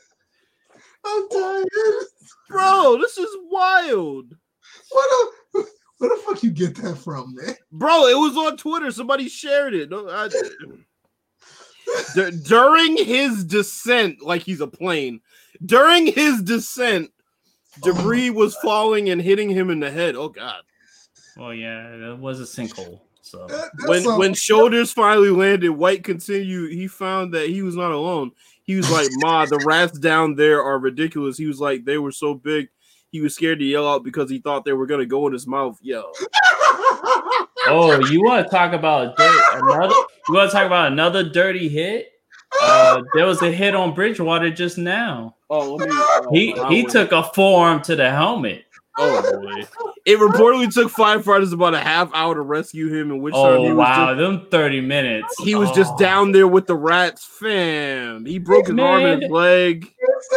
[1.04, 1.68] I'm tired.
[2.48, 2.98] bro.
[3.00, 4.34] This is wild,
[4.90, 5.66] What the,
[5.98, 7.54] where the fuck you get that from, man?
[7.72, 8.06] bro.
[8.06, 8.90] It was on Twitter.
[8.90, 9.90] Somebody shared it.
[9.92, 10.28] I-
[12.14, 15.20] D- during his descent, like he's a plane.
[15.64, 17.10] During his descent,
[17.84, 20.14] oh debris was falling and hitting him in the head.
[20.14, 20.62] Oh God.
[21.38, 23.00] Oh yeah, it was a sinkhole.
[23.22, 26.72] So That- when some- when shoulders finally landed, White continued.
[26.72, 28.32] He found that he was not alone.
[28.70, 32.12] He was like, "Ma, the rats down there are ridiculous." He was like, "They were
[32.12, 32.68] so big,
[33.10, 35.46] he was scared to yell out because he thought they were gonna go in his
[35.46, 35.76] mouth.
[35.82, 36.02] Yo,
[37.66, 39.94] Oh, you want to talk about dirt, another?
[40.28, 42.12] You want to talk about another dirty hit?
[42.62, 45.36] Uh, there was a hit on Bridgewater just now.
[45.50, 45.94] oh let me.
[45.96, 48.64] oh, He he took a forearm to the helmet.
[48.98, 49.64] Oh, oh boy!
[50.06, 53.62] It reportedly took firefighters about a half hour to rescue him, in which time oh,
[53.62, 55.34] he Oh was wow, just, them thirty minutes.
[55.42, 55.98] he was just Oh.
[55.98, 57.22] down there with the rats.
[57.24, 59.92] Fam, he broke his arm and his leg.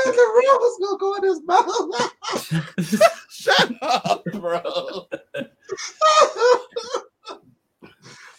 [0.06, 1.66] The real was gonna go in his mouth.
[3.30, 5.08] Shut up, bro.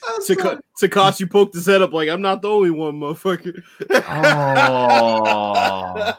[0.06, 3.62] That's Taka- Takashi poked his head up like I'm not the only one, motherfucker.
[4.06, 6.12] Oh,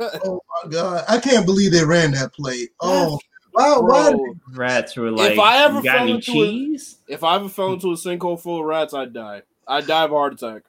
[0.00, 2.68] Oh my god, I can't believe they ran that play.
[2.80, 3.18] Oh,
[3.52, 3.76] why?
[3.78, 7.22] why Bro, rats were like, I ever "You got fell any into a- cheese?" if
[7.24, 9.42] I ever fell into a sinkhole full of rats, I'd die.
[9.68, 10.62] I'd die of a heart attack.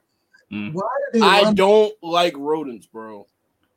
[0.52, 0.74] Mm.
[0.74, 0.82] why
[1.12, 1.54] did they I run?
[1.54, 3.26] don't like rodents, bro.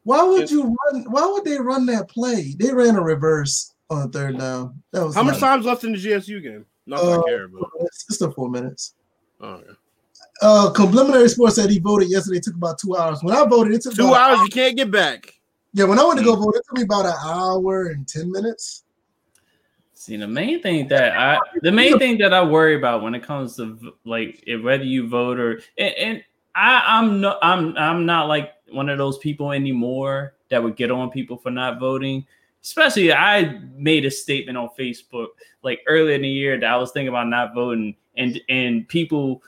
[0.03, 1.05] Why would If- you run?
[1.09, 2.53] Why would they run that play?
[2.59, 4.81] They ran a reverse on third down.
[4.91, 6.65] That was How much time's left in the GSU game?
[6.85, 8.93] Not that I Uh, care, but It's still four minutes.
[9.41, 9.69] oh, okay.
[10.41, 12.38] Uh, Complimentary Sports said he voted yesterday.
[12.38, 13.23] It took about two hours.
[13.23, 15.33] When I voted, it took two about, hours you can't get back.
[15.73, 18.31] Yeah, when I went to go vote, it took me about an hour and ten
[18.31, 18.83] minutes.
[19.93, 23.23] See, the main thing that I, the main thing that I worry about when it
[23.23, 26.23] comes to like whether you vote or, and, and
[26.53, 30.91] I, I'm no, I'm, I'm not like one of those people anymore that would get
[30.91, 32.25] on people for not voting.
[32.61, 35.27] Especially, I made a statement on Facebook
[35.64, 39.41] like earlier in the year that I was thinking about not voting, and and people,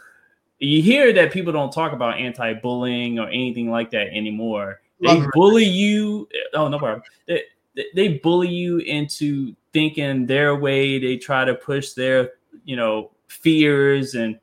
[0.60, 4.82] you hear that people don't talk about anti-bullying or anything like that anymore.
[5.00, 6.27] They bully you.
[6.53, 7.03] Oh no problem.
[7.27, 7.44] They,
[7.76, 10.98] they- they bully you into thinking their way.
[10.98, 12.32] They try to push their
[12.66, 14.40] you know fears and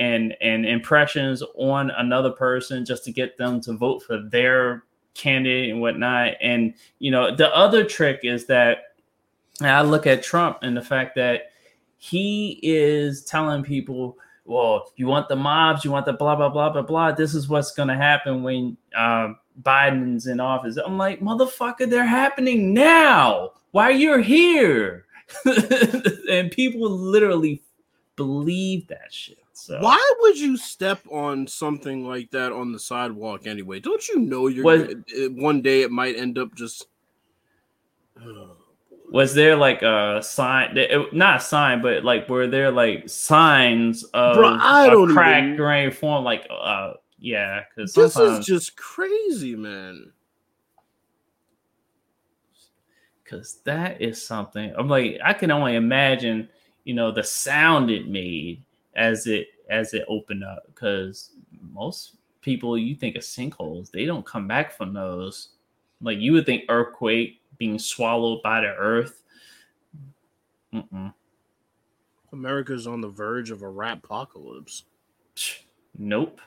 [0.00, 4.82] and and impressions on another person just to get them to vote for their
[5.14, 6.34] candidate and whatnot.
[6.40, 8.78] And you know the other trick is that
[9.62, 11.52] I look at Trump and the fact that
[11.98, 16.70] he is telling people, well, you want the mobs, you want the blah blah blah
[16.70, 17.12] blah blah.
[17.12, 20.76] This is what's going to happen when um, Biden's in office.
[20.76, 23.52] I'm like, motherfucker, they're happening now.
[23.72, 25.06] Why you're here?
[26.30, 27.62] and people literally
[28.14, 29.38] believe that shit.
[29.52, 33.80] So Why would you step on something like that on the sidewalk anyway?
[33.80, 35.02] Don't you know you're gonna-
[35.40, 36.86] one day it might end up just.
[39.10, 40.76] was there like a sign?
[41.12, 45.44] Not a sign, but like were there like signs of Bro, I a don't crack
[45.44, 46.24] even- grain form?
[46.24, 50.12] Like, uh, yeah, because This sometimes is just crazy, man.
[53.24, 56.48] because that is something I'm like I can only imagine
[56.84, 58.62] you know the sound it made
[58.94, 61.32] as it as it opened up because
[61.72, 65.48] most people you think of sinkholes they don't come back from those
[66.00, 69.22] like you would think earthquake being swallowed by the earth
[70.74, 71.12] Mm-mm.
[72.32, 74.84] America's on the verge of a rat apocalypse.
[75.96, 76.40] Nope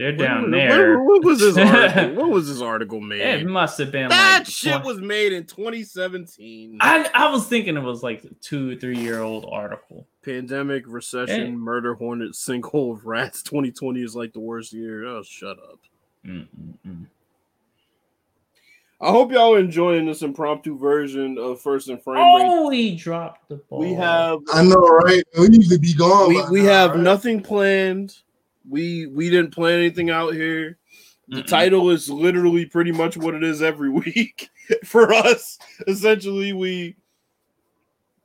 [0.00, 2.14] they're down there when was this article?
[2.14, 3.20] when was this article made?
[3.20, 6.78] it must have been that like shit was made in 2017.
[6.80, 11.46] I, I was thinking it was like a two three year old article Pandemic, recession,
[11.46, 11.50] Hey.
[11.50, 13.42] murder, hornet, sinkhole of rats.
[13.44, 15.04] 2020 is like the worst year.
[15.04, 15.80] Oh, shut up.
[16.26, 17.06] Mm-mm-mm.
[19.02, 22.46] I hope y'all are enjoying this impromptu version of First and Frame Rate.
[22.46, 23.78] Oh, he dropped the ball.
[23.78, 25.24] We have I know, right?
[25.38, 26.28] We usually be gone.
[26.28, 27.00] we, we now, have right?
[27.00, 28.18] nothing planned.
[28.68, 30.76] We we didn't plan anything out here.
[31.28, 31.46] The Mm-mm.
[31.46, 34.50] title is literally pretty much what it is every week
[34.84, 35.58] for us.
[35.86, 36.96] Essentially, we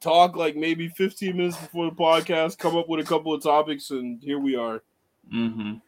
[0.02, 3.92] talk like maybe 15 minutes before the podcast, come up with a couple of topics,
[3.92, 4.84] and here we are.
[5.34, 5.82] Mhm.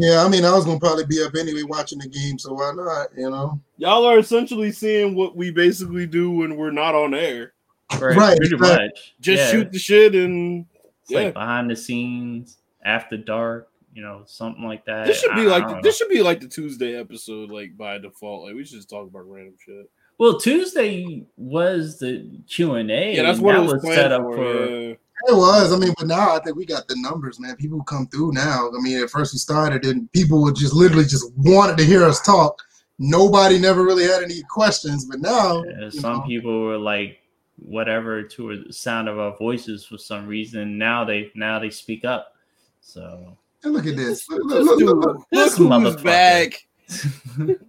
[0.00, 2.72] Yeah, I mean, I was gonna probably be up anyway watching the game, so why
[2.74, 3.08] not?
[3.16, 7.52] You know, Y'all are essentially seeing what we basically do when we're not on air.
[8.00, 8.86] Right, Right, pretty right.
[8.86, 9.14] much.
[9.20, 9.50] Just Yeah.
[9.50, 10.64] shoot the shit and
[11.02, 11.24] It's yeah.
[11.24, 15.06] like behind the scenes, after dark, you know, something like that.
[15.06, 17.76] This should be I- I like don't this should be like the Tuesday episode, like
[17.76, 18.44] by default.
[18.46, 19.90] Like we should just talk about random shit.
[20.16, 23.14] Well, Tuesday was the Q and A.
[23.16, 24.36] Yeah, that's what that it was, was set up for.
[24.36, 24.66] for.
[24.70, 24.94] yeah.
[25.28, 25.72] It was.
[25.72, 27.56] I mean, but now I think we got the numbers, man.
[27.56, 28.68] People come through now.
[28.68, 32.04] I mean, at first we started, and people would just literally just wanted to hear
[32.04, 32.60] us talk.
[32.98, 37.18] Nobody never really had any questions, but now Yeah, some know, people were like
[37.56, 40.78] whatever to the sound of our voices for some reason.
[40.78, 42.34] Now they now they speak up.
[42.80, 44.28] So and look at this.
[44.28, 46.02] Look, This look, dude, look, look, look This who's motherfucker.
[46.04, 46.66] back.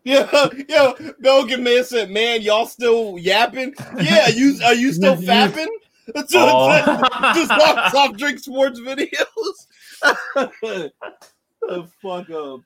[0.03, 0.91] Yeah, yeah.
[1.19, 3.73] Belgian man said, "Man, y'all still yapping?
[3.98, 5.67] Yeah, you are you still fapping?
[6.07, 7.33] To, Oh.
[7.33, 9.67] to stop, stop drink sports videos.
[11.61, 12.61] the fuck up.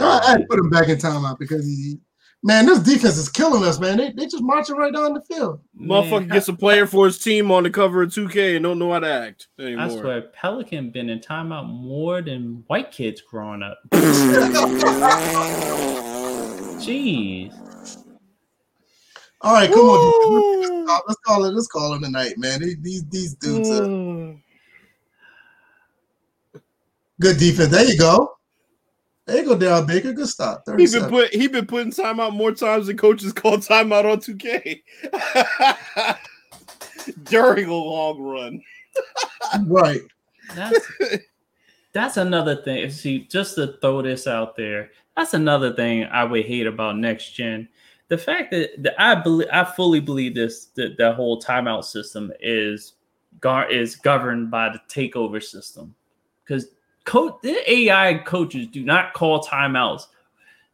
[0.00, 1.98] I, I put him back in timeout because he
[2.46, 3.96] Man, this defense is killing us, man.
[3.96, 5.60] They they just marching right down the field.
[5.80, 8.92] Motherfucker gets a player for his team on the cover of 2K and don't know
[8.92, 9.84] how to act anymore.
[9.86, 13.78] I swear, Pelican been in timeout more than white kids growing up.
[16.84, 17.73] Jeez.
[19.44, 20.86] All right, come on.
[20.86, 21.50] Let's, let's call it.
[21.52, 22.60] Let's call it a night, man.
[22.60, 24.40] These these, these dudes are Mm.
[27.20, 27.68] good defense.
[27.70, 28.38] There you go.
[29.26, 30.12] There you go, Daryl Baker.
[30.14, 30.64] Good stop.
[30.78, 34.82] He been put he been putting timeout more times than coaches call timeout on 2K
[37.24, 38.62] during a long run.
[39.66, 40.00] right.
[40.54, 40.90] That's
[41.92, 42.90] that's another thing.
[42.90, 47.32] See, just to throw this out there, that's another thing I would hate about next
[47.32, 47.68] gen.
[48.14, 52.32] The fact that, that I believe I fully believe this that the whole timeout system
[52.40, 52.92] is
[53.40, 55.92] gar- is governed by the takeover system.
[56.44, 56.68] Because
[57.04, 60.06] co- the AI coaches do not call timeouts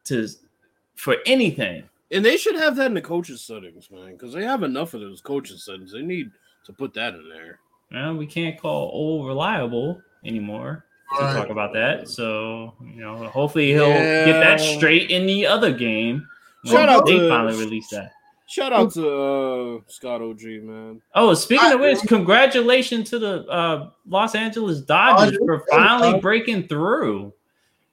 [0.05, 0.29] to
[0.97, 1.85] for anything.
[2.11, 5.01] And they should have that in the coaches settings, man, because they have enough of
[5.01, 5.93] those coaches settings.
[5.93, 6.31] They need
[6.67, 7.59] to put that in there.
[7.91, 10.85] Well, we can't call old reliable anymore.
[11.19, 11.35] to Right.
[11.37, 12.07] talk about that.
[12.07, 13.95] So you know, hopefully he'll
[14.27, 16.29] get that straight in the other game.
[16.63, 18.13] When Shout out they to- finally release that.
[18.47, 21.01] Shout out to uh, Scott OG, man.
[21.15, 26.09] Oh, speaking I- of which, congratulations to the uh, Los Angeles Dodgers Dodgers, for finally
[26.09, 26.23] Dodgers.
[26.23, 27.33] breaking through.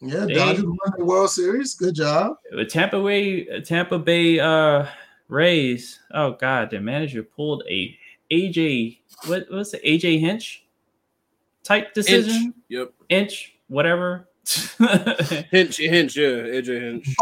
[0.02, 1.76] Yeah, They- Dodgers won the World Series.
[1.76, 2.38] Good job.
[2.70, 4.88] Tampa Bay, Tampa Bay uh,
[5.28, 6.00] Rays.
[6.12, 7.96] Oh God, the manager pulled a
[8.32, 8.98] AJ.
[9.28, 9.84] What was it?
[9.84, 10.66] AJ Hinch
[11.64, 12.54] type decision.
[12.70, 12.94] Yep.
[13.10, 14.28] Inch, whatever.
[15.51, 17.16] Hinch, Hinch, yeah, AJ Hinch.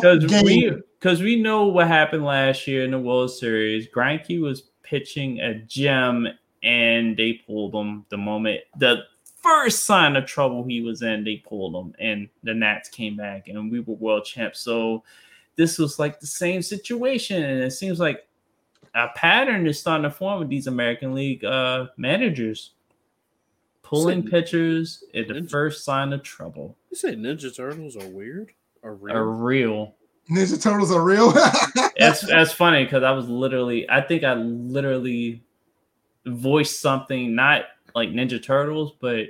[0.00, 3.88] Because we because we know what happened last year in the World Series.
[3.88, 6.28] Greinke was pitching a gem,
[6.62, 9.04] and they pulled him the moment the
[9.42, 11.24] first sign of trouble he was in.
[11.24, 14.60] They pulled him, and the Nats came back, and we were world champs.
[14.60, 15.02] So
[15.56, 18.26] this was like the same situation, and it seems like
[18.94, 22.72] a pattern is starting to form with these American League uh, managers.
[23.92, 25.50] Pulling Sitting- pitchers at the Ninja.
[25.50, 26.76] first sign of trouble.
[26.90, 28.52] You say Ninja Turtles are weird?
[28.82, 29.16] Are real?
[29.16, 29.94] Are real
[30.30, 31.32] Ninja Turtles are real.
[31.98, 35.42] that's that's funny because I was literally I think I literally
[36.26, 37.64] voiced something not
[37.94, 39.26] like Ninja Turtles, but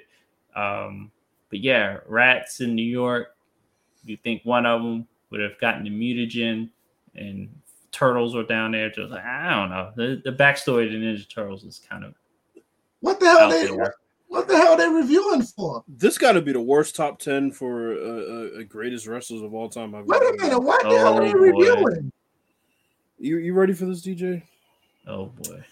[0.55, 1.11] um
[1.51, 3.29] but yeah, rats in New York.
[4.05, 6.71] You think one of them would have gotten the mutagen
[7.15, 7.49] and
[7.91, 9.93] turtles were down there just like I don't know.
[9.97, 12.15] The the backstory to Ninja Turtles is kind of
[13.01, 13.95] what the hell out they there.
[14.33, 15.85] What the hell are they reviewing for?
[15.87, 19.69] This got to be the worst top ten for uh, uh, greatest wrestlers of all
[19.69, 19.95] time.
[19.95, 21.39] I've Wait a minute, what the hell are they Oh, boy.
[21.41, 22.13] reviewing?
[23.19, 24.43] You you ready for this, DJ?
[25.07, 25.63] Oh boy.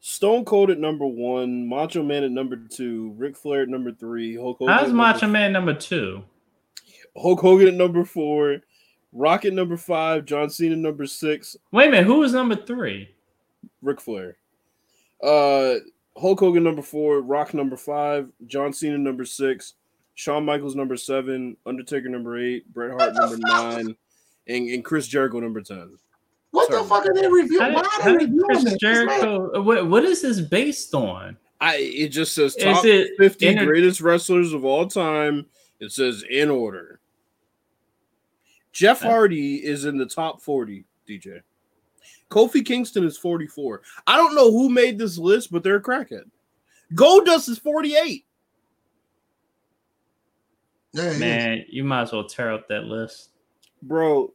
[0.00, 4.36] Stone Cold at number one, Macho Man at number two, Ric Flair at number three,
[4.36, 4.74] Hulk Hogan.
[4.74, 6.22] How's at Macho number, Man number two?
[7.16, 8.58] Hulk Hogan at number four,
[9.12, 13.14] Rock at number five, John Cena number six, Wait a minute, who was number three?
[13.82, 14.36] Ric Flair.
[15.22, 15.76] Uh,
[16.16, 19.74] Hulk Hogan number four, Rock number five, John Cena number six,
[20.14, 23.96] Shawn Michaels number seven, Undertaker number eight, Bret Hart number nine,
[24.46, 25.98] and, and Chris Jericho number ten.
[26.52, 27.72] What the fuck are they reviewing?
[27.74, 28.72] Why are they did reviewing Chris this?
[28.74, 29.60] This Jericho?
[29.62, 31.36] What, what is this based on?
[31.60, 35.46] I it just says top it fifty inter- greatest wrestlers of all time.
[35.80, 37.00] It says in order.
[38.72, 41.40] Jeff Uh, Hardy is in the top 40, DJ.
[42.30, 43.82] Kofi Kingston is 44.
[44.06, 46.24] I don't know who made this list, but they're a crackhead.
[46.94, 48.24] Goldust is 48.
[50.92, 51.18] Yeah, yeah.
[51.18, 53.30] Man, you might as well tear up that list.
[53.82, 54.32] Bro,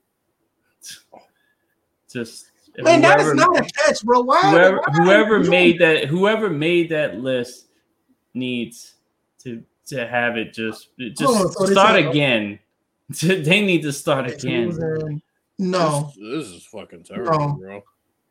[2.11, 4.21] Just Man, that is not a catch, bro.
[4.21, 4.41] Why?
[4.51, 7.67] whoever why whoever reviewing made that whoever made that list
[8.33, 8.95] needs
[9.39, 12.59] to to have it just just Oh, so start again.
[13.21, 14.43] they need to start it?
[14.43, 15.21] again.
[15.59, 17.55] No, this, this is fucking terrible, No.
[17.59, 17.83] bro.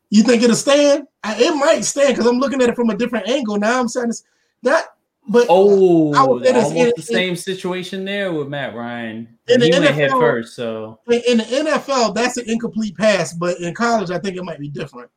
[0.09, 1.07] you think it'll stand?
[1.23, 3.57] I, it might stand because I'm looking at it from a different angle.
[3.57, 4.23] Now I'm saying this,
[4.63, 4.85] that,
[5.27, 9.37] but Oh, I would almost in- the in- same situation there with Matt Ryan.
[9.47, 12.97] In the he went head NFL first, so in, in the NFL, that's an incomplete
[12.97, 13.33] pass.
[13.33, 15.09] But in college, I think it might be different.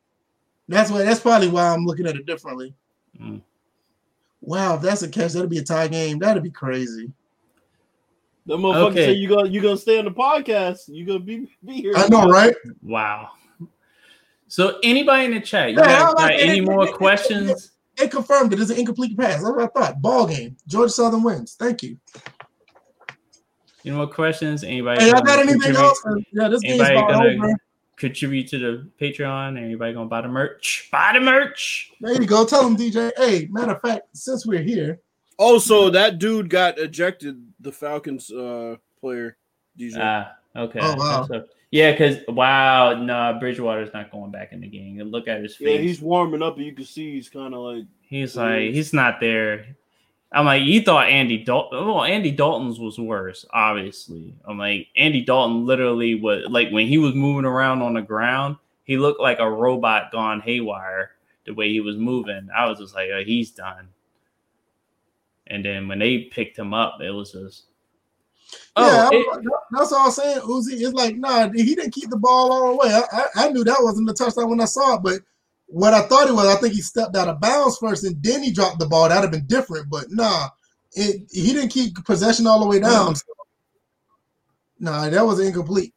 [0.67, 0.99] That's why.
[1.03, 2.73] That's probably why I'm looking at it differently.
[3.19, 3.41] Mm.
[4.41, 6.19] Wow, if that's a catch, that'd be a tie game.
[6.19, 7.11] That'd be crazy.
[8.45, 9.05] The motherfucker Okay.
[9.05, 10.79] say you gonna you gonna stay on the podcast.
[10.87, 11.93] You gonna be be here.
[11.95, 12.53] I know, right?
[12.81, 13.29] wow.
[14.47, 16.83] So anybody in the chat, you Yeah, guys I was got like, any it- more
[16.85, 17.71] it- it- questions?
[17.97, 19.41] It confirmed it is an incomplete pass.
[19.41, 20.01] That's what I thought.
[20.01, 20.57] Ball game.
[20.67, 21.55] Georgia Southern wins.
[21.59, 21.97] Thank you.
[23.85, 24.63] Any more questions?
[24.63, 25.03] Anybody?
[25.03, 26.03] Hey, I got anything contribute- else?
[26.31, 27.55] Yeah, this game's Anybody about gonna over.
[27.97, 29.57] contribute to the Patreon?
[29.61, 30.89] Anybody gonna buy the merch?
[30.91, 31.91] Buy the merch.
[32.01, 32.45] There you go.
[32.45, 33.11] Tell them, DJ.
[33.17, 34.99] Hey, matter of fact, since we're here,
[35.39, 39.37] Also, that dude got ejected, the Falcons uh player,
[39.79, 39.97] DJ.
[39.99, 40.79] Ah, Okay.
[40.81, 41.25] Oh, wow.
[41.27, 44.99] So- yeah, because wow, no, Bridgewater's not going back in the game.
[45.01, 45.67] And look at his face.
[45.67, 48.93] Yeah, he's warming up, and you can see he's kind of like He's like, he's
[48.93, 49.65] not there.
[50.31, 51.83] I'm like, you thought Andy Dalton?
[51.87, 54.35] Well, Andy Dalton's was worse, obviously.
[54.45, 58.57] I'm like, Andy Dalton literally was like when he was moving around on the ground,
[58.83, 61.11] he looked like a robot gone haywire
[61.45, 62.49] the way he was moving.
[62.55, 63.89] I was just like, oh, he's done.
[65.47, 67.65] And then when they picked him up, it was just,
[68.75, 70.39] oh, yeah, oh, I- it- that's all I'm saying.
[70.41, 72.93] Uzi is like, nah, he didn't keep the ball all the way.
[72.93, 75.19] I, I, I knew that wasn't the touchdown when I saw it, but
[75.67, 78.43] what I thought it was, I think he stepped out of bounds first and then
[78.43, 79.09] he dropped the ball.
[79.09, 80.49] That'd have been different, but nah,
[80.93, 83.15] it, he didn't keep possession all the way down.
[83.15, 83.23] So,
[84.79, 85.93] nah, that was incomplete.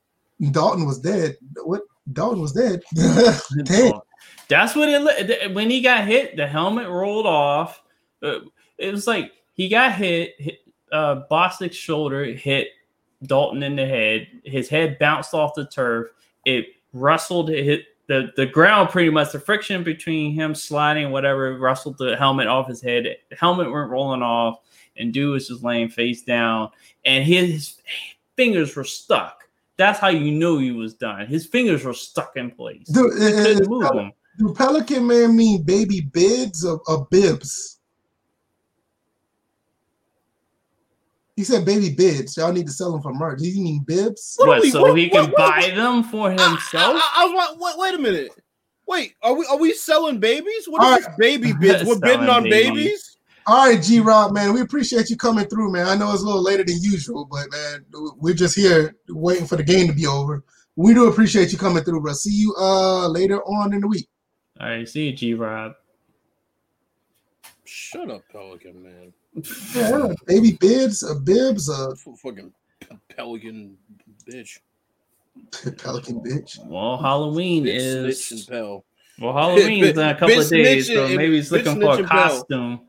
[0.50, 1.36] Dalton was dead.
[1.64, 1.82] What?
[2.12, 2.82] Dalton was dead.
[3.64, 4.00] Damn.
[4.48, 6.36] That's what it looked when he got hit.
[6.36, 7.82] The helmet rolled off.
[8.22, 8.38] Uh,
[8.78, 10.34] It was like he got hit.
[10.38, 10.58] hit
[10.92, 12.68] uh, Bostic's shoulder hit
[13.24, 14.28] Dalton in the head.
[14.44, 16.08] His head bounced off the turf.
[16.44, 17.50] It rustled.
[17.50, 18.90] It hit the the ground.
[18.90, 23.04] Pretty much the friction between him sliding, whatever, rustled the helmet off his head.
[23.30, 24.60] The helmet went rolling off,
[24.96, 26.70] and dude was just laying face down,
[27.04, 27.80] and his
[28.36, 29.42] fingers were stuck.
[29.78, 31.26] That's how you knew he was done.
[31.26, 32.86] His fingers were stuck in place.
[32.88, 37.75] Dude, He it- it- couldn't move do Pelican Man mean baby bids or, or bibs?
[41.36, 42.36] He said baby bibs.
[42.36, 43.38] Y'all need to sell them for merch.
[43.38, 44.34] Does he mean bibs?
[44.38, 46.66] What What, we- so what- he what- can what- buy them for himself?
[46.74, 48.30] I, I, I was like, wait, wait a minute.
[48.88, 50.66] Wait, are we are we selling babies?
[50.66, 51.84] What is All this baby bibs?
[51.84, 52.70] We're bidding on babies.
[52.70, 53.12] babies.
[53.48, 55.86] All right, G Rob, man, we appreciate you coming through, man.
[55.86, 57.84] I know it's a little later than usual, but man,
[58.18, 60.42] we're just here waiting for the game to be over.
[60.74, 62.12] We do appreciate you coming through, bro.
[62.12, 64.08] See you uh later on in the week.
[64.60, 65.72] All right, see you, G Rob.
[67.64, 69.12] Shut up, Pelican man.
[69.74, 72.52] Yeah, baby bibs, uh, bibs, a fucking
[73.14, 73.76] pelican
[74.28, 74.60] bitch.
[75.78, 76.58] pelican bitch.
[76.66, 77.80] Well, Halloween Bitch,
[78.16, 78.84] snitch and is pel.
[79.20, 81.80] well, Halloween's in a couple Bitch of days, snitch so and- maybe he's bitch looking
[81.82, 82.28] for a and bell.
[82.28, 82.80] costume.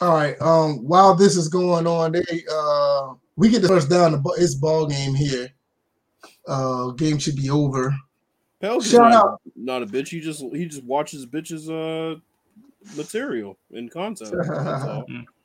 [0.00, 0.40] All right.
[0.40, 4.12] Um, while this is going on, they uh we get the first down.
[4.12, 5.48] The ball, it's ball game here.
[6.46, 7.94] Uh, game should be over.
[8.60, 9.40] Pelican's Shout not, out.
[9.56, 10.08] not a bitch.
[10.08, 12.18] He just he just watches bitches uh
[12.96, 14.34] material and content.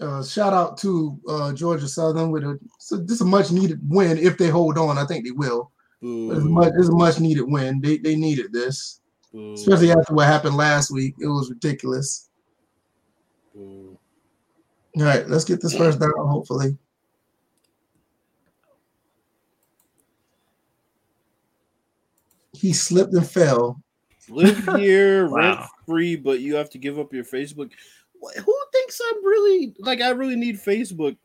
[0.00, 3.80] Uh, shout out to uh, Georgia Southern with a so this is a much needed
[3.82, 4.96] win if they hold on.
[4.96, 5.72] I think they will.
[6.00, 7.80] But It's a much, it's a much needed win.
[7.80, 9.00] They they needed this,
[9.32, 11.16] boo, especially after what happened last week.
[11.20, 12.28] It was ridiculous.
[13.52, 13.98] boo.
[14.98, 16.12] All right, let's get this first down.
[16.16, 16.78] Hopefully,
[22.52, 23.82] he slipped and fell.
[24.28, 25.34] Live here Wow.
[25.36, 27.70] rent free, but you have to give up your Facebook.
[28.20, 31.16] Who thinks I'm really like I really need Facebook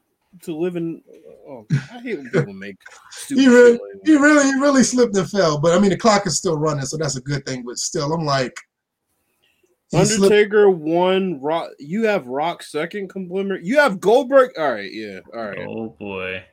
[0.43, 1.01] to live in?
[1.47, 2.77] Oh, I hate when people make
[3.11, 5.59] stupid He really, he really, he really slipped and fell.
[5.59, 7.63] But I mean, the clock is still running, so that's a good thing.
[7.65, 8.55] But still, I'm like,
[9.93, 11.69] Undertaker one, Rock.
[11.77, 13.63] You have Rock second compliment.
[13.63, 14.51] You have Goldberg.
[14.57, 15.67] All right, yeah, all right.
[15.67, 16.43] Oh boy,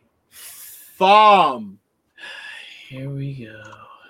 [0.99, 1.79] Thom.
[2.89, 3.62] here we go.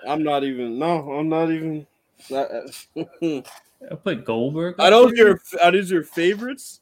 [0.07, 0.77] I'm not even.
[0.79, 1.87] No, I'm not even.
[2.29, 3.43] I,
[3.91, 4.75] I put Goldberg.
[4.79, 5.15] I up know there.
[5.15, 5.41] your.
[5.61, 6.81] Are these your favorites?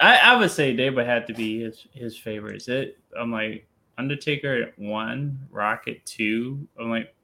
[0.00, 2.68] I, I would say they would have to be his his favorites.
[2.68, 3.66] It I'm like
[3.98, 6.66] Undertaker at one, Rocket two.
[6.78, 7.14] I'm like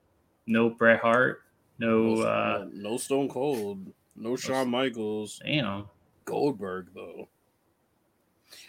[0.47, 1.43] no Bret Hart,
[1.79, 5.87] no uh no Stone Cold, no Shawn Michaels, damn.
[6.25, 7.29] Goldberg though.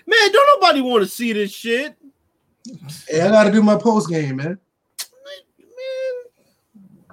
[0.06, 1.96] Man, don't nobody want to see this shit.
[3.08, 4.60] Hey, I got to do my post game, man.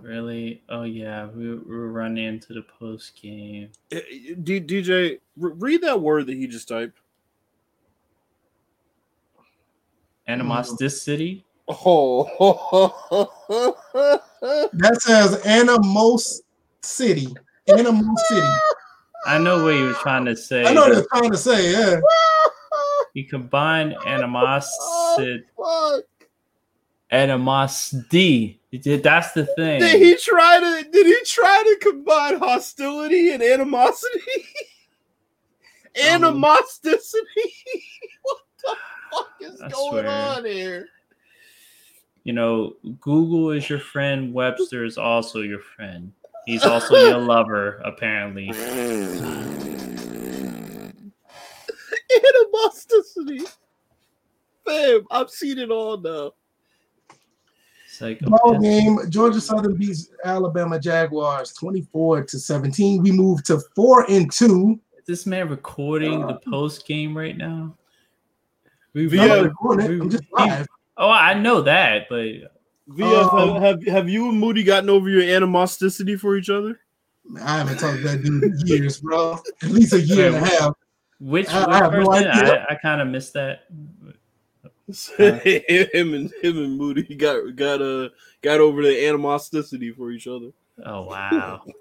[0.03, 0.63] Man, Really?
[0.69, 3.71] Oh yeah, we we're running into the post game.
[3.91, 4.01] Eh,
[4.43, 6.99] D- DJ, re- read that word that he just typed.
[10.29, 11.45] Animosity.
[11.69, 12.25] Oh,
[14.73, 16.43] That says Animos
[16.83, 17.29] City.
[17.69, 18.47] Animos City.
[19.27, 20.65] I know what he was trying to say.
[20.65, 21.73] I know what they're trying to say.
[21.73, 22.01] Yeah.
[23.15, 26.05] He combined animosity, fuck.
[27.11, 28.62] animosity.
[28.73, 29.81] That's the thing.
[29.81, 30.91] Did he try to?
[30.91, 34.21] Did he try to combine hostility and animosity?
[35.95, 36.97] Um, animosity.
[38.23, 38.77] what the
[39.13, 40.09] fuck is I going swear.
[40.09, 40.89] on here?
[42.25, 44.33] you know, Google is your friend.
[44.33, 46.13] Webster is also your friend.
[46.47, 48.49] He's also your lover, apparently.
[52.15, 53.41] animosity.
[54.65, 56.33] Fam, I've seen it all now.
[57.93, 58.99] It's like Ball game.
[59.11, 63.03] Georgia Southern beats Alabama Jaguars 24 to 17.
[63.03, 64.81] We move to four and two.
[65.07, 67.77] this man recording the post game right now?
[68.95, 70.01] We, VF, I'm recording it.
[70.01, 70.67] I'm just live.
[70.97, 72.25] oh, I know that, but
[72.97, 76.81] VF, Um, have, have have you and Moody gotten over your animosity for each other?
[77.43, 79.39] I haven't talked to that dude in years, bro.
[79.63, 80.73] At least a year and a half.
[81.21, 82.11] which, I- I no.
[82.11, 83.65] I, I kind of missed that.
[85.19, 88.09] him and him and Moody got got uh
[88.43, 90.51] got over the animosity for each other.
[90.85, 91.63] Oh wow.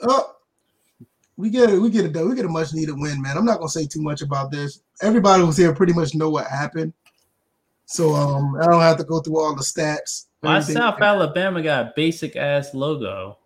[0.00, 0.36] Oh,
[1.36, 1.78] we get it.
[1.78, 2.28] We get it done.
[2.28, 3.36] We get a much needed win, man.
[3.36, 4.80] I'm not gonna say too much about this.
[5.02, 6.92] Everybody was here pretty much know what happened,
[7.86, 10.26] so um, I don't have to go through all the stats.
[10.40, 10.76] Why everything.
[10.76, 13.38] South Alabama got a basic ass logo?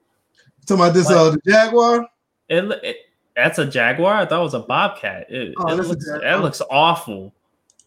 [0.67, 2.07] Talking about this, uh, the Jaguar.
[2.51, 2.97] It, it
[3.35, 4.15] that's a jaguar.
[4.15, 5.31] I thought it was a bobcat.
[5.31, 7.35] It, Oh, it that's a looks, that looks awful.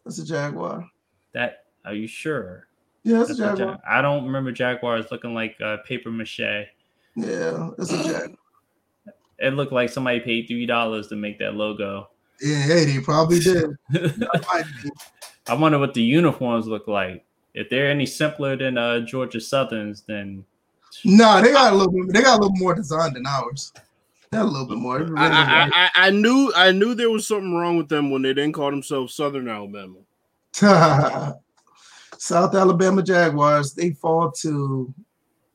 [0.06, 0.90] That's a Jaguar.
[1.34, 2.67] That are you sure?
[3.03, 3.75] Yeah, that's That's a Jaguar.
[3.75, 6.40] Jag- I don't remember jaguars looking like uh, paper mache.
[7.16, 8.38] Yeah, that's a Jaguar.
[9.38, 12.09] It looked like somebody paid three dollars to make that logo.
[12.42, 13.69] Yeah, hey, they probably did.
[15.48, 17.25] I wonder what the uniforms look like.
[17.53, 20.43] If they're any simpler than uh, Georgia Southerns, then
[21.06, 22.06] nah, they got a little.
[22.08, 23.72] They got a little more design than ours.
[24.36, 25.18] They got a little bit more.
[25.18, 25.70] I, I.
[25.74, 28.70] I, I knew I knew there was something wrong with them when they didn't call
[28.70, 30.00] themselves Southern Alabama.
[32.18, 33.74] South Alabama Jaguars.
[33.74, 34.94] They fall to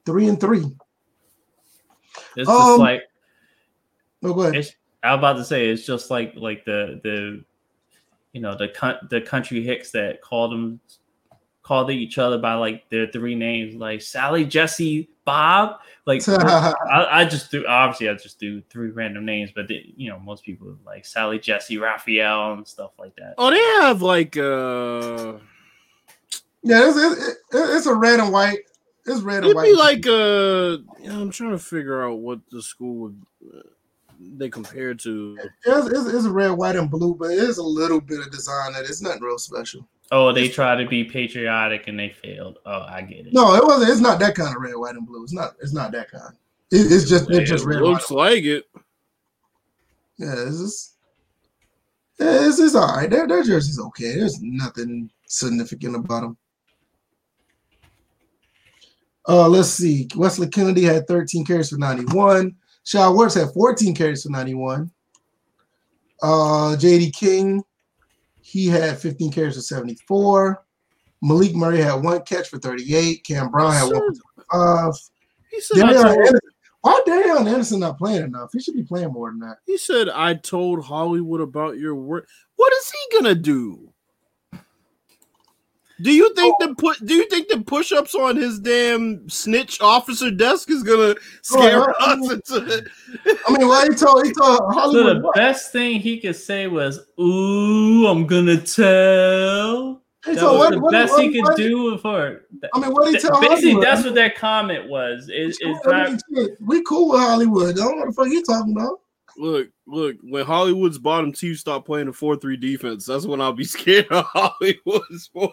[0.07, 0.65] three and three.
[2.37, 3.03] it's Um, just like
[4.23, 4.67] No, go ahead.
[5.03, 7.45] I was about to say it's just like like the the,
[8.33, 10.81] you know the the country hicks that called them
[11.63, 15.81] called each other by like their three names like Sally, Jesse, Bob.
[16.07, 16.75] Like I,
[17.11, 20.45] I just threw obviously I just threw three random names, but they, you know most
[20.45, 23.35] people like Sally, Jesse, Raphael, and stuff like that.
[23.39, 25.35] Oh, they have like uh
[26.63, 28.59] yeah, it's, it's, it's a red and white.
[29.07, 29.65] It's red and it'd white.
[29.65, 33.23] be like uh you know, I'm trying to figure out what the school would
[33.55, 33.61] uh,
[34.21, 35.39] they compare to.
[35.65, 38.73] It's, it's, it's red, white, and blue, but it is a little bit of design
[38.75, 39.87] that it's nothing real special.
[40.13, 42.59] Oh, they try to be patriotic and they failed.
[42.67, 43.33] Oh, I get it.
[43.33, 43.91] No, it wasn't.
[43.91, 45.23] It's not that kind of red, white, and blue.
[45.23, 45.55] It's not.
[45.61, 46.35] It's not that kind.
[46.71, 47.31] It, it's just.
[47.31, 47.81] It's just red.
[47.81, 48.35] looks white.
[48.35, 48.65] like it.
[50.19, 50.97] Yeah, it's just.
[52.19, 53.09] Yeah, it's, it's all right.
[53.09, 54.17] Their, their jersey's okay.
[54.17, 56.37] There's nothing significant about them.
[59.27, 60.09] Uh, let's see.
[60.17, 62.55] Wesley Kennedy had 13 carries for 91.
[62.85, 64.91] Shai Werts had 14 carries for 91.
[66.23, 67.63] Uh, JD King,
[68.41, 70.65] he had 15 carries for 74.
[71.23, 73.25] Malik Murray had one catch for 38.
[73.25, 74.95] Cam Brown had one for 25.
[75.51, 76.41] He said, I Darion told, Anderson,
[76.81, 78.51] why Darion Anderson not playing enough?
[78.53, 79.59] He should be playing more than that.
[79.67, 82.29] he said I told Hollywood about your work.
[82.57, 83.90] What is he gonna do?
[86.03, 86.67] Do you think oh.
[86.69, 87.05] the put?
[87.05, 91.95] Do you think the push-ups on his damn snitch officer desk is gonna scare Oh,
[92.01, 92.85] I- us into?
[93.49, 95.35] I mean, why he told he told So Hollywood the what?
[95.35, 100.71] best thing he could say was, "Ooh, I'm gonna tell." He That told was what-
[100.73, 102.43] the what- best what- he could what- do for.
[102.75, 103.85] I mean, what he tell Basically, Hollywood?
[103.85, 105.29] that's what that comment was.
[105.29, 106.11] It, it's I not.
[106.11, 107.79] mean, shit, we cool with Hollywood.
[107.79, 109.01] I don't know what the fuck you talking about.
[109.37, 110.17] Look, look.
[110.23, 114.25] When Hollywood's bottom two stop playing a four-three defense, that's when I'll be scared of
[114.27, 115.53] Hollywood's for.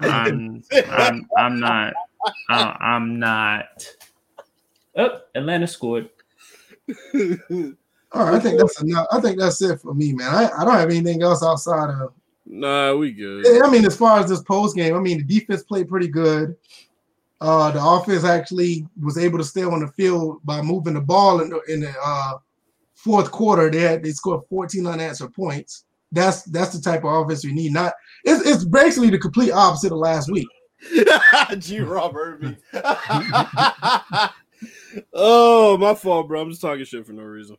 [0.00, 1.94] I'm, I'm, I'm not.
[2.48, 3.86] I- I'm not.
[4.96, 6.10] Oh, Atlanta scored.
[8.12, 9.06] All right, I think that's enough.
[9.12, 10.28] I think that's it for me, man.
[10.34, 12.12] I, I don't have anything else outside of.
[12.44, 13.62] nah, we good.
[13.62, 16.56] I mean, as far as this post game, I mean, the defense played pretty good.
[17.40, 21.40] Uh, the offense actually was able to stay on the field by moving the ball
[21.40, 22.34] in the, in the uh,
[22.94, 23.70] fourth quarter.
[23.70, 25.84] They had they scored 14 unanswered points.
[26.12, 27.72] That's that's the type of offense we need.
[27.72, 27.94] Not
[28.24, 30.48] it's, it's basically the complete opposite of last week.
[31.58, 31.80] G.
[31.80, 32.56] Rob Irby.
[35.14, 36.40] oh, my fault, bro.
[36.42, 37.56] I'm just talking shit for no reason.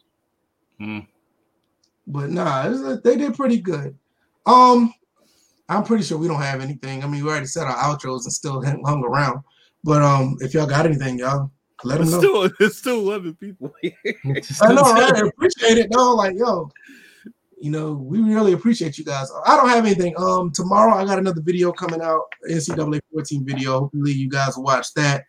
[2.08, 3.98] But nah, it's- they did pretty good.
[4.46, 4.94] Um,
[5.70, 7.04] I'm pretty sure we don't have anything.
[7.04, 9.42] I mean, we already set our outros and still hung hung around.
[9.84, 11.52] But um, if y'all got anything, y'all
[11.84, 12.20] let them It's know.
[12.20, 13.94] still, it's still 11 people here.
[14.62, 15.16] I know, right?
[15.16, 16.14] I appreciate it, though.
[16.14, 16.70] Like, yo,
[17.60, 19.30] you know, we really appreciate you guys.
[19.46, 20.14] I don't have anything.
[20.18, 23.80] Um, tomorrow I got another video coming out, NCAA 14 video.
[23.82, 25.24] Hopefully, you guys will watch that.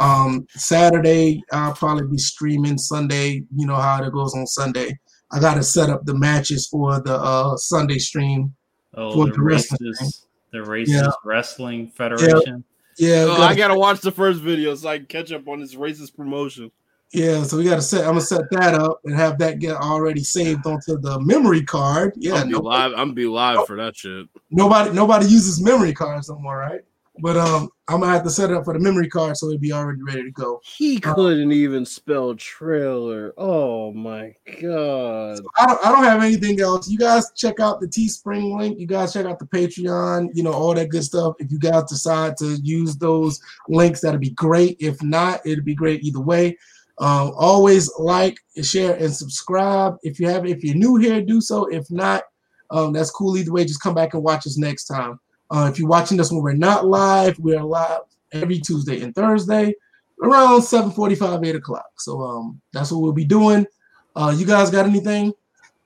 [0.00, 2.78] Um, Saturday I'll probably be streaming.
[2.78, 4.96] Sunday, you know how it goes on Sunday.
[5.32, 8.54] I got to set up the matches for the uh Sunday stream.
[8.94, 11.10] Oh, For the the wrestling racist, the racist Yeah.
[11.24, 12.64] wrestling federation.
[12.64, 15.60] Yeah, Oh, gotta- I gotta watch the first video so I can catch up on
[15.60, 16.70] this racist promotion.
[17.12, 17.42] yeah.
[17.44, 18.00] So we got to set.
[18.02, 22.12] I'm gonna set that up and have that get already saved onto the memory card.
[22.16, 22.92] Yeah, I'm be no, live.
[22.96, 24.26] I'm be live for that shit.
[24.50, 26.80] nobody nobody uses memory cards anymore, right?
[27.20, 29.58] But um, I'm gonna have to set it up for the memory card so it'll
[29.58, 30.60] be already ready to go.
[30.64, 33.34] He couldn't even spell trailer.
[33.36, 35.40] Oh my god.
[35.56, 36.88] I don't, I don't have anything else.
[36.88, 38.78] You guys check out the Teespring link.
[38.78, 40.30] You guys check out the Patreon.
[40.34, 41.34] You know all that good stuff.
[41.38, 44.76] If you guys decide to use those links, that'd be great.
[44.80, 46.56] If not, it'd be great either way.
[47.00, 49.96] Um, always like, share, and subscribe.
[50.02, 51.66] If you have, if you're new here, do so.
[51.66, 52.24] If not,
[52.70, 53.64] um, that's cool either way.
[53.64, 55.20] Just come back and watch us next time.
[55.50, 58.00] Uh, if you're watching this when we're not live, we're live
[58.32, 59.74] every Tuesday and Thursday
[60.22, 61.90] around 7:45, 8 o'clock.
[61.98, 63.66] So um, that's what we'll be doing.
[64.14, 65.32] Uh, you guys got anything?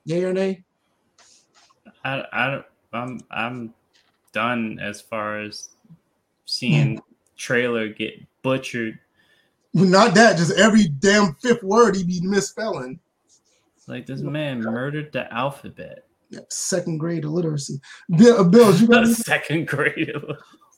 [0.04, 0.64] Yay or nay?
[2.04, 3.74] I, I, I'm, I'm
[4.32, 5.70] done as far as
[6.46, 7.00] seeing
[7.36, 8.98] trailer get butchered.
[9.74, 12.98] Not that, just every damn fifth word he be misspelling.
[13.86, 16.06] Like this man murdered the alphabet.
[16.32, 17.78] Yeah, second grade illiteracy.
[18.16, 19.14] Bill, Bill you got anything?
[19.22, 20.10] Second grade.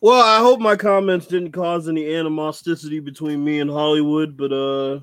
[0.01, 5.01] Well, I hope my comments didn't cause any animosity between me and Hollywood, but uh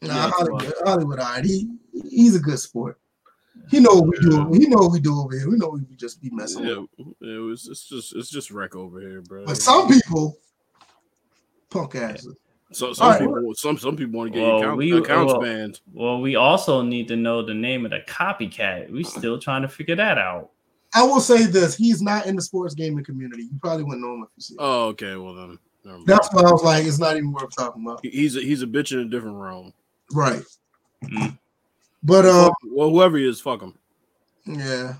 [0.00, 1.44] Nah, Yeah, Hollywood, Hollywood, all right.
[1.44, 1.68] He
[2.08, 2.98] he's a good sport.
[3.68, 4.52] He know what we do.
[4.52, 5.50] He know what we do over here.
[5.50, 6.64] We know we just be messing.
[6.64, 6.88] with.
[7.20, 9.44] yeah, it was it's just it's just wreck over here, bro.
[9.44, 10.38] But some people,
[11.68, 12.36] punk asses.
[12.72, 13.20] So, some All right.
[13.20, 15.80] people some some people want to get Well, your account, we- accounts well- banned.
[15.92, 18.90] Well, we also need to know the name of the copycat.
[18.90, 20.50] We still trying to figure that out.
[20.94, 23.44] I will say this: he's not in the sports gaming community.
[23.44, 24.54] You probably wouldn't know him if you see.
[24.54, 24.58] Him.
[24.60, 25.58] Oh, okay, well then.
[26.06, 28.00] That's why I was like, it's not even worth talking about.
[28.04, 29.72] He's a, he's a bitch in a different realm.
[30.12, 30.42] Right.
[31.04, 31.36] Mm.
[32.04, 33.74] But um, well, whoever he is, fuck him.
[34.46, 34.94] yeah.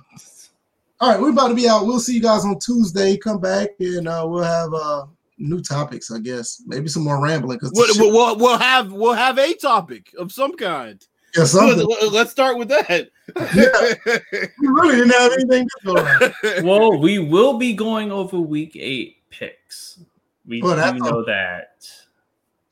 [1.01, 1.84] All right, we're about to be out.
[1.86, 3.17] We'll see you guys on Tuesday.
[3.17, 5.07] Come back and uh, we'll have uh
[5.39, 6.62] new topics, I guess.
[6.67, 10.33] Maybe some more rambling because We'll, we'll, we'll- we'll have we'll have a topic of
[10.33, 11.05] some kind.
[11.36, 11.86] yeah, something.
[11.86, 13.09] Let, us start with that.
[14.61, 16.35] We really didn't have anything to go around.
[16.65, 20.01] Well, we will be going over week eight picks.
[20.47, 21.86] We Well, do know that.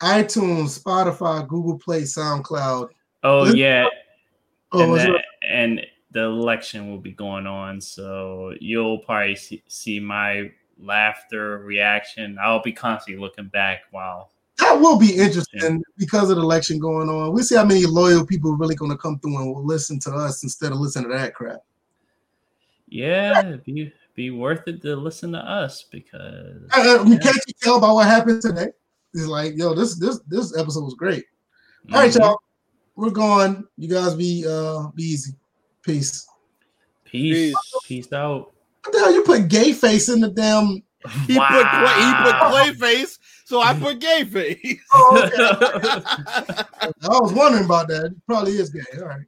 [0.02, 2.88] iTunes, Spotify, Google Play, SoundCloud.
[3.22, 3.86] Oh Let's- yeah,
[4.72, 5.20] Oh, and, that- up?
[5.48, 5.80] and
[6.12, 10.50] the election will be going on, so you'll probably see, see my
[10.80, 12.38] laughter reaction.
[12.40, 17.08] I'll be constantly looking back while that will be interesting because of the election going
[17.08, 17.32] on.
[17.32, 19.98] We'll see how many loyal people are really going to come through and will listen
[20.00, 21.60] to us instead of listening to that crap.
[22.88, 27.54] yeah, be be worth it to listen to us because I, I mean, can't you
[27.62, 28.68] tell by what happened today?
[29.14, 31.24] It's like, yo, this this this episode was great.
[31.92, 32.18] All right, Mhm.
[32.18, 32.40] y'all,
[32.96, 33.66] we're gone.
[33.78, 35.32] You guys be uh be easy.
[35.82, 36.26] Peace.
[37.04, 37.54] Peace.
[37.86, 38.52] Peace out.
[38.84, 39.12] What the hell?
[39.14, 40.82] You put gay face in the damn.
[41.26, 42.50] He put clay, he put Wow.
[42.50, 44.78] clay face, so I put gay face.
[44.92, 45.36] Oh, okay.
[46.82, 48.06] I was wondering about that.
[48.06, 48.80] It probably is gay.
[48.98, 49.20] All right.